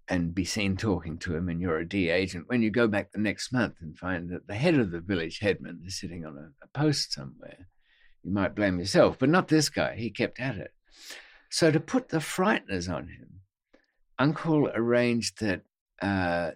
and 0.08 0.34
be 0.34 0.44
seen 0.44 0.76
talking 0.76 1.18
to 1.18 1.36
him 1.36 1.48
and 1.48 1.60
you're 1.60 1.78
a 1.78 1.88
D 1.88 2.10
agent, 2.10 2.44
when 2.48 2.62
you 2.62 2.70
go 2.70 2.88
back 2.88 3.12
the 3.12 3.20
next 3.20 3.52
month 3.52 3.76
and 3.80 3.96
find 3.96 4.28
that 4.30 4.46
the 4.46 4.54
head 4.54 4.74
of 4.74 4.90
the 4.90 5.00
village 5.00 5.38
headman 5.38 5.82
is 5.86 5.98
sitting 5.98 6.24
on 6.24 6.36
a, 6.36 6.50
a 6.64 6.68
post 6.74 7.12
somewhere, 7.12 7.68
you 8.22 8.32
might 8.32 8.54
blame 8.54 8.78
yourself, 8.78 9.18
but 9.18 9.28
not 9.28 9.48
this 9.48 9.68
guy. 9.68 9.94
He 9.96 10.10
kept 10.10 10.40
at 10.40 10.56
it. 10.56 10.72
So 11.48 11.70
to 11.70 11.80
put 11.80 12.08
the 12.08 12.18
frighteners 12.18 12.92
on 12.92 13.08
him, 13.08 13.40
Uncle 14.18 14.68
arranged 14.74 15.40
that 15.40 15.62
uh, 16.02 16.52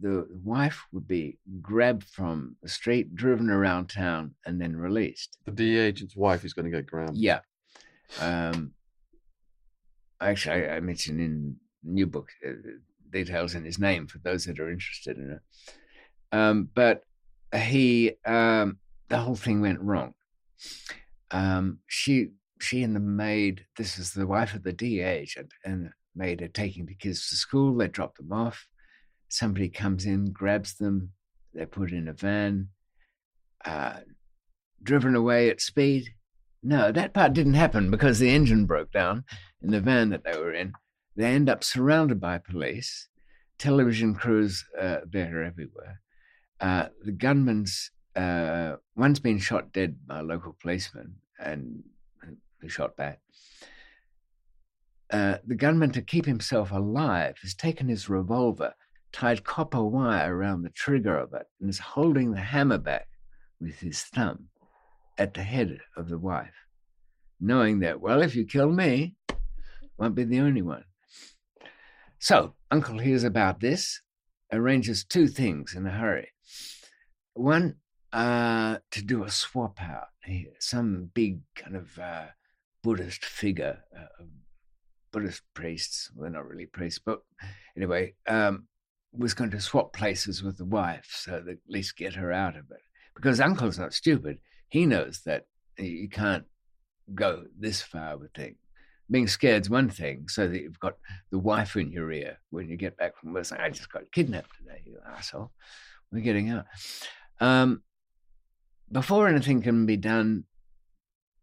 the 0.00 0.26
wife 0.44 0.84
would 0.92 1.06
be 1.06 1.38
grabbed 1.60 2.04
from 2.04 2.56
the 2.62 2.68
street, 2.68 3.14
driven 3.14 3.50
around 3.50 3.88
town, 3.88 4.34
and 4.46 4.60
then 4.60 4.76
released. 4.76 5.38
The 5.44 5.52
DEA 5.52 5.78
agent's 5.78 6.16
wife 6.16 6.44
is 6.44 6.52
going 6.54 6.70
to 6.70 6.76
get 6.76 6.86
grabbed. 6.86 7.16
Yeah. 7.16 7.40
Um, 8.20 8.72
actually, 10.20 10.66
I, 10.66 10.76
I 10.76 10.80
mentioned 10.80 11.20
in 11.20 11.56
new 11.82 12.06
book 12.06 12.30
uh, 12.46 12.52
details 13.10 13.54
in 13.54 13.64
his 13.64 13.78
name 13.78 14.06
for 14.06 14.18
those 14.18 14.44
that 14.44 14.60
are 14.60 14.70
interested 14.70 15.16
in 15.16 15.32
it. 15.32 15.40
Um, 16.32 16.68
but 16.74 17.02
he 17.54 18.12
um, 18.24 18.78
the 19.08 19.18
whole 19.18 19.36
thing 19.36 19.60
went 19.60 19.80
wrong. 19.80 20.14
Um, 21.30 21.78
she 21.86 22.28
she 22.60 22.82
and 22.82 22.94
the 22.94 23.00
maid, 23.00 23.66
this 23.76 23.98
is 23.98 24.12
the 24.12 24.26
wife 24.26 24.54
of 24.54 24.62
the 24.62 24.72
DA 24.72 25.18
agent, 25.18 25.52
and 25.64 25.90
maid 26.14 26.42
are 26.42 26.48
taking 26.48 26.86
the 26.86 26.94
kids 26.94 27.28
to 27.28 27.36
school. 27.36 27.76
They 27.76 27.88
drop 27.88 28.16
them 28.16 28.32
off. 28.32 28.66
Somebody 29.30 29.68
comes 29.68 30.04
in, 30.04 30.32
grabs 30.32 30.74
them. 30.74 31.12
They're 31.54 31.66
put 31.66 31.92
in 31.92 32.08
a 32.08 32.12
van, 32.12 32.68
uh, 33.64 34.00
driven 34.82 35.14
away 35.14 35.48
at 35.48 35.60
speed. 35.60 36.10
No, 36.62 36.92
that 36.92 37.14
part 37.14 37.32
didn't 37.32 37.54
happen 37.54 37.90
because 37.90 38.18
the 38.18 38.30
engine 38.30 38.66
broke 38.66 38.92
down 38.92 39.24
in 39.62 39.70
the 39.70 39.80
van 39.80 40.10
that 40.10 40.24
they 40.24 40.38
were 40.38 40.52
in. 40.52 40.72
They 41.16 41.26
end 41.26 41.48
up 41.48 41.64
surrounded 41.64 42.20
by 42.20 42.38
police, 42.38 43.08
television 43.58 44.14
crews 44.14 44.64
uh, 44.78 44.98
there 45.10 45.42
everywhere. 45.42 46.00
Uh, 46.60 46.86
the 47.02 47.12
gunman's 47.12 47.90
uh, 48.16 48.76
one's 48.96 49.20
been 49.20 49.38
shot 49.38 49.72
dead 49.72 49.96
by 50.06 50.18
a 50.18 50.22
local 50.22 50.56
policeman 50.60 51.14
and 51.38 51.82
who 52.60 52.68
shot 52.68 52.96
back. 52.96 53.20
Uh, 55.10 55.38
the 55.46 55.54
gunman, 55.54 55.90
to 55.90 56.02
keep 56.02 56.26
himself 56.26 56.70
alive, 56.70 57.36
has 57.42 57.54
taken 57.54 57.88
his 57.88 58.08
revolver, 58.08 58.74
tied 59.12 59.44
copper 59.44 59.82
wire 59.82 60.36
around 60.36 60.62
the 60.62 60.70
trigger 60.70 61.18
of 61.18 61.34
it, 61.34 61.46
and 61.60 61.70
is 61.70 61.78
holding 61.78 62.32
the 62.32 62.40
hammer 62.40 62.78
back 62.78 63.08
with 63.60 63.80
his 63.80 64.02
thumb 64.02 64.48
at 65.18 65.34
the 65.34 65.42
head 65.42 65.78
of 65.96 66.08
the 66.08 66.18
wife, 66.18 66.54
knowing 67.40 67.80
that, 67.80 68.00
well, 68.00 68.22
if 68.22 68.34
you 68.34 68.44
kill 68.46 68.70
me, 68.70 69.14
won't 69.98 70.14
be 70.14 70.24
the 70.24 70.40
only 70.40 70.62
one. 70.62 70.84
So, 72.18 72.54
Uncle 72.70 72.98
hears 72.98 73.24
about 73.24 73.60
this, 73.60 74.00
arranges 74.52 75.04
two 75.04 75.26
things 75.26 75.74
in 75.74 75.86
a 75.86 75.90
hurry. 75.90 76.28
One, 77.34 77.76
uh, 78.12 78.78
to 78.90 79.02
do 79.02 79.24
a 79.24 79.30
swap 79.30 79.80
out. 79.80 80.08
Some 80.58 81.10
big 81.14 81.40
kind 81.54 81.76
of 81.76 81.98
uh, 81.98 82.26
Buddhist 82.82 83.24
figure, 83.24 83.80
uh, 83.96 84.24
Buddhist 85.12 85.42
priests, 85.54 86.10
well, 86.14 86.22
they're 86.22 86.32
not 86.32 86.46
really 86.46 86.66
priests, 86.66 87.00
but 87.04 87.20
anyway, 87.76 88.14
um, 88.26 88.68
was 89.12 89.34
going 89.34 89.50
to 89.50 89.60
swap 89.60 89.92
places 89.92 90.42
with 90.42 90.56
the 90.56 90.64
wife 90.64 91.08
so 91.12 91.32
that 91.32 91.48
at 91.48 91.58
least 91.68 91.96
get 91.96 92.14
her 92.14 92.32
out 92.32 92.56
of 92.56 92.70
it. 92.70 92.82
Because 93.14 93.40
Uncle's 93.40 93.78
not 93.78 93.92
stupid. 93.92 94.38
He 94.68 94.86
knows 94.86 95.22
that 95.26 95.44
you 95.78 96.08
can't 96.08 96.44
go 97.14 97.44
this 97.58 97.82
far 97.82 98.16
with 98.16 98.32
things. 98.32 98.56
Being 99.10 99.26
scared's 99.26 99.68
one 99.68 99.90
thing, 99.90 100.28
so 100.28 100.46
that 100.46 100.60
you've 100.60 100.78
got 100.78 100.94
the 101.32 101.38
wife 101.38 101.74
in 101.74 101.90
your 101.90 102.12
ear 102.12 102.38
when 102.50 102.68
you 102.68 102.76
get 102.76 102.96
back 102.96 103.18
from 103.18 103.32
work 103.32 103.50
I 103.52 103.68
just 103.68 103.90
got 103.90 104.12
kidnapped 104.12 104.56
today, 104.56 104.82
you 104.86 104.98
asshole. 105.04 105.50
We're 106.12 106.20
getting 106.20 106.50
out. 106.50 106.66
Um, 107.40 107.82
before 108.92 109.26
anything 109.26 109.62
can 109.62 109.86
be 109.86 109.96
done, 109.96 110.44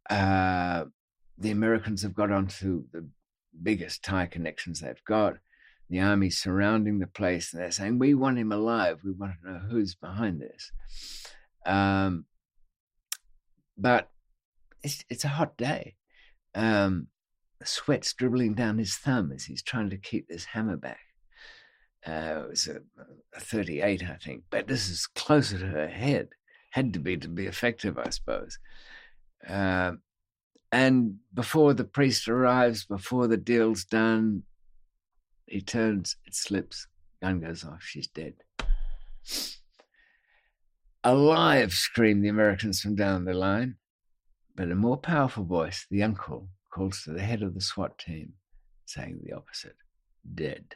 uh, 0.10 0.86
the 1.38 1.52
Americans 1.52 2.02
have 2.04 2.14
got 2.14 2.32
onto 2.32 2.86
the 2.94 3.08
biggest 3.62 4.04
Thai 4.04 4.28
connections 4.28 4.80
they've 4.80 5.04
got. 5.06 5.38
The 5.90 6.00
army 6.00 6.30
surrounding 6.30 7.00
the 7.00 7.08
place, 7.08 7.54
and 7.54 7.62
they're 7.62 7.72
saying, 7.72 8.00
"We 8.00 8.14
want 8.14 8.38
him 8.38 8.52
alive. 8.52 9.00
We 9.04 9.12
want 9.12 9.34
to 9.42 9.52
know 9.52 9.60
who's 9.60 9.96
behind 9.96 10.42
this." 10.42 10.72
Um, 11.66 12.26
but 13.78 14.10
it's 14.84 15.04
it's 15.10 15.24
a 15.24 15.30
hot 15.30 15.58
day. 15.58 15.96
Um, 16.56 17.08
sweat's 17.64 18.14
dribbling 18.14 18.54
down 18.54 18.78
his 18.78 18.96
thumb 18.96 19.32
as 19.32 19.46
he's 19.46 19.64
trying 19.64 19.90
to 19.90 19.98
keep 19.98 20.28
this 20.28 20.46
hammer 20.46 20.78
back. 20.78 21.00
Uh, 22.06 22.44
it 22.44 22.50
was 22.50 22.68
a, 22.68 22.80
a 23.36 23.40
38, 23.40 24.04
I 24.04 24.16
think, 24.16 24.44
but 24.50 24.68
this 24.68 24.90
is 24.90 25.08
closer 25.08 25.58
to 25.60 25.66
her 25.66 25.88
head 25.88 26.30
had 26.78 26.94
to 26.94 27.00
be 27.00 27.18
to 27.18 27.28
be 27.28 27.46
effective, 27.46 27.98
I 27.98 28.10
suppose. 28.10 28.60
Uh, 29.48 29.94
and 30.72 31.16
before 31.34 31.74
the 31.74 31.86
priest 31.86 32.28
arrives, 32.28 32.86
before 32.86 33.28
the 33.28 33.38
deal's 33.38 33.84
done, 33.86 34.44
he 35.48 35.62
turns, 35.62 36.18
it 36.26 36.36
slips, 36.36 36.88
gun 37.22 37.40
goes 37.40 37.64
off, 37.64 37.82
she's 37.82 38.08
dead. 38.08 38.36
Alive, 41.04 41.74
scream 41.74 42.22
the 42.22 42.30
Americans 42.30 42.82
from 42.82 42.96
down 42.96 43.26
the 43.26 43.34
line. 43.34 43.78
But 44.56 44.72
a 44.72 44.76
more 44.76 44.98
powerful 44.98 45.44
voice, 45.44 45.86
the 45.90 46.04
uncle, 46.04 46.50
calls 46.72 47.04
to 47.04 47.12
the 47.12 47.22
head 47.22 47.44
of 47.44 47.54
the 47.54 47.62
SWAT 47.62 47.98
team, 47.98 48.34
saying 48.86 49.20
the 49.24 49.34
opposite 49.34 49.76
dead. 50.34 50.76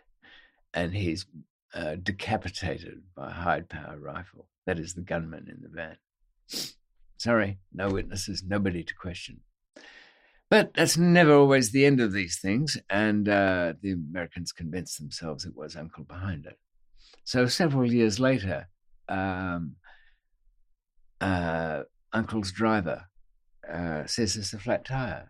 And 0.74 0.94
he's 0.94 1.26
uh, 1.74 1.96
decapitated 1.96 3.02
by 3.16 3.30
a 3.30 3.34
high 3.34 3.62
power 3.62 3.98
rifle. 4.00 4.48
That 4.66 4.80
is 4.80 4.94
the 4.94 5.02
gunman 5.02 5.48
in 5.50 5.62
the 5.62 5.70
van. 5.70 5.98
Sorry, 7.18 7.60
no 7.74 7.90
witnesses, 7.90 8.44
nobody 8.48 8.84
to 8.84 8.94
question. 8.94 9.42
But 10.52 10.74
that's 10.74 10.98
never 10.98 11.34
always 11.34 11.72
the 11.72 11.86
end 11.86 12.02
of 12.02 12.12
these 12.12 12.38
things, 12.38 12.78
and 12.90 13.30
uh, 13.30 13.72
the 13.82 13.94
Americans 13.94 14.52
convinced 14.52 15.00
themselves 15.00 15.46
it 15.46 15.56
was 15.56 15.78
Uncle 15.78 16.04
behind 16.04 16.46
it. 16.46 16.60
So 17.24 17.46
several 17.46 17.90
years 17.90 18.20
later, 18.20 18.68
um, 19.08 19.78
uh, 21.22 21.84
uncle's 22.12 22.52
driver 22.52 23.06
uh, 23.72 24.06
says 24.08 24.36
it's 24.36 24.52
a 24.52 24.60
flat 24.60 24.84
tire. 24.84 25.30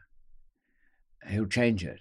He'll 1.30 1.46
change 1.46 1.86
it. 1.86 2.00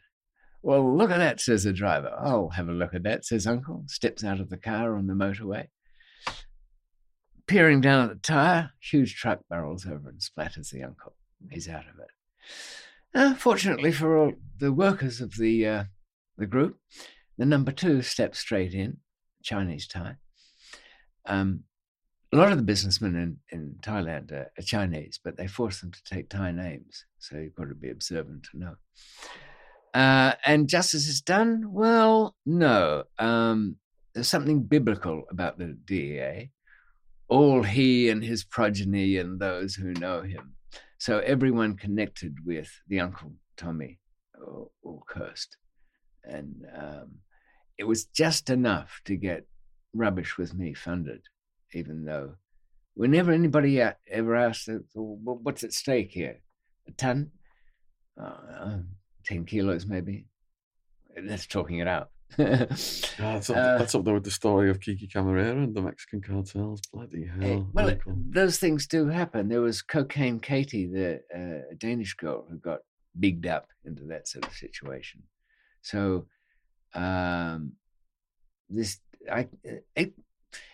Well, 0.62 0.96
look 0.96 1.10
at 1.10 1.18
that, 1.18 1.40
says 1.40 1.64
the 1.64 1.74
driver. 1.74 2.10
I'll 2.18 2.48
have 2.48 2.70
a 2.70 2.72
look 2.72 2.94
at 2.94 3.02
that, 3.02 3.26
says 3.26 3.46
Uncle. 3.46 3.84
Steps 3.86 4.24
out 4.24 4.40
of 4.40 4.48
the 4.48 4.56
car 4.56 4.96
on 4.96 5.08
the 5.08 5.12
motorway. 5.12 5.66
Peering 7.46 7.82
down 7.82 8.08
at 8.08 8.14
the 8.14 8.20
tire, 8.22 8.70
huge 8.80 9.14
truck 9.14 9.40
barrels 9.50 9.84
over 9.84 10.08
and 10.08 10.20
splatters 10.20 10.70
the 10.70 10.84
uncle. 10.84 11.16
He's 11.50 11.68
out 11.68 11.84
of 11.86 11.98
it. 11.98 12.08
Uh, 13.14 13.34
fortunately 13.34 13.92
for 13.92 14.16
all 14.16 14.32
the 14.58 14.72
workers 14.72 15.20
of 15.20 15.36
the 15.36 15.66
uh, 15.66 15.84
the 16.38 16.46
group, 16.46 16.78
the 17.38 17.46
number 17.46 17.72
two 17.72 18.02
steps 18.02 18.38
straight 18.38 18.74
in, 18.74 18.98
Chinese 19.42 19.86
Thai. 19.86 20.16
Um, 21.26 21.64
a 22.32 22.36
lot 22.36 22.52
of 22.52 22.58
the 22.58 22.64
businessmen 22.64 23.16
in, 23.16 23.36
in 23.50 23.74
Thailand 23.82 24.30
are, 24.30 24.52
are, 24.56 24.62
Chinese, 24.62 25.18
but 25.22 25.36
they 25.36 25.48
force 25.48 25.80
them 25.80 25.90
to 25.90 26.02
take 26.04 26.28
Thai 26.28 26.52
names. 26.52 27.04
So 27.18 27.36
you've 27.36 27.56
got 27.56 27.68
to 27.68 27.74
be 27.74 27.90
observant 27.90 28.46
to 28.50 28.58
know. 28.58 28.74
Uh, 29.92 30.34
and 30.46 30.68
justice 30.68 31.08
is 31.08 31.20
done? 31.20 31.72
Well, 31.72 32.36
no. 32.46 33.04
Um, 33.18 33.76
there's 34.14 34.28
something 34.28 34.62
biblical 34.62 35.24
about 35.30 35.58
the 35.58 35.76
DEA. 35.84 36.50
All 37.28 37.62
he 37.62 38.08
and 38.08 38.22
his 38.22 38.44
progeny 38.44 39.16
and 39.16 39.40
those 39.40 39.74
who 39.74 39.92
know 39.94 40.22
him. 40.22 40.54
So 41.00 41.18
everyone 41.18 41.76
connected 41.76 42.36
with 42.44 42.70
the 42.86 43.00
Uncle 43.00 43.32
Tommy 43.56 43.98
all, 44.40 44.70
all 44.82 45.02
cursed. 45.08 45.56
And 46.22 46.66
um, 46.76 47.16
it 47.78 47.84
was 47.84 48.04
just 48.04 48.50
enough 48.50 49.00
to 49.06 49.16
get 49.16 49.46
Rubbish 49.92 50.38
with 50.38 50.54
Me 50.54 50.74
funded 50.74 51.22
even 51.72 52.04
though 52.04 52.34
whenever 52.94 53.32
anybody 53.32 53.80
ever 53.80 54.36
asked, 54.36 54.68
what's 54.94 55.64
at 55.64 55.72
stake 55.72 56.10
here? 56.12 56.42
A 56.88 56.92
ton? 56.92 57.30
Uh, 58.20 58.78
10 59.24 59.44
kilos, 59.46 59.86
maybe. 59.86 60.26
That's 61.16 61.46
talking 61.46 61.78
it 61.78 61.88
out. 61.88 62.10
That's, 62.36 63.12
up, 63.50 63.56
uh, 63.56 63.78
that's 63.78 63.94
up 63.94 64.04
there 64.04 64.14
with 64.14 64.24
the 64.24 64.30
story 64.30 64.70
of 64.70 64.80
Kiki 64.80 65.06
Camarena 65.06 65.64
and 65.64 65.74
the 65.74 65.82
Mexican 65.82 66.20
cartels. 66.20 66.80
Bloody 66.92 67.26
hell. 67.26 67.42
It, 67.42 67.64
well, 67.72 67.88
it, 67.88 68.00
those 68.06 68.58
things 68.58 68.86
do 68.86 69.08
happen. 69.08 69.48
There 69.48 69.60
was 69.60 69.82
Cocaine 69.82 70.40
Katie, 70.40 70.86
the 70.86 71.20
uh, 71.34 71.74
Danish 71.76 72.14
girl 72.14 72.46
who 72.48 72.58
got 72.58 72.80
bigged 73.18 73.46
up 73.46 73.68
into 73.84 74.04
that 74.04 74.28
sort 74.28 74.46
of 74.46 74.52
situation. 74.54 75.22
So, 75.82 76.26
um, 76.94 77.72
this, 78.68 79.00
I, 79.30 79.48
it, 79.96 80.14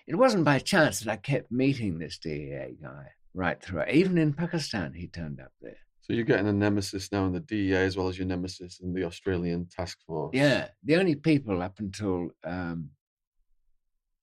it 0.06 0.14
wasn't 0.14 0.44
by 0.44 0.58
chance 0.58 1.00
that 1.00 1.10
I 1.10 1.16
kept 1.16 1.50
meeting 1.50 1.98
this 1.98 2.18
DEA 2.18 2.76
guy 2.82 3.12
right 3.34 3.60
through. 3.62 3.84
Even 3.90 4.18
in 4.18 4.32
Pakistan, 4.32 4.92
he 4.94 5.06
turned 5.06 5.40
up 5.40 5.52
there. 5.60 5.78
So 6.06 6.12
you're 6.12 6.24
getting 6.24 6.46
a 6.46 6.52
nemesis 6.52 7.10
now 7.10 7.26
in 7.26 7.32
the 7.32 7.40
DEA 7.40 7.78
as 7.78 7.96
well 7.96 8.06
as 8.06 8.16
your 8.16 8.28
nemesis 8.28 8.78
in 8.78 8.94
the 8.94 9.02
Australian 9.02 9.66
task 9.66 9.98
force. 10.06 10.30
Yeah, 10.32 10.68
the 10.84 10.94
only 10.94 11.16
people 11.16 11.60
up 11.60 11.80
until 11.80 12.28
um, 12.44 12.90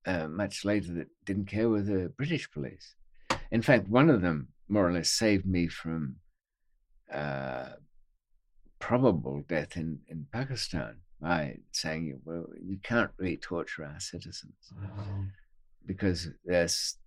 uh, 0.06 0.30
much 0.30 0.64
later 0.64 0.94
that 0.94 1.08
didn't 1.26 1.48
care 1.48 1.68
were 1.68 1.82
the 1.82 2.14
British 2.16 2.50
police. 2.50 2.96
In 3.52 3.62
fact, 3.62 3.90
one 3.90 4.10
of 4.10 4.22
them 4.22 4.48
more 4.70 4.88
or 4.88 4.94
less 4.94 5.10
saved 5.10 5.46
me 5.46 5.68
from 5.68 6.16
uh, 7.14 7.72
probable 8.80 9.44
death 9.50 9.76
in, 9.76 10.00
in 10.08 10.26
Pakistan 10.32 11.02
by 11.20 11.58
saying, 11.74 12.18
"Well, 12.24 12.46
you 12.66 12.78
can't 12.82 13.12
really 13.18 13.36
torture 13.36 13.84
our 13.84 14.00
citizens." 14.00 14.72
Oh 14.74 15.26
because 15.86 16.30
there's 16.46 16.98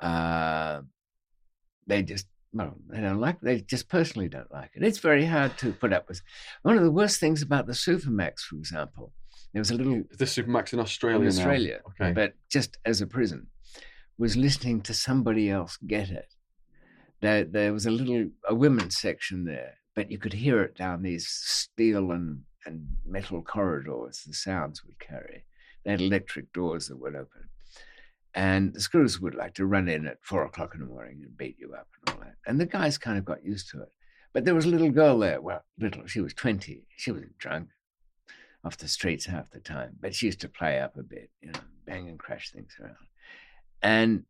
uh, 0.00 0.80
they 1.86 2.02
just 2.02 2.26
well, 2.52 2.74
they 2.88 3.00
don't 3.00 3.20
like 3.20 3.40
they 3.40 3.60
just 3.60 3.88
personally 3.88 4.28
don't 4.28 4.52
like 4.52 4.70
it. 4.74 4.82
It's 4.82 4.98
very 4.98 5.24
hard 5.24 5.56
to 5.58 5.72
put 5.72 5.92
up 5.92 6.08
with. 6.08 6.20
One 6.62 6.76
of 6.76 6.82
the 6.82 6.90
worst 6.90 7.18
things 7.18 7.42
about 7.42 7.66
the 7.66 7.72
Supermax, 7.72 8.40
for 8.40 8.56
example, 8.56 9.12
there 9.52 9.60
was 9.60 9.70
a 9.70 9.74
little 9.74 10.02
the 10.18 10.24
Supermax 10.24 10.72
in 10.72 10.80
Australia. 10.80 11.22
In 11.22 11.28
Australia, 11.28 11.80
now. 11.84 12.06
okay, 12.06 12.12
but 12.12 12.34
just 12.50 12.78
as 12.84 13.00
a 13.00 13.06
prison, 13.06 13.48
was 14.18 14.36
listening 14.36 14.82
to 14.82 14.94
somebody 14.94 15.50
else 15.50 15.78
get 15.86 16.10
it. 16.10 16.34
There, 17.20 17.44
there 17.44 17.72
was 17.72 17.86
a 17.86 17.90
little 17.90 18.30
a 18.48 18.54
women's 18.54 18.96
section 18.98 19.44
there, 19.44 19.74
but 19.94 20.10
you 20.10 20.18
could 20.18 20.32
hear 20.32 20.62
it 20.62 20.76
down 20.76 21.02
these 21.02 21.28
steel 21.28 22.10
and 22.10 22.42
and 22.66 22.86
metal 23.06 23.42
corridors. 23.42 24.22
The 24.26 24.34
sounds 24.34 24.84
would 24.84 24.98
carry. 24.98 25.44
They 25.84 25.92
had 25.92 26.00
electric 26.00 26.52
doors 26.52 26.88
that 26.88 27.00
would 27.00 27.14
open. 27.14 27.48
And 28.34 28.72
the 28.72 28.80
screws 28.80 29.20
would 29.20 29.34
like 29.34 29.54
to 29.54 29.66
run 29.66 29.88
in 29.88 30.06
at 30.06 30.18
four 30.22 30.44
o'clock 30.44 30.74
in 30.74 30.80
the 30.80 30.86
morning 30.86 31.20
and 31.22 31.36
beat 31.36 31.56
you 31.58 31.74
up 31.74 31.88
and 32.06 32.14
all 32.14 32.22
that. 32.22 32.36
And 32.46 32.58
the 32.58 32.66
guys 32.66 32.96
kind 32.96 33.18
of 33.18 33.24
got 33.24 33.44
used 33.44 33.68
to 33.70 33.82
it. 33.82 33.92
But 34.32 34.44
there 34.44 34.54
was 34.54 34.64
a 34.64 34.70
little 34.70 34.90
girl 34.90 35.18
there. 35.18 35.40
Well, 35.40 35.62
little, 35.78 36.06
she 36.06 36.20
was 36.20 36.32
20. 36.32 36.82
She 36.96 37.10
was 37.10 37.24
drunk 37.38 37.68
off 38.64 38.78
the 38.78 38.88
streets 38.88 39.26
half 39.26 39.50
the 39.50 39.60
time, 39.60 39.96
but 40.00 40.14
she 40.14 40.26
used 40.26 40.40
to 40.40 40.48
play 40.48 40.80
up 40.80 40.96
a 40.96 41.02
bit, 41.02 41.30
you 41.42 41.48
know, 41.48 41.60
bang 41.84 42.08
and 42.08 42.18
crash 42.18 42.50
things 42.50 42.74
around. 42.80 42.96
And 43.82 44.24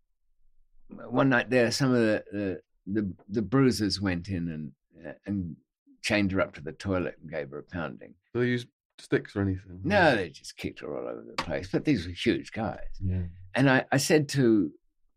one 1.09 1.29
night 1.29 1.51
there, 1.51 1.71
some 1.71 1.93
of 1.93 2.01
the, 2.01 2.25
the, 2.33 2.61
the, 2.87 3.13
the 3.29 3.43
bruisers 3.43 4.01
went 4.01 4.29
in 4.29 4.49
and, 4.49 4.73
uh, 5.07 5.13
and 5.27 5.57
chained 6.01 6.33
her 6.33 6.41
up 6.41 6.55
to 6.55 6.61
the 6.61 6.73
toilet 6.73 7.19
and 7.21 7.31
gave 7.31 7.51
her 7.51 7.59
a 7.59 7.63
pounding. 7.63 8.15
Do 8.35 8.41
they 8.41 8.47
use 8.47 8.67
sticks 8.99 9.37
or 9.37 9.43
anything? 9.43 9.81
No, 9.85 10.17
they 10.17 10.31
just 10.31 10.57
kicked 10.57 10.81
her 10.81 10.97
all 10.97 11.07
over 11.07 11.23
the 11.23 11.41
place. 11.41 11.69
But 11.71 11.85
these 11.85 12.07
were 12.07 12.13
huge 12.13 12.51
guys. 12.51 12.81
Yeah 13.01 13.27
and 13.55 13.71
I, 13.71 13.85
I 13.93 13.97
said 13.97 14.29
to 14.31 14.71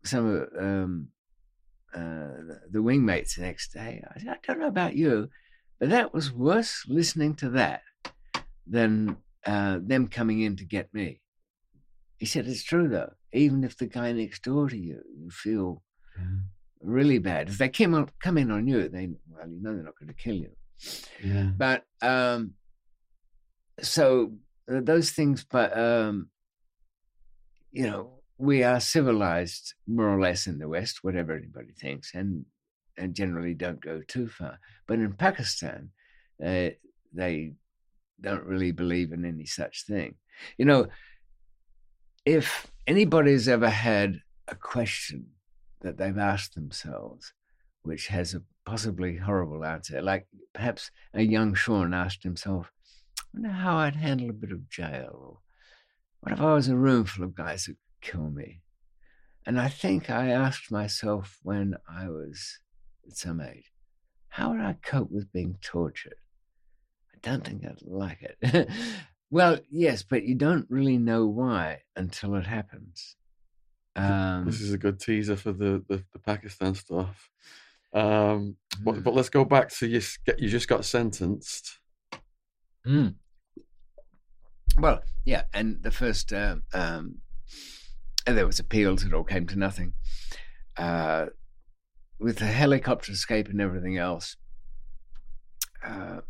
some 0.04 0.26
of 0.26 0.48
um, 0.58 1.08
uh, 1.94 2.56
the 2.70 2.78
wingmates 2.78 3.36
the 3.36 3.42
next 3.42 3.72
day, 3.72 4.02
I 4.14 4.18
said, 4.18 4.28
I 4.28 4.36
don't 4.46 4.60
know 4.60 4.66
about 4.66 4.94
you, 4.94 5.30
but 5.80 5.90
that 5.90 6.12
was 6.12 6.32
worse 6.32 6.84
listening 6.88 7.34
to 7.36 7.50
that 7.50 7.82
than 8.66 9.16
uh, 9.44 9.78
them 9.82 10.08
coming 10.08 10.40
in 10.40 10.56
to 10.56 10.64
get 10.64 10.92
me. 10.92 11.20
He 12.18 12.26
said, 12.26 12.46
It's 12.46 12.64
true 12.64 12.88
though. 12.88 13.12
Even 13.32 13.64
if 13.64 13.76
the 13.76 13.86
guy 13.86 14.12
next 14.12 14.42
door 14.42 14.68
to 14.68 14.76
you, 14.76 15.02
you 15.18 15.30
feel 15.30 15.82
yeah. 16.18 16.24
really 16.80 17.18
bad. 17.18 17.48
If 17.48 17.58
they 17.58 17.68
come, 17.68 17.94
on, 17.94 18.08
come 18.20 18.38
in 18.38 18.50
on 18.50 18.66
you, 18.66 18.88
they, 18.88 19.10
well, 19.30 19.48
you 19.48 19.62
know 19.62 19.74
they're 19.74 19.84
not 19.84 19.98
going 19.98 20.08
to 20.08 20.14
kill 20.14 20.36
you. 20.36 20.50
Yeah. 21.22 21.50
But 21.56 21.84
um, 22.02 22.54
so 23.80 24.32
uh, 24.70 24.80
those 24.82 25.10
things, 25.10 25.44
but 25.44 25.76
um, 25.76 26.30
you 27.72 27.86
know, 27.86 28.15
we 28.38 28.62
are 28.62 28.80
civilized 28.80 29.74
more 29.86 30.08
or 30.08 30.20
less 30.20 30.46
in 30.46 30.58
the 30.58 30.68
West, 30.68 31.02
whatever 31.02 31.34
anybody 31.34 31.72
thinks, 31.72 32.14
and 32.14 32.44
and 32.98 33.14
generally 33.14 33.54
don't 33.54 33.80
go 33.80 34.00
too 34.06 34.26
far. 34.28 34.58
But 34.86 34.98
in 34.98 35.12
Pakistan, 35.12 35.90
uh, 36.44 36.70
they 37.12 37.52
don't 38.20 38.44
really 38.44 38.72
believe 38.72 39.12
in 39.12 39.24
any 39.24 39.44
such 39.44 39.84
thing. 39.84 40.14
You 40.56 40.64
know, 40.64 40.86
if 42.24 42.66
anybody's 42.86 43.48
ever 43.48 43.68
had 43.68 44.22
a 44.48 44.54
question 44.54 45.26
that 45.82 45.98
they've 45.98 46.16
asked 46.16 46.54
themselves, 46.54 47.32
which 47.82 48.06
has 48.08 48.34
a 48.34 48.42
possibly 48.64 49.16
horrible 49.16 49.64
answer, 49.64 50.00
like 50.00 50.26
perhaps 50.54 50.90
a 51.12 51.22
young 51.22 51.54
Shaun 51.54 51.92
asked 51.92 52.22
himself, 52.22 52.72
I 53.18 53.22
wonder 53.34 53.50
how 53.50 53.76
I'd 53.76 53.96
handle 53.96 54.30
a 54.30 54.34
bit 54.34 54.52
of 54.52 54.70
jail, 54.70 55.12
or 55.12 55.38
what 56.20 56.32
if 56.32 56.40
I 56.40 56.54
was 56.54 56.68
a 56.68 56.76
room 56.76 57.04
full 57.04 57.24
of 57.24 57.34
guys 57.34 57.66
who 57.66 57.74
kill 58.06 58.30
me. 58.30 58.60
And 59.46 59.60
I 59.60 59.68
think 59.68 60.10
I 60.10 60.28
asked 60.28 60.70
myself 60.70 61.38
when 61.42 61.76
I 61.88 62.08
was 62.08 62.58
at 63.06 63.16
some 63.16 63.40
age, 63.40 63.72
how 64.28 64.50
would 64.50 64.60
I 64.60 64.76
cope 64.82 65.10
with 65.10 65.32
being 65.32 65.56
tortured? 65.62 66.16
I 67.14 67.18
don't 67.22 67.44
think 67.44 67.64
I'd 67.64 67.80
like 67.82 68.22
it. 68.22 68.68
well, 69.30 69.58
yes, 69.70 70.02
but 70.02 70.24
you 70.24 70.34
don't 70.34 70.66
really 70.68 70.98
know 70.98 71.26
why 71.26 71.82
until 71.94 72.34
it 72.34 72.46
happens. 72.46 73.16
Um, 73.94 74.44
this 74.44 74.60
is 74.60 74.72
a 74.72 74.78
good 74.78 75.00
teaser 75.00 75.36
for 75.36 75.52
the, 75.52 75.82
the, 75.88 76.02
the 76.12 76.18
Pakistan 76.18 76.74
stuff. 76.74 77.30
Um, 77.94 78.56
but, 78.82 78.96
hmm. 78.96 79.00
but, 79.00 79.14
let's 79.14 79.30
go 79.30 79.44
back 79.44 79.70
to 79.78 79.86
you. 79.86 80.02
You 80.36 80.48
just 80.50 80.68
got 80.68 80.84
sentenced. 80.84 81.78
Mm. 82.86 83.14
Well, 84.78 85.02
yeah, 85.24 85.44
and 85.54 85.82
the 85.82 85.90
first 85.90 86.32
uh, 86.32 86.56
um, 86.74 87.18
and 88.26 88.36
there 88.36 88.46
was 88.46 88.58
appeals, 88.58 89.04
it 89.04 89.14
all 89.14 89.24
came 89.24 89.46
to 89.46 89.56
nothing. 89.56 89.94
Uh, 90.76 91.26
with 92.18 92.38
the 92.38 92.46
helicopter 92.46 93.12
escape 93.12 93.48
and 93.48 93.60
everything 93.60 93.96
else, 93.96 94.36
uh, 95.84 96.20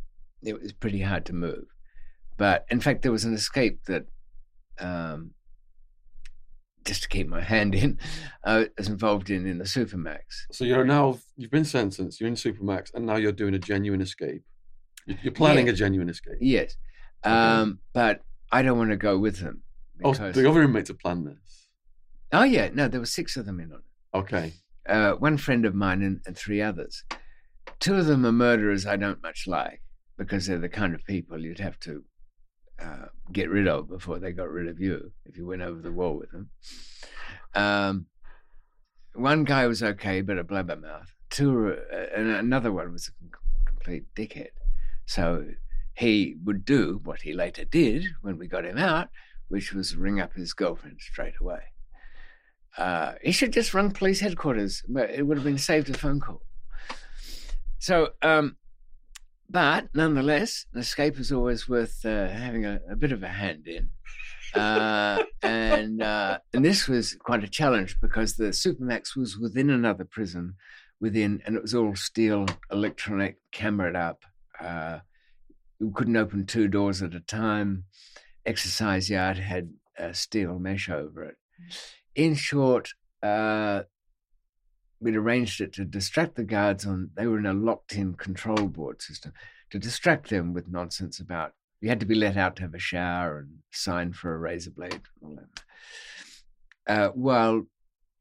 it 0.43 0.61
was 0.61 0.73
pretty 0.73 1.01
hard 1.01 1.25
to 1.27 1.33
move. 1.33 1.65
But 2.37 2.67
in 2.71 2.81
fact, 2.81 3.03
there 3.03 3.13
was 3.13 3.25
an 3.25 3.35
escape 3.35 3.85
that, 3.87 4.07
um, 4.79 5.31
just 6.85 7.03
to 7.03 7.09
keep 7.09 7.29
my 7.29 7.41
hand 7.41 7.75
in, 7.75 7.99
I 8.45 8.69
was 8.77 8.89
involved 8.89 9.31
in 9.31 9.47
in 9.47 9.59
the 9.59 9.65
Supermax. 9.65 10.21
So 10.53 10.65
you're 10.65 10.85
now 10.85 11.19
you've 11.37 11.51
been 11.51 11.65
sentenced. 11.65 12.21
You're 12.21 12.29
in 12.29 12.35
Supermax, 12.35 12.93
and 12.95 13.07
now 13.07 13.17
you're 13.17 13.33
doing 13.33 13.55
a 13.55 13.59
genuine 13.59 14.01
escape. 14.01 14.43
You're 15.23 15.33
planning 15.33 15.69
a 15.69 15.73
genuine 15.73 16.09
escape. 16.09 16.39
Yes, 16.41 16.77
um, 17.23 17.79
but 17.93 18.23
I 18.53 18.63
don't 18.63 18.77
want 18.77 18.91
to 18.91 18.97
go 18.97 19.19
with 19.19 19.39
them. 19.39 19.63
Oh, 20.05 20.13
the 20.13 20.43
government 20.43 20.73
made 20.73 20.87
to 20.87 20.95
plan 20.95 21.25
this. 21.25 21.46
Oh 22.33 22.43
yeah, 22.43 22.71
no, 22.73 22.89
there 22.89 23.01
were 23.01 23.07
six 23.07 23.37
of 23.37 23.47
them 23.47 23.61
in 23.61 23.73
on 23.73 23.79
it. 23.79 24.19
Okay. 24.19 24.53
Uh, 24.89 25.13
one 25.13 25.37
friend 25.37 25.65
of 25.65 25.75
mine 25.75 26.03
and, 26.03 26.21
and 26.27 26.37
three 26.37 26.61
others. 26.61 27.05
Two 27.81 27.97
of 27.97 28.07
them 28.07 28.25
are 28.25 28.33
murderers 28.33 28.87
I 28.87 28.97
don't 28.97 29.23
much 29.23 29.47
like 29.47 29.83
because 30.17 30.47
they're 30.47 30.59
the 30.59 30.69
kind 30.69 30.95
of 30.95 31.05
people 31.05 31.41
you'd 31.41 31.59
have 31.59 31.79
to 31.81 32.05
uh, 32.83 33.07
get 33.33 33.51
rid 33.51 33.69
of 33.69 33.89
before 33.89 34.19
they 34.19 34.33
got 34.33 34.51
rid 34.51 34.69
of 34.69 34.81
you 34.81 35.13
if 35.25 35.37
you 35.37 35.47
went 35.47 35.63
over 35.63 35.81
the 35.81 35.93
wall 35.93 36.17
with 36.17 36.31
them. 36.31 36.51
Um, 37.55 38.07
one 39.15 39.45
guy 39.45 39.67
was 39.67 39.83
okay, 39.83 40.21
but 40.21 40.39
a 40.39 40.45
blabbermouth. 40.45 41.09
Two, 41.31 41.77
uh, 41.93 41.97
and 42.15 42.29
another 42.29 42.73
one 42.73 42.93
was 42.93 43.09
a 43.09 43.37
complete 43.67 44.05
dickhead. 44.15 44.51
So 45.07 45.47
he 45.95 46.37
would 46.45 46.65
do 46.65 47.01
what 47.05 47.23
he 47.23 47.33
later 47.33 47.65
did 47.65 48.05
when 48.21 48.39
we 48.39 48.47
got 48.47 48.67
him 48.67 48.79
out, 48.79 49.09
which 49.49 49.73
was 49.73 49.97
ring 49.97 50.21
up 50.21 50.35
his 50.35 50.53
girlfriend 50.53 51.01
straight 51.01 51.35
away. 51.41 51.61
Uh, 52.77 53.13
he 53.23 53.33
should 53.33 53.53
just 53.53 53.73
run 53.73 53.91
police 53.91 54.21
headquarters. 54.21 54.83
but 54.89 55.11
It 55.11 55.27
would 55.27 55.37
have 55.37 55.45
been 55.45 55.59
saved 55.59 55.89
a 55.89 55.95
phone 55.95 56.21
call. 56.21 56.43
So, 57.79 58.11
um, 58.23 58.57
but 59.49 59.89
nonetheless, 59.95 60.67
an 60.75 60.81
escape 60.81 61.19
is 61.19 61.33
always 61.33 61.69
worth 61.69 62.05
uh, 62.05 62.29
having 62.29 62.65
a, 62.65 62.81
a, 62.91 62.97
bit 62.97 63.13
of 63.13 63.23
a 63.23 63.29
hand 63.29 63.67
in. 63.67 63.91
Uh, 64.61 65.23
and 65.43 66.03
uh, 66.03 66.39
and 66.53 66.65
this 66.65 66.89
was 66.89 67.15
quite 67.15 67.45
a 67.45 67.49
challenge 67.49 68.01
because 68.01 68.37
the 68.37 68.47
Supermax 68.47 69.15
was 69.17 69.39
within 69.39 69.71
another 69.71 70.05
prison, 70.05 70.55
within, 71.01 71.43
and 71.45 71.57
it 71.57 71.63
was 71.63 71.75
all 71.75 71.95
steel, 71.95 72.47
electronic, 72.73 73.37
cameraed 73.53 73.97
up. 73.97 74.25
Uh, 74.59 75.01
you 75.79 75.93
couldn't 75.95 76.17
open 76.17 76.47
two 76.47 76.69
doors 76.69 77.03
at 77.03 77.15
a 77.15 77.21
time. 77.21 77.85
Exercise 78.47 79.11
yard 79.11 79.39
had 79.39 79.71
steel 80.13 80.59
mesh 80.59 80.89
over 80.89 81.25
it. 81.25 81.37
In 82.17 82.35
short, 82.35 82.95
uh, 83.23 83.83
we'd 85.01 85.17
arranged 85.17 85.61
it 85.61 85.75
to 85.75 85.85
distract 85.85 86.35
the 86.35 86.45
guards 86.45 86.87
on 86.87 87.11
they 87.15 87.27
were 87.27 87.39
in 87.39 87.47
a 87.47 87.53
locked-in 87.53 88.15
control 88.15 88.69
board 88.69 89.03
system 89.03 89.33
to 89.71 89.79
distract 89.79 90.31
them 90.31 90.53
with 90.53 90.67
nonsense 90.67 91.21
about 91.21 91.53
you 91.81 91.89
had 91.89 92.01
to 92.01 92.07
be 92.07 92.15
let 92.15 92.37
out 92.37 92.57
to 92.57 92.63
have 92.63 92.75
a 92.75 92.79
shower 92.79 93.39
and 93.39 93.59
sign 93.71 94.13
for 94.13 94.35
a 94.35 94.39
razor 94.39 94.71
blade. 94.71 95.03
Uh, 96.89 97.09
while 97.09 97.67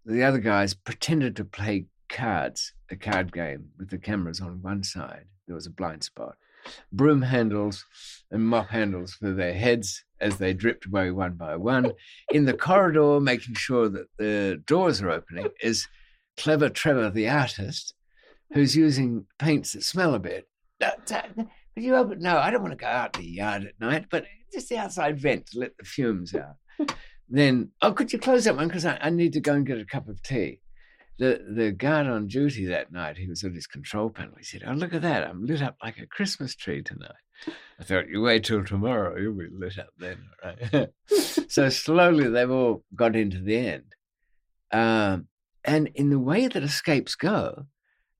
the 0.05 0.23
other 0.23 0.39
guys 0.39 0.73
pretended 0.73 1.35
to 1.35 1.45
play 1.45 1.85
cards, 2.09 2.73
a 2.91 2.95
card 2.95 3.31
game 3.31 3.69
with 3.77 3.89
the 3.89 3.97
cameras 3.97 4.41
on 4.41 4.61
one 4.61 4.83
side. 4.83 5.25
There 5.47 5.55
was 5.55 5.65
a 5.65 5.71
blind 5.71 6.03
spot. 6.03 6.35
Broom 6.91 7.23
handles 7.23 7.85
and 8.29 8.47
mop 8.47 8.69
handles 8.69 9.13
for 9.13 9.31
their 9.31 9.53
heads 9.53 10.04
as 10.19 10.37
they 10.37 10.53
dripped 10.53 10.85
away 10.85 11.11
one 11.11 11.33
by 11.33 11.55
one. 11.55 11.91
In 12.31 12.45
the 12.45 12.53
corridor, 12.53 13.19
making 13.19 13.55
sure 13.55 13.89
that 13.89 14.07
the 14.17 14.61
doors 14.65 15.01
are 15.01 15.11
opening, 15.11 15.49
is 15.61 15.87
clever 16.37 16.69
Trevor 16.69 17.09
the 17.09 17.29
artist, 17.29 17.93
who's 18.53 18.75
using 18.75 19.25
paints 19.39 19.73
that 19.73 19.83
smell 19.83 20.13
a 20.13 20.19
bit. 20.19 20.47
Could 21.75 21.83
you 21.83 21.95
open? 21.95 22.19
No, 22.19 22.37
I 22.37 22.51
don't 22.51 22.61
want 22.61 22.71
to 22.71 22.77
go 22.77 22.87
out 22.87 23.17
in 23.17 23.23
the 23.23 23.29
yard 23.29 23.65
at 23.65 23.79
night, 23.79 24.05
but 24.09 24.25
just 24.53 24.69
the 24.69 24.77
outside 24.77 25.19
vent 25.19 25.47
to 25.47 25.59
let 25.59 25.77
the 25.77 25.83
fumes 25.83 26.33
out. 26.33 26.55
then, 27.29 27.71
oh, 27.81 27.91
could 27.91 28.13
you 28.13 28.19
close 28.19 28.45
that 28.45 28.55
one? 28.55 28.67
Because 28.67 28.85
I, 28.85 28.97
I 29.01 29.09
need 29.09 29.33
to 29.33 29.41
go 29.41 29.53
and 29.53 29.65
get 29.65 29.79
a 29.79 29.85
cup 29.85 30.07
of 30.07 30.23
tea. 30.23 30.61
The 31.17 31.45
the 31.49 31.71
guard 31.71 32.07
on 32.07 32.27
duty 32.27 32.65
that 32.65 32.91
night, 32.91 33.17
he 33.17 33.27
was 33.27 33.43
at 33.43 33.53
his 33.53 33.67
control 33.67 34.09
panel. 34.09 34.35
He 34.37 34.43
said, 34.43 34.63
"Oh, 34.65 34.73
look 34.73 34.93
at 34.93 35.01
that! 35.01 35.27
I'm 35.27 35.45
lit 35.45 35.61
up 35.61 35.77
like 35.83 35.97
a 35.97 36.05
Christmas 36.05 36.55
tree 36.55 36.81
tonight." 36.81 37.11
I 37.79 37.83
thought, 37.83 38.09
"You 38.09 38.21
wait 38.21 38.45
till 38.45 38.63
tomorrow, 38.63 39.17
you'll 39.17 39.37
be 39.37 39.47
lit 39.51 39.77
up 39.77 39.89
then." 39.97 40.29
Right? 40.43 40.89
so 41.49 41.69
slowly, 41.69 42.29
they've 42.29 42.49
all 42.49 42.83
got 42.95 43.15
into 43.15 43.39
the 43.39 43.57
end. 43.57 43.95
Um, 44.71 45.27
and 45.63 45.89
in 45.95 46.09
the 46.09 46.19
way 46.19 46.47
that 46.47 46.63
escapes 46.63 47.15
go, 47.15 47.65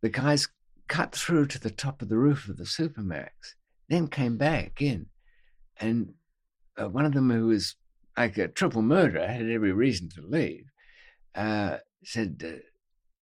the 0.01 0.09
guys 0.09 0.47
cut 0.87 1.15
through 1.15 1.47
to 1.47 1.59
the 1.59 1.71
top 1.71 2.01
of 2.01 2.09
the 2.09 2.17
roof 2.17 2.47
of 2.47 2.57
the 2.57 2.63
Supermax, 2.63 3.29
then 3.89 4.07
came 4.07 4.37
back 4.37 4.81
in. 4.81 5.07
And 5.77 6.13
uh, 6.77 6.89
one 6.89 7.05
of 7.05 7.13
them, 7.13 7.29
who 7.29 7.47
was 7.47 7.75
like 8.17 8.37
a 8.37 8.47
triple 8.47 8.81
murderer, 8.81 9.27
had 9.27 9.49
every 9.49 9.71
reason 9.71 10.09
to 10.09 10.21
leave, 10.21 10.65
uh, 11.35 11.77
said, 12.03 12.61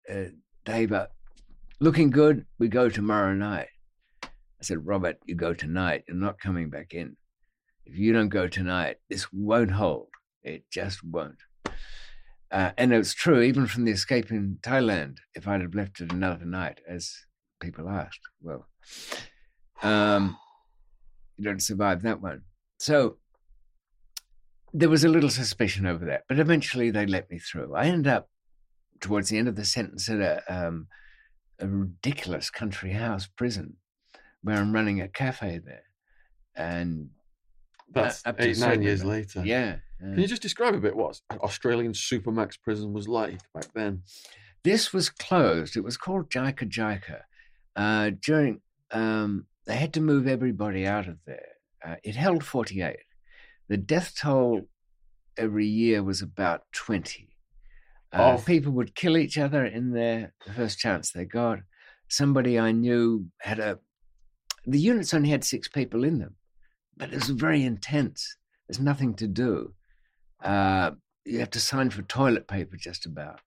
uh, 0.09 0.13
uh 0.13 0.25
Dave, 0.65 0.93
uh, 0.93 1.07
looking 1.79 2.09
good, 2.09 2.45
we 2.59 2.67
go 2.67 2.89
tomorrow 2.89 3.33
night. 3.33 3.67
I 4.63 4.65
said, 4.65 4.87
Robert, 4.87 5.17
you 5.25 5.35
go 5.35 5.53
tonight. 5.53 6.05
You're 6.07 6.15
not 6.15 6.39
coming 6.39 6.69
back 6.69 6.93
in. 6.93 7.17
If 7.85 7.97
you 7.97 8.13
don't 8.13 8.29
go 8.29 8.47
tonight, 8.47 8.95
this 9.09 9.27
won't 9.33 9.71
hold. 9.71 10.07
It 10.41 10.63
just 10.71 11.03
won't. 11.03 11.41
Uh, 12.49 12.71
and 12.77 12.93
it's 12.93 13.13
true, 13.13 13.41
even 13.41 13.67
from 13.67 13.83
the 13.83 13.91
escape 13.91 14.31
in 14.31 14.59
Thailand, 14.61 15.17
if 15.35 15.49
I'd 15.49 15.59
have 15.59 15.75
left 15.75 15.99
it 15.99 16.13
another 16.13 16.45
night, 16.45 16.79
as 16.87 17.13
people 17.59 17.89
asked, 17.89 18.21
well, 18.41 18.65
um, 19.81 20.37
you 21.35 21.43
don't 21.43 21.61
survive 21.61 22.01
that 22.03 22.21
one. 22.21 22.43
So 22.79 23.17
there 24.71 24.87
was 24.87 25.03
a 25.03 25.09
little 25.09 25.29
suspicion 25.29 25.85
over 25.85 26.05
that, 26.05 26.23
but 26.29 26.39
eventually 26.39 26.89
they 26.89 27.05
let 27.05 27.29
me 27.29 27.37
through. 27.37 27.75
I 27.75 27.87
ended 27.87 28.07
up 28.07 28.29
towards 29.01 29.27
the 29.27 29.37
end 29.37 29.49
of 29.49 29.57
the 29.57 29.65
sentence 29.65 30.07
at 30.07 30.21
a, 30.21 30.41
um, 30.47 30.87
a 31.59 31.67
ridiculous 31.67 32.49
country 32.49 32.93
house 32.93 33.27
prison 33.27 33.75
where 34.43 34.57
I'm 34.57 34.73
running 34.73 35.01
a 35.01 35.07
cafe 35.07 35.59
there. 35.63 35.83
And 36.55 37.09
that's 37.91 38.21
eight, 38.39 38.59
nine 38.59 38.81
years 38.81 39.03
later. 39.03 39.43
Yeah, 39.43 39.77
can 39.99 40.19
you 40.19 40.27
just 40.27 40.41
describe 40.41 40.75
a 40.75 40.79
bit 40.79 40.95
what 40.95 41.19
Australian 41.31 41.93
Supermax 41.93 42.59
prison 42.61 42.93
was 42.93 43.07
like 43.07 43.39
back 43.53 43.67
then? 43.73 44.03
This 44.63 44.93
was 44.93 45.09
closed. 45.09 45.75
It 45.75 45.83
was 45.83 45.97
called 45.97 46.29
Jika 46.29 46.69
Jika. 46.69 47.21
Uh, 47.75 48.11
during 48.21 48.61
um, 48.91 49.47
they 49.65 49.75
had 49.75 49.93
to 49.93 50.01
move 50.01 50.27
everybody 50.27 50.85
out 50.85 51.07
of 51.07 51.17
there. 51.25 51.47
Uh, 51.85 51.95
it 52.03 52.15
held 52.15 52.43
48. 52.43 52.97
The 53.69 53.77
death 53.77 54.13
toll 54.19 54.67
every 55.37 55.67
year 55.67 56.03
was 56.03 56.21
about 56.21 56.63
20. 56.73 57.29
Uh, 58.11 58.37
oh. 58.37 58.43
People 58.43 58.73
would 58.73 58.95
kill 58.95 59.17
each 59.17 59.37
other 59.37 59.65
in 59.65 59.91
there 59.91 60.33
the 60.45 60.53
first 60.53 60.79
chance 60.79 61.11
they 61.11 61.25
got. 61.25 61.59
Somebody 62.09 62.59
I 62.59 62.71
knew 62.71 63.27
had 63.39 63.59
a. 63.59 63.79
The 64.65 64.79
units 64.79 65.13
only 65.13 65.29
had 65.29 65.43
six 65.43 65.67
people 65.67 66.03
in 66.03 66.19
them, 66.19 66.35
but 66.95 67.11
it 67.11 67.15
was 67.15 67.29
very 67.29 67.63
intense. 67.63 68.37
There's 68.67 68.79
nothing 68.79 69.13
to 69.15 69.27
do. 69.27 69.73
Uh, 70.41 70.91
you 71.25 71.39
have 71.39 71.51
to 71.51 71.59
sign 71.59 71.89
for 71.89 72.01
toilet 72.03 72.47
paper 72.47 72.77
just 72.77 73.05
about. 73.05 73.39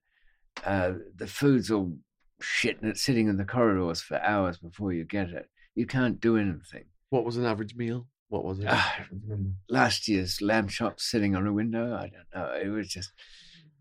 Uh, 0.65 0.95
the 1.15 1.27
food's 1.27 1.71
all 1.71 1.97
shit 2.41 2.81
and 2.81 2.91
it's 2.91 3.03
sitting 3.03 3.29
in 3.29 3.37
the 3.37 3.45
corridors 3.45 4.01
for 4.01 4.21
hours 4.21 4.59
before 4.59 4.93
you 4.93 5.05
get 5.05 5.31
it. 5.31 5.49
You 5.75 5.87
can't 5.87 6.21
do 6.21 6.37
anything. 6.37 6.85
What 7.11 7.25
was 7.25 7.37
an 7.37 7.45
average 7.45 7.75
meal? 7.75 8.07
What 8.29 8.45
was 8.45 8.59
it? 8.59 8.67
Uh, 8.67 8.83
last 9.69 10.09
year's 10.09 10.43
lamb 10.43 10.69
chops 10.69 11.05
sitting 11.05 11.37
on 11.37 11.47
a 11.47 11.53
window. 11.53 11.95
I 11.95 12.11
don't 12.11 12.35
know. 12.35 12.53
It 12.55 12.69
was 12.69 12.89
just, 12.89 13.13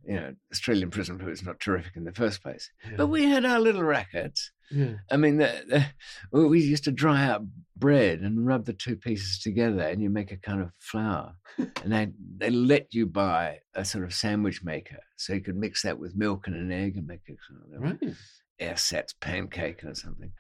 you 0.08 0.16
know, 0.16 0.34
Australian 0.52 0.92
prison 0.92 1.20
food 1.20 1.32
is 1.32 1.44
not 1.44 1.60
terrific 1.60 1.96
in 1.96 2.04
the 2.04 2.12
first 2.12 2.42
place. 2.42 2.70
Yeah. 2.90 2.98
But 2.98 3.08
we 3.08 3.24
had 3.26 3.46
our 3.46 3.60
little 3.60 3.84
rackets. 3.84 4.52
Yeah. 4.72 4.94
I 5.12 5.18
mean, 5.18 5.38
the, 5.38 5.86
the, 6.32 6.48
we 6.48 6.62
used 6.62 6.86
to 6.86 6.92
dry 6.92 7.24
out 7.26 7.44
bread 7.78 8.22
and 8.22 8.48
rub 8.48 8.66
the 8.66 8.74
two 8.74 8.96
pieces 8.96 9.40
together, 9.40 9.82
and 9.82 10.02
you 10.02 10.10
make 10.10 10.32
a 10.32 10.38
kind 10.38 10.62
of 10.62 10.72
flour. 10.80 11.36
and 11.58 11.94
they 11.94 12.08
they 12.38 12.50
let 12.50 12.94
you 12.94 13.06
buy 13.06 13.60
a 13.76 13.86
sort 13.86 14.04
of 14.04 14.14
sandwich 14.14 14.64
maker, 14.64 15.00
so 15.18 15.34
you 15.34 15.42
could 15.42 15.56
mix 15.56 15.84
that 15.84 16.00
with 16.00 16.16
milk 16.16 16.48
and 16.48 16.56
an 16.56 16.72
egg 16.72 16.98
and 16.98 17.08
make 17.08 17.22
a 17.30 17.36
sort 17.48 17.76
of 17.76 18.02
right. 18.02 18.16
ersatz 18.60 19.14
pancake 19.20 19.84
or 19.84 19.94
something. 19.94 20.32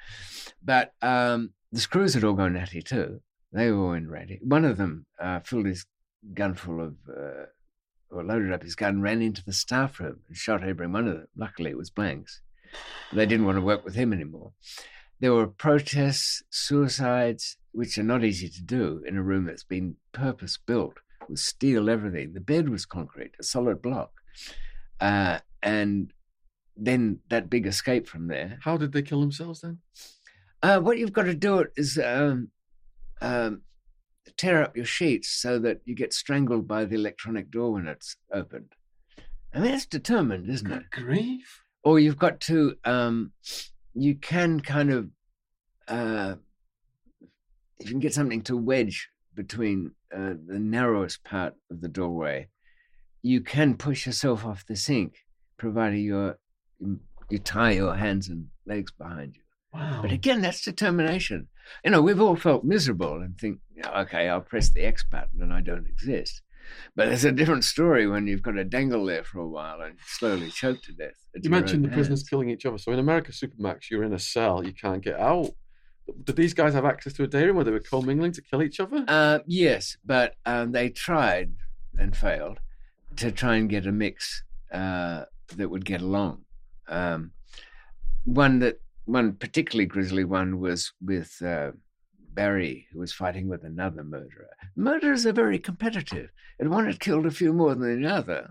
But 0.64 0.94
um, 1.02 1.52
the 1.72 1.82
screws 1.82 2.16
had 2.16 2.24
all 2.24 2.34
gone 2.34 2.54
natty 2.54 2.82
too. 2.82 3.22
They 3.52 3.72
were 3.72 3.86
all 3.86 3.94
in 3.94 4.10
ready. 4.10 4.40
One 4.42 4.66
of 4.66 4.78
them 4.78 5.06
uh, 5.20 5.42
filled 5.42 5.68
his 5.68 5.86
gun 6.34 6.56
full 6.56 6.82
of. 6.82 6.96
Uh, 7.08 7.46
or 8.16 8.24
loaded 8.24 8.52
up 8.52 8.64
his 8.64 8.76
gun, 8.76 9.02
ran 9.02 9.22
into 9.22 9.44
the 9.44 9.54
staff 9.54 10.00
room 10.00 10.22
and 10.28 10.38
shot 10.38 10.64
every 10.64 10.88
one 10.88 11.08
of 11.08 11.16
them. 11.16 11.28
Luckily, 11.36 11.72
it 11.72 11.78
was 11.78 11.90
blanks. 11.90 12.42
They 13.14 13.26
didn't 13.26 13.46
want 13.46 13.58
to 13.58 13.62
work 13.62 13.86
with 13.86 13.96
him 13.96 14.14
anymore. 14.14 14.54
There 15.20 15.34
were 15.34 15.48
protests, 15.48 16.44
suicides, 16.50 17.58
which 17.72 17.98
are 17.98 18.04
not 18.04 18.24
easy 18.24 18.50
to 18.50 18.62
do 18.62 19.04
in 19.08 19.18
a 19.18 19.24
room 19.24 19.46
that's 19.46 19.64
been 19.64 19.96
purpose 20.12 20.58
built 20.58 20.98
with 21.30 21.40
steel, 21.40 21.90
everything. 21.90 22.34
The 22.34 22.42
bed 22.42 22.70
was 22.70 22.86
concrete, 22.86 23.32
a 23.40 23.44
solid 23.44 23.82
block. 23.82 24.12
Uh, 25.00 25.40
and 25.64 26.12
then 26.76 27.20
that 27.30 27.50
big 27.50 27.66
escape 27.66 28.08
from 28.08 28.28
there. 28.28 28.60
How 28.62 28.78
did 28.78 28.92
they 28.92 29.02
kill 29.02 29.22
themselves 29.22 29.62
then? 29.62 29.80
Uh, 30.62 30.80
what 30.80 30.98
you've 30.98 31.14
got 31.14 31.24
to 31.24 31.36
do 31.36 31.66
is 31.78 31.98
um, 31.98 32.50
um, 33.22 33.62
tear 34.32 34.62
up 34.64 34.76
your 34.76 34.86
sheets 34.86 35.30
so 35.30 35.60
that 35.60 35.82
you 35.86 35.96
get 35.96 36.14
strangled 36.14 36.68
by 36.68 36.86
the 36.86 36.96
electronic 36.96 37.52
door 37.52 37.74
when 37.74 37.88
it's 37.88 38.18
opened. 38.32 38.74
I 39.54 39.60
mean, 39.60 39.74
it's 39.74 39.86
determined, 39.86 40.50
isn't 40.50 40.68
Good 40.68 40.82
it? 40.82 40.92
Grief 40.92 41.64
or 41.84 42.00
you've 42.00 42.18
got 42.18 42.40
to 42.42 42.76
um, 42.84 43.32
you 43.94 44.16
can 44.16 44.60
kind 44.60 44.92
of 44.92 45.10
uh, 45.88 46.36
if 47.80 47.88
you 47.88 47.92
can 47.92 48.00
get 48.00 48.14
something 48.14 48.42
to 48.42 48.58
wedge 48.58 49.10
between 49.34 49.92
uh, 50.14 50.34
the 50.48 50.60
narrowest 50.60 51.24
part 51.24 51.54
of 51.70 51.82
the 51.82 51.88
doorway 51.88 52.50
you 53.26 53.42
can 53.42 53.76
push 53.76 54.06
yourself 54.06 54.46
off 54.46 54.68
the 54.68 54.76
sink, 54.76 55.16
provided 55.58 55.98
you're, 55.98 56.38
you 56.80 57.40
tie 57.40 57.72
your 57.72 57.96
hands 57.96 58.30
and 58.30 58.50
legs 58.68 58.92
behind 58.92 59.36
you. 59.36 59.42
Wow. 59.76 60.00
But 60.02 60.12
again, 60.12 60.42
that's 60.42 60.62
determination. 60.62 61.48
You 61.84 61.92
know, 61.92 62.02
we've 62.02 62.22
all 62.22 62.36
felt 62.36 62.64
miserable 62.64 63.22
and 63.22 63.38
think, 63.38 63.60
okay, 63.86 64.30
I'll 64.30 64.42
press 64.42 64.70
the 64.70 64.84
X 64.84 65.04
button 65.04 65.42
and 65.42 65.54
I 65.54 65.62
don't 65.62 65.88
exist. 65.88 66.42
But 66.96 67.10
it's 67.10 67.26
a 67.26 67.32
different 67.32 67.64
story 67.64 68.08
when 68.08 68.26
you've 68.26 68.42
got 68.42 68.52
to 68.52 68.64
dangle 68.64 69.06
there 69.06 69.24
for 69.24 69.40
a 69.40 69.48
while 69.48 69.82
and 69.82 69.98
slowly 70.08 70.50
choke 70.50 70.82
to 70.84 70.94
death. 70.94 71.14
You 71.42 71.50
mentioned 71.50 71.84
the 71.84 71.90
prisoners 71.90 72.24
killing 72.24 72.50
each 72.50 72.66
other. 72.66 72.78
So 72.78 72.92
in 72.92 73.00
America 73.00 73.32
Supermax, 73.32 73.92
you're 73.92 74.04
in 74.04 74.14
a 74.14 74.20
cell, 74.20 74.66
you 74.66 74.74
can't 74.74 75.04
get 75.04 75.20
out. 75.20 75.52
Did 76.24 76.36
these 76.36 76.54
guys 76.54 76.74
have 76.74 76.86
access 76.86 77.14
to 77.14 77.24
a 77.24 77.28
day 77.28 77.46
room 77.46 77.58
where 77.58 77.66
they 77.66 77.72
were 77.72 77.80
commingling 77.80 78.32
to 78.34 78.42
kill 78.42 78.64
each 78.64 78.80
other? 78.80 79.04
Uh, 79.08 79.40
yes, 79.46 79.98
but 80.06 80.36
um, 80.46 80.72
they 80.72 80.90
tried 80.90 81.52
and 81.98 82.16
failed 82.16 82.60
to 83.18 83.32
try 83.32 83.56
and 83.56 83.70
get 83.70 83.86
a 83.86 83.92
mix 83.92 84.44
uh, 84.72 85.26
that 85.56 85.70
would 85.70 85.84
get 85.86 86.02
along. 86.02 86.44
Um, 86.88 87.32
one 88.24 88.60
that 88.60 88.80
one 89.06 89.34
particularly 89.34 89.86
grisly 89.86 90.24
one 90.24 90.60
was 90.60 90.92
with 91.02 91.42
uh, 91.42 91.72
Barry, 92.34 92.88
who 92.92 93.00
was 93.00 93.14
fighting 93.14 93.48
with 93.48 93.64
another 93.64 94.04
murderer. 94.04 94.50
Murderers 94.76 95.26
are 95.26 95.32
very 95.32 95.58
competitive, 95.58 96.30
and 96.60 96.70
one 96.70 96.86
had 96.86 97.00
killed 97.00 97.26
a 97.26 97.32
few 97.32 97.54
more 97.54 97.74
than 97.74 98.02
the 98.02 98.10
other. 98.10 98.50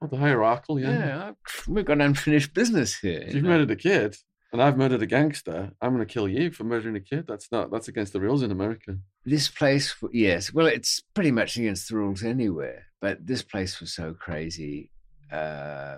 Oh, 0.00 0.06
the 0.06 0.16
hierarchical, 0.16 0.80
yeah. 0.80 0.90
Yeah, 0.90 1.32
we've 1.68 1.84
got 1.84 2.00
unfinished 2.00 2.54
business 2.54 2.98
here. 2.98 3.24
If 3.26 3.34
you've 3.34 3.44
know? 3.44 3.50
murdered 3.50 3.70
a 3.70 3.76
kid, 3.76 4.16
and 4.52 4.62
I've 4.62 4.78
murdered 4.78 5.02
a 5.02 5.06
gangster, 5.06 5.70
I'm 5.82 5.94
going 5.94 6.06
to 6.06 6.12
kill 6.12 6.28
you 6.28 6.50
for 6.50 6.64
murdering 6.64 6.96
a 6.96 7.00
kid. 7.00 7.26
That's 7.28 7.52
not. 7.52 7.70
That's 7.70 7.88
against 7.88 8.14
the 8.14 8.20
rules 8.20 8.42
in 8.42 8.50
America. 8.50 8.96
This 9.24 9.48
place, 9.48 9.94
yes. 10.12 10.52
Well, 10.52 10.66
it's 10.66 11.02
pretty 11.14 11.32
much 11.32 11.56
against 11.56 11.88
the 11.88 11.96
rules 11.96 12.22
anywhere. 12.22 12.86
But 13.00 13.26
this 13.26 13.42
place 13.42 13.80
was 13.80 13.94
so 13.94 14.14
crazy 14.14 14.90
uh, 15.30 15.96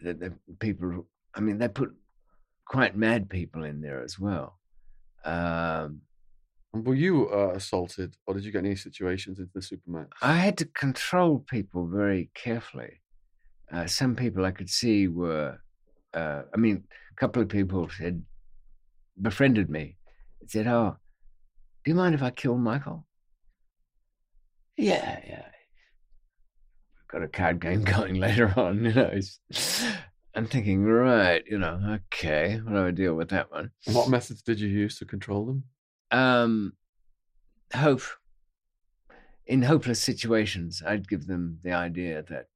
that 0.00 0.20
the 0.20 0.34
people. 0.60 1.06
I 1.34 1.40
mean, 1.40 1.58
they 1.58 1.68
put 1.68 1.94
quite 2.66 2.96
mad 2.96 3.30
people 3.30 3.64
in 3.64 3.80
there 3.80 4.02
as 4.02 4.18
well. 4.18 4.58
Um, 5.24 6.02
were 6.72 6.94
you 6.94 7.30
uh, 7.30 7.52
assaulted, 7.54 8.16
or 8.26 8.34
did 8.34 8.44
you 8.44 8.52
get 8.52 8.64
any 8.64 8.76
situations 8.76 9.38
into 9.38 9.50
the 9.54 9.60
supermax? 9.60 10.08
I 10.20 10.34
had 10.34 10.58
to 10.58 10.66
control 10.66 11.38
people 11.38 11.86
very 11.86 12.30
carefully. 12.34 13.00
Uh, 13.72 13.86
some 13.86 14.14
people 14.14 14.44
I 14.44 14.50
could 14.50 14.68
see 14.68 15.08
were, 15.08 15.58
uh, 16.14 16.42
I 16.54 16.56
mean, 16.56 16.84
a 17.10 17.14
couple 17.20 17.42
of 17.42 17.48
people 17.48 17.88
had 17.98 18.22
befriended 19.20 19.70
me. 19.70 19.96
and 20.40 20.50
Said, 20.50 20.66
"Oh, 20.66 20.96
do 21.84 21.90
you 21.90 21.94
mind 21.94 22.14
if 22.14 22.22
I 22.22 22.30
kill 22.30 22.58
Michael?" 22.58 23.06
Yeah, 24.76 25.20
yeah. 25.26 25.46
We've 26.94 27.08
got 27.08 27.22
a 27.22 27.28
card 27.28 27.60
game 27.60 27.82
going 27.94 28.16
later 28.16 28.52
on, 28.56 28.84
you 28.84 28.92
know. 28.92 29.18
I'm 30.36 30.46
thinking, 30.46 30.84
right, 30.84 31.42
you 31.48 31.58
know, 31.58 31.98
okay, 32.12 32.60
what 32.62 32.72
do 32.72 32.86
I 32.86 32.90
deal 32.90 33.14
with 33.14 33.30
that 33.30 33.50
one? 33.50 33.70
What 33.86 34.10
methods 34.10 34.42
did 34.42 34.60
you 34.60 34.68
use 34.68 34.98
to 34.98 35.06
control 35.06 35.46
them? 35.46 35.64
Um, 36.10 36.72
hope. 37.74 38.02
In 39.46 39.62
hopeless 39.62 39.98
situations, 39.98 40.82
I'd 40.86 41.08
give 41.08 41.26
them 41.26 41.58
the 41.62 41.72
idea 41.72 42.22
that, 42.28 42.48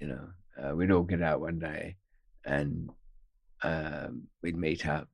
you 0.00 0.08
know, 0.08 0.28
uh, 0.60 0.74
we'd 0.74 0.90
all 0.90 1.04
get 1.04 1.22
out 1.22 1.40
one 1.40 1.60
day 1.60 1.94
and 2.44 2.90
um, 3.62 4.24
we'd 4.42 4.56
meet 4.56 4.84
up 4.84 5.06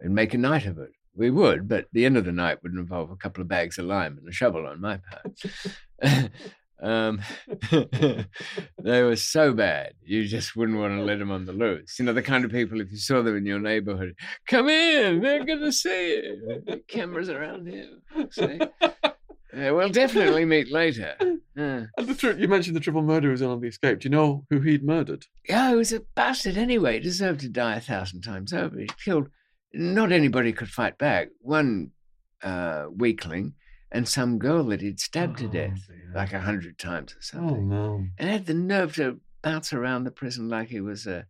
and 0.00 0.14
make 0.14 0.32
a 0.32 0.38
night 0.38 0.64
of 0.64 0.78
it. 0.78 0.92
We 1.14 1.28
would, 1.28 1.68
but 1.68 1.88
the 1.92 2.06
end 2.06 2.16
of 2.16 2.24
the 2.24 2.32
night 2.32 2.62
would 2.62 2.72
involve 2.72 3.10
a 3.10 3.16
couple 3.16 3.42
of 3.42 3.48
bags 3.48 3.76
of 3.76 3.84
lime 3.84 4.16
and 4.16 4.26
a 4.26 4.32
shovel 4.32 4.66
on 4.66 4.80
my 4.80 4.98
part. 4.98 6.30
Um, 6.82 7.20
they 7.70 9.02
were 9.02 9.16
so 9.16 9.52
bad, 9.52 9.92
you 10.02 10.26
just 10.26 10.56
wouldn't 10.56 10.78
want 10.78 10.94
to 10.98 11.02
let 11.04 11.18
them 11.18 11.30
on 11.30 11.44
the 11.44 11.52
loose. 11.52 11.98
You 11.98 12.06
know, 12.06 12.12
the 12.12 12.22
kind 12.22 12.44
of 12.44 12.50
people, 12.50 12.80
if 12.80 12.90
you 12.90 12.96
saw 12.96 13.22
them 13.22 13.36
in 13.36 13.44
your 13.44 13.60
neighborhood, 13.60 14.14
come 14.48 14.68
in, 14.68 15.20
they're 15.20 15.44
going 15.44 15.60
to 15.60 15.72
see 15.72 16.14
you. 16.14 16.82
Cameras 16.88 17.28
around 17.28 17.68
here. 17.68 17.88
See? 18.30 18.60
Uh, 19.52 19.74
we'll 19.74 19.88
definitely 19.88 20.44
meet 20.44 20.70
later. 20.70 21.16
And 21.56 21.88
the 21.98 22.14
tri- 22.14 22.32
you 22.32 22.48
mentioned 22.48 22.76
the 22.76 22.80
triple 22.80 23.02
murder 23.02 23.30
was 23.30 23.42
on 23.42 23.60
the 23.60 23.68
escape. 23.68 24.00
Do 24.00 24.06
you 24.06 24.10
know 24.10 24.46
who 24.48 24.60
he'd 24.60 24.84
murdered? 24.84 25.26
Yeah, 25.48 25.70
he 25.70 25.76
was 25.76 25.92
a 25.92 26.00
bastard 26.14 26.56
anyway. 26.56 26.94
He 26.94 27.00
deserved 27.00 27.40
to 27.40 27.48
die 27.48 27.76
a 27.76 27.80
thousand 27.80 28.22
times 28.22 28.52
over. 28.52 28.78
He 28.78 28.88
killed. 29.04 29.28
Not 29.72 30.12
anybody 30.12 30.52
could 30.52 30.68
fight 30.68 30.98
back. 30.98 31.28
One 31.40 31.90
uh, 32.42 32.86
weakling 32.94 33.54
and 33.92 34.08
some 34.08 34.38
girl 34.38 34.64
that 34.64 34.80
he'd 34.80 35.00
stabbed 35.00 35.40
oh, 35.40 35.46
to 35.46 35.48
death 35.48 35.86
dear. 35.88 36.12
like 36.14 36.32
a 36.32 36.40
hundred 36.40 36.78
times 36.78 37.12
or 37.12 37.16
oh, 37.18 37.20
something. 37.20 37.72
Oh, 37.72 37.96
no. 37.96 38.06
And 38.18 38.30
had 38.30 38.46
the 38.46 38.54
nerve 38.54 38.94
to 38.96 39.20
bounce 39.42 39.72
around 39.72 40.04
the 40.04 40.10
prison 40.10 40.48
like 40.48 40.68
he 40.68 40.80
was 40.80 41.06
a, 41.06 41.26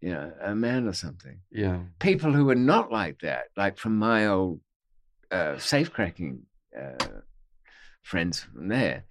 you 0.00 0.10
know, 0.10 0.32
a 0.42 0.54
man 0.54 0.86
or 0.86 0.92
something. 0.92 1.38
Yeah. 1.50 1.80
People 2.00 2.32
who 2.32 2.44
were 2.44 2.54
not 2.54 2.92
like 2.92 3.20
that, 3.20 3.44
like 3.56 3.78
from 3.78 3.96
my 3.96 4.26
old 4.26 4.60
uh, 5.30 5.54
safecracking 5.54 6.40
uh, 6.78 7.06
friends 8.02 8.40
from 8.40 8.68
there, 8.68 9.04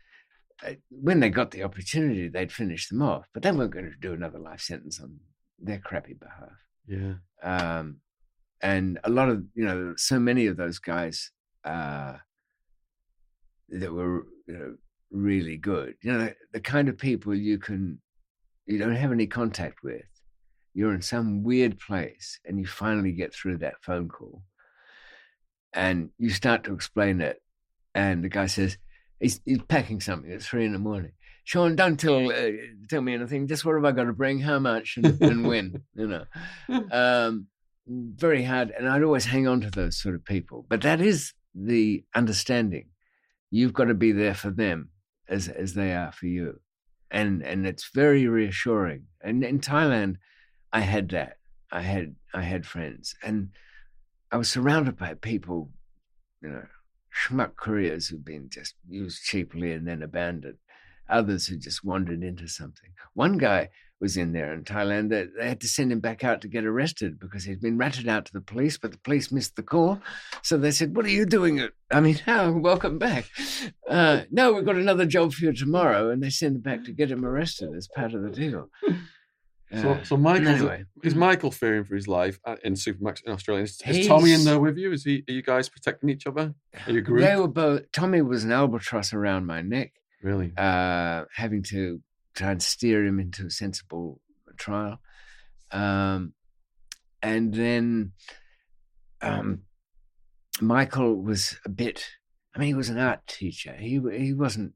uh, 0.65 0.73
when 0.89 1.19
they 1.19 1.29
got 1.29 1.51
the 1.51 1.63
opportunity, 1.63 2.27
they'd 2.27 2.51
finish 2.51 2.87
them 2.87 3.01
off. 3.01 3.25
But 3.33 3.41
they 3.43 3.51
weren't 3.51 3.71
going 3.71 3.89
to 3.89 3.97
do 3.99 4.13
another 4.13 4.39
life 4.39 4.61
sentence 4.61 4.99
on 4.99 5.19
their 5.59 5.79
crappy 5.79 6.13
behalf. 6.13 6.57
Yeah. 6.87 7.13
Um, 7.41 7.97
and 8.61 8.99
a 9.03 9.09
lot 9.09 9.29
of, 9.29 9.43
you 9.55 9.65
know, 9.65 9.93
so 9.97 10.19
many 10.19 10.45
of 10.45 10.57
those 10.57 10.77
guys, 10.77 11.31
uh, 11.63 12.17
that 13.71 13.91
were 13.91 14.25
you 14.47 14.57
know, 14.57 14.75
really 15.11 15.57
good. 15.57 15.95
You 16.01 16.13
know, 16.13 16.33
the 16.53 16.59
kind 16.59 16.89
of 16.89 16.97
people 16.97 17.33
you 17.33 17.57
can, 17.57 17.99
you 18.65 18.77
don't 18.77 18.95
have 18.95 19.11
any 19.11 19.27
contact 19.27 19.83
with. 19.83 20.03
You're 20.73 20.93
in 20.93 21.01
some 21.01 21.43
weird 21.43 21.79
place 21.79 22.39
and 22.45 22.57
you 22.59 22.65
finally 22.65 23.11
get 23.11 23.33
through 23.33 23.57
that 23.57 23.75
phone 23.81 24.07
call 24.07 24.43
and 25.73 26.09
you 26.17 26.29
start 26.29 26.63
to 26.65 26.73
explain 26.73 27.21
it. 27.21 27.41
And 27.93 28.23
the 28.23 28.29
guy 28.29 28.45
says, 28.45 28.77
he's, 29.19 29.41
he's 29.43 29.61
packing 29.63 29.99
something 29.99 30.31
at 30.31 30.41
three 30.41 30.65
in 30.65 30.71
the 30.71 30.79
morning. 30.79 31.11
Shaun, 31.43 31.75
don't 31.75 31.99
tell 31.99 32.31
uh, 32.31 32.51
tell 32.87 33.01
me 33.01 33.15
anything. 33.15 33.47
Just 33.47 33.65
what 33.65 33.73
have 33.75 33.83
I 33.83 33.91
got 33.91 34.03
to 34.03 34.13
bring? 34.13 34.39
How 34.39 34.59
much 34.59 34.97
and, 34.97 35.19
and 35.21 35.47
when? 35.47 35.83
You 35.95 36.07
know, 36.07 36.25
um, 36.91 37.47
very 37.87 38.43
hard. 38.43 38.71
And 38.71 38.87
I'd 38.87 39.03
always 39.03 39.25
hang 39.25 39.47
on 39.47 39.61
to 39.61 39.71
those 39.71 39.99
sort 39.99 40.13
of 40.13 40.23
people. 40.23 40.65
But 40.69 40.81
that 40.81 41.01
is 41.01 41.33
the 41.55 42.03
understanding 42.13 42.90
you've 43.51 43.73
got 43.73 43.85
to 43.85 43.93
be 43.93 44.11
there 44.11 44.33
for 44.33 44.49
them 44.49 44.89
as 45.27 45.47
as 45.47 45.73
they 45.73 45.93
are 45.93 46.11
for 46.11 46.25
you. 46.25 46.59
And 47.11 47.43
and 47.43 47.67
it's 47.67 47.89
very 47.93 48.27
reassuring. 48.27 49.03
And 49.21 49.43
in 49.43 49.59
thailand 49.59 50.15
i 50.73 50.79
had 50.79 51.09
that. 51.09 51.37
I 51.71 51.81
had 51.81 52.15
i 52.33 52.41
had 52.41 52.65
friends. 52.65 53.13
And 53.23 53.49
i 54.31 54.37
was 54.37 54.49
surrounded 54.49 54.97
by 54.97 55.13
people 55.13 55.69
you 56.41 56.49
know 56.49 56.65
schmuck 57.13 57.57
careers 57.57 58.07
who've 58.07 58.25
been 58.25 58.49
just 58.49 58.75
used 58.87 59.23
cheaply 59.23 59.73
and 59.73 59.87
then 59.87 60.01
abandoned. 60.01 60.57
Others 61.09 61.47
who 61.47 61.57
just 61.57 61.83
wandered 61.83 62.23
into 62.23 62.47
something. 62.47 62.91
One 63.13 63.37
guy 63.37 63.69
was 64.01 64.17
in 64.17 64.33
there 64.33 64.51
in 64.51 64.63
Thailand. 64.63 65.09
They, 65.09 65.27
they 65.37 65.47
had 65.47 65.61
to 65.61 65.67
send 65.67 65.91
him 65.91 65.99
back 65.99 66.23
out 66.23 66.41
to 66.41 66.47
get 66.47 66.65
arrested 66.65 67.19
because 67.19 67.43
he'd 67.43 67.61
been 67.61 67.77
ratted 67.77 68.09
out 68.09 68.25
to 68.25 68.33
the 68.33 68.41
police, 68.41 68.77
but 68.77 68.91
the 68.91 68.97
police 68.97 69.31
missed 69.31 69.55
the 69.55 69.63
call. 69.63 70.01
So 70.41 70.57
they 70.57 70.71
said, 70.71 70.95
"What 70.95 71.05
are 71.05 71.09
you 71.09 71.25
doing?" 71.25 71.69
I 71.91 71.99
mean, 72.01 72.15
how? 72.15 72.51
welcome 72.71 72.97
back. 72.97 73.25
Uh, 73.87 74.23
no, 74.31 74.53
we've 74.53 74.65
got 74.65 74.75
another 74.75 75.05
job 75.05 75.33
for 75.33 75.45
you 75.45 75.53
tomorrow, 75.53 76.09
and 76.09 76.21
they 76.21 76.31
send 76.31 76.55
him 76.57 76.61
back 76.61 76.83
to 76.85 76.91
get 76.91 77.11
him 77.11 77.23
arrested 77.23 77.69
as 77.75 77.87
part 77.87 78.13
of 78.13 78.23
the 78.23 78.31
deal. 78.31 78.69
So, 79.73 79.91
uh, 79.91 80.03
so 80.03 80.17
Michael 80.17 80.49
anyway. 80.49 80.83
is 81.01 81.15
Michael 81.15 81.49
fearing 81.49 81.85
for 81.85 81.95
his 81.95 82.05
life 82.05 82.37
in 82.61 82.73
Supermax 82.73 83.21
in 83.25 83.31
Australia? 83.31 83.63
Is, 83.63 83.81
is 83.87 84.05
Tommy 84.05 84.33
in 84.33 84.43
there 84.43 84.59
with 84.59 84.77
you? 84.77 84.91
Is 84.91 85.05
he? 85.05 85.23
Are 85.29 85.31
you 85.31 85.41
guys 85.41 85.69
protecting 85.69 86.09
each 86.09 86.27
other? 86.27 86.53
Are 86.87 86.91
you 86.91 86.99
group? 86.99 87.21
They 87.21 87.37
were 87.37 87.47
both. 87.47 87.89
Tommy 87.93 88.21
was 88.21 88.43
an 88.43 88.51
albatross 88.51 89.13
around 89.13 89.45
my 89.45 89.61
neck. 89.61 89.93
Really? 90.21 90.51
Uh, 90.57 91.23
having 91.33 91.63
to 91.69 92.01
try 92.33 92.51
and 92.51 92.61
steer 92.61 93.05
him 93.05 93.19
into 93.19 93.45
a 93.47 93.51
sensible 93.51 94.21
trial. 94.57 94.99
Um, 95.71 96.33
and 97.21 97.53
then 97.53 98.13
um, 99.21 99.61
Michael 100.59 101.21
was 101.21 101.57
a 101.65 101.69
bit. 101.69 102.05
I 102.55 102.59
mean, 102.59 102.67
he 102.67 102.73
was 102.73 102.89
an 102.89 102.99
art 102.99 103.25
teacher. 103.27 103.73
He 103.73 104.01
he 104.11 104.33
wasn't. 104.33 104.73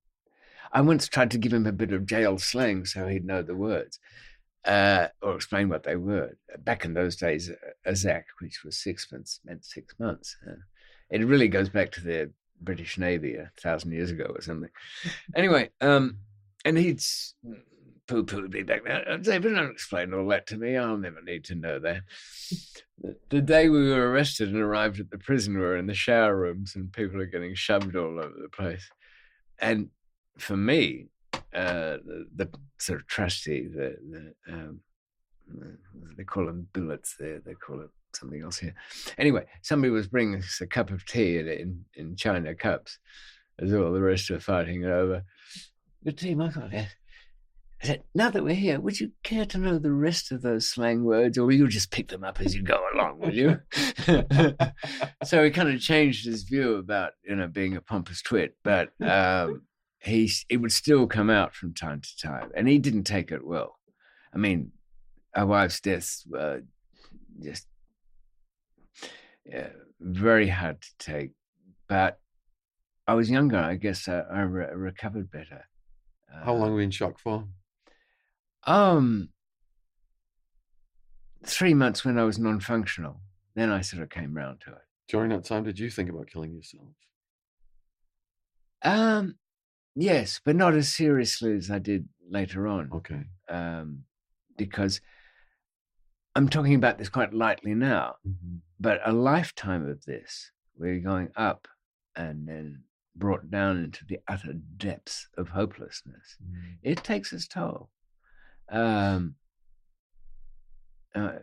I 0.72 0.82
once 0.82 1.07
tried 1.07 1.32
to 1.32 1.38
give 1.38 1.53
him 1.53 1.65
a 1.65 1.72
bit 1.72 1.91
of 1.91 2.06
jail 2.06 2.38
slang 2.38 2.86
so 2.86 3.07
he'd 3.07 3.26
know 3.26 3.41
the 3.41 3.56
words, 3.56 3.99
uh, 4.65 5.07
or 5.22 5.36
explain 5.36 5.69
what 5.69 5.84
they 5.84 5.95
were. 5.95 6.38
Back 6.60 6.86
in 6.86 6.94
those 6.94 7.15
days, 7.15 7.52
a 7.86 7.95
zac, 7.95 8.27
which 8.40 8.64
was 8.64 8.77
sixpence, 8.77 9.40
meant 9.45 9.65
six 9.65 9.95
months. 9.99 10.38
Uh, 10.48 10.56
it 11.10 11.26
really 11.26 11.48
goes 11.48 11.69
back 11.69 11.91
to 11.94 12.02
the 12.02 12.32
British 12.61 12.98
Navy 12.98 13.36
a 13.36 13.52
thousand 13.60 13.91
years 13.91 14.11
ago 14.11 14.32
or 14.36 14.41
something. 14.41 14.72
Anyway, 15.36 15.69
um, 15.82 16.18
and 16.66 16.78
he'd 16.78 17.02
poo 18.08 18.26
pooed 18.26 18.52
me 18.52 18.64
back 18.64 18.84
then. 18.84 19.02
Uh, 19.08 19.18
David, 19.18 19.56
don't 19.56 19.72
explain 19.72 20.14
all 20.14 20.28
that 20.28 20.48
to 20.48 20.58
me. 20.58 20.76
I'll 20.76 20.98
never 20.98 21.22
need 21.22 21.46
to 21.46 21.56
know 21.56 21.80
that. 21.80 22.02
the 23.30 23.42
day 23.42 23.70
we 23.70 23.90
were 23.90 24.12
arrested 24.12 24.50
and 24.50 24.58
arrived 24.58 25.00
at 25.00 25.12
the 25.12 25.18
prison, 25.18 25.56
we 25.56 25.62
were 25.62 25.78
in 25.78 25.88
the 25.88 25.94
shower 25.94 26.36
rooms 26.36 26.76
and 26.76 26.92
people 26.92 27.22
are 27.22 27.26
getting 27.26 27.56
shoved 27.56 27.96
all 27.96 28.20
over 28.20 28.36
the 28.42 28.50
place. 28.50 28.90
And 29.60 29.90
for 30.38 30.58
me, 30.58 31.08
uh, 31.54 31.98
the, 32.06 32.28
the 32.36 32.50
sort 32.80 33.00
of 33.00 33.08
trustee, 33.08 33.68
the, 33.68 33.96
the 34.12 34.54
um, 34.54 34.80
they 36.18 36.24
call 36.24 36.48
them 36.48 36.68
billets 36.74 37.16
there, 37.20 37.40
they 37.46 37.54
call 37.54 37.80
it 37.82 37.90
something 38.14 38.42
else 38.42 38.58
here. 38.58 38.74
Anyway, 39.18 39.46
somebody 39.62 39.92
was 39.92 40.08
bringing 40.08 40.40
us 40.40 40.60
a 40.62 40.68
cup 40.68 40.90
of 40.90 41.06
tea 41.06 41.38
in, 41.38 41.48
in, 41.48 41.86
in 41.96 42.16
China 42.16 42.56
cups 42.56 42.98
as 43.60 43.74
all 43.74 43.92
the 43.92 44.02
rest 44.02 44.30
were 44.30 44.40
fighting 44.40 44.86
over. 44.86 45.24
Good 46.06 46.19
tea, 46.19 46.36
Michael. 46.36 46.69
Yes. 46.72 46.91
I 47.82 47.88
said, 47.88 48.03
now 48.14 48.30
that 48.30 48.44
we're 48.44 48.53
here, 48.53 48.80
would 48.80 48.99
you 48.99 49.11
care 49.23 49.45
to 49.48 49.57
know 49.57 49.80
the 49.80 49.91
rest 49.91 50.32
of 50.32 50.44
those 50.44 50.69
slang 50.69 51.03
words, 51.03 51.36
or 51.36 51.45
will 51.45 51.53
you 51.53 51.68
just 51.68 51.90
pick 51.90 52.10
them 52.10 52.23
up 52.23 52.40
as 52.40 52.56
you 52.56 52.61
go 52.61 52.80
along, 52.94 53.19
will 53.19 53.34
you? 53.34 53.60
so 55.23 55.44
he 55.44 55.49
kind 55.49 55.69
of 55.69 55.82
changed 55.82 56.26
his 56.26 56.44
view 56.44 56.76
about, 56.76 57.14
you 57.27 57.36
know, 57.36 57.48
being 57.48 57.76
a 57.76 57.82
pompous 57.82 58.22
twit, 58.22 58.56
but 58.64 58.90
um, 59.02 59.64
he 59.99 60.32
it 60.48 60.57
would 60.57 60.72
still 60.72 61.07
come 61.07 61.32
out 61.32 61.56
from 61.56 61.73
time 61.73 62.02
to 62.02 62.18
time, 62.22 62.52
and 62.56 62.68
he 62.68 62.77
didn't 62.77 63.06
take 63.06 63.32
it 63.32 63.44
well. 63.44 63.80
I 64.32 64.38
mean, 64.38 64.73
our 65.36 65.48
wife's 65.48 65.82
deaths 65.82 66.23
were 66.30 66.61
just 67.41 67.65
yeah, 69.44 69.69
very 69.99 70.49
hard 70.49 70.82
to 70.82 70.90
take, 70.99 71.32
but 71.90 72.19
I 73.07 73.15
was 73.15 73.30
younger. 73.30 73.57
I 73.57 73.76
guess 73.76 74.07
I, 74.07 74.19
I 74.19 74.41
re- 74.41 74.73
recovered 74.76 75.32
better. 75.32 75.65
How 76.43 76.53
long 76.53 76.72
were 76.73 76.80
you 76.80 76.85
in 76.85 76.91
shock 76.91 77.19
for? 77.19 77.45
Um, 78.65 79.30
three 81.45 81.73
months 81.73 82.03
when 82.03 82.18
I 82.18 82.23
was 82.23 82.38
non-functional. 82.39 83.22
Then 83.56 83.69
I 83.72 83.81
sort 83.81 84.03
of 84.03 84.10
came 84.10 84.34
round 84.35 84.61
to 84.61 84.72
it. 84.72 84.81
During 85.07 85.30
that 85.30 85.45
time, 85.45 85.64
did 85.64 85.80
you 85.80 85.89
think 85.89 86.10
about 86.10 86.27
killing 86.30 86.53
yourself? 86.53 86.88
Um, 88.81 89.35
yes, 89.95 90.41
but 90.43 90.56
not 90.56 90.73
as 90.76 90.89
seriously 90.93 91.56
as 91.56 91.72
I 91.72 91.80
did 91.80 92.07
later 92.30 92.68
on. 92.68 92.89
Okay. 92.93 93.23
Um, 93.47 94.03
because 94.57 94.99
I'm 96.35 96.49
talking 96.49 96.76
about 96.76 96.97
this 96.97 97.10
quite 97.10 97.34
lightly 97.34 97.73
now, 97.76 98.15
Mm-hmm. 98.27 98.57
but 98.80 98.99
a 99.06 99.14
lifetime 99.14 99.88
of 99.88 100.03
this, 100.06 100.52
we're 100.77 100.99
going 100.99 101.30
up 101.35 101.68
and 102.15 102.47
then 102.47 102.84
brought 103.16 103.50
down 103.50 103.78
into 103.78 104.06
the 104.06 104.20
utter 104.28 104.54
depths 104.78 105.28
of 105.38 105.50
hopelessness. 105.50 106.38
It 106.84 107.04
takes 107.04 107.32
its 107.34 107.48
toll. 107.48 107.90
Um, 108.70 109.36
uh, 111.14 111.40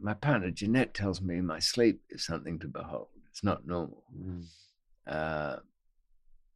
my 0.00 0.14
partner 0.14 0.50
Jeanette 0.50 0.94
tells 0.94 1.20
me 1.20 1.40
my 1.40 1.58
sleep 1.58 2.00
is 2.10 2.24
something 2.24 2.58
to 2.60 2.68
behold. 2.68 3.08
It's 3.30 3.44
not 3.44 3.66
normal. 3.66 4.04
Mm. 4.18 4.44
Uh, 5.06 5.56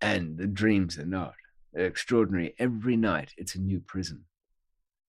and 0.01 0.39
the 0.39 0.47
dreams 0.47 0.99
are 0.99 1.07
not. 1.07 1.35
They're 1.73 1.87
extraordinary. 1.87 2.55
Every 2.59 2.97
night 2.97 3.33
it's 3.37 3.55
a 3.55 3.61
new 3.61 3.81
prison. 3.81 4.25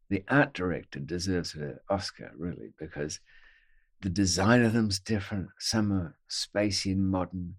The 0.10 0.24
art 0.30 0.54
director 0.54 1.00
deserves 1.00 1.56
an 1.56 1.80
Oscar, 1.90 2.32
really, 2.38 2.74
because 2.78 3.20
the 4.02 4.10
design 4.10 4.64
of 4.64 4.74
them's 4.74 5.00
different. 5.00 5.48
Some 5.60 5.92
are 5.92 6.16
spacey 6.30 6.92
and 6.92 7.10
modern. 7.10 7.56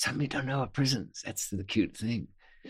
Some 0.00 0.22
you 0.22 0.28
don't 0.28 0.46
know 0.46 0.60
are 0.60 0.66
prisons. 0.66 1.20
That's 1.26 1.50
the 1.50 1.62
cute 1.62 1.94
thing. 1.94 2.28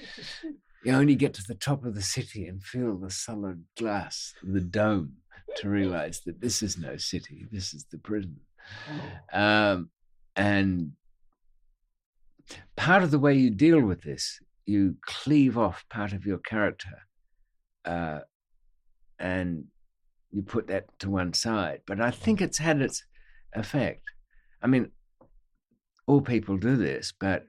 You 0.83 0.95
only 0.95 1.15
get 1.15 1.35
to 1.35 1.43
the 1.47 1.57
top 1.57 1.85
of 1.85 1.95
the 1.95 2.01
city 2.01 2.47
and 2.47 2.63
feel 2.63 2.97
the 2.97 3.11
solid 3.11 3.63
glass, 3.77 4.33
the 4.43 4.63
dome, 4.63 5.13
to 5.57 5.69
realize 5.69 6.23
that 6.25 6.41
this 6.41 6.63
is 6.63 6.79
no 6.79 6.97
city. 6.97 7.47
This 7.53 7.75
is 7.75 7.85
the 7.93 7.99
prison. 7.99 8.37
Um, 9.31 9.91
and 10.35 10.93
part 12.77 13.03
of 13.03 13.11
the 13.11 13.19
way 13.19 13.35
you 13.35 13.51
deal 13.51 13.83
with 13.83 14.01
this, 14.01 14.41
you 14.65 14.97
cleave 15.03 15.59
off 15.59 15.85
part 15.91 16.15
of 16.15 16.25
your 16.25 16.39
character 16.39 16.97
uh, 17.85 18.21
and 19.19 19.65
you 20.31 20.41
put 20.41 20.69
that 20.69 20.87
to 21.01 21.11
one 21.11 21.35
side. 21.35 21.83
But 21.87 22.01
I 22.01 22.11
think 22.11 22.41
it's 22.41 22.57
had 22.57 22.81
its 22.81 23.05
effect. 23.53 24.05
I 24.63 24.67
mean, 24.67 24.93
all 26.11 26.21
people 26.21 26.57
do 26.57 26.77
this, 26.77 27.13
but 27.19 27.47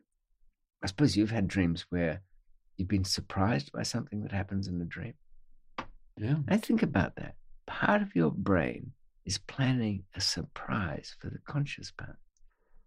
I 0.84 0.88
suppose 0.88 1.18
you've 1.18 1.32
had 1.32 1.48
dreams 1.48 1.88
where 1.90 2.22
you've 2.78 2.88
been 2.88 3.04
surprised 3.04 3.72
by 3.72 3.82
something 3.82 4.22
that 4.22 4.32
happens 4.32 4.68
in 4.68 4.78
the 4.78 4.86
dream. 4.86 5.16
Yeah. 6.16 6.36
I 6.48 6.58
think 6.58 6.84
about 6.84 7.16
that. 7.16 7.34
Part 7.66 8.04
of 8.04 8.16
your 8.16 8.30
brain 8.30 8.92
is 9.26 9.40
planning 9.40 10.04
a 10.16 10.22
surprise 10.22 11.16
for 11.20 11.32
the 11.32 11.40
conscious 11.48 11.90
part. 11.90 12.18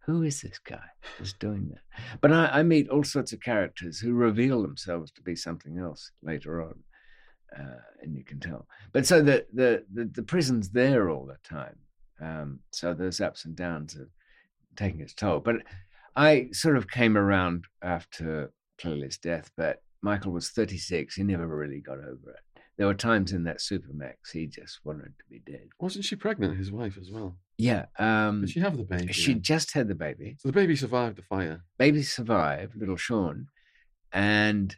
Who 0.06 0.22
is 0.22 0.42
this 0.42 0.60
guy 0.60 0.86
who's 1.18 1.32
doing 1.32 1.70
that? 1.70 2.20
But 2.20 2.32
I, 2.32 2.60
I 2.60 2.62
meet 2.62 2.88
all 2.88 3.02
sorts 3.02 3.32
of 3.32 3.40
characters 3.40 3.98
who 3.98 4.12
reveal 4.12 4.62
themselves 4.62 5.10
to 5.12 5.22
be 5.22 5.34
something 5.34 5.78
else 5.78 6.12
later 6.22 6.62
on, 6.62 6.74
uh, 7.58 7.80
and 8.00 8.14
you 8.14 8.22
can 8.22 8.38
tell. 8.38 8.68
But 8.92 9.06
so 9.06 9.22
the, 9.22 9.46
the 9.52 9.84
the 9.92 10.04
the 10.04 10.22
prison's 10.22 10.70
there 10.70 11.08
all 11.08 11.26
the 11.26 11.38
time. 11.42 11.78
Um, 12.20 12.60
so 12.70 12.94
those 12.94 13.20
ups 13.20 13.44
and 13.46 13.56
downs 13.56 13.96
taking 14.76 15.00
its 15.00 15.14
toll. 15.14 15.40
But 15.40 15.56
I 16.16 16.48
sort 16.52 16.76
of 16.76 16.88
came 16.88 17.16
around 17.16 17.64
after 17.82 18.52
Clelia's 18.78 19.18
death. 19.18 19.50
But 19.56 19.82
Michael 20.02 20.32
was 20.32 20.50
36. 20.50 21.14
He 21.14 21.22
never 21.22 21.46
really 21.46 21.80
got 21.80 21.98
over 21.98 22.30
it. 22.30 22.60
There 22.76 22.86
were 22.86 22.94
times 22.94 23.32
in 23.32 23.44
that 23.44 23.58
Supermax 23.58 24.32
he 24.32 24.46
just 24.46 24.80
wanted 24.84 25.12
to 25.18 25.24
be 25.30 25.38
dead. 25.38 25.68
Wasn't 25.78 26.04
she 26.04 26.16
pregnant, 26.16 26.56
his 26.58 26.72
wife, 26.72 26.98
as 27.00 27.10
well? 27.10 27.36
Yeah. 27.56 27.86
Um, 28.00 28.40
Did 28.40 28.50
she 28.50 28.60
have 28.60 28.76
the 28.76 28.82
baby? 28.82 29.12
she 29.12 29.34
just 29.34 29.72
had 29.74 29.86
the 29.86 29.94
baby. 29.94 30.36
So 30.40 30.48
the 30.48 30.52
baby 30.52 30.74
survived 30.74 31.16
the 31.16 31.22
fire. 31.22 31.62
Baby 31.78 32.02
survived, 32.02 32.74
little 32.76 32.96
Sean, 32.96 33.46
and 34.12 34.74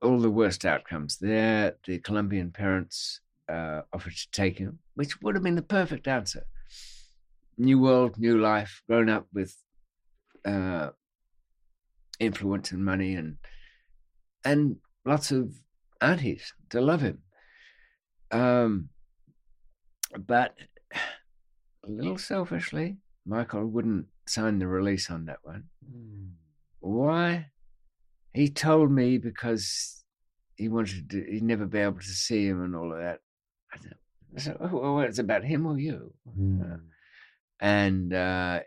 all 0.00 0.20
the 0.20 0.30
worst 0.30 0.64
outcomes 0.64 1.18
there. 1.18 1.74
The 1.86 1.98
Colombian 1.98 2.52
parents 2.52 3.20
uh, 3.48 3.82
offered 3.92 4.14
to 4.14 4.30
take 4.30 4.58
him, 4.58 4.78
which 4.94 5.20
would 5.20 5.34
have 5.34 5.42
been 5.42 5.56
the 5.56 5.62
perfect 5.62 6.06
answer. 6.06 6.46
New 7.58 7.80
world, 7.80 8.16
new 8.18 8.38
life, 8.38 8.82
grown 8.88 9.08
up 9.08 9.26
with 9.32 9.54
uh, 10.44 10.90
influence 12.20 12.70
and 12.70 12.84
money, 12.84 13.14
and 13.14 13.36
and 14.44 14.76
lots 15.04 15.32
of 15.32 15.52
aunties 16.00 16.54
to 16.70 16.80
love 16.80 17.00
him. 17.00 17.18
Um, 18.30 18.90
but 20.26 20.54
a 20.92 21.90
little 21.90 22.18
selfishly, 22.18 22.98
Michael 23.26 23.66
wouldn't 23.66 24.06
sign 24.26 24.58
the 24.58 24.66
release 24.66 25.10
on 25.10 25.26
that 25.26 25.38
one. 25.42 25.64
Why? 26.80 27.46
He 28.34 28.48
told 28.48 28.90
me 28.90 29.18
because 29.18 30.04
he 30.56 30.68
wanted 30.68 31.10
to, 31.10 31.24
he'd 31.24 31.42
never 31.42 31.66
be 31.66 31.78
able 31.78 31.98
to 31.98 32.04
see 32.04 32.46
him 32.46 32.62
and 32.62 32.76
all 32.76 32.92
of 32.92 32.98
that. 32.98 33.20
I 34.36 34.40
said, 34.40 34.56
oh, 34.60 34.94
well, 34.94 35.00
it's 35.00 35.18
about 35.18 35.44
him 35.44 35.66
or 35.66 35.78
you. 35.78 36.12
Mm. 36.38 36.80
And 37.60 38.12
uh, 38.12 38.60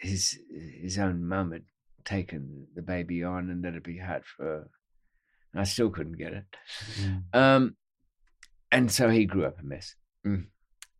his 0.00 0.38
his 0.80 0.98
own 0.98 1.26
mum 1.26 1.52
had 1.52 1.64
taken 2.04 2.66
the 2.74 2.82
baby 2.82 3.24
on 3.24 3.50
and 3.50 3.62
let 3.62 3.74
it 3.74 3.82
be 3.82 3.98
had 3.98 4.24
for 4.24 4.68
I 5.54 5.64
still 5.64 5.90
couldn't 5.90 6.18
get 6.18 6.32
it. 6.32 6.44
Mm. 7.00 7.22
Um, 7.32 7.76
and 8.72 8.90
so 8.90 9.08
he 9.08 9.24
grew 9.24 9.44
up 9.44 9.60
a 9.60 9.62
mess. 9.64 9.94
Mm. 10.26 10.46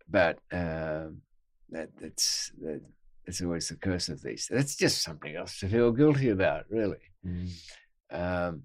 But 0.08 0.38
um, 0.52 1.22
that 1.70 1.90
that's 2.00 2.52
that, 2.62 2.80
that's 3.26 3.42
always 3.42 3.68
the 3.68 3.76
curse 3.76 4.08
of 4.08 4.22
these. 4.22 4.48
That's 4.50 4.76
just 4.76 5.02
something 5.02 5.34
else 5.34 5.58
to 5.60 5.68
feel 5.68 5.92
guilty 5.92 6.30
about, 6.30 6.66
really. 6.70 6.98
Mm. 7.26 7.50
Um, 8.10 8.62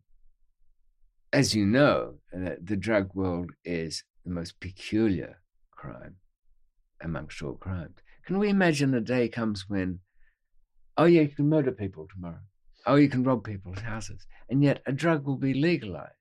as 1.32 1.56
you 1.56 1.66
know, 1.66 2.16
uh, 2.36 2.56
the 2.62 2.76
drug 2.76 3.16
world 3.16 3.52
is 3.64 4.04
the 4.26 4.32
most 4.32 4.60
peculiar 4.60 5.40
crime 5.72 6.18
amongst 7.02 7.42
all 7.42 7.54
crimes. 7.54 7.98
Can 8.30 8.38
we 8.38 8.50
imagine 8.50 8.94
a 8.94 9.02
day 9.02 9.28
comes 9.28 9.68
when, 9.68 10.02
oh 10.98 11.06
yeah, 11.06 11.22
you 11.22 11.30
can 11.30 11.50
murder 11.50 11.72
people 11.72 12.08
tomorrow. 12.08 12.44
Oh, 12.86 12.94
you 12.94 13.10
can 13.10 13.24
rob 13.24 13.44
people's 13.44 13.80
houses, 13.80 14.28
and 14.52 14.64
yet 14.64 14.84
a 14.86 14.92
drug 14.92 15.26
will 15.26 15.36
be 15.36 15.56
legalized. 15.56 16.14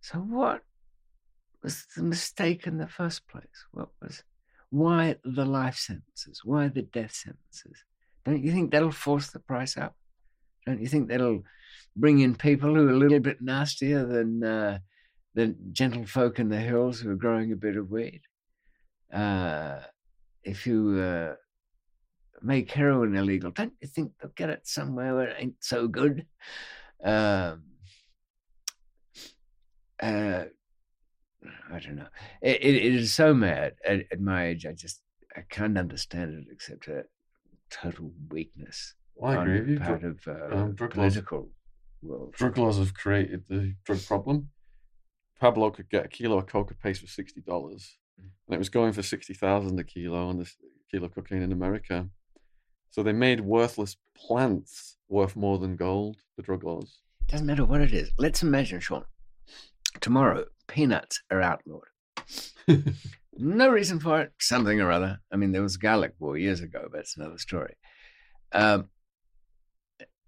So 0.00 0.16
what 0.16 0.62
was 1.62 1.84
the 1.94 2.04
mistake 2.04 2.66
in 2.66 2.78
the 2.78 2.88
first 2.88 3.28
place? 3.28 3.66
What 3.72 3.90
was 4.00 4.22
why 4.70 5.16
the 5.22 5.44
life 5.44 5.76
sentences? 5.76 6.40
Why 6.42 6.68
the 6.68 6.80
death 6.80 7.12
sentences? 7.12 7.84
Don't 8.24 8.42
you 8.42 8.50
think 8.50 8.70
that'll 8.70 8.90
force 8.90 9.26
the 9.26 9.40
price 9.40 9.76
up? 9.76 9.94
Don't 10.64 10.80
you 10.80 10.88
think 10.88 11.08
that'll 11.08 11.42
bring 11.94 12.20
in 12.20 12.34
people 12.34 12.74
who 12.74 12.88
are 12.88 12.92
a 12.92 12.98
little 12.98 13.20
bit 13.20 13.42
nastier 13.42 14.06
than 14.06 14.42
uh, 14.42 14.78
the 15.34 15.54
gentle 15.72 16.06
folk 16.06 16.38
in 16.38 16.48
the 16.48 16.60
hills 16.60 16.98
who 16.98 17.10
are 17.10 17.14
growing 17.14 17.52
a 17.52 17.56
bit 17.56 17.76
of 17.76 17.90
weed? 17.90 18.22
Uh, 19.12 19.80
if 20.44 20.66
you 20.66 20.98
uh, 20.98 21.34
make 22.42 22.70
heroin 22.70 23.14
illegal, 23.16 23.50
don't 23.50 23.72
you 23.80 23.88
think 23.88 24.12
they'll 24.20 24.30
get 24.34 24.50
it 24.50 24.66
somewhere 24.66 25.14
where 25.14 25.28
it 25.28 25.36
ain't 25.38 25.56
so 25.64 25.86
good? 25.88 26.26
Um, 27.02 27.62
uh, 30.02 30.44
I 31.72 31.78
don't 31.78 31.96
know. 31.96 32.08
It, 32.42 32.62
it, 32.62 32.74
it 32.76 32.94
is 32.94 33.14
so 33.14 33.32
mad 33.34 33.74
at, 33.86 34.00
at 34.12 34.20
my 34.20 34.46
age. 34.48 34.66
I 34.66 34.72
just 34.72 35.02
I 35.36 35.42
can't 35.48 35.78
understand 35.78 36.34
it 36.34 36.52
except 36.52 36.88
a 36.88 37.04
total 37.70 38.12
weakness 38.30 38.94
Well, 39.14 39.30
I 39.38 39.42
agree 39.42 39.54
on 39.54 39.60
with 39.60 39.68
you. 39.70 39.80
part 39.80 40.04
of 40.04 40.20
uh, 40.26 40.56
um, 40.56 40.74
drug 40.74 40.96
laws- 40.96 41.14
political 41.14 41.50
world. 42.02 42.34
Drug 42.34 42.58
laws 42.58 42.78
have 42.78 42.94
created 42.94 43.44
the 43.48 43.74
drug 43.84 44.04
problem. 44.06 44.48
Pablo 45.38 45.70
could 45.70 45.88
get 45.88 46.04
a 46.04 46.08
kilo 46.08 46.38
of 46.38 46.46
coca 46.46 46.74
paste 46.74 47.00
for 47.00 47.06
sixty 47.06 47.40
dollars, 47.40 47.96
and 48.46 48.54
it 48.54 48.58
was 48.58 48.68
going 48.68 48.92
for 48.92 49.02
sixty 49.02 49.34
thousand 49.34 49.78
a 49.78 49.84
kilo 49.84 50.28
on 50.28 50.38
this 50.38 50.56
kilo 50.90 51.06
of 51.06 51.14
cocaine 51.14 51.42
in 51.42 51.52
America. 51.52 52.08
So 52.90 53.02
they 53.02 53.12
made 53.12 53.40
worthless 53.40 53.96
plants 54.16 54.96
worth 55.08 55.36
more 55.36 55.58
than 55.58 55.76
gold. 55.76 56.16
The 56.36 56.42
drug 56.42 56.64
laws. 56.64 57.00
Doesn't 57.28 57.46
matter 57.46 57.64
what 57.64 57.80
it 57.80 57.92
is. 57.92 58.10
Let's 58.18 58.42
imagine, 58.42 58.80
Shaun. 58.80 59.04
Tomorrow, 60.00 60.46
peanuts 60.66 61.22
are 61.30 61.40
outlawed. 61.40 61.84
no 63.36 63.68
reason 63.68 64.00
for 64.00 64.20
it. 64.20 64.32
Something 64.40 64.80
or 64.80 64.90
other. 64.90 65.20
I 65.32 65.36
mean, 65.36 65.52
there 65.52 65.62
was 65.62 65.76
garlic 65.76 66.14
war 66.18 66.36
years 66.36 66.60
ago, 66.60 66.88
but 66.90 67.00
it's 67.00 67.16
another 67.16 67.38
story. 67.38 67.76
Um, 68.52 68.88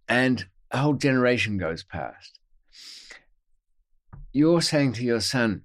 and 0.09 0.47
a 0.71 0.79
whole 0.79 0.95
generation 0.95 1.59
goes 1.59 1.83
past. 1.83 2.39
You're 4.33 4.63
saying 4.63 4.95
to 4.95 5.05
your 5.05 5.21
son, 5.21 5.63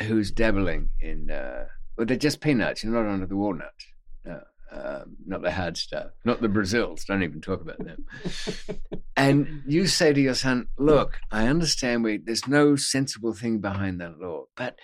who's 0.00 0.30
dabbling 0.30 0.90
in, 1.00 1.30
uh, 1.30 1.66
well, 1.96 2.06
they're 2.06 2.16
just 2.16 2.40
peanuts. 2.40 2.82
You're 2.82 2.92
not 2.92 3.10
under 3.10 3.26
the 3.26 3.36
walnuts. 3.36 3.86
No, 4.24 4.40
um, 4.72 5.16
not 5.26 5.42
the 5.42 5.50
hard 5.50 5.76
stuff, 5.76 6.10
not 6.24 6.40
the 6.40 6.48
Brazils. 6.48 7.04
Don't 7.04 7.22
even 7.22 7.40
talk 7.40 7.60
about 7.60 7.78
them. 7.78 8.04
and 9.16 9.62
you 9.66 9.86
say 9.86 10.12
to 10.12 10.20
your 10.20 10.34
son, 10.34 10.68
"Look, 10.78 11.18
I 11.30 11.46
understand 11.46 12.04
we 12.04 12.18
there's 12.18 12.46
no 12.46 12.76
sensible 12.76 13.32
thing 13.32 13.58
behind 13.58 14.00
that 14.00 14.18
law, 14.18 14.44
but 14.56 14.76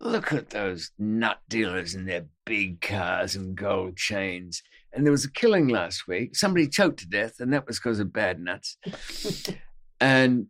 look 0.00 0.32
at 0.32 0.50
those 0.50 0.90
nut 0.98 1.38
dealers 1.48 1.94
in 1.94 2.06
their 2.06 2.26
big 2.44 2.80
cars 2.80 3.34
and 3.34 3.56
gold 3.56 3.96
chains. 3.96 4.62
And 4.92 5.04
there 5.04 5.12
was 5.12 5.24
a 5.24 5.32
killing 5.32 5.68
last 5.68 6.08
week. 6.08 6.36
Somebody 6.36 6.68
choked 6.68 7.00
to 7.00 7.08
death, 7.08 7.40
and 7.40 7.52
that 7.52 7.66
was 7.66 7.78
because 7.78 8.00
of 8.00 8.12
bad 8.12 8.40
nuts. 8.40 8.76
and 10.00 10.46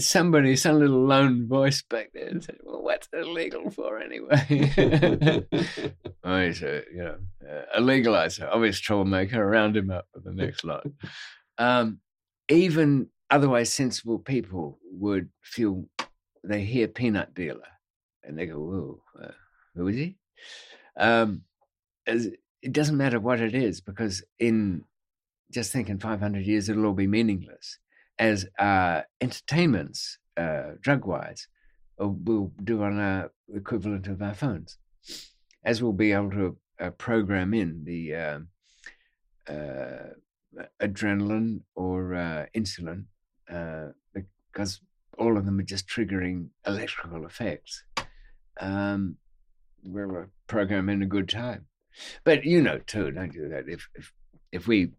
somebody, 0.00 0.56
some 0.56 0.78
little 0.78 1.04
lone 1.06 1.48
voice 1.48 1.82
back 1.82 2.10
there 2.12 2.40
said, 2.40 2.58
"Well, 2.62 2.82
what's 2.82 3.08
it 3.12 3.20
illegal 3.20 3.70
for 3.70 3.98
anyway?" 3.98 5.46
oh, 6.24 6.40
he's 6.40 6.62
a 6.62 6.82
you 6.92 7.02
know 7.02 7.16
a 7.74 7.80
legalizer, 7.80 8.48
obvious 8.50 8.80
troublemaker. 8.80 9.44
Round 9.44 9.76
him 9.76 9.90
up 9.90 10.06
for 10.12 10.20
the 10.20 10.32
next 10.32 10.64
lot. 10.64 10.86
Um, 11.58 12.00
even 12.48 13.08
otherwise 13.30 13.72
sensible 13.72 14.18
people 14.18 14.78
would 14.92 15.28
feel 15.42 15.84
they 16.44 16.62
hear 16.62 16.88
peanut 16.88 17.34
dealer 17.34 17.68
and 18.22 18.38
they 18.38 18.46
go, 18.46 18.58
"Whoa, 18.58 19.02
uh, 19.22 19.32
who 19.74 19.88
is 19.88 19.96
he?" 19.96 20.16
Um, 20.96 21.42
as, 22.06 22.26
it 22.62 22.72
doesn't 22.72 22.96
matter 22.96 23.20
what 23.20 23.40
it 23.40 23.54
is 23.54 23.80
because 23.80 24.24
in 24.38 24.84
just 25.50 25.72
thinking 25.72 25.98
500 25.98 26.44
years 26.44 26.68
it'll 26.68 26.86
all 26.86 26.92
be 26.92 27.06
meaningless 27.06 27.78
as 28.18 28.46
uh, 28.58 29.02
entertainments, 29.20 30.18
uh, 30.36 30.72
drug 30.80 31.06
wise, 31.06 31.48
uh, 32.00 32.08
we'll 32.08 32.52
do 32.62 32.82
on 32.82 32.98
our 32.98 33.32
equivalent 33.54 34.06
of 34.06 34.22
our 34.22 34.34
phones, 34.34 34.78
as 35.64 35.82
we'll 35.82 35.92
be 35.92 36.12
able 36.12 36.30
to 36.30 36.56
uh, 36.80 36.90
program 36.90 37.54
in 37.54 37.84
the 37.84 38.14
um, 38.14 38.48
uh, 39.48 40.12
adrenaline 40.80 41.60
or 41.74 42.14
uh, 42.14 42.46
insulin 42.54 43.04
because 43.46 44.80
all 45.18 45.36
of 45.36 45.44
them 45.44 45.58
are 45.58 45.64
just 45.64 45.86
triggering 45.86 46.48
electrical 46.66 47.26
effects. 47.26 47.84
Um, 48.60 49.16
we're 49.84 50.30
programming 50.46 51.02
a 51.02 51.06
good 51.06 51.28
time. 51.28 51.66
But 52.24 52.44
you 52.44 52.60
know 52.60 52.78
too, 52.78 53.10
don't 53.10 53.34
you, 53.34 53.48
that 53.48 53.68
if 53.68 53.88
if 53.94 54.12
if 54.52 54.66
we 54.66 54.92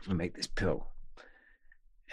if 0.00 0.08
we 0.08 0.14
make 0.14 0.34
this 0.34 0.46
pill 0.46 0.91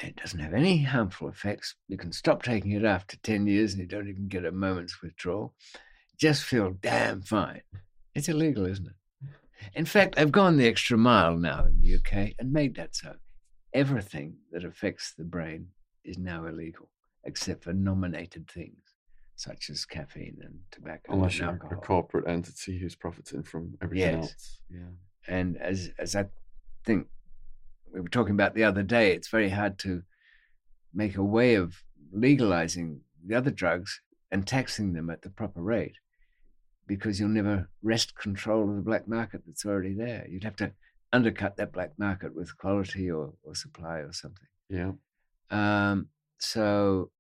it 0.02 0.16
doesn't 0.16 0.40
have 0.40 0.54
any 0.54 0.84
harmful 0.84 1.28
effects. 1.30 1.76
You 1.88 1.98
can 1.98 2.12
stop 2.12 2.44
taking 2.44 2.72
it 2.72 2.86
after 2.86 3.18
10 3.18 3.48
years 3.48 3.74
and 3.74 3.82
you 3.82 3.88
don't 3.88 4.08
even 4.10 4.28
get 4.28 4.46
a 4.46 4.52
moment's 4.52 5.02
withdrawal. 5.02 5.54
Just 6.18 6.44
feel 6.44 6.72
damn 6.82 7.22
fine. 7.22 7.62
It's 8.16 8.30
illegal, 8.30 8.66
isn't 8.66 8.88
it? 8.88 8.94
In 9.76 9.86
fact, 9.86 10.18
I've 10.18 10.32
gone 10.32 10.58
the 10.58 10.68
extra 10.68 10.98
mile 10.98 11.36
now 11.38 11.66
in 11.66 11.82
the 11.82 11.96
UK 11.96 12.34
and 12.40 12.52
made 12.52 12.76
that 12.76 12.96
so. 12.96 13.16
Everything 13.74 14.38
that 14.52 14.64
affects 14.64 15.14
the 15.18 15.24
brain 15.26 15.68
is 16.04 16.18
now 16.18 16.46
illegal, 16.46 16.90
except 17.26 17.64
for 17.66 17.74
nominated 17.74 18.50
things 18.50 18.82
such 19.36 19.70
as 19.70 19.86
caffeine 19.86 20.38
and 20.44 20.60
tobacco 20.70 21.14
Unless 21.14 21.40
and 21.40 21.60
you're 21.64 21.74
a 21.74 21.78
corporate 21.78 22.28
entity 22.28 22.78
who's 22.78 22.96
profiting 22.96 23.42
from 23.44 23.78
everything 23.82 24.16
Yes. 24.18 24.32
else. 24.32 24.62
Yeah. 24.70 24.80
And 25.28 25.56
as 25.58 25.92
as 25.98 26.14
I 26.16 26.26
think 26.86 27.08
we 27.94 28.00
were 28.02 28.10
talking 28.10 28.34
about 28.34 28.56
the 28.56 28.64
other 28.64 28.84
day, 28.84 29.14
it's 29.14 29.30
very 29.30 29.50
hard 29.50 29.80
to 29.80 30.04
make 30.94 31.18
a 31.18 31.24
way 31.24 31.56
of 31.56 31.84
legalizing 32.12 33.02
the 33.26 33.36
other 33.36 33.52
drugs 33.52 34.02
and 34.32 34.46
taxing 34.48 34.94
them 34.94 35.10
at 35.10 35.22
the 35.22 35.30
proper 35.30 35.62
rate 35.62 35.96
because 36.88 37.20
you'll 37.20 37.30
never 37.30 37.70
wrest 37.84 38.16
control 38.16 38.70
of 38.70 38.76
the 38.76 38.82
black 38.82 39.08
market 39.08 39.42
that's 39.46 39.66
already 39.66 39.94
there. 39.94 40.26
You'd 40.30 40.44
have 40.44 40.56
to 40.58 40.72
undercut 41.14 41.58
that 41.58 41.72
black 41.74 41.92
market 41.98 42.36
with 42.36 42.58
quality 42.58 43.10
or, 43.12 43.34
or 43.44 43.56
supply 43.56 43.98
or 43.98 44.12
something. 44.14 44.48
Yeah. 44.70 44.92
Um, 45.52 46.08
so 46.40 47.12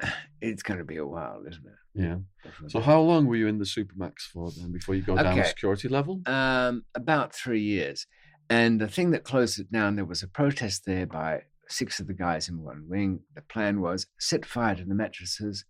it's 0.40 0.62
going 0.62 0.78
to 0.78 0.84
be 0.84 0.96
a 0.96 1.06
while, 1.06 1.42
isn't 1.46 1.64
it? 1.66 2.00
Yeah. 2.02 2.16
Definitely. 2.42 2.70
So 2.70 2.80
how 2.80 3.00
long 3.00 3.26
were 3.26 3.36
you 3.36 3.46
in 3.46 3.58
the 3.58 3.64
Supermax 3.64 4.22
for 4.32 4.50
then 4.50 4.72
before 4.72 4.94
you 4.94 5.02
go 5.02 5.16
down 5.16 5.38
Okay. 5.38 5.48
security 5.48 5.88
level? 5.88 6.20
Um, 6.26 6.84
about 6.94 7.34
three 7.34 7.62
years. 7.62 8.06
And 8.50 8.80
the 8.80 8.88
thing 8.88 9.10
that 9.12 9.24
closed 9.24 9.58
it 9.58 9.72
down, 9.72 9.96
there 9.96 10.04
was 10.04 10.22
a 10.22 10.28
protest 10.28 10.84
there 10.84 11.06
by 11.06 11.42
six 11.68 11.98
of 11.98 12.06
the 12.06 12.14
guys 12.14 12.48
in 12.48 12.62
one 12.62 12.84
wing. 12.88 13.20
The 13.34 13.42
plan 13.42 13.80
was 13.80 14.06
set 14.18 14.44
fire 14.44 14.74
to 14.74 14.84
the 14.84 14.94
mattresses. 14.94 15.64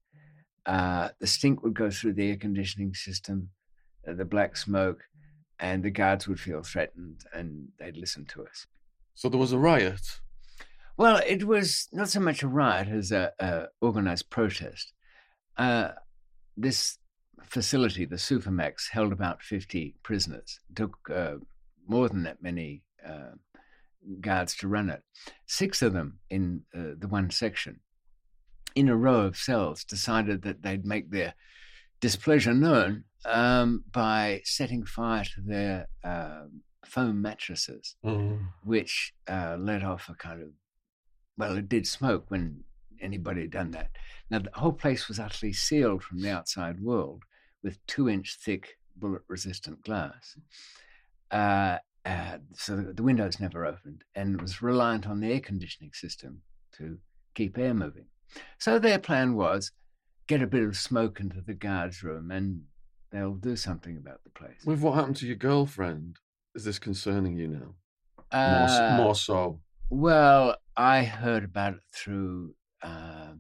Uh, 0.67 1.11
the 1.21 1.27
stink 1.27 1.63
would 1.63 1.75
go 1.75 1.91
through 1.91 2.15
the 2.15 2.31
air 2.31 2.37
conditioning 2.37 2.95
system, 2.95 3.51
uh, 4.09 4.15
the 4.15 4.25
black 4.25 4.57
smoke, 4.57 5.03
and 5.61 5.83
the 5.83 5.91
guards 5.91 6.27
would 6.27 6.41
feel 6.41 6.63
threatened 6.63 7.21
and 7.33 7.69
they'd 7.79 7.97
listen 7.97 8.25
to 8.27 8.43
us. 8.43 8.67
So 9.15 9.29
there 9.29 9.39
was 9.39 9.53
a 9.53 9.59
riot. 9.59 10.01
Well, 10.97 11.21
it 11.27 11.45
was 11.45 11.89
not 11.93 12.09
so 12.09 12.21
much 12.21 12.43
a 12.43 12.49
riot 12.49 12.89
as 12.89 13.13
a, 13.13 13.33
a 13.39 13.67
organized 13.81 14.31
protest. 14.31 14.93
Uh, 15.57 15.91
this 16.57 16.99
facility, 17.43 18.05
the 18.05 18.17
Supermax, 18.17 18.91
held 18.91 19.13
about 19.13 19.43
50 19.43 19.97
prisoners. 20.03 20.61
It 20.71 20.77
took 20.77 20.99
uh, 21.13 21.37
more 21.87 22.09
than 22.09 22.23
that 22.25 22.43
many 22.43 22.83
uh, 23.07 23.33
guards 24.21 24.55
to 24.57 24.69
run 24.69 24.91
it. 24.91 25.03
Six 25.47 25.83
of 25.83 25.93
them 25.93 26.19
in 26.31 26.63
uh, 26.75 26.95
the 26.99 27.09
one 27.09 27.31
section, 27.31 27.81
in 28.75 28.89
a 28.89 28.97
row 28.97 29.21
of 29.21 29.37
cells, 29.37 29.85
decided 29.85 30.43
that 30.43 30.63
they'd 30.63 30.85
make 30.85 31.11
their 31.11 31.35
displeasure 32.01 32.55
known 32.55 33.05
um, 33.25 33.85
by 33.91 34.43
setting 34.45 34.85
fire 34.85 35.25
to 35.25 35.41
their 35.41 35.89
um 36.03 36.63
foam 36.87 37.23
mattresses 37.23 37.97
which 38.65 39.15
uh, 39.27 39.57
let 39.59 39.83
off 39.83 40.11
a 40.11 40.15
kind 40.15 40.43
of 40.43 40.49
well, 41.37 41.57
it 41.57 41.69
did 41.69 41.87
smoke 41.87 42.27
when 42.29 42.63
anybody 43.01 43.41
had 43.43 43.51
done 43.51 43.71
that. 43.73 43.91
Now 44.31 44.39
the 44.41 44.51
whole 44.55 44.73
place 44.73 45.09
was 45.09 45.19
utterly 45.19 45.53
sealed 45.53 46.03
from 46.03 46.21
the 46.21 46.31
outside 46.31 46.81
world 46.81 47.23
with 47.63 47.85
two-inch 47.87 48.37
thick 48.41 48.79
bullet-resistant 48.97 49.83
glass. 49.83 50.37
Uh, 51.35 51.79
uh, 52.07 52.39
so 52.55 52.77
the, 52.77 52.93
the 52.93 53.03
windows 53.03 53.41
never 53.41 53.67
opened, 53.67 54.05
and 54.15 54.35
it 54.37 54.41
was 54.41 54.63
reliant 54.63 55.07
on 55.09 55.21
the 55.21 55.33
air 55.33 55.41
conditioning 55.41 55.93
system 55.93 56.43
to 56.77 56.99
keep 57.35 57.59
air 57.59 57.75
moving. 57.75 58.07
So 58.59 58.79
their 58.79 58.99
plan 58.99 59.35
was 59.35 59.73
get 60.27 60.43
a 60.43 60.47
bit 60.47 60.63
of 60.63 60.77
smoke 60.77 61.21
into 61.21 61.41
the 61.41 61.55
guards' 61.55 62.03
room, 62.03 62.31
and 62.31 62.63
they'll 63.11 63.35
do 63.35 63.57
something 63.57 63.97
about 63.97 64.23
the 64.25 64.31
place. 64.31 64.65
With 64.65 64.81
what 64.81 64.95
happened 64.95 65.17
to 65.17 65.27
your 65.27 65.37
girlfriend? 65.37 66.19
Is 66.55 66.65
this 66.65 66.79
concerning 66.79 67.37
you 67.37 67.49
now? 67.49 67.75
More, 68.33 68.69
Uh, 68.69 68.97
more 68.97 69.15
so. 69.15 69.61
Well, 69.91 70.57
I 70.77 71.03
heard 71.05 71.45
about 71.45 71.75
it 71.75 71.83
through 71.93 72.55
uh, 72.83 73.35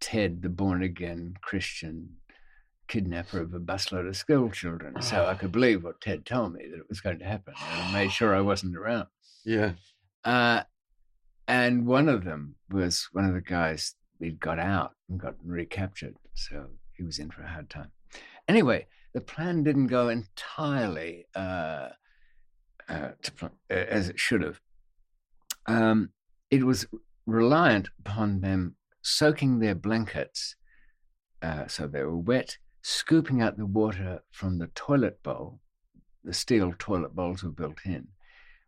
Ted, 0.00 0.42
the 0.42 0.48
born 0.48 0.82
again 0.82 1.34
Christian 1.42 2.16
kidnapper 2.88 3.40
of 3.40 3.54
a 3.54 3.60
busload 3.60 4.08
of 4.08 4.16
school 4.16 4.50
children. 4.50 5.00
So 5.02 5.26
I 5.26 5.34
could 5.34 5.52
believe 5.58 5.84
what 5.84 6.00
Ted 6.00 6.24
told 6.24 6.54
me 6.54 6.66
that 6.68 6.78
it 6.78 6.88
was 6.88 7.00
going 7.00 7.18
to 7.18 7.24
happen. 7.24 7.54
And 7.72 7.92
made 7.92 8.12
sure 8.12 8.34
I 8.34 8.40
wasn't 8.40 8.76
around. 8.76 9.08
Yeah. 9.44 9.72
Uh, 10.24 10.62
and 11.48 11.86
one 11.86 12.08
of 12.08 12.24
them 12.24 12.56
was 12.70 13.08
one 13.12 13.24
of 13.24 13.34
the 13.34 13.40
guys 13.40 13.94
we'd 14.18 14.40
got 14.40 14.58
out 14.58 14.92
and 15.08 15.20
got 15.20 15.34
recaptured. 15.44 16.16
So 16.34 16.66
he 16.92 17.02
was 17.02 17.18
in 17.18 17.30
for 17.30 17.42
a 17.42 17.48
hard 17.48 17.70
time. 17.70 17.92
Anyway, 18.48 18.86
the 19.14 19.20
plan 19.20 19.62
didn't 19.62 19.88
go 19.88 20.08
entirely 20.08 21.26
uh, 21.34 21.88
uh, 22.88 23.10
to, 23.22 23.46
uh, 23.46 23.48
as 23.70 24.08
it 24.08 24.18
should 24.18 24.42
have. 24.42 24.60
Um, 25.66 26.10
it 26.50 26.64
was 26.64 26.86
reliant 27.26 27.88
upon 27.98 28.40
them 28.40 28.76
soaking 29.02 29.58
their 29.58 29.74
blankets 29.74 30.56
uh, 31.42 31.66
so 31.66 31.86
they 31.86 32.02
were 32.02 32.16
wet, 32.16 32.58
scooping 32.88 33.42
out 33.42 33.56
the 33.56 33.66
water 33.66 34.22
from 34.30 34.58
the 34.58 34.68
toilet 34.68 35.20
bowl. 35.24 35.58
The 36.22 36.32
steel 36.32 36.72
toilet 36.78 37.16
bowls 37.16 37.42
were 37.42 37.50
built 37.50 37.78
in, 37.84 38.08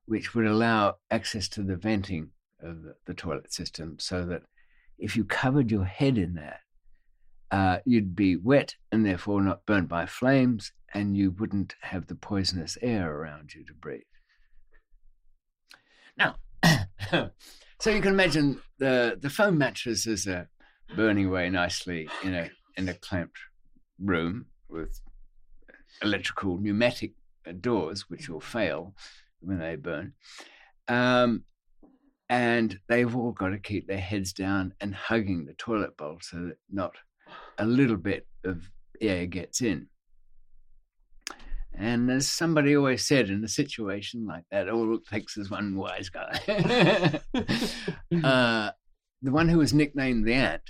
which 0.07 0.35
would 0.35 0.45
allow 0.45 0.97
access 1.09 1.49
to 1.51 1.63
the 1.63 1.77
venting 1.77 2.31
of 2.61 2.83
the, 2.83 2.95
the 3.07 3.15
toilet 3.15 3.53
system 3.53 3.97
so 4.01 4.27
that 4.27 4.43
if 4.99 5.15
you 5.15 5.25
covered 5.25 5.71
your 5.71 5.85
head 5.85 6.19
in 6.19 6.35
that, 6.35 6.61
uh, 7.53 7.79
you'd 7.85 8.17
be 8.17 8.35
wet 8.35 8.75
and 8.91 9.07
therefore 9.07 9.41
not 9.41 9.65
burnt 9.67 9.89
by 9.89 10.05
flames, 10.05 10.73
and 10.93 11.17
you 11.17 11.31
wouldn't 11.31 11.77
have 11.83 12.09
the 12.09 12.17
poisonous 12.17 12.77
air 12.83 13.15
around 13.15 13.55
you 13.55 13.65
to 13.65 13.73
breathe. 13.73 14.03
Now, 16.17 16.37
so 17.79 17.91
you 17.91 18.01
can 18.01 18.15
imagine 18.15 18.61
the 18.79 19.17
the 19.21 19.31
foam 19.31 19.59
mattresses 19.59 20.27
are 20.27 20.51
burning 20.97 21.27
away 21.27 21.49
nicely 21.51 22.09
in 22.25 22.35
a 22.35 22.51
in 22.77 22.89
a 22.89 22.95
clamped 22.95 23.39
room 24.03 24.47
with 24.69 25.01
electrical 26.03 26.59
pneumatic 26.59 27.13
doors, 27.61 28.09
which 28.09 28.29
will 28.29 28.41
fail 28.41 28.95
when 29.41 29.59
they 29.59 29.77
burn. 29.77 30.15
Um, 30.87 31.45
and 32.29 32.79
they've 32.89 33.15
all 33.15 33.33
got 33.33 33.51
to 33.51 33.59
keep 33.59 33.87
their 33.87 34.01
heads 34.01 34.33
down 34.33 34.75
and 34.81 34.95
hugging 34.95 35.47
the 35.47 35.55
toilet 35.55 35.97
bowl 35.97 36.19
so 36.21 36.37
that 36.37 36.59
not 36.71 36.95
a 37.59 37.65
little 37.65 37.97
bit 37.97 38.27
of 38.45 38.71
air 39.01 39.27
gets 39.27 39.63
in. 39.63 39.89
And 41.75 42.11
as 42.11 42.27
somebody 42.27 42.77
always 42.77 43.07
said, 43.07 43.31
in 43.31 43.45
a 43.45 43.49
situation 43.49 44.27
like 44.27 44.45
that, 44.51 44.69
all 44.69 44.97
it 44.97 45.07
takes 45.07 45.37
is 45.37 45.51
one 45.51 45.77
wise 45.77 46.09
guy. 46.09 46.41
uh, 48.25 48.71
the 49.23 49.31
one 49.31 49.49
who 49.49 49.59
was 49.59 49.73
nicknamed 49.73 50.27
the 50.27 50.35
Ant 50.35 50.63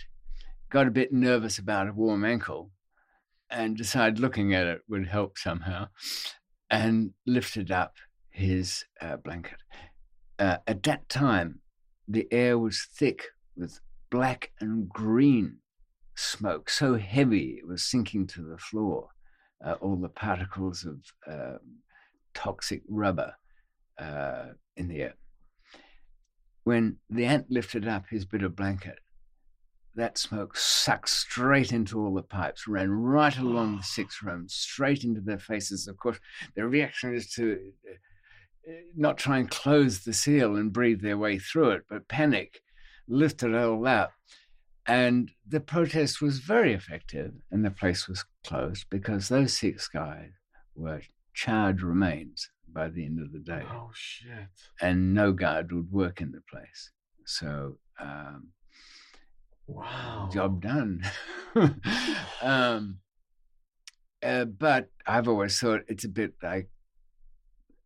got 0.70 0.86
a 0.86 0.90
bit 0.90 1.12
nervous 1.12 1.58
about 1.58 1.88
a 1.88 1.92
warm 1.92 2.24
ankle 2.24 2.70
and 3.50 3.76
decided 3.76 4.18
looking 4.18 4.54
at 4.54 4.66
it 4.66 4.82
would 4.88 5.08
help 5.08 5.38
somehow 5.38 5.88
and 6.70 7.12
lifted 7.26 7.70
up 7.70 7.94
his 8.30 8.84
uh, 9.00 9.16
blanket. 9.16 9.58
Uh, 10.38 10.58
at 10.66 10.82
that 10.84 11.08
time, 11.08 11.60
the 12.06 12.26
air 12.30 12.58
was 12.58 12.86
thick 12.94 13.24
with 13.56 13.80
black 14.10 14.52
and 14.60 14.88
green 14.88 15.58
smoke, 16.14 16.70
so 16.70 16.96
heavy 16.96 17.58
it 17.58 17.66
was 17.66 17.82
sinking 17.82 18.26
to 18.26 18.42
the 18.42 18.58
floor. 18.58 19.08
Uh, 19.64 19.72
all 19.80 19.96
the 19.96 20.08
particles 20.08 20.84
of 20.84 21.00
um, 21.26 21.58
toxic 22.32 22.82
rubber 22.88 23.34
uh, 23.98 24.46
in 24.76 24.86
the 24.86 25.02
air. 25.02 25.14
When 26.62 26.98
the 27.10 27.24
ant 27.24 27.50
lifted 27.50 27.88
up 27.88 28.04
his 28.08 28.24
bit 28.24 28.42
of 28.42 28.54
blanket, 28.54 29.00
that 29.98 30.16
smoke 30.16 30.56
sucked 30.56 31.08
straight 31.08 31.72
into 31.72 32.00
all 32.00 32.14
the 32.14 32.22
pipes, 32.22 32.66
ran 32.66 32.90
right 32.90 33.36
along 33.36 33.76
the 33.76 33.82
six 33.82 34.22
rooms, 34.22 34.54
straight 34.54 35.04
into 35.04 35.20
their 35.20 35.38
faces. 35.38 35.86
Of 35.86 35.98
course, 35.98 36.18
their 36.54 36.68
reaction 36.68 37.14
is 37.14 37.30
to 37.34 37.58
uh, 37.88 38.72
not 38.96 39.18
try 39.18 39.38
and 39.38 39.50
close 39.50 40.00
the 40.00 40.12
seal 40.12 40.56
and 40.56 40.72
breathe 40.72 41.02
their 41.02 41.18
way 41.18 41.38
through 41.38 41.70
it, 41.70 41.82
but 41.88 42.08
panic, 42.08 42.60
lift 43.06 43.42
it 43.42 43.54
all 43.54 43.86
up. 43.86 44.12
And 44.86 45.30
the 45.46 45.60
protest 45.60 46.22
was 46.22 46.38
very 46.38 46.72
effective, 46.72 47.32
and 47.50 47.64
the 47.64 47.70
place 47.70 48.08
was 48.08 48.24
closed 48.44 48.86
because 48.88 49.28
those 49.28 49.52
six 49.52 49.86
guys 49.86 50.30
were 50.74 51.02
charred 51.34 51.82
remains 51.82 52.48
by 52.72 52.88
the 52.88 53.04
end 53.04 53.20
of 53.20 53.32
the 53.32 53.38
day. 53.38 53.62
Oh 53.70 53.90
shit! 53.92 54.48
And 54.80 55.12
no 55.12 55.32
guard 55.32 55.72
would 55.72 55.92
work 55.92 56.22
in 56.22 56.32
the 56.32 56.40
place. 56.50 56.90
So, 57.26 57.76
um, 58.00 58.48
wow, 59.68 60.28
job 60.32 60.60
done. 60.60 61.02
um, 62.42 62.98
uh, 64.22 64.44
but 64.44 64.90
I've 65.06 65.28
always 65.28 65.58
thought 65.58 65.82
it's 65.88 66.04
a 66.04 66.08
bit 66.08 66.34
like 66.42 66.68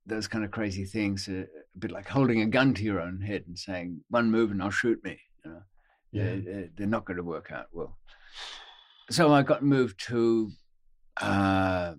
those 0.07 0.27
kind 0.27 0.45
of 0.45 0.51
crazy 0.51 0.85
things, 0.85 1.29
uh, 1.29 1.45
a 1.75 1.79
bit 1.79 1.91
like 1.91 2.09
holding 2.09 2.41
a 2.41 2.47
gun 2.47 2.75
to 2.75 2.83
your 2.83 3.01
own 3.01 3.21
head 3.21 3.45
and 3.47 3.59
saying, 3.59 4.01
"One 4.09 4.31
move 4.31 4.51
and 4.51 4.63
I'll 4.63 4.71
shoot 4.71 5.03
me." 5.05 5.21
You 5.45 5.51
know? 5.51 5.63
Yeah. 6.13 6.37
They're, 6.45 6.69
they're 6.77 6.87
not 6.87 7.05
going 7.05 7.19
to 7.19 7.23
work 7.23 7.51
out 7.53 7.67
well. 7.73 7.99
So 9.11 9.33
I 9.33 9.43
got 9.43 9.63
moved 9.63 10.01
to 10.09 10.51
uh, 11.21 11.95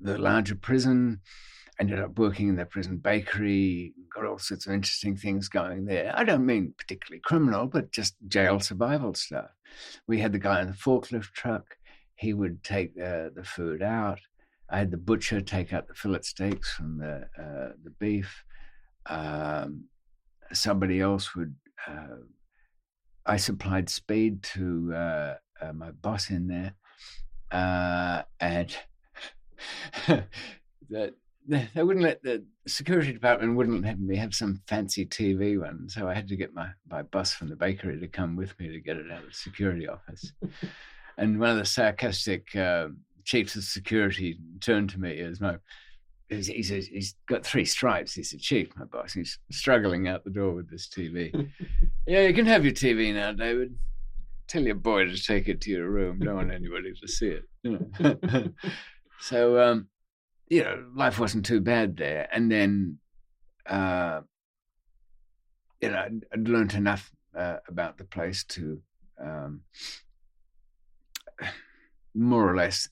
the 0.00 0.18
larger 0.18 0.54
prison. 0.54 1.20
Ended 1.80 1.98
up 1.98 2.18
working 2.18 2.48
in 2.48 2.56
the 2.56 2.64
prison 2.64 2.98
bakery. 2.98 3.94
Got 4.14 4.26
all 4.26 4.38
sorts 4.38 4.66
of 4.66 4.72
interesting 4.72 5.16
things 5.16 5.48
going 5.48 5.86
there. 5.86 6.12
I 6.16 6.24
don't 6.24 6.46
mean 6.46 6.74
particularly 6.78 7.20
criminal, 7.24 7.66
but 7.66 7.90
just 7.90 8.14
jail 8.28 8.60
survival 8.60 9.14
stuff. 9.14 9.50
We 10.06 10.20
had 10.20 10.32
the 10.32 10.38
guy 10.38 10.60
in 10.60 10.68
the 10.68 10.74
forklift 10.74 11.32
truck. 11.32 11.76
He 12.14 12.32
would 12.32 12.62
take 12.62 12.94
the 12.94 13.44
food 13.44 13.82
out. 13.82 14.20
I 14.70 14.78
had 14.78 14.90
the 14.90 14.96
butcher 14.96 15.40
take 15.40 15.72
out 15.72 15.88
the 15.88 15.94
fillet 15.94 16.22
steaks 16.22 16.72
from 16.72 16.98
the 16.98 17.28
uh, 17.38 17.72
the 17.82 17.90
beef. 17.98 18.44
Um, 19.06 19.84
somebody 20.52 21.00
else 21.00 21.34
would 21.34 21.54
uh, 21.86 22.16
I 23.26 23.36
supplied 23.36 23.88
speed 23.88 24.42
to 24.54 24.92
uh, 24.94 25.34
uh, 25.60 25.72
my 25.72 25.90
boss 25.92 26.30
in 26.30 26.46
there, 26.46 26.74
uh, 27.50 28.22
and 28.40 28.76
that 30.90 31.14
they 31.46 31.82
wouldn't 31.82 32.04
let 32.04 32.22
the 32.22 32.44
security 32.66 33.12
department 33.12 33.56
wouldn't 33.56 33.84
let 33.84 34.00
me 34.00 34.16
have 34.16 34.34
some 34.34 34.62
fancy 34.66 35.04
TV 35.04 35.60
one, 35.60 35.88
so 35.88 36.08
I 36.08 36.14
had 36.14 36.28
to 36.28 36.36
get 36.36 36.54
my 36.54 36.68
my 36.88 37.02
boss 37.02 37.32
from 37.32 37.48
the 37.48 37.56
bakery 37.56 38.00
to 38.00 38.08
come 38.08 38.36
with 38.36 38.58
me 38.58 38.68
to 38.68 38.80
get 38.80 38.96
it 38.96 39.10
out 39.10 39.22
of 39.22 39.28
the 39.28 39.34
security 39.34 39.88
office. 39.88 40.32
and 41.18 41.38
one 41.38 41.50
of 41.50 41.58
the 41.58 41.64
sarcastic 41.64 42.54
uh, 42.56 42.88
chiefs 43.24 43.56
of 43.56 43.64
security 43.64 44.38
turned 44.60 44.90
to 44.90 45.00
me 45.00 45.20
as 45.20 45.40
my 45.40 45.56
he 46.28 46.62
says 46.62 46.86
he's 46.86 47.14
got 47.28 47.44
three 47.44 47.66
stripes. 47.66 48.14
He's 48.14 48.32
a 48.32 48.38
chief, 48.38 48.70
my 48.76 48.86
boss. 48.86 49.12
He's 49.12 49.38
struggling 49.50 50.08
out 50.08 50.24
the 50.24 50.30
door 50.30 50.52
with 50.52 50.70
this 50.70 50.88
TV. 50.88 51.50
yeah, 52.06 52.26
you 52.26 52.34
can 52.34 52.46
have 52.46 52.64
your 52.64 52.72
TV 52.72 53.12
now, 53.14 53.32
David. 53.32 53.76
Tell 54.48 54.62
your 54.62 54.74
boy 54.74 55.04
to 55.04 55.22
take 55.22 55.48
it 55.48 55.60
to 55.62 55.70
your 55.70 55.90
room. 55.90 56.18
Don't 56.18 56.34
want 56.34 56.52
anybody 56.52 56.92
to 57.00 57.08
see 57.08 57.28
it. 57.28 57.44
You 57.62 57.90
know? 58.00 58.48
so, 59.20 59.60
um, 59.60 59.88
you 60.54 60.62
know, 60.62 60.84
life 60.94 61.18
wasn't 61.18 61.44
too 61.44 61.60
bad 61.60 61.96
there. 61.96 62.28
And 62.32 62.50
then, 62.50 62.98
uh, 63.66 64.20
you 65.80 65.90
know, 65.90 65.98
I'd, 65.98 66.24
I'd 66.32 66.48
learned 66.48 66.74
enough 66.74 67.10
uh, 67.36 67.56
about 67.66 67.98
the 67.98 68.04
place 68.04 68.44
to 68.44 68.80
um, 69.20 69.62
more 72.14 72.48
or 72.48 72.54
less 72.54 72.88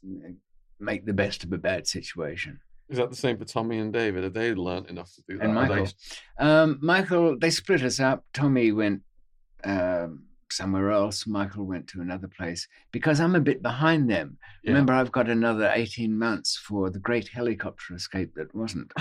make 0.81 1.07
the 1.07 1.13
best 1.13 1.45
of 1.45 1.53
a 1.53 1.59
bad 1.59 1.87
situation. 1.87 2.59
Is 2.89 2.99
that 2.99 3.11
the 3.11 3.17
same 3.17 3.39
for 3.39 3.45
Tommy 3.45 3.79
and 3.79 3.93
David? 3.93 4.25
Have 4.25 4.35
they 4.35 4.55
learned 4.55 4.91
enough 4.91 5.15
to 5.15 5.23
do 5.29 5.39
that? 5.39 5.45
And 5.45 5.55
Michael. 5.55 5.89
Um, 6.41 6.79
Michael, 6.83 7.39
they 7.39 7.51
split 7.51 7.85
us 7.85 8.01
up. 8.01 8.25
Tommy 8.35 8.73
went 8.73 9.03
um, 9.63 10.25
somewhere 10.53 10.91
else. 10.91 11.27
Michael 11.27 11.65
went 11.67 11.89
to 11.89 12.01
another 12.01 12.29
place 12.29 12.69
because 12.93 13.21
I'm 13.21 13.35
a 13.35 13.41
bit 13.41 13.63
behind 13.63 14.09
them. 14.11 14.39
Yeah. 14.63 14.71
Remember, 14.73 14.93
I've 14.93 15.13
got 15.13 15.29
another 15.29 15.71
18 15.75 16.17
months 16.17 16.57
for 16.57 16.91
the 16.91 16.99
great 16.99 17.29
helicopter 17.29 17.95
escape 17.95 18.35
that 18.37 18.55
wasn't, 18.55 18.93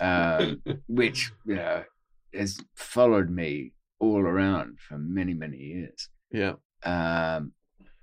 uh, 0.00 0.52
which, 0.88 1.32
you 1.46 1.56
know, 1.56 1.84
has 2.32 2.58
followed 2.74 3.30
me 3.30 3.72
all 4.00 4.20
around 4.20 4.78
for 4.80 4.98
many, 4.98 5.34
many 5.34 5.56
years. 5.58 6.08
Yeah. 6.30 6.54
Um, 6.84 7.52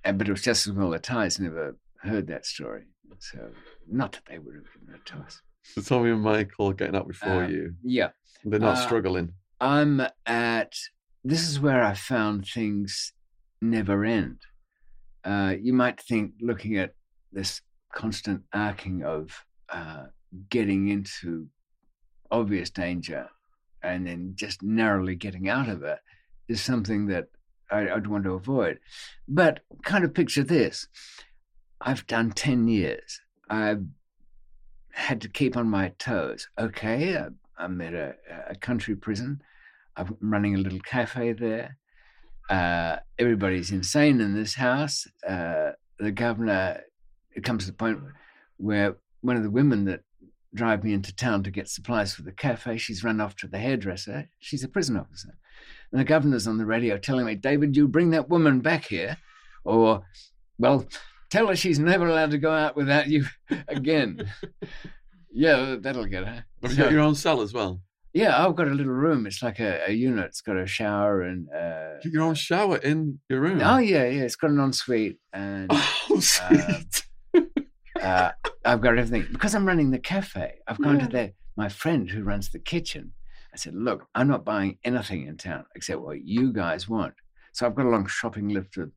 and, 0.03 0.17
but 0.17 0.27
it 0.27 0.31
was 0.31 0.41
just 0.41 0.67
as 0.67 0.73
well 0.73 0.89
that 0.91 1.03
Ty's 1.03 1.39
never 1.39 1.77
heard 2.01 2.27
that 2.27 2.45
story. 2.45 2.83
So 3.19 3.51
not 3.87 4.13
that 4.13 4.25
they 4.27 4.39
would 4.39 4.55
have 4.55 4.63
given 4.73 4.95
it 4.95 5.05
to 5.07 5.17
us. 5.17 5.41
So 5.63 5.81
Tommy 5.81 6.09
and 6.09 6.21
Michael 6.21 6.73
getting 6.73 6.95
up 6.95 7.07
before 7.07 7.43
Um, 7.43 7.51
you. 7.51 7.73
Yeah. 7.83 8.09
They're 8.43 8.59
not 8.59 8.77
uh, 8.77 8.85
struggling. 8.85 9.33
I'm 9.59 10.01
at 10.25 10.73
this 11.23 11.47
is 11.47 11.59
where 11.59 11.83
I 11.83 11.93
found 11.93 12.47
things 12.47 13.13
never 13.61 14.03
end. 14.03 14.39
Uh, 15.23 15.53
you 15.61 15.73
might 15.73 16.01
think, 16.01 16.33
looking 16.41 16.77
at 16.77 16.95
this 17.31 17.61
constant 17.93 18.43
arcing 18.53 19.03
of 19.03 19.45
uh, 19.69 20.05
getting 20.49 20.87
into 20.87 21.47
obvious 22.31 22.69
danger 22.69 23.29
and 23.83 24.07
then 24.07 24.33
just 24.35 24.63
narrowly 24.63 25.15
getting 25.15 25.49
out 25.49 25.69
of 25.69 25.83
it, 25.83 25.99
is 26.47 26.61
something 26.61 27.07
that 27.07 27.27
I, 27.71 27.89
I'd 27.89 28.07
want 28.07 28.23
to 28.25 28.33
avoid. 28.33 28.79
But 29.27 29.61
kind 29.83 30.03
of 30.03 30.13
picture 30.13 30.43
this 30.43 30.87
I've 31.79 32.05
done 32.07 32.31
10 32.31 32.67
years. 32.67 33.19
I've 33.49 33.83
had 34.91 35.21
to 35.21 35.29
keep 35.29 35.57
on 35.57 35.67
my 35.67 35.93
toes. 35.97 36.47
Okay, 36.59 37.17
I'm 37.57 37.81
at 37.81 37.93
a, 37.93 38.15
a 38.49 38.55
country 38.55 38.95
prison. 38.95 39.41
I'm 39.95 40.17
running 40.21 40.55
a 40.55 40.59
little 40.59 40.79
cafe 40.79 41.33
there. 41.33 41.77
Uh, 42.49 42.97
everybody's 43.17 43.71
insane 43.71 44.19
in 44.19 44.35
this 44.35 44.55
house. 44.55 45.07
Uh, 45.27 45.71
the 45.99 46.11
governor, 46.11 46.81
it 47.35 47.43
comes 47.43 47.65
to 47.65 47.71
the 47.71 47.77
point 47.77 47.99
where 48.57 48.97
one 49.21 49.37
of 49.37 49.43
the 49.43 49.51
women 49.51 49.85
that 49.85 50.01
drive 50.53 50.83
me 50.83 50.93
into 50.93 51.15
town 51.15 51.43
to 51.43 51.51
get 51.51 51.69
supplies 51.69 52.13
for 52.13 52.23
the 52.23 52.31
cafe, 52.31 52.77
she's 52.77 53.03
run 53.03 53.21
off 53.21 53.35
to 53.37 53.47
the 53.47 53.57
hairdresser. 53.57 54.29
She's 54.39 54.63
a 54.63 54.67
prison 54.67 54.97
officer. 54.97 55.37
And 55.91 56.01
the 56.01 56.05
governor's 56.05 56.47
on 56.47 56.57
the 56.57 56.65
radio 56.65 56.97
telling 56.97 57.25
me, 57.25 57.35
David, 57.35 57.75
you 57.75 57.87
bring 57.87 58.11
that 58.11 58.29
woman 58.29 58.59
back 58.59 58.85
here, 58.85 59.17
or, 59.63 60.03
well, 60.57 60.85
tell 61.29 61.47
her 61.47 61.55
she's 61.55 61.79
never 61.79 62.07
allowed 62.07 62.31
to 62.31 62.37
go 62.37 62.51
out 62.51 62.75
without 62.75 63.07
you 63.07 63.25
again. 63.67 64.29
yeah, 65.31 65.75
that'll 65.79 66.05
get 66.05 66.25
her. 66.25 66.45
Have 66.61 66.71
you 66.71 66.77
got 66.77 66.91
your 66.91 67.01
own 67.01 67.15
cell 67.15 67.41
as 67.41 67.53
well? 67.53 67.81
Yeah, 68.13 68.45
I've 68.45 68.55
got 68.55 68.67
a 68.67 68.71
little 68.71 68.91
room. 68.91 69.25
It's 69.25 69.41
like 69.41 69.59
a, 69.59 69.81
a 69.87 69.91
unit. 69.93 70.25
It's 70.25 70.41
got 70.41 70.57
a 70.57 70.65
shower 70.67 71.21
and. 71.21 71.47
Uh, 71.49 71.93
your 72.03 72.23
own 72.23 72.35
shower 72.35 72.77
in 72.77 73.19
your 73.29 73.39
room. 73.39 73.61
oh 73.63 73.77
yeah, 73.77 74.03
yeah. 74.05 74.23
It's 74.23 74.35
got 74.35 74.49
an 74.51 74.59
ensuite 74.59 75.17
and 75.33 75.67
Oh, 75.71 76.19
sweet. 76.19 77.05
uh, 78.01 78.31
I've 78.65 78.81
got 78.81 78.97
everything 78.97 79.27
because 79.31 79.55
I'm 79.55 79.65
running 79.65 79.91
the 79.91 79.99
cafe. 79.99 80.55
I've 80.67 80.81
gone 80.81 80.99
Yeah. 80.99 81.05
to 81.07 81.11
the, 81.11 81.33
my 81.55 81.69
friend 81.69 82.09
who 82.09 82.23
runs 82.23 82.49
the 82.49 82.59
kitchen. 82.59 83.13
I 83.53 83.57
said, 83.57 83.75
"Look, 83.75 84.07
I'm 84.15 84.27
not 84.27 84.45
buying 84.45 84.77
anything 84.83 85.27
in 85.27 85.37
town 85.37 85.65
except 85.75 86.01
what 86.01 86.21
you 86.23 86.51
guys 86.53 86.87
want." 86.89 87.13
So 87.53 87.65
I've 87.65 87.75
got 87.75 87.85
a 87.85 87.89
long 87.89 88.07
shopping 88.07 88.49
list 88.49 88.77
of 88.77 88.91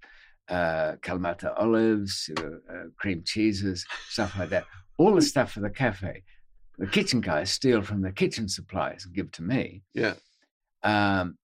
uh, 0.49 0.97
Kalamata 1.03 1.53
olives, 1.57 2.31
uh, 2.39 2.43
uh, 2.43 2.85
cream 2.99 3.23
cheeses, 3.25 3.85
stuff 4.09 4.39
like 4.39 4.51
that. 4.51 4.65
All 4.99 5.15
the 5.15 5.23
stuff 5.23 5.53
for 5.53 5.61
the 5.61 5.71
cafe. 5.71 6.23
The 6.79 6.87
kitchen 6.87 7.21
guys 7.21 7.53
steal 7.53 7.83
from 7.83 8.03
the 8.03 8.13
kitchen 8.13 8.49
supplies 8.49 9.05
and 9.05 9.15
give 9.15 9.31
to 9.33 9.43
me. 9.43 9.83
yeah. 9.95 10.15
Um, 10.83 11.39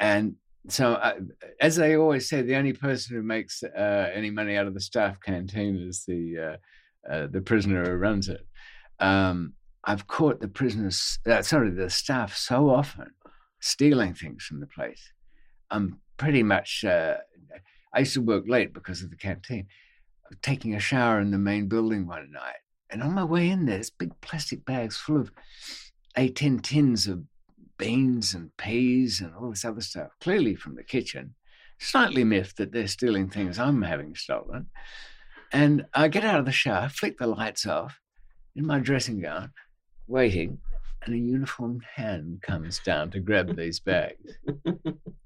and 0.00 0.34
so, 0.68 0.94
uh, 0.94 1.14
as 1.60 1.76
they 1.76 1.96
always 1.96 2.28
say, 2.28 2.42
the 2.42 2.56
only 2.56 2.72
person 2.72 3.14
who 3.14 3.22
makes 3.22 3.62
uh, 3.62 4.10
any 4.12 4.30
money 4.30 4.56
out 4.56 4.66
of 4.66 4.74
the 4.74 4.80
staff 4.80 5.18
canteen 5.24 5.76
is 5.76 6.04
the 6.06 6.38
uh, 6.38 7.12
uh, 7.12 7.26
the 7.30 7.40
prisoner 7.40 7.84
who 7.84 7.96
runs 7.96 8.28
it. 8.28 8.46
Um, 8.98 9.54
I've 9.84 10.06
caught 10.06 10.40
the 10.40 10.48
prisoners, 10.48 11.18
uh, 11.26 11.42
sorry, 11.42 11.70
the 11.70 11.90
staff 11.90 12.36
so 12.36 12.70
often 12.70 13.10
stealing 13.60 14.14
things 14.14 14.44
from 14.44 14.60
the 14.60 14.66
place. 14.66 15.12
I'm 15.70 16.00
pretty 16.16 16.42
much. 16.42 16.84
Uh, 16.84 17.16
I 17.94 18.00
used 18.00 18.14
to 18.14 18.22
work 18.22 18.44
late 18.46 18.72
because 18.72 19.02
of 19.02 19.10
the 19.10 19.16
canteen. 19.16 19.66
Taking 20.40 20.74
a 20.74 20.80
shower 20.80 21.20
in 21.20 21.30
the 21.30 21.38
main 21.38 21.68
building 21.68 22.06
one 22.06 22.30
night, 22.32 22.61
and 22.92 23.02
on 23.02 23.14
my 23.14 23.24
way 23.24 23.48
in 23.48 23.64
there, 23.64 23.76
there's 23.76 23.90
big 23.90 24.12
plastic 24.20 24.64
bags 24.64 24.96
full 24.96 25.20
of 25.20 25.32
A10 26.16 26.62
tins 26.62 27.06
of 27.06 27.24
beans 27.78 28.34
and 28.34 28.54
peas 28.58 29.20
and 29.20 29.34
all 29.34 29.50
this 29.50 29.64
other 29.64 29.80
stuff, 29.80 30.10
clearly 30.20 30.54
from 30.54 30.76
the 30.76 30.84
kitchen. 30.84 31.34
Slightly 31.78 32.22
miffed 32.22 32.58
that 32.58 32.70
they're 32.70 32.86
stealing 32.86 33.28
things 33.28 33.58
I'm 33.58 33.82
having 33.82 34.14
stolen. 34.14 34.66
And 35.52 35.86
I 35.94 36.08
get 36.08 36.24
out 36.24 36.38
of 36.38 36.44
the 36.44 36.52
shower, 36.52 36.88
flick 36.88 37.18
the 37.18 37.26
lights 37.26 37.66
off 37.66 37.98
in 38.54 38.66
my 38.66 38.78
dressing 38.78 39.20
gown, 39.20 39.52
waiting, 40.06 40.58
and 41.04 41.14
a 41.14 41.18
uniformed 41.18 41.84
hand 41.96 42.42
comes 42.42 42.78
down 42.78 43.10
to 43.10 43.20
grab 43.20 43.56
these 43.56 43.80
bags. 43.80 44.38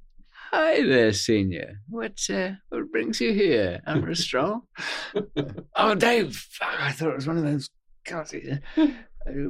Hi 0.52 0.80
there, 0.80 1.12
senior. 1.12 1.80
What 1.88 2.20
uh, 2.30 2.52
what 2.68 2.92
brings 2.92 3.20
you 3.20 3.32
here? 3.32 3.80
Out 3.84 4.00
for 4.00 4.10
a 4.10 4.16
stroll? 4.16 4.62
oh, 5.74 5.94
Dave! 5.96 6.36
fuck, 6.36 6.80
I 6.80 6.92
thought 6.92 7.10
it 7.10 7.16
was 7.16 7.26
one 7.26 7.36
of 7.38 7.42
those. 7.42 7.68
God, 8.08 8.28
uh, 8.76 8.86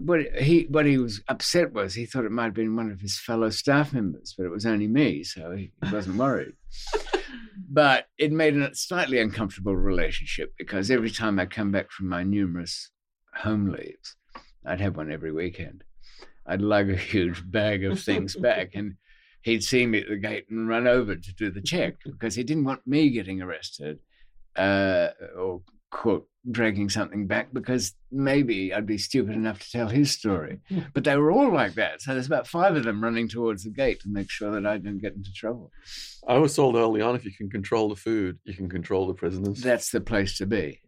what 0.00 0.20
he 0.38 0.66
what 0.70 0.86
he 0.86 0.96
was 0.96 1.20
upset 1.28 1.74
was 1.74 1.94
he 1.94 2.06
thought 2.06 2.24
it 2.24 2.32
might 2.32 2.44
have 2.44 2.54
been 2.54 2.76
one 2.76 2.90
of 2.90 3.00
his 3.00 3.18
fellow 3.18 3.50
staff 3.50 3.92
members, 3.92 4.34
but 4.36 4.46
it 4.46 4.50
was 4.50 4.64
only 4.64 4.86
me, 4.86 5.22
so 5.22 5.50
he, 5.52 5.70
he 5.84 5.92
wasn't 5.92 6.16
worried. 6.16 6.54
but 7.68 8.06
it 8.16 8.32
made 8.32 8.56
a 8.56 8.74
slightly 8.74 9.20
uncomfortable 9.20 9.76
relationship 9.76 10.54
because 10.56 10.90
every 10.90 11.10
time 11.10 11.38
I 11.38 11.44
come 11.44 11.70
back 11.70 11.90
from 11.90 12.08
my 12.08 12.22
numerous 12.22 12.90
home 13.34 13.68
leaves, 13.68 14.16
I'd 14.64 14.80
have 14.80 14.96
one 14.96 15.12
every 15.12 15.32
weekend. 15.32 15.84
I'd 16.46 16.62
lug 16.62 16.88
a 16.88 16.96
huge 16.96 17.42
bag 17.50 17.84
of 17.84 18.00
things 18.00 18.34
back, 18.34 18.70
and 18.74 18.94
he'd 19.46 19.62
see 19.62 19.86
me 19.86 20.00
at 20.00 20.08
the 20.08 20.16
gate 20.16 20.44
and 20.50 20.68
run 20.68 20.88
over 20.88 21.14
to 21.14 21.34
do 21.34 21.52
the 21.52 21.60
check 21.62 21.94
because 22.04 22.34
he 22.34 22.42
didn't 22.42 22.64
want 22.64 22.84
me 22.84 23.10
getting 23.10 23.40
arrested 23.40 24.00
uh, 24.56 25.10
or 25.38 25.62
quote 25.92 26.28
dragging 26.50 26.88
something 26.88 27.28
back 27.28 27.52
because 27.52 27.94
maybe 28.10 28.74
I'd 28.74 28.86
be 28.86 28.98
stupid 28.98 29.36
enough 29.36 29.60
to 29.60 29.70
tell 29.70 29.88
his 29.88 30.10
story. 30.10 30.58
But 30.94 31.04
they 31.04 31.16
were 31.16 31.30
all 31.30 31.52
like 31.52 31.74
that. 31.74 32.02
So 32.02 32.12
there's 32.12 32.26
about 32.26 32.48
five 32.48 32.74
of 32.74 32.82
them 32.82 33.00
running 33.00 33.28
towards 33.28 33.62
the 33.62 33.70
gate 33.70 34.00
to 34.00 34.08
make 34.08 34.30
sure 34.30 34.50
that 34.50 34.66
I 34.66 34.78
don't 34.78 34.98
get 34.98 35.14
into 35.14 35.32
trouble. 35.32 35.70
I 36.26 36.38
was 36.38 36.56
told 36.56 36.74
early 36.74 37.00
on 37.00 37.14
if 37.14 37.24
you 37.24 37.32
can 37.32 37.48
control 37.48 37.88
the 37.88 37.94
food, 37.94 38.38
you 38.42 38.54
can 38.54 38.68
control 38.68 39.06
the 39.06 39.14
prisoners. 39.14 39.62
That's 39.62 39.90
the 39.90 40.00
place 40.00 40.36
to 40.38 40.46
be. 40.46 40.80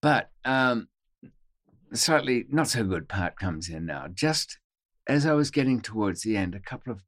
But 0.00 0.30
um, 0.46 0.88
the 1.90 1.98
slightly 1.98 2.46
not 2.48 2.68
so 2.68 2.84
good 2.84 3.06
part 3.06 3.38
comes 3.38 3.68
in 3.68 3.84
now. 3.84 4.06
Just 4.08 4.58
as 5.06 5.26
I 5.26 5.34
was 5.34 5.50
getting 5.50 5.82
towards 5.82 6.22
the 6.22 6.38
end, 6.38 6.54
a 6.54 6.60
couple 6.60 6.92
of 6.92 7.02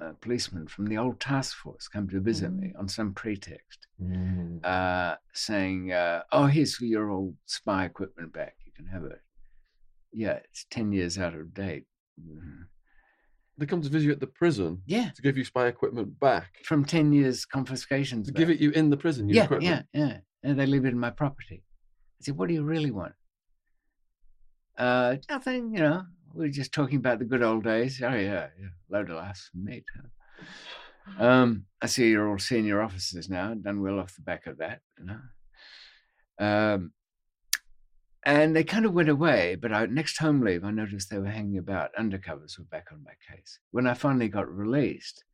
uh, 0.00 0.12
policemen 0.20 0.66
from 0.66 0.86
the 0.86 0.96
old 0.98 1.20
task 1.20 1.56
force 1.56 1.88
come 1.88 2.08
to 2.08 2.20
visit 2.20 2.50
me 2.52 2.72
on 2.78 2.88
some 2.88 3.12
pretext. 3.14 3.86
Mm. 4.02 4.64
uh, 4.64 5.16
saying, 5.32 5.92
uh, 5.92 6.22
"Oh, 6.32 6.46
here's 6.46 6.80
your 6.80 7.10
old 7.10 7.36
spy 7.46 7.84
equipment 7.84 8.32
back. 8.32 8.56
You 8.66 8.72
can 8.72 8.86
have 8.86 9.04
it." 9.04 9.20
Yeah, 10.12 10.38
it's 10.44 10.66
ten 10.70 10.90
years 10.92 11.18
out 11.18 11.34
of 11.34 11.54
date. 11.54 11.86
Mhm. 12.20 12.66
They 13.56 13.66
come 13.66 13.82
to 13.82 13.88
visit 13.88 14.06
you 14.06 14.12
at 14.12 14.18
the 14.20 14.26
prison 14.26 14.82
Yeah, 14.86 15.10
to 15.14 15.22
give 15.22 15.36
you 15.38 15.44
spy 15.44 15.66
equipment 15.68 16.18
back. 16.18 16.60
from 16.64 16.84
ten 16.84 17.12
years 17.12 17.44
confiscations. 17.44 18.26
To 18.26 18.32
back. 18.32 18.38
give 18.38 18.50
it 18.50 18.58
you 18.60 18.70
in 18.72 18.90
the 18.90 18.96
prison, 18.96 19.28
your 19.28 19.36
yeah, 19.36 19.44
equipment. 19.44 19.86
yeah, 19.92 20.06
yeah, 20.06 20.18
and 20.42 20.58
they 20.58 20.66
leave 20.66 20.84
it 20.84 20.88
in 20.92 20.98
my 20.98 21.10
property. 21.10 21.62
I 22.20 22.24
said, 22.24 22.36
"What 22.36 22.48
do 22.48 22.54
you 22.54 22.64
really 22.64 22.90
want?" 22.90 23.14
Uh, 24.76 25.16
nothing. 25.30 25.72
You 25.74 25.80
know, 25.80 26.02
we 26.34 26.46
are 26.46 26.52
just 26.52 26.72
talking 26.72 26.96
about 26.96 27.18
the 27.18 27.24
good 27.24 27.42
old 27.42 27.64
days. 27.64 28.00
Oh 28.02 28.14
yeah, 28.14 28.48
yeah, 28.60 28.68
load 28.90 29.10
of 29.10 29.16
laughs 29.16 29.48
from 29.50 29.64
me 29.64 29.84
too. 29.94 30.08
Um, 31.18 31.66
I 31.82 31.86
see 31.86 32.08
you're 32.08 32.30
all 32.30 32.38
senior 32.38 32.80
officers 32.80 33.28
now, 33.28 33.52
done 33.52 33.82
well 33.82 33.98
off 33.98 34.16
the 34.16 34.22
back 34.22 34.46
of 34.46 34.56
that, 34.56 34.80
you 34.98 35.04
know. 35.04 35.18
Um, 36.38 36.92
and 38.24 38.56
they 38.56 38.64
kind 38.64 38.86
of 38.86 38.94
went 38.94 39.10
away, 39.10 39.54
but 39.54 39.70
I, 39.70 39.84
next 39.84 40.16
home 40.16 40.40
leave, 40.40 40.64
I 40.64 40.70
noticed 40.70 41.10
they 41.10 41.18
were 41.18 41.26
hanging 41.26 41.58
about. 41.58 41.94
Undercovers 42.00 42.58
were 42.58 42.64
back 42.70 42.86
on 42.90 43.04
my 43.04 43.12
case. 43.30 43.58
When 43.70 43.86
I 43.86 43.92
finally 43.92 44.28
got 44.28 44.48
released, 44.48 45.24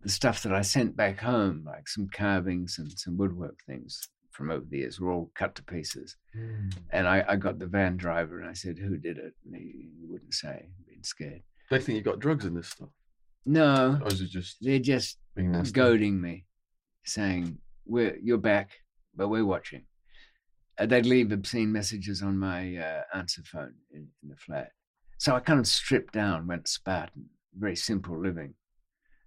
the 0.00 0.10
stuff 0.10 0.42
that 0.42 0.52
I 0.52 0.62
sent 0.62 0.96
back 0.96 1.20
home, 1.20 1.62
like 1.64 1.88
some 1.88 2.08
carvings 2.12 2.78
and 2.78 2.90
some 2.98 3.16
woodwork 3.16 3.60
things 3.64 4.08
from 4.32 4.50
over 4.50 4.64
the 4.68 4.78
years, 4.78 5.00
were 5.00 5.12
all 5.12 5.30
cut 5.34 5.54
to 5.56 5.62
pieces. 5.62 6.16
Mm. 6.36 6.72
And 6.90 7.06
I, 7.06 7.24
I 7.28 7.36
got 7.36 7.58
the 7.58 7.66
van 7.66 7.96
driver 7.96 8.40
and 8.40 8.48
I 8.48 8.54
said, 8.54 8.78
Who 8.78 8.96
did 8.96 9.18
it? 9.18 9.34
And 9.44 9.54
he, 9.54 9.90
he 10.00 10.06
wouldn't 10.06 10.34
say, 10.34 10.68
being 10.86 11.02
scared. 11.02 11.42
They 11.70 11.78
think 11.78 11.96
you 11.96 12.02
got 12.02 12.18
drugs 12.18 12.44
in 12.44 12.54
this 12.54 12.68
stuff. 12.68 12.90
No, 13.44 13.98
Or 14.02 14.08
is 14.08 14.20
it 14.20 14.30
just 14.30 14.58
they're 14.60 14.78
just 14.78 15.18
goading 15.72 16.20
me, 16.20 16.44
saying, 17.04 17.58
"We're 17.84 18.16
you're 18.22 18.38
back, 18.38 18.70
but 19.16 19.28
we're 19.28 19.44
watching." 19.44 19.84
Uh, 20.78 20.86
they'd 20.86 21.06
leave 21.06 21.32
obscene 21.32 21.72
messages 21.72 22.22
on 22.22 22.38
my 22.38 22.76
uh, 22.76 23.02
answer 23.14 23.42
phone 23.44 23.74
in, 23.92 24.06
in 24.22 24.28
the 24.28 24.36
flat, 24.36 24.70
so 25.18 25.34
I 25.34 25.40
kind 25.40 25.58
of 25.58 25.66
stripped 25.66 26.12
down, 26.14 26.46
went 26.46 26.68
Spartan, 26.68 27.26
very 27.58 27.76
simple 27.76 28.20
living, 28.20 28.54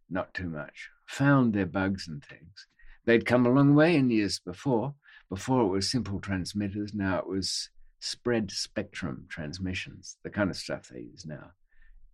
not 0.09 0.33
too 0.33 0.49
much. 0.49 0.89
Found 1.07 1.53
their 1.53 1.65
bugs 1.65 2.07
and 2.07 2.23
things. 2.23 2.67
They'd 3.05 3.25
come 3.25 3.45
a 3.45 3.51
long 3.51 3.75
way 3.75 3.95
in 3.95 4.09
years 4.09 4.39
before. 4.39 4.95
Before 5.29 5.61
it 5.61 5.67
was 5.67 5.89
simple 5.89 6.19
transmitters. 6.19 6.93
Now 6.93 7.17
it 7.19 7.27
was 7.27 7.69
spread 7.99 8.51
spectrum 8.51 9.25
transmissions, 9.29 10.17
the 10.23 10.29
kind 10.29 10.49
of 10.49 10.55
stuff 10.55 10.87
they 10.89 10.99
use 11.01 11.25
now. 11.25 11.51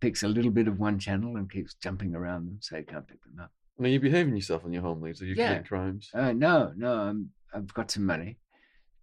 Picks 0.00 0.22
a 0.22 0.28
little 0.28 0.50
bit 0.50 0.68
of 0.68 0.78
one 0.78 0.98
channel 0.98 1.36
and 1.36 1.50
keeps 1.50 1.74
jumping 1.74 2.14
around 2.14 2.46
them, 2.46 2.58
so 2.60 2.76
you 2.76 2.84
can't 2.84 3.06
pick 3.06 3.22
them 3.22 3.38
up. 3.40 3.50
Now 3.78 3.88
you're 3.88 4.00
behaving 4.00 4.34
yourself 4.34 4.64
on 4.64 4.72
your 4.72 4.82
home 4.82 5.00
leaves. 5.02 5.20
Are 5.22 5.26
you 5.26 5.34
Yeah. 5.34 5.46
committing 5.48 5.66
crimes? 5.66 6.10
Uh, 6.14 6.32
no, 6.32 6.72
no, 6.76 6.94
I'm, 7.00 7.30
I've 7.52 7.72
got 7.74 7.90
some 7.90 8.06
money. 8.06 8.38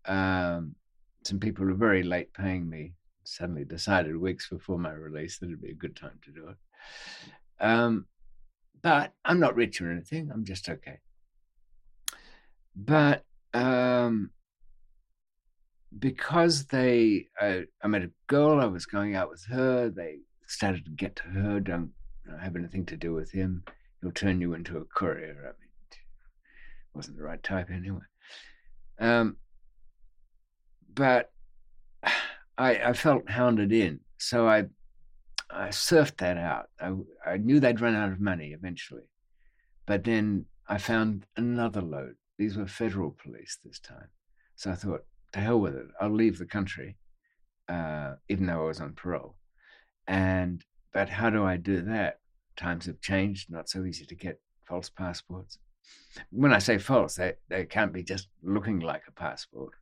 Um, 0.05 0.75
some 1.23 1.39
people 1.39 1.69
are 1.69 1.73
very 1.75 2.03
late 2.03 2.33
paying 2.33 2.69
me. 2.69 2.93
Suddenly 3.23 3.65
decided 3.65 4.15
weeks 4.17 4.49
before 4.49 4.79
my 4.79 4.91
release 4.91 5.37
that 5.37 5.47
it'd 5.47 5.61
be 5.61 5.71
a 5.71 5.75
good 5.75 5.95
time 5.95 6.19
to 6.23 6.31
do 6.31 6.47
it. 6.49 6.57
Um, 7.63 8.05
but 8.81 9.13
I'm 9.23 9.39
not 9.39 9.55
rich 9.55 9.81
or 9.81 9.91
anything. 9.91 10.31
I'm 10.33 10.45
just 10.45 10.67
okay. 10.69 10.99
But 12.85 13.25
um, 13.53 14.31
because 15.97 16.65
they, 16.67 17.27
uh, 17.41 17.61
I 17.83 17.87
met 17.87 18.03
a 18.03 18.11
girl. 18.27 18.61
I 18.61 18.65
was 18.65 18.85
going 18.85 19.15
out 19.15 19.29
with 19.29 19.43
her. 19.49 19.89
They 19.89 20.19
started 20.47 20.85
to 20.85 20.91
get 20.91 21.15
to 21.17 21.23
her. 21.23 21.59
Don't 21.59 21.91
have 22.41 22.55
anything 22.55 22.85
to 22.85 22.95
do 22.95 23.13
with 23.13 23.31
him. 23.31 23.63
He'll 24.01 24.11
turn 24.11 24.39
you 24.39 24.53
into 24.53 24.77
a 24.77 24.85
courier. 24.85 25.35
I 25.41 25.59
mean, 25.59 25.69
wasn't 26.93 27.17
the 27.17 27.23
right 27.23 27.41
type 27.43 27.69
anyway. 27.69 27.99
Um, 28.97 29.35
but 30.93 31.31
I, 32.57 32.75
I 32.77 32.93
felt 32.93 33.29
hounded 33.29 33.73
in, 33.73 33.99
so 34.17 34.47
I 34.47 34.65
I 35.49 35.69
surfed 35.69 36.17
that 36.17 36.37
out. 36.37 36.69
I, 36.79 36.93
I 37.25 37.37
knew 37.37 37.59
they'd 37.59 37.81
run 37.81 37.95
out 37.95 38.11
of 38.11 38.19
money 38.19 38.51
eventually, 38.53 39.09
but 39.85 40.03
then 40.03 40.45
I 40.67 40.77
found 40.77 41.25
another 41.35 41.81
load. 41.81 42.15
These 42.39 42.57
were 42.57 42.65
federal 42.65 43.11
police 43.11 43.59
this 43.63 43.79
time, 43.79 44.09
so 44.55 44.71
I 44.71 44.75
thought, 44.75 45.05
to 45.33 45.39
hell 45.39 45.59
with 45.59 45.75
it. 45.75 45.85
I'll 46.01 46.09
leave 46.09 46.39
the 46.39 46.47
country, 46.47 46.97
uh, 47.67 48.13
even 48.29 48.47
though 48.47 48.63
I 48.63 48.67
was 48.67 48.81
on 48.81 48.93
parole. 48.93 49.35
And 50.07 50.65
but 50.91 51.09
how 51.09 51.29
do 51.29 51.43
I 51.45 51.57
do 51.57 51.81
that? 51.83 52.19
Times 52.57 52.87
have 52.87 52.99
changed. 52.99 53.51
Not 53.51 53.69
so 53.69 53.85
easy 53.85 54.07
to 54.07 54.15
get 54.15 54.41
false 54.67 54.89
passports 54.89 55.59
when 56.31 56.53
I 56.53 56.59
say 56.59 56.77
false, 56.77 57.15
they, 57.15 57.33
they 57.49 57.65
can't 57.65 57.93
be 57.93 58.03
just 58.03 58.27
looking 58.43 58.79
like 58.79 59.03
a 59.07 59.11
passport. 59.11 59.73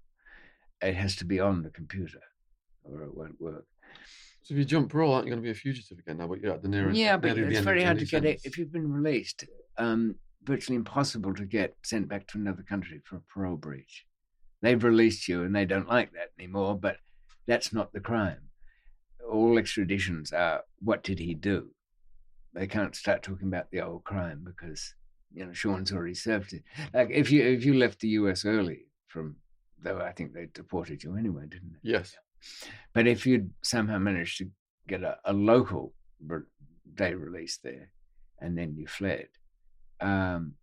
It 0.82 0.96
has 0.96 1.16
to 1.18 1.26
be 1.26 1.40
on 1.40 1.64
the 1.64 1.70
computer 1.70 2.22
or 2.84 3.04
it 3.04 3.16
won't 3.16 3.42
work. 3.42 3.66
So 4.44 4.54
if 4.54 4.60
you 4.60 4.66
jump 4.66 4.92
parole, 4.92 5.14
aren't 5.14 5.26
you 5.26 5.32
going 5.32 5.42
to 5.42 5.46
be 5.46 5.52
a 5.52 5.56
fugitive 5.56 6.00
again 6.00 6.18
now? 6.18 6.28
But 6.28 6.40
you're 6.40 6.54
at 6.54 6.62
the 6.62 6.70
nearest. 6.70 6.98
yeah, 6.98 7.18
but 7.18 7.38
it's 7.38 7.60
very 7.60 7.84
hard 7.84 8.00
to 8.00 8.06
get 8.06 8.24
it 8.24 8.42
if 8.44 8.58
you've 8.58 8.72
been 8.72 8.92
released. 8.92 9.46
Um, 9.78 10.16
virtually 10.48 10.78
impossible 10.78 11.34
to 11.36 11.46
get 11.46 11.76
sent 11.84 12.08
back 12.08 12.26
to 12.28 12.38
another 12.38 12.64
country 12.64 13.02
for 13.06 13.18
a 13.18 13.22
parole 13.34 13.58
breach. 13.58 14.06
They've 14.62 14.84
released 14.84 15.28
you, 15.28 15.44
and 15.44 15.56
they 15.56 15.66
don't 15.66 15.88
like 15.90 16.14
that 16.14 16.32
anymore. 16.40 16.76
But 16.80 16.98
that's 17.46 17.72
not 17.72 17.94
the 17.94 18.00
crime. 18.00 18.50
All 19.30 19.56
extraditions 19.56 20.34
are 20.34 20.62
what 20.80 21.04
did 21.04 21.20
he 21.20 21.34
do? 21.34 21.70
They 22.54 22.66
can't 22.66 22.96
start 22.96 23.22
talking 23.22 23.48
about 23.48 23.70
the 23.70 23.82
old 23.82 24.04
crime 24.04 24.44
because 24.44 24.96
you 25.34 25.46
know 25.46 25.54
Shaun's 25.54 25.92
already 25.92 26.16
served 26.16 26.54
it. 26.54 26.64
Like 26.94 27.10
if 27.12 27.30
you 27.30 27.44
if 27.44 27.66
you 27.66 27.76
left 27.76 28.00
the 28.00 28.08
U.S. 28.20 28.46
early 28.46 28.86
from, 29.08 29.36
though 29.84 30.00
I 30.00 30.14
think 30.14 30.34
they 30.34 30.48
deported 30.54 31.04
you 31.04 31.16
anyway, 31.18 31.44
didn't 31.50 31.74
they? 31.74 31.92
Yes. 31.92 32.16
But 32.94 33.08
if 33.08 33.26
you'd 33.26 33.52
somehow 33.62 34.00
managed 34.00 34.38
to 34.40 34.50
get 34.88 35.04
a, 35.04 35.18
a 35.26 35.34
local 35.34 35.94
re- 36.26 36.42
day 36.94 37.14
release 37.14 37.60
there 37.64 37.92
and 38.40 38.58
then 38.58 38.76
you 38.76 38.88
fled, 38.88 39.28
um, 40.02 40.54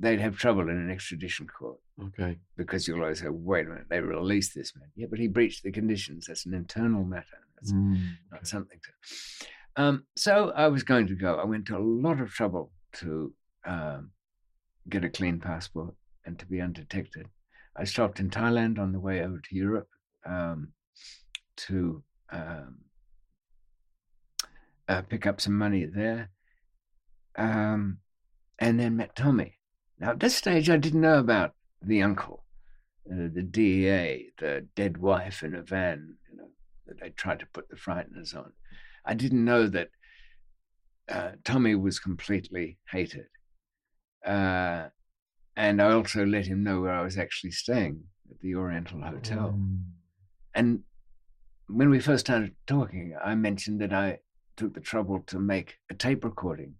they'd 0.00 0.20
have 0.20 0.36
trouble 0.36 0.68
in 0.68 0.76
an 0.76 0.90
extradition 0.90 1.46
court 1.46 1.78
Okay. 2.00 2.38
because 2.56 2.86
you'll 2.86 3.00
always 3.02 3.20
say, 3.20 3.28
wait 3.28 3.66
a 3.66 3.70
minute, 3.70 3.86
they 3.90 4.00
released 4.00 4.54
this 4.54 4.74
man. 4.76 4.88
Yeah, 4.94 5.06
but 5.10 5.18
he 5.18 5.26
breached 5.28 5.64
the 5.64 5.72
conditions. 5.72 6.26
That's 6.26 6.46
an 6.46 6.54
internal 6.54 7.04
matter. 7.04 7.38
That's 7.56 7.72
Mm, 7.72 8.00
not 8.30 8.46
something 8.46 8.78
to. 8.80 9.82
Um, 9.82 10.06
so 10.16 10.50
I 10.50 10.68
was 10.68 10.82
going 10.84 11.06
to 11.08 11.14
go. 11.16 11.36
I 11.36 11.44
went 11.44 11.66
to 11.66 11.76
a 11.76 11.80
lot 11.82 12.20
of 12.20 12.30
trouble 12.30 12.70
to 12.94 13.32
um, 13.64 14.10
get 14.88 15.04
a 15.04 15.10
clean 15.10 15.40
passport 15.40 15.94
and 16.24 16.38
to 16.38 16.46
be 16.46 16.60
undetected. 16.60 17.26
I 17.76 17.84
stopped 17.84 18.20
in 18.20 18.30
Thailand 18.30 18.78
on 18.78 18.92
the 18.92 19.00
way 19.00 19.22
over 19.22 19.40
to 19.40 19.54
Europe 19.54 19.88
um, 20.26 20.72
to 21.56 22.02
um, 22.30 22.78
uh, 24.88 25.02
pick 25.02 25.26
up 25.26 25.40
some 25.40 25.56
money 25.58 25.84
there, 25.86 26.30
um, 27.36 27.98
and 28.58 28.78
then 28.78 28.96
met 28.96 29.16
Tommy. 29.16 29.58
Now 29.98 30.10
at 30.10 30.20
this 30.20 30.36
stage, 30.36 30.70
I 30.70 30.76
didn't 30.76 31.00
know 31.00 31.18
about 31.18 31.54
the 31.82 32.02
uncle, 32.02 32.44
uh, 33.10 33.28
the 33.32 33.42
DEA, 33.42 34.30
the 34.38 34.66
dead 34.74 34.98
wife 34.98 35.42
in 35.42 35.54
a 35.54 35.62
van, 35.62 36.16
you 36.30 36.36
know, 36.36 36.48
that 36.86 37.00
they 37.00 37.10
tried 37.10 37.40
to 37.40 37.46
put 37.46 37.68
the 37.68 37.76
frighteners 37.76 38.36
on. 38.36 38.52
I 39.04 39.14
didn't 39.14 39.44
know 39.44 39.66
that 39.68 39.88
uh, 41.08 41.32
Tommy 41.44 41.74
was 41.74 41.98
completely 41.98 42.78
hated. 42.90 43.26
Uh, 44.24 44.88
and 45.56 45.80
I 45.80 45.92
also 45.92 46.24
let 46.24 46.46
him 46.46 46.62
know 46.62 46.80
where 46.80 46.92
I 46.92 47.02
was 47.02 47.18
actually 47.18 47.52
staying 47.52 48.04
at 48.30 48.38
the 48.40 48.54
Oriental 48.54 49.00
Hotel. 49.00 49.54
mm. 49.56 49.82
And 50.54 50.80
when 51.68 51.90
we 51.90 52.00
first 52.00 52.26
started 52.26 52.54
talking, 52.66 53.16
I 53.22 53.34
mentioned 53.34 53.80
that 53.80 53.92
I 53.92 54.18
took 54.56 54.74
the 54.74 54.80
trouble 54.80 55.22
to 55.26 55.38
make 55.38 55.76
a 55.90 55.94
tape 55.94 56.24
recording 56.24 56.74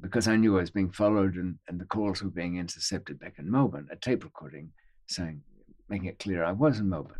because 0.00 0.28
I 0.28 0.36
knew 0.36 0.56
I 0.56 0.60
was 0.60 0.70
being 0.70 0.90
followed 0.90 1.36
and, 1.36 1.56
and 1.68 1.80
the 1.80 1.84
calls 1.84 2.22
were 2.22 2.30
being 2.30 2.56
intercepted 2.56 3.18
back 3.18 3.34
in 3.38 3.50
Melbourne, 3.50 3.88
a 3.90 3.96
tape 3.96 4.24
recording 4.24 4.70
saying, 5.06 5.42
making 5.88 6.08
it 6.08 6.18
clear 6.18 6.44
I 6.44 6.52
was 6.52 6.78
in 6.78 6.88
Melbourne. 6.88 7.18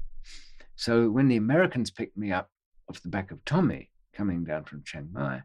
So 0.76 1.10
when 1.10 1.28
the 1.28 1.36
Americans 1.36 1.90
picked 1.90 2.16
me 2.16 2.32
up 2.32 2.48
off 2.88 3.02
the 3.02 3.08
back 3.08 3.30
of 3.30 3.44
Tommy 3.44 3.90
coming 4.14 4.44
down 4.44 4.64
from 4.64 4.82
Chiang 4.84 5.10
Mai, 5.12 5.42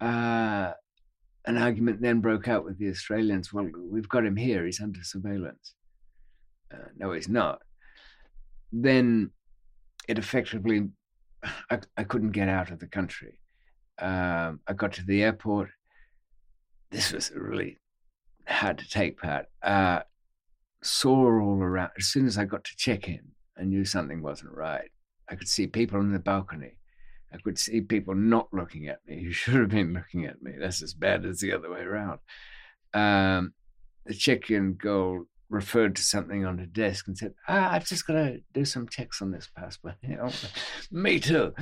uh, 0.00 0.72
an 1.46 1.56
argument 1.56 2.00
then 2.00 2.20
broke 2.20 2.48
out 2.48 2.64
with 2.64 2.78
the 2.78 2.88
Australians. 2.88 3.52
Well, 3.52 3.70
we've 3.90 4.08
got 4.08 4.26
him 4.26 4.36
here. 4.36 4.64
He's 4.64 4.80
under 4.80 5.02
surveillance. 5.02 5.74
Uh, 6.72 6.88
no, 6.96 7.12
he's 7.12 7.28
not. 7.28 7.62
Then 8.72 9.30
it 10.08 10.18
effectively, 10.18 10.88
I, 11.70 11.80
I 11.96 12.04
couldn't 12.04 12.32
get 12.32 12.48
out 12.48 12.70
of 12.70 12.78
the 12.78 12.86
country. 12.86 13.38
Um, 13.98 14.60
I 14.66 14.72
got 14.74 14.92
to 14.94 15.04
the 15.04 15.22
airport. 15.22 15.70
This 16.90 17.12
was 17.12 17.30
really 17.34 17.78
hard 18.46 18.78
to 18.78 18.88
take 18.88 19.20
part. 19.20 19.46
Uh, 19.62 20.00
saw 20.82 21.40
all 21.40 21.62
around. 21.62 21.90
As 21.98 22.06
soon 22.06 22.26
as 22.26 22.38
I 22.38 22.44
got 22.44 22.64
to 22.64 22.76
check 22.76 23.08
in, 23.08 23.32
I 23.58 23.64
knew 23.64 23.84
something 23.84 24.22
wasn't 24.22 24.52
right. 24.52 24.90
I 25.28 25.36
could 25.36 25.48
see 25.48 25.66
people 25.66 25.98
on 25.98 26.12
the 26.12 26.18
balcony. 26.18 26.76
I 27.32 27.36
could 27.38 27.58
see 27.58 27.80
people 27.80 28.14
not 28.14 28.48
looking 28.52 28.88
at 28.88 29.00
me 29.06 29.22
who 29.24 29.32
should 29.32 29.54
have 29.54 29.68
been 29.68 29.92
looking 29.92 30.26
at 30.26 30.42
me. 30.42 30.52
That's 30.58 30.82
as 30.82 30.94
bad 30.94 31.24
as 31.24 31.40
the 31.40 31.52
other 31.52 31.70
way 31.70 31.80
around. 31.80 32.18
Um, 32.92 33.54
the 34.06 34.14
check-in 34.14 34.74
girl 34.74 35.26
referred 35.48 35.96
to 35.96 36.02
something 36.02 36.44
on 36.44 36.58
her 36.58 36.66
desk 36.66 37.06
and 37.06 37.16
said, 37.16 37.34
ah, 37.48 37.72
"I've 37.72 37.86
just 37.86 38.06
got 38.06 38.14
to 38.14 38.40
do 38.52 38.64
some 38.64 38.88
checks 38.88 39.20
on 39.20 39.30
this 39.30 39.48
passport." 39.54 39.96
Me 40.90 41.20
too. 41.20 41.54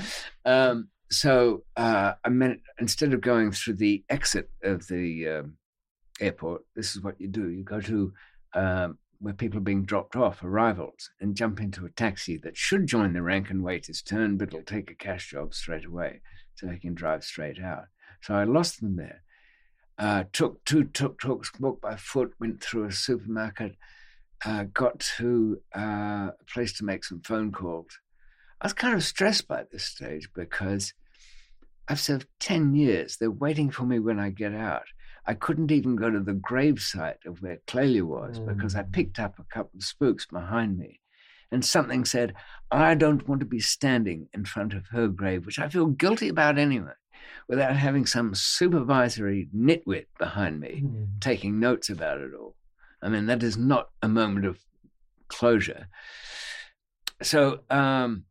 Um, 0.44 0.88
so 1.10 1.64
uh, 1.76 2.14
I 2.24 2.28
meant 2.28 2.60
instead 2.78 3.12
of 3.12 3.20
going 3.20 3.52
through 3.52 3.74
the 3.74 4.04
exit 4.08 4.50
of 4.62 4.86
the 4.88 5.28
um, 5.28 5.54
airport, 6.20 6.62
this 6.76 6.94
is 6.94 7.02
what 7.02 7.20
you 7.20 7.28
do: 7.28 7.50
you 7.50 7.64
go 7.64 7.80
to 7.80 8.12
um, 8.54 8.98
where 9.20 9.34
people 9.34 9.58
are 9.58 9.62
being 9.62 9.84
dropped 9.84 10.16
off, 10.16 10.44
arrivals, 10.44 11.10
and 11.20 11.36
jump 11.36 11.60
into 11.60 11.84
a 11.84 11.90
taxi 11.90 12.36
that 12.38 12.56
should 12.56 12.86
join 12.86 13.12
the 13.12 13.22
rank 13.22 13.50
and 13.50 13.62
wait 13.62 13.86
his 13.86 14.02
turn, 14.02 14.36
but 14.36 14.48
it'll 14.48 14.62
take 14.62 14.90
a 14.90 14.94
cash 14.94 15.30
job 15.30 15.54
straight 15.54 15.84
away, 15.84 16.20
so 16.54 16.66
they 16.66 16.78
can 16.78 16.94
drive 16.94 17.24
straight 17.24 17.60
out. 17.60 17.84
So 18.22 18.34
I 18.34 18.44
lost 18.44 18.80
them 18.80 18.96
there. 18.96 19.22
Uh, 19.98 20.24
took 20.32 20.64
two 20.64 20.84
tuk 20.84 21.20
tuks, 21.20 21.50
walked 21.58 21.82
by 21.82 21.96
foot, 21.96 22.32
went 22.38 22.62
through 22.62 22.84
a 22.84 22.92
supermarket, 22.92 23.74
uh, 24.44 24.64
got 24.72 25.00
to 25.00 25.60
uh, 25.76 26.30
a 26.40 26.44
place 26.52 26.72
to 26.74 26.84
make 26.84 27.04
some 27.04 27.20
phone 27.22 27.50
calls. 27.50 27.98
I 28.60 28.66
was 28.66 28.72
kind 28.72 28.94
of 28.94 29.04
stressed 29.04 29.46
by 29.46 29.64
this 29.70 29.84
stage 29.84 30.28
because 30.34 30.92
I've 31.88 32.00
served 32.00 32.26
10 32.40 32.74
years. 32.74 33.16
They're 33.16 33.30
waiting 33.30 33.70
for 33.70 33.84
me 33.84 33.98
when 33.98 34.18
I 34.18 34.30
get 34.30 34.54
out. 34.54 34.84
I 35.26 35.34
couldn't 35.34 35.70
even 35.70 35.94
go 35.96 36.10
to 36.10 36.20
the 36.20 36.32
gravesite 36.32 37.24
of 37.26 37.42
where 37.42 37.58
Clelia 37.66 38.02
was 38.02 38.40
because 38.40 38.74
I 38.74 38.82
Mm. 38.82 38.92
picked 38.92 39.18
up 39.18 39.38
a 39.38 39.44
couple 39.44 39.78
of 39.78 39.84
spooks 39.84 40.26
behind 40.26 40.78
me. 40.78 41.00
And 41.50 41.64
something 41.64 42.04
said, 42.04 42.34
I 42.70 42.94
don't 42.94 43.26
want 43.28 43.40
to 43.40 43.46
be 43.46 43.60
standing 43.60 44.28
in 44.34 44.44
front 44.44 44.74
of 44.74 44.86
her 44.88 45.08
grave, 45.08 45.46
which 45.46 45.58
I 45.58 45.68
feel 45.68 45.86
guilty 45.86 46.28
about 46.28 46.58
anyway, 46.58 46.92
without 47.46 47.76
having 47.76 48.04
some 48.06 48.34
supervisory 48.34 49.48
nitwit 49.54 50.06
behind 50.18 50.60
me 50.60 50.82
Mm. 50.84 51.20
taking 51.20 51.58
notes 51.60 51.88
about 51.88 52.20
it 52.20 52.32
all. 52.34 52.56
I 53.02 53.08
mean, 53.08 53.26
that 53.26 53.42
is 53.42 53.56
not 53.56 53.90
a 54.02 54.08
moment 54.08 54.44
of 54.46 54.58
closure. 55.28 55.88
So 57.22 57.64
um, 57.70 58.24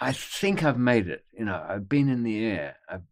I 0.00 0.12
think 0.12 0.62
I've 0.62 0.78
made 0.78 1.08
it. 1.08 1.24
You 1.36 1.44
know, 1.44 1.64
I've 1.68 1.88
been 1.88 2.08
in 2.08 2.22
the 2.22 2.44
air. 2.44 2.76
I've 2.88 3.02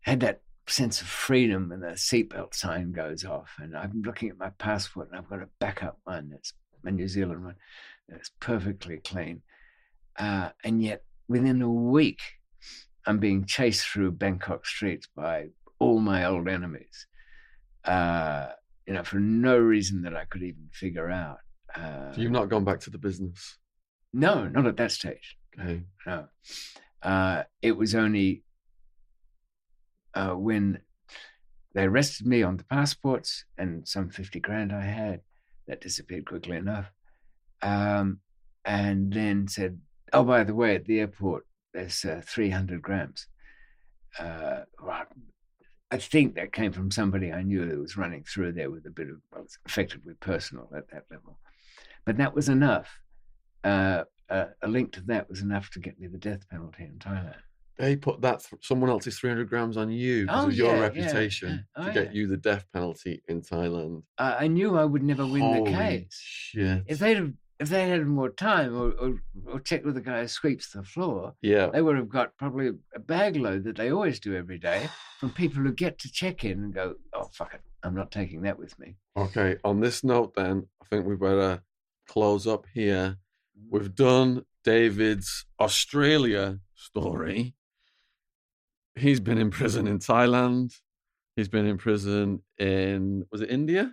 had 0.00 0.20
that 0.20 0.42
sense 0.68 1.00
of 1.00 1.06
freedom 1.06 1.68
when 1.70 1.80
the 1.80 1.88
seatbelt 1.88 2.54
sign 2.54 2.92
goes 2.92 3.24
off, 3.24 3.54
and 3.58 3.76
I'm 3.76 4.02
looking 4.04 4.28
at 4.30 4.38
my 4.38 4.50
passport, 4.50 5.08
and 5.10 5.18
I've 5.18 5.28
got 5.28 5.42
a 5.42 5.48
backup 5.58 5.98
one. 6.04 6.28
That's 6.30 6.52
my 6.82 6.90
New 6.90 7.08
Zealand 7.08 7.44
one. 7.44 7.56
That's 8.08 8.30
perfectly 8.40 8.98
clean. 8.98 9.42
Uh, 10.18 10.50
and 10.64 10.82
yet, 10.82 11.04
within 11.28 11.62
a 11.62 11.70
week, 11.70 12.20
I'm 13.06 13.18
being 13.18 13.44
chased 13.44 13.86
through 13.86 14.12
Bangkok 14.12 14.66
streets 14.66 15.08
by 15.14 15.48
all 15.78 16.00
my 16.00 16.24
old 16.24 16.48
enemies. 16.48 17.06
Uh, 17.84 18.48
you 18.86 18.94
know, 18.94 19.02
for 19.02 19.18
no 19.18 19.58
reason 19.58 20.02
that 20.02 20.16
I 20.16 20.24
could 20.24 20.42
even 20.42 20.68
figure 20.72 21.10
out. 21.10 21.38
Uh, 21.74 22.12
So 22.12 22.20
you've 22.20 22.32
not 22.32 22.48
gone 22.48 22.64
back 22.64 22.80
to 22.80 22.90
the 22.90 22.98
business. 22.98 23.58
no, 24.12 24.46
not 24.48 24.66
at 24.66 24.76
that 24.78 24.92
stage. 24.92 25.36
Okay. 25.60 25.82
No. 26.06 26.26
Uh, 27.02 27.44
it 27.62 27.76
was 27.76 27.94
only 27.94 28.42
uh, 30.14 30.32
when 30.32 30.80
they 31.74 31.84
arrested 31.84 32.26
me 32.26 32.42
on 32.42 32.56
the 32.56 32.64
passports 32.64 33.44
and 33.58 33.86
some 33.86 34.08
50 34.08 34.40
grand 34.40 34.72
I 34.72 34.82
had, 34.82 35.20
that 35.68 35.80
disappeared 35.80 36.26
quickly 36.26 36.56
enough. 36.56 36.90
Um, 37.62 38.20
and 38.64 39.12
then 39.12 39.48
said, 39.48 39.78
oh, 40.12 40.24
by 40.24 40.44
the 40.44 40.54
way, 40.54 40.74
at 40.74 40.86
the 40.86 41.00
airport, 41.00 41.46
there's 41.74 42.04
uh, 42.04 42.22
300 42.24 42.80
grams. 42.80 43.26
Uh, 44.18 44.60
right. 44.80 45.06
I 45.90 45.98
think 45.98 46.34
that 46.34 46.52
came 46.52 46.72
from 46.72 46.90
somebody 46.90 47.32
I 47.32 47.42
knew 47.42 47.66
that 47.66 47.78
was 47.78 47.96
running 47.96 48.24
through 48.24 48.52
there 48.52 48.70
with 48.70 48.86
a 48.86 48.90
bit 48.90 49.08
of, 49.08 49.16
well, 49.32 49.46
effectively 49.66 50.14
personal 50.18 50.70
at 50.76 50.90
that 50.90 51.04
level. 51.10 51.38
But 52.04 52.16
that 52.16 52.34
was 52.34 52.48
enough. 52.48 53.00
Uh, 53.62 54.04
uh, 54.30 54.46
a 54.62 54.68
link 54.68 54.92
to 54.92 55.00
that 55.02 55.28
was 55.28 55.40
enough 55.40 55.70
to 55.70 55.80
get 55.80 55.98
me 56.00 56.06
the 56.08 56.18
death 56.18 56.48
penalty 56.50 56.84
in 56.84 56.98
Thailand. 56.98 57.34
They 57.78 57.94
put 57.94 58.22
that 58.22 58.40
th- 58.40 58.64
someone 58.64 58.88
else's 58.88 59.18
300 59.18 59.48
grams 59.50 59.76
on 59.76 59.90
you 59.90 60.22
because 60.24 60.44
Oh, 60.44 60.48
of 60.48 60.54
your 60.54 60.68
yeah, 60.68 60.74
yeah, 60.76 60.80
reputation 60.80 61.66
yeah. 61.76 61.84
to 61.84 61.90
Oh, 61.90 61.92
get 61.92 62.04
yeah. 62.06 62.12
you 62.20 62.26
the 62.26 62.36
death 62.38 62.64
penalty 62.72 63.22
in 63.28 63.42
Thailand. 63.42 64.02
I, 64.16 64.44
I 64.44 64.46
knew 64.46 64.76
I 64.78 64.84
would 64.84 65.02
never 65.02 65.26
win 65.26 65.42
Holy 65.42 65.70
the 65.70 65.76
case. 65.76 66.18
Shit. 66.22 66.84
If 66.86 66.98
they'd 67.00 67.18
have, 67.18 67.32
if 67.60 67.68
they 67.68 67.88
had 67.88 68.06
more 68.06 68.30
time 68.30 68.74
or, 68.74 68.92
or, 68.92 69.22
or 69.46 69.60
checked 69.60 69.84
with 69.84 69.94
the 69.94 70.00
guy 70.00 70.22
who 70.22 70.28
sweeps 70.28 70.70
the 70.72 70.82
floor, 70.84 71.34
yeah. 71.42 71.66
they 71.66 71.82
would 71.82 71.96
have 71.96 72.08
got 72.08 72.34
probably 72.38 72.70
a 72.94 72.98
bag 72.98 73.36
load 73.36 73.64
that 73.64 73.76
they 73.76 73.90
always 73.92 74.20
do 74.20 74.34
every 74.34 74.58
day 74.58 74.88
from 75.20 75.30
people 75.34 75.62
who 75.62 75.72
get 75.72 75.98
to 75.98 76.10
check 76.10 76.44
in 76.44 76.52
and 76.64 76.72
go, 76.74 76.94
oh, 77.12 77.28
fuck 77.34 77.52
it, 77.52 77.60
I'm 77.82 77.94
not 77.94 78.10
taking 78.10 78.40
that 78.42 78.58
with 78.58 78.78
me. 78.78 78.96
Okay. 79.18 79.56
On 79.64 79.80
this 79.80 80.02
note, 80.02 80.32
then, 80.34 80.66
I 80.82 80.86
think 80.86 81.04
we 81.04 81.14
better 81.14 81.60
close 82.08 82.46
up 82.46 82.64
here. 82.72 83.16
We've 83.70 83.94
done 83.94 84.44
David's 84.64 85.44
Australia 85.60 86.58
story, 86.74 87.54
he's 88.94 89.20
been 89.20 89.38
in 89.38 89.50
prison 89.50 89.86
in 89.86 89.98
Thailand. 89.98 90.74
He's 91.36 91.48
been 91.48 91.66
in 91.66 91.76
prison 91.78 92.42
in 92.58 93.24
was 93.30 93.42
it 93.42 93.50
India? 93.50 93.92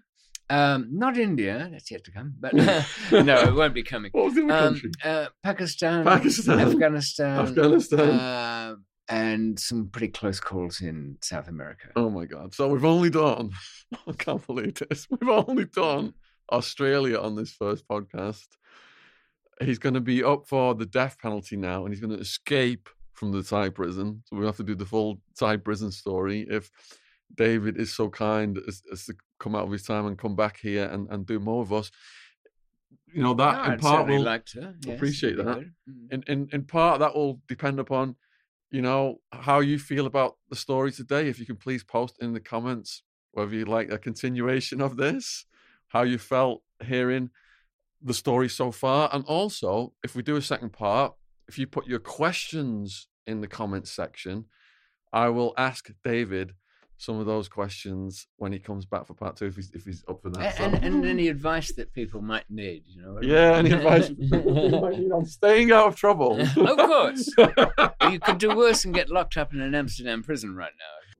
Um, 0.50 0.88
not 0.92 1.18
India, 1.18 1.68
that's 1.72 1.90
yet 1.92 2.04
to 2.06 2.12
come, 2.12 2.36
but 2.40 2.54
no, 3.12 3.42
it 3.44 3.54
won't 3.54 3.74
be 3.74 3.84
coming. 3.84 4.12
What 4.14 4.26
was 4.26 4.36
the 4.36 4.44
other 4.44 4.54
Um, 4.54 4.74
country? 4.74 4.92
uh, 5.04 5.28
Pakistan, 5.44 6.04
Pakistan. 6.06 6.60
Afghanistan, 6.60 7.40
Afghanistan. 7.40 8.10
uh, 8.10 8.76
and 9.10 9.60
some 9.60 9.88
pretty 9.90 10.10
close 10.10 10.40
calls 10.40 10.80
in 10.82 11.18
South 11.22 11.48
America. 11.48 11.90
Oh 11.96 12.10
my 12.10 12.26
god! 12.26 12.54
So 12.54 12.68
we've 12.70 12.86
only 12.86 13.10
done. 13.10 13.52
I 14.08 14.12
can't 14.14 14.46
believe 14.46 14.76
this. 14.76 15.08
We've 15.10 15.30
only 15.30 15.66
done 15.66 16.14
Australia 16.52 17.20
on 17.20 17.36
this 17.36 17.52
first 17.52 17.88
podcast. 17.88 18.48
He's 19.62 19.80
going 19.80 19.94
to 19.96 20.02
be 20.02 20.24
up 20.24 20.48
for 20.48 20.74
the 20.76 20.86
death 20.86 21.18
penalty 21.22 21.56
now, 21.58 21.86
and 21.86 21.94
he's 21.94 22.02
going 22.02 22.16
to 22.16 22.20
escape 22.22 22.90
from 23.14 23.32
the 23.32 23.44
Thai 23.44 23.70
prison. 23.70 24.24
So 24.26 24.36
we 24.36 24.46
have 24.46 24.58
to 24.58 24.64
do 24.64 24.76
the 24.76 24.86
full 24.86 25.22
Thai 25.38 25.58
prison 25.58 25.92
story. 25.92 26.46
If 26.50 26.70
David 27.36 27.78
is 27.78 27.94
so 27.94 28.10
kind 28.10 28.60
as, 28.68 28.82
as 28.92 29.06
to 29.06 29.16
come 29.40 29.56
out 29.56 29.66
of 29.66 29.72
his 29.72 29.84
time 29.84 30.06
and 30.06 30.18
come 30.18 30.36
back 30.36 30.60
here 30.60 30.86
and, 30.86 31.08
and 31.10 31.26
do 31.26 31.40
more 31.40 31.62
of 31.62 31.72
us, 31.72 31.92
you 33.14 33.22
know 33.22 33.36
that 33.36 33.68
No, 33.68 33.74
in 33.74 33.80
part 33.80 34.08
will 34.08 34.24
like 34.24 34.46
to. 34.48 34.74
yes, 34.82 34.96
appreciate 34.96 35.38
that. 35.38 35.46
good. 35.46 35.72
Mm. 35.90 36.14
in, 36.14 36.24
in 36.28 36.50
in 36.52 36.64
part 36.64 37.00
that 37.00 37.14
will 37.16 37.40
depend 37.48 37.80
upon 37.80 38.16
you 38.72 38.82
know 38.82 39.22
how 39.32 39.60
you 39.60 39.78
feel 39.78 40.08
about 40.08 40.38
the 40.50 40.56
story 40.56 40.92
today 40.92 41.28
if 41.28 41.38
you 41.40 41.46
can 41.46 41.56
please 41.58 41.84
post 41.84 42.18
in 42.22 42.34
the 42.34 42.40
comments 42.40 43.04
whether 43.34 43.54
you'd 43.56 43.68
like 43.68 43.92
a 43.92 44.00
continuation 44.00 44.82
of 44.82 44.98
this 44.98 45.46
how 45.90 46.02
you 46.02 46.18
felt 46.18 46.64
hearing 46.84 47.30
the 48.04 48.14
story 48.14 48.50
so 48.50 48.72
far 48.72 49.10
and 49.14 49.24
also 49.26 49.94
if 50.04 50.16
we 50.16 50.22
do 50.22 50.36
a 50.36 50.42
second 50.42 50.72
part 50.74 51.14
if 51.48 51.58
you 51.58 51.66
put 51.68 51.88
your 51.88 52.00
questions 52.00 53.08
in 53.28 53.42
the 53.42 53.48
comments 53.48 53.92
section 53.92 54.46
i 55.14 55.30
will 55.30 55.54
ask 55.58 55.90
david 56.04 56.54
some 56.98 57.20
of 57.20 57.26
those 57.26 57.50
questions 57.50 58.28
when 58.38 58.54
he 58.54 58.60
comes 58.60 58.86
back 58.86 59.06
for 59.06 59.14
part 59.14 59.36
two 59.36 59.46
if 59.48 59.56
he's, 59.56 59.72
if 59.74 59.84
he's 59.84 60.04
up 60.08 60.22
for 60.22 60.30
that 60.30 60.54
A- 60.54 60.58
so- 60.58 60.64
and, 60.66 60.76
and 60.86 61.06
any 61.06 61.28
advice 61.28 61.74
that 61.74 61.92
people 61.94 62.22
might 62.22 62.46
need, 62.50 62.84
you 62.88 63.02
know. 63.02 63.20
yeah 63.22 63.56
any 63.58 63.72
advice 63.72 64.10
might 64.10 65.00
need 65.00 65.12
on 65.12 65.26
staying 65.26 65.72
out 65.72 65.88
of 65.88 65.96
trouble 65.96 66.40
of 66.58 66.78
course. 66.78 67.30
you 68.12 68.20
could 68.20 68.38
do 68.38 68.56
worse 68.56 68.86
and 68.86 68.94
get 68.94 69.10
locked 69.10 69.36
up 69.38 69.54
in 69.54 69.60
an 69.62 69.74
Amsterdam 69.76 70.24
prison 70.24 70.56
right 70.56 70.72
now. 70.80 71.13